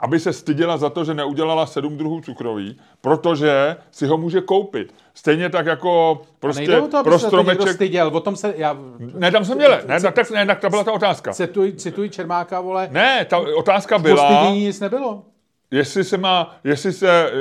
aby 0.00 0.20
se 0.20 0.32
styděla 0.32 0.76
za 0.76 0.90
to, 0.90 1.04
že 1.04 1.14
neudělala 1.14 1.66
sedm 1.66 1.96
druhů 1.96 2.20
cukroví, 2.20 2.80
protože 3.00 3.76
si 3.90 4.06
ho 4.06 4.18
může 4.18 4.40
koupit. 4.40 4.94
Stejně 5.14 5.50
tak 5.50 5.66
jako 5.66 6.22
prostě 6.40 6.80
to, 6.90 7.04
pro 7.04 7.18
stromeček... 7.18 7.68
styděl, 7.68 8.08
o 8.08 8.20
tom 8.20 8.36
se... 8.36 8.54
Já... 8.56 8.76
Ne, 8.98 9.30
tam 9.30 9.44
jsem 9.44 9.56
měl, 9.56 9.80
ne, 9.86 10.00
tak, 10.00 10.14
tak, 10.14 10.30
ne, 10.30 10.46
tak 10.46 10.60
to 10.60 10.70
byla 10.70 10.84
ta 10.84 10.92
otázka. 10.92 11.32
Cituj, 11.32 11.72
cituj 11.72 12.08
Čermáka, 12.08 12.60
vole. 12.60 12.88
Ne, 12.92 13.24
ta 13.24 13.38
otázka 13.38 13.98
byla... 13.98 14.28
Postydění 14.28 14.64
nic 14.64 14.80
nebylo. 14.80 15.24
Jestli 15.70 16.04
se 16.04 16.18
má, 16.18 16.56
jestli 16.64 16.92
se, 16.92 17.32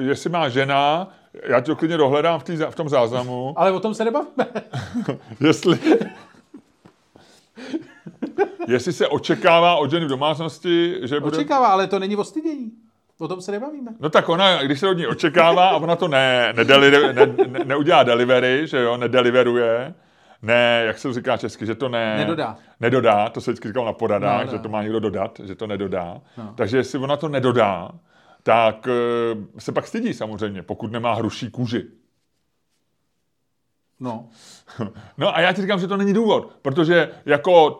jestli 0.00 0.30
má 0.30 0.48
žena, 0.48 1.08
já 1.48 1.60
to 1.60 1.76
klidně 1.76 1.96
dohledám 1.96 2.40
v, 2.40 2.44
tý, 2.44 2.56
v 2.56 2.74
tom 2.74 2.88
záznamu. 2.88 3.54
Ale 3.56 3.72
o 3.72 3.80
tom 3.80 3.94
se 3.94 4.04
nebavíme. 4.04 4.46
jestli, 5.40 5.78
Jestli 8.68 8.92
se 8.92 9.08
očekává 9.08 9.76
od 9.76 9.90
ženy 9.90 10.04
v 10.04 10.08
domácnosti, 10.08 10.94
že 11.02 11.20
bude... 11.20 11.36
Očekává, 11.36 11.68
ale 11.68 11.86
to 11.86 11.98
není 11.98 12.16
ostydění. 12.16 12.72
O 13.18 13.28
tom 13.28 13.40
se 13.40 13.52
nebavíme. 13.52 13.92
No 14.00 14.10
tak 14.10 14.28
ona, 14.28 14.62
když 14.62 14.80
se 14.80 14.88
od 14.88 14.92
ní 14.92 15.06
očekává 15.06 15.68
a 15.68 15.76
ona 15.76 15.96
to 15.96 16.08
ne, 16.08 16.52
nedeli, 16.56 16.90
ne, 16.90 17.12
ne, 17.12 17.64
neudělá 17.64 18.02
delivery, 18.02 18.66
že 18.66 18.78
jo, 18.78 18.96
nedeliveruje, 18.96 19.94
ne, 20.42 20.82
jak 20.86 20.98
se 20.98 21.12
říká 21.12 21.36
česky, 21.36 21.66
že 21.66 21.74
to 21.74 21.88
ne... 21.88 22.16
Nedodá. 22.18 22.56
Nedodá, 22.80 23.28
to 23.28 23.40
se 23.40 23.50
vždycky 23.50 23.68
říkal 23.68 23.84
na 23.84 23.92
poradách, 23.92 24.46
no, 24.46 24.52
že 24.52 24.58
to 24.58 24.68
má 24.68 24.82
někdo 24.82 25.00
dodat, 25.00 25.40
že 25.44 25.54
to 25.54 25.66
nedodá. 25.66 26.20
No. 26.38 26.52
Takže 26.56 26.76
jestli 26.76 26.98
ona 26.98 27.16
to 27.16 27.28
nedodá, 27.28 27.90
tak 28.42 28.88
eh, 28.88 29.60
se 29.60 29.72
pak 29.72 29.86
stydí 29.86 30.14
samozřejmě, 30.14 30.62
pokud 30.62 30.92
nemá 30.92 31.14
hruší 31.14 31.50
kůži. 31.50 31.84
No. 34.02 34.28
No 35.18 35.36
a 35.36 35.40
já 35.40 35.52
ti 35.52 35.62
říkám, 35.62 35.80
že 35.80 35.86
to 35.86 35.96
není 35.96 36.12
důvod, 36.12 36.52
protože 36.62 37.10
jako 37.26 37.78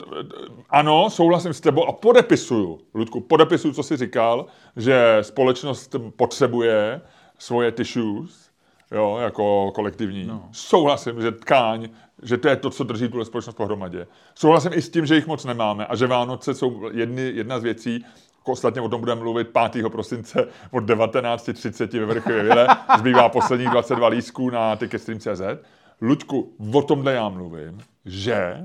ano, 0.71 1.11
souhlasím 1.11 1.55
s 1.55 1.61
tebou 1.61 1.85
a 1.85 1.93
podepisuju, 1.93 2.81
Ludku, 2.95 3.21
podepisuju, 3.21 3.75
co 3.75 3.83
jsi 3.83 3.97
říkal, 3.97 4.47
že 4.77 5.19
společnost 5.21 5.97
potřebuje 6.17 7.01
svoje 7.39 7.73
tissues, 7.73 8.51
jo, 8.91 9.19
jako 9.23 9.73
kolektivní. 9.75 10.27
No. 10.27 10.49
Souhlasím, 10.53 11.21
že 11.21 11.33
tkáň, 11.33 11.89
že 12.23 12.37
to 12.37 12.49
je 12.49 12.57
to, 12.57 12.71
co 12.71 12.85
drží 12.85 13.09
tuhle 13.09 13.25
společnost 13.25 13.57
pohromadě. 13.57 14.07
Souhlasím 14.35 14.73
i 14.75 14.83
s 14.83 14.91
tím, 14.91 15.07
že 15.07 15.15
jich 15.15 15.27
moc 15.27 15.45
nemáme 15.45 15.87
a 15.87 15.97
že 15.97 16.07
Vánoce 16.07 16.55
jsou 16.55 16.91
jedny, 16.93 17.23
jedna 17.23 17.59
z 17.59 17.63
věcí, 17.63 18.05
Ostatně 18.45 18.81
o 18.81 18.89
tom 18.89 19.01
budeme 19.01 19.21
mluvit 19.21 19.49
5. 19.73 19.89
prosince 19.89 20.49
od 20.71 20.85
19.30 20.85 22.01
ve 22.01 22.07
Vrchově 22.07 22.43
Vile. 22.43 22.69
Zbývá 22.99 23.29
posledních 23.29 23.69
22 23.69 24.09
lísků 24.09 24.51
na 24.51 24.77
ticketstream.cz. 24.77 25.43
Luďku, 26.01 26.57
o 26.75 26.83
tomhle 26.83 27.13
já 27.13 27.29
mluvím, 27.29 27.79
že? 28.05 28.65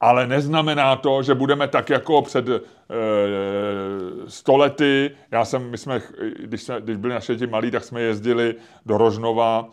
Ale 0.00 0.26
neznamená 0.26 0.96
to, 0.96 1.22
že 1.22 1.34
budeme 1.34 1.68
tak 1.68 1.90
jako 1.90 2.22
před 2.22 2.44
stolety. 4.28 5.10
Já 5.30 5.44
jsem, 5.44 5.70
my 5.70 5.78
jsme, 5.78 6.02
když, 6.38 6.62
jsme, 6.62 6.80
když 6.80 6.96
byli 6.96 7.14
naše 7.14 7.34
děti 7.34 7.46
malí, 7.46 7.70
tak 7.70 7.84
jsme 7.84 8.00
jezdili 8.00 8.54
do 8.86 8.98
Rožnova 8.98 9.68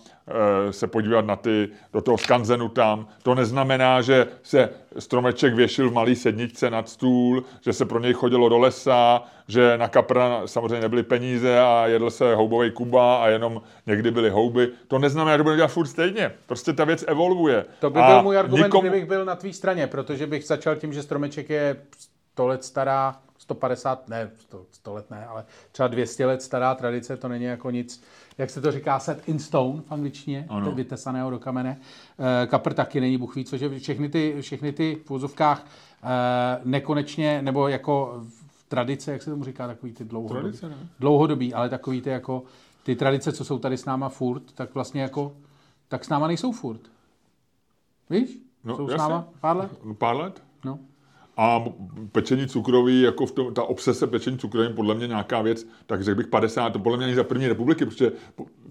e, 0.70 0.74
se 0.74 0.88
podívat 0.88 1.26
na 1.26 1.36
ty, 1.36 1.70
do 1.94 2.02
toho 2.02 2.18
skanzenu 2.18 2.70
tam. 2.70 3.08
To 3.24 3.36
neznamená, 3.36 4.02
že 4.02 4.28
se 4.44 4.70
stromeček 5.00 5.54
věšil 5.54 5.90
v 5.90 5.94
malý 5.94 6.16
sedničce 6.16 6.70
nad 6.70 6.90
stůl, 6.90 7.44
že 7.62 7.74
se 7.74 7.86
pro 7.86 8.00
něj 8.00 8.14
chodilo 8.14 8.50
do 8.50 8.58
lesa, 8.58 9.24
že 9.48 9.78
na 9.78 9.88
kapra 9.88 10.42
samozřejmě 10.46 10.80
nebyly 10.80 11.04
peníze 11.04 11.60
a 11.60 11.88
jedl 11.88 12.10
se 12.10 12.36
houbový 12.36 12.72
kuba 12.72 13.24
a 13.24 13.28
jenom 13.28 13.62
někdy 13.88 14.12
byly 14.12 14.30
houby. 14.30 14.70
To 14.88 15.00
neznamená, 15.00 15.38
že 15.38 15.44
budeme 15.44 15.58
dělat 15.58 15.72
furt 15.72 15.88
stejně. 15.88 16.32
Prostě 16.46 16.74
ta 16.74 16.86
věc 16.86 17.06
evolvuje. 17.08 17.66
To 17.80 17.90
by 17.90 18.00
byl 18.02 18.24
můj 18.24 18.38
argument, 18.38 18.64
nikomu... 18.64 18.82
kdybych 18.82 19.06
byl 19.06 19.26
na 19.26 19.36
tvý 19.36 19.54
straně, 19.54 19.88
protože 19.88 20.28
bych 20.28 20.44
začal 20.44 20.76
tím, 20.76 20.94
že 20.94 21.04
stromeček 21.04 21.50
je 21.50 21.76
100 22.36 22.48
let 22.48 22.64
stará, 22.64 23.20
150, 23.38 24.10
ne, 24.10 24.32
100, 24.38 24.66
100 24.72 24.94
let 24.94 25.12
ne, 25.12 25.26
ale 25.26 25.46
třeba 25.72 25.88
200 25.88 26.26
let 26.26 26.42
stará 26.42 26.76
tradice, 26.76 27.18
to 27.18 27.28
není 27.28 27.44
jako 27.44 27.72
nic, 27.72 28.04
jak 28.38 28.50
se 28.50 28.62
to 28.62 28.72
říká, 28.72 29.00
set 29.00 29.30
in 29.30 29.40
stone 29.40 29.82
v 29.82 29.92
angličtině, 29.92 30.46
ano. 30.50 30.72
vytesaného 30.72 31.30
do 31.30 31.40
kamene. 31.40 31.78
E, 32.44 32.48
kapr 32.48 32.74
taky 32.74 33.02
není 33.02 33.18
buchví, 33.18 33.46
což 33.46 33.62
je 33.62 33.80
všechny 33.80 34.10
ty, 34.10 34.38
všechny 34.42 34.74
ty 34.74 35.02
v 35.06 35.12
úzovkách 35.12 35.66
e, 36.04 36.62
nekonečně, 36.64 37.42
nebo 37.42 37.68
jako 37.68 38.24
tradice, 38.68 39.12
jak 39.12 39.22
se 39.22 39.32
tomu 39.32 39.44
říká, 39.44 39.68
takový 39.68 39.94
ty 39.94 40.06
dlouhodobí. 40.06 40.42
Tradice, 40.42 40.70
ne? 40.70 40.90
Dlouhodobí, 41.00 41.54
ale 41.54 41.70
takový 41.70 42.02
ty 42.02 42.10
jako, 42.10 42.44
ty 42.84 42.96
tradice, 42.96 43.32
co 43.32 43.46
jsou 43.46 43.60
tady 43.60 43.78
s 43.78 43.86
náma 43.86 44.10
furt, 44.10 44.52
tak 44.54 44.74
vlastně 44.74 45.02
jako, 45.02 45.36
tak 45.88 46.06
s 46.06 46.10
náma 46.10 46.28
nejsou 46.28 46.52
furt. 46.52 46.82
Víš? 48.10 48.38
No, 48.64 48.76
jsou 48.76 48.84
jasně. 48.84 48.98
s 48.98 49.00
náma 49.00 49.28
pár 49.42 49.58
let? 49.58 49.72
No, 49.84 49.94
pár 49.94 50.16
let. 50.16 50.44
No. 50.66 50.80
A 51.38 51.64
pečení 52.12 52.48
cukroví, 52.48 53.02
jako 53.02 53.26
v 53.26 53.32
tom, 53.32 53.54
ta 53.54 53.64
obsese 53.64 54.08
pečení 54.08 54.38
cukrovým, 54.38 54.74
podle 54.74 54.96
mě 54.96 55.08
nějaká 55.08 55.42
věc, 55.42 55.68
tak 55.86 56.04
řekl 56.04 56.18
bych 56.18 56.28
50, 56.28 56.70
to 56.70 56.80
podle 56.80 56.98
mě 56.98 57.06
není 57.06 57.16
za 57.16 57.24
první 57.24 57.48
republiky, 57.48 57.86
protože 57.86 58.12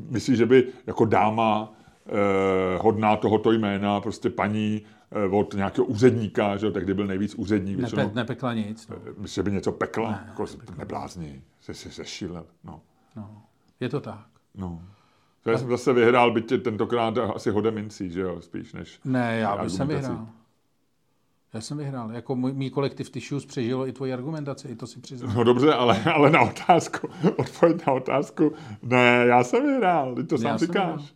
myslíš, 0.09 0.39
že 0.39 0.47
by 0.47 0.67
jako 0.87 1.05
dáma 1.05 1.73
eh, 2.07 2.79
hodná 2.81 3.17
tohoto 3.17 3.53
jména, 3.53 4.01
prostě 4.01 4.31
paní 4.31 4.83
eh, 5.11 5.29
od 5.29 5.55
nějakého 5.55 5.87
úředníka, 5.87 6.57
že 6.57 6.71
tak 6.71 6.85
kdy 6.85 6.95
byl 6.95 7.07
nejvíc 7.07 7.35
úředník. 7.35 7.79
Nepe, 7.79 8.11
nepekla 8.15 8.55
nic. 8.55 8.89
No. 8.89 8.97
Eh, 9.07 9.13
myslíš, 9.19 9.35
že 9.35 9.43
by 9.43 9.53
něco 9.53 9.73
pekla? 9.73 10.11
Ne, 10.11 10.25
jako, 10.29 10.45
neblázni, 10.79 11.43
se 11.61 11.75
si 11.75 11.89
zešílel. 11.89 12.47
No. 12.65 12.81
no. 13.17 13.43
Je 13.81 13.89
to 13.89 14.01
tak. 14.01 14.27
No. 14.55 14.83
Já 15.47 15.59
jsem 15.59 15.69
zase 15.69 15.93
vyhrál, 15.93 16.31
byť 16.31 16.63
tentokrát 16.63 17.19
asi 17.19 17.51
hodem 17.51 17.75
mincí, 17.75 18.11
že 18.11 18.21
jo, 18.21 18.41
spíš 18.41 18.73
než... 18.73 19.01
Ne, 19.05 19.39
já 19.39 19.57
bych 19.57 19.71
jsem 19.71 19.89
vyhrál. 19.89 20.27
Já 21.55 21.61
jsem 21.61 21.79
vyhrál. 21.79 22.13
Jako 22.13 22.37
můj, 22.37 22.53
mý 22.53 22.71
kolektiv 22.71 23.11
Tissues 23.11 23.47
přežilo 23.47 23.89
i 23.89 23.93
tvoji 23.93 24.13
argumentaci, 24.13 24.69
i 24.69 24.77
to 24.77 24.87
si 24.87 25.01
přiznám. 25.01 25.35
No 25.37 25.45
dobře, 25.45 25.73
ale, 25.73 26.03
ale 26.05 26.31
na 26.31 26.41
otázku, 26.41 27.09
odpověď 27.37 27.87
na 27.87 27.93
otázku, 27.93 28.53
ne, 28.83 29.25
já 29.27 29.45
jsem 29.45 29.67
vyhrál, 29.67 30.15
ty 30.15 30.25
to 30.25 30.39
sám 30.39 30.59
říkáš. 30.59 31.15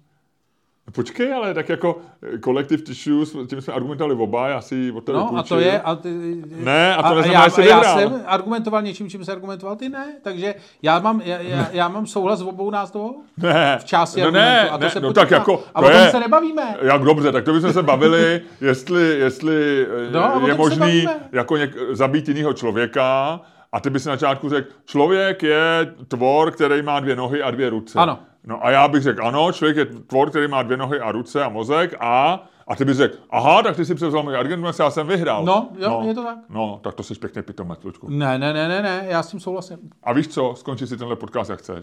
Počkej, 0.93 1.35
ale 1.35 1.55
tak 1.55 1.69
jako 1.69 1.99
kolektiv 2.41 2.85
tissues, 2.85 3.37
tím 3.49 3.61
jsme 3.61 3.75
argumentovali 3.75 4.15
oba, 4.15 4.49
já 4.49 4.61
si 4.61 4.93
o 4.93 5.01
to 5.01 5.13
No 5.13 5.21
vypůjčil. 5.21 5.39
a 5.39 5.43
to 5.43 5.59
je... 5.61 5.81
A 5.81 5.95
ty, 5.95 6.43
ne, 6.57 6.97
a 6.97 7.09
to 7.09 7.15
neznamená, 7.15 7.49
že 7.49 7.63
já, 7.69 7.85
já 7.85 7.99
jsem 7.99 8.23
argumentoval 8.27 8.83
něčím, 8.83 9.11
čím 9.11 9.25
se 9.25 9.33
argumentoval 9.33 9.77
ty 9.77 9.89
ne, 9.89 10.07
takže 10.23 10.55
já 10.83 10.99
mám, 10.99 11.23
já, 11.25 11.39
já, 11.39 11.67
já 11.73 11.89
mám 11.89 12.07
souhlas 12.07 12.39
s 12.39 12.43
obou 12.43 12.71
nás 12.71 12.91
toho 12.91 13.15
ne, 13.37 13.79
v 13.81 13.85
části 13.85 14.21
no 14.21 14.31
ne, 14.31 14.71
a 14.71 14.79
to 14.79 14.85
ne, 14.85 14.91
se 14.91 15.01
no 15.01 15.13
tak 15.13 15.31
jako, 15.31 15.63
a 15.75 15.81
o 15.81 15.83
tom 15.83 15.93
je, 15.93 16.11
se 16.11 16.21
nebavíme. 16.21 16.77
Jak 16.83 17.03
dobře, 17.03 17.33
tak 17.33 17.45
to 17.45 17.53
bychom 17.53 17.73
se 17.73 17.83
bavili, 17.83 18.41
jestli, 18.61 19.19
jestli 19.19 19.87
no, 20.11 20.43
je 20.47 20.55
možný 20.55 21.07
jako 21.33 21.57
něk, 21.57 21.77
zabít 21.93 22.29
jiného 22.29 22.53
člověka, 22.53 23.41
a 23.73 23.81
ty 23.81 23.91
bys 23.91 24.05
na 24.05 24.13
začátku 24.13 24.49
řekl, 24.49 24.69
člověk 24.85 25.43
je 25.43 25.95
tvor, 26.09 26.51
který 26.51 26.83
má 26.83 27.01
dvě 27.01 27.17
nohy 27.17 27.43
a 27.43 27.51
dvě 27.51 27.71
ruce. 27.71 27.99
Ano. 27.99 28.19
No 28.49 28.67
a 28.67 28.71
já 28.71 28.89
bych 28.89 29.03
řekl, 29.03 29.27
ano, 29.27 29.53
člověk 29.53 29.77
je 29.77 29.87
tvor, 29.87 30.31
který 30.31 30.49
má 30.49 30.63
dvě 30.63 30.77
nohy 30.77 31.01
a 31.01 31.13
ruce 31.13 31.45
a 31.45 31.49
mozek 31.49 31.95
a... 32.01 32.45
A 32.69 32.77
ty 32.77 32.85
bys 32.85 32.97
řekl, 32.97 33.17
aha, 33.31 33.63
tak 33.63 33.77
ty 33.77 33.85
si 33.85 33.95
převzal 33.95 34.23
můj 34.23 34.37
argument, 34.37 34.75
já 34.79 34.91
jsem 34.91 35.07
vyhrál. 35.07 35.45
No, 35.45 35.69
jo, 35.79 35.91
no, 35.91 36.09
je 36.09 36.15
to 36.15 36.23
tak. 36.23 36.39
No, 36.49 36.81
tak 36.83 36.95
to 36.95 37.03
jsi 37.03 37.15
pěkně 37.15 37.43
pitomec, 37.43 37.85
Lučku. 37.85 38.07
Ne, 38.11 38.39
ne, 38.39 38.53
ne, 38.53 38.69
ne, 38.69 38.83
ne, 38.83 39.07
já 39.09 39.23
s 39.23 39.31
tím 39.31 39.41
souhlasím. 39.41 39.79
A 40.03 40.13
víš 40.13 40.29
co, 40.29 40.55
skončí 40.57 40.87
si 40.87 40.97
tenhle 40.97 41.17
podcast, 41.17 41.51
jak 41.51 41.59
chceš. 41.59 41.81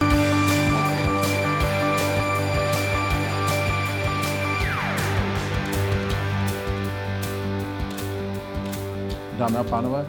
Dámy 9.38 9.58
a 9.58 9.64
pánové, 9.64 10.06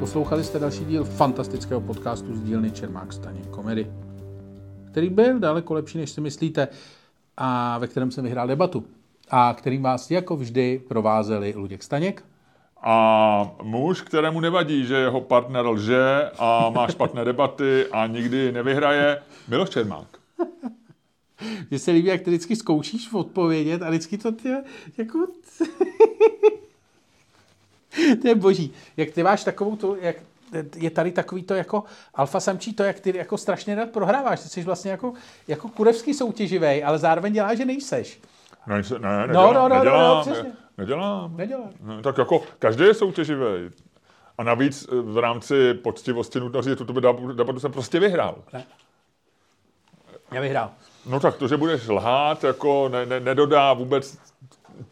poslouchali 0.00 0.44
jste 0.44 0.58
další 0.58 0.84
díl 0.84 1.04
fantastického 1.04 1.80
podcastu 1.80 2.36
z 2.36 2.42
dílny 2.42 2.70
Čermák 2.70 3.12
Staněk 3.12 3.46
Komedy 3.46 4.09
který 4.90 5.08
byl 5.08 5.38
daleko 5.38 5.74
lepší, 5.74 5.98
než 5.98 6.10
si 6.10 6.20
myslíte, 6.20 6.68
a 7.36 7.78
ve 7.78 7.86
kterém 7.86 8.10
jsem 8.10 8.24
vyhrál 8.24 8.46
debatu 8.46 8.84
a 9.30 9.54
kterým 9.58 9.82
vás 9.82 10.10
jako 10.10 10.36
vždy 10.36 10.82
provázeli 10.88 11.54
Luděk 11.56 11.82
Staněk 11.82 12.24
a 12.82 13.50
muž, 13.62 14.00
kterému 14.00 14.40
nevadí, 14.40 14.86
že 14.86 14.94
jeho 14.94 15.20
partner 15.20 15.66
lže 15.66 16.30
a 16.38 16.70
má 16.70 16.88
špatné 16.88 17.24
debaty 17.24 17.86
a 17.92 18.06
nikdy 18.06 18.52
nevyhraje, 18.52 19.22
Miloš 19.48 19.70
Čermák. 19.70 20.06
Mně 21.70 21.78
se 21.78 21.90
líbí, 21.90 22.08
jak 22.08 22.20
ty 22.20 22.30
vždycky 22.30 22.56
zkoušíš 22.56 23.12
odpovědět 23.12 23.82
a 23.82 23.88
vždycky 23.88 24.18
to 24.18 24.32
ty, 24.32 24.48
jako... 24.98 25.26
to 28.22 28.28
je 28.28 28.34
boží. 28.34 28.72
Jak 28.96 29.10
ty 29.10 29.22
máš 29.22 29.44
takovou 29.44 29.76
tu, 29.76 29.96
jak 30.00 30.16
je 30.76 30.90
tady 30.90 31.12
takový 31.12 31.42
to 31.42 31.54
jako 31.54 31.84
alfa 32.14 32.40
samčí 32.40 32.74
to, 32.74 32.82
jak 32.82 33.00
ty 33.00 33.16
jako 33.16 33.38
strašně 33.38 33.74
rád 33.74 33.90
prohráváš. 33.90 34.40
Ty 34.40 34.48
jsi 34.48 34.62
vlastně 34.62 34.90
jako, 34.90 35.12
jako 35.48 35.68
kurevský 35.68 36.14
soutěživý, 36.14 36.82
ale 36.82 36.98
zároveň 36.98 37.32
děláš, 37.32 37.58
že 37.58 37.64
nejseš. 37.64 38.20
No, 38.66 38.76
ne, 38.76 38.82
ne, 38.98 39.26
nedělám, 39.26 39.54
no, 39.54 39.60
no, 39.60 39.68
no, 39.68 39.76
nedělám, 39.76 40.26
no, 40.26 40.34
no, 40.34 40.52
nedělám. 40.78 41.36
Nedělám. 41.36 41.70
No, 41.80 42.02
tak 42.02 42.18
jako 42.18 42.42
každý 42.58 42.84
je 42.84 42.94
soutěživý. 42.94 43.70
A 44.38 44.42
navíc 44.42 44.88
eh, 44.92 44.94
v 45.02 45.18
rámci 45.18 45.74
poctivosti 45.74 46.40
nutno 46.40 46.62
říct, 46.62 46.70
že 46.70 46.76
tuto 46.76 47.00
debatu 47.32 47.60
jsem 47.60 47.72
prostě 47.72 48.00
vyhrál. 48.00 48.38
Ne. 48.52 48.64
Já 50.32 50.40
vyhrál. 50.40 50.70
No 51.06 51.20
tak 51.20 51.36
to, 51.36 51.48
že 51.48 51.56
budeš 51.56 51.88
lhát, 51.88 52.44
jako 52.44 52.88
ne, 52.88 53.06
ne, 53.06 53.20
nedodá 53.20 53.72
vůbec 53.72 54.18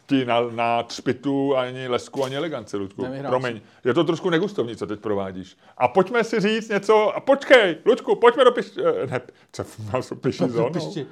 ti 0.05 0.25
na, 0.25 0.41
na 0.41 0.83
třpitu 0.83 1.57
ani 1.57 1.87
lesku, 1.87 2.23
ani 2.23 2.35
elegance, 2.35 2.77
Ludku. 2.77 3.03
Nevyhrál 3.03 3.31
Promiň. 3.31 3.57
Si. 3.57 3.87
Je 3.87 3.93
to 3.93 4.03
trošku 4.03 4.29
negustovní, 4.29 4.75
co 4.75 4.87
teď 4.87 4.99
provádíš. 4.99 5.57
A 5.77 5.87
pojďme 5.87 6.23
si 6.23 6.39
říct 6.39 6.69
něco, 6.69 7.15
a 7.15 7.19
počkej, 7.19 7.77
Ludku, 7.85 8.15
pojďme 8.15 8.43
do 8.43 8.51
piš... 8.51 8.71
Eh, 8.77 9.07
ne, 9.07 9.21
co 9.51 9.63
mám 9.91 10.01
piši 10.21 10.43
zónu? 10.49 11.05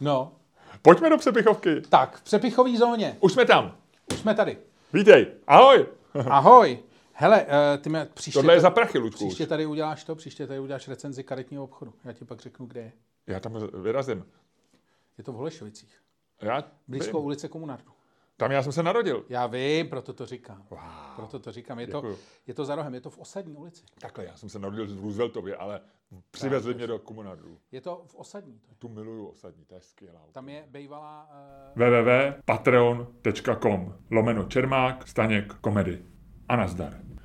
No. 0.00 0.32
Pojďme 0.82 1.10
do 1.10 1.18
přepichovky. 1.18 1.80
Tak, 1.80 2.16
v 2.16 2.22
přepichové 2.22 2.76
zóně. 2.76 3.16
Už 3.20 3.32
jsme 3.32 3.44
tam. 3.44 3.76
Už 4.12 4.18
jsme 4.18 4.34
tady. 4.34 4.58
Vítej. 4.92 5.26
Ahoj. 5.46 5.86
Ahoj. 6.30 6.78
Hele, 7.12 7.42
uh, 7.44 7.82
ty 7.82 7.90
mě 7.90 8.08
příště... 8.14 8.38
Tohle 8.38 8.54
je 8.54 8.60
za 8.60 8.70
prachy, 8.70 8.98
Ludku. 8.98 9.26
Příště 9.26 9.46
tady 9.46 9.66
uděláš 9.66 10.04
to, 10.04 10.14
příště 10.14 10.46
tady 10.46 10.60
uděláš 10.60 10.88
recenzi 10.88 11.24
karetního 11.24 11.64
obchodu. 11.64 11.92
Já 12.04 12.12
ti 12.12 12.24
pak 12.24 12.40
řeknu, 12.40 12.66
kde 12.66 12.80
je. 12.80 12.92
Já 13.26 13.40
tam 13.40 13.68
vyrazím. 13.82 14.24
Je 15.18 15.24
to 15.24 15.32
v 15.32 15.34
Holešovicích. 15.34 16.00
Já 16.42 16.64
Blízko 16.88 17.18
vím. 17.18 17.26
ulice 17.26 17.48
Komunardu. 17.48 17.90
Tam 18.36 18.50
já 18.50 18.62
jsem 18.62 18.72
se 18.72 18.82
narodil. 18.82 19.24
Já 19.28 19.46
vím, 19.46 19.88
proto 19.88 20.12
to 20.12 20.26
říkám. 20.26 20.66
Wow. 20.70 20.80
Proto 21.16 21.38
to 21.38 21.52
říkám. 21.52 21.78
Je 21.78 21.86
to, 21.86 22.16
je 22.46 22.54
to 22.54 22.64
za 22.64 22.74
rohem, 22.74 22.94
je 22.94 23.00
to 23.00 23.10
v 23.10 23.18
Osadní 23.18 23.56
ulici. 23.56 23.84
Takhle, 24.00 24.24
já 24.24 24.36
jsem 24.36 24.48
se 24.48 24.58
narodil 24.58 24.86
v 24.86 25.00
Rooseveltově, 25.00 25.56
ale 25.56 25.80
přivezli 26.30 26.74
mě 26.74 26.86
do 26.86 26.98
Komunardu. 26.98 27.58
Je 27.72 27.80
to 27.80 28.04
v 28.06 28.14
Osadní. 28.14 28.58
To 28.58 28.66
je. 28.70 28.74
Tu 28.78 28.88
miluju 28.88 29.26
Osadní, 29.26 29.64
to 29.64 29.74
je 29.74 29.80
skvělá. 29.80 30.20
Tam 30.32 30.48
je 30.48 30.66
bejvalá... 30.70 31.30
Uh... 31.76 31.82
www.patreon.com 31.82 33.94
lomeno 34.10 34.44
Čermák, 34.44 35.08
Staněk, 35.08 35.54
komedy. 35.54 36.04
A 36.48 36.56
nazdar. 36.56 37.06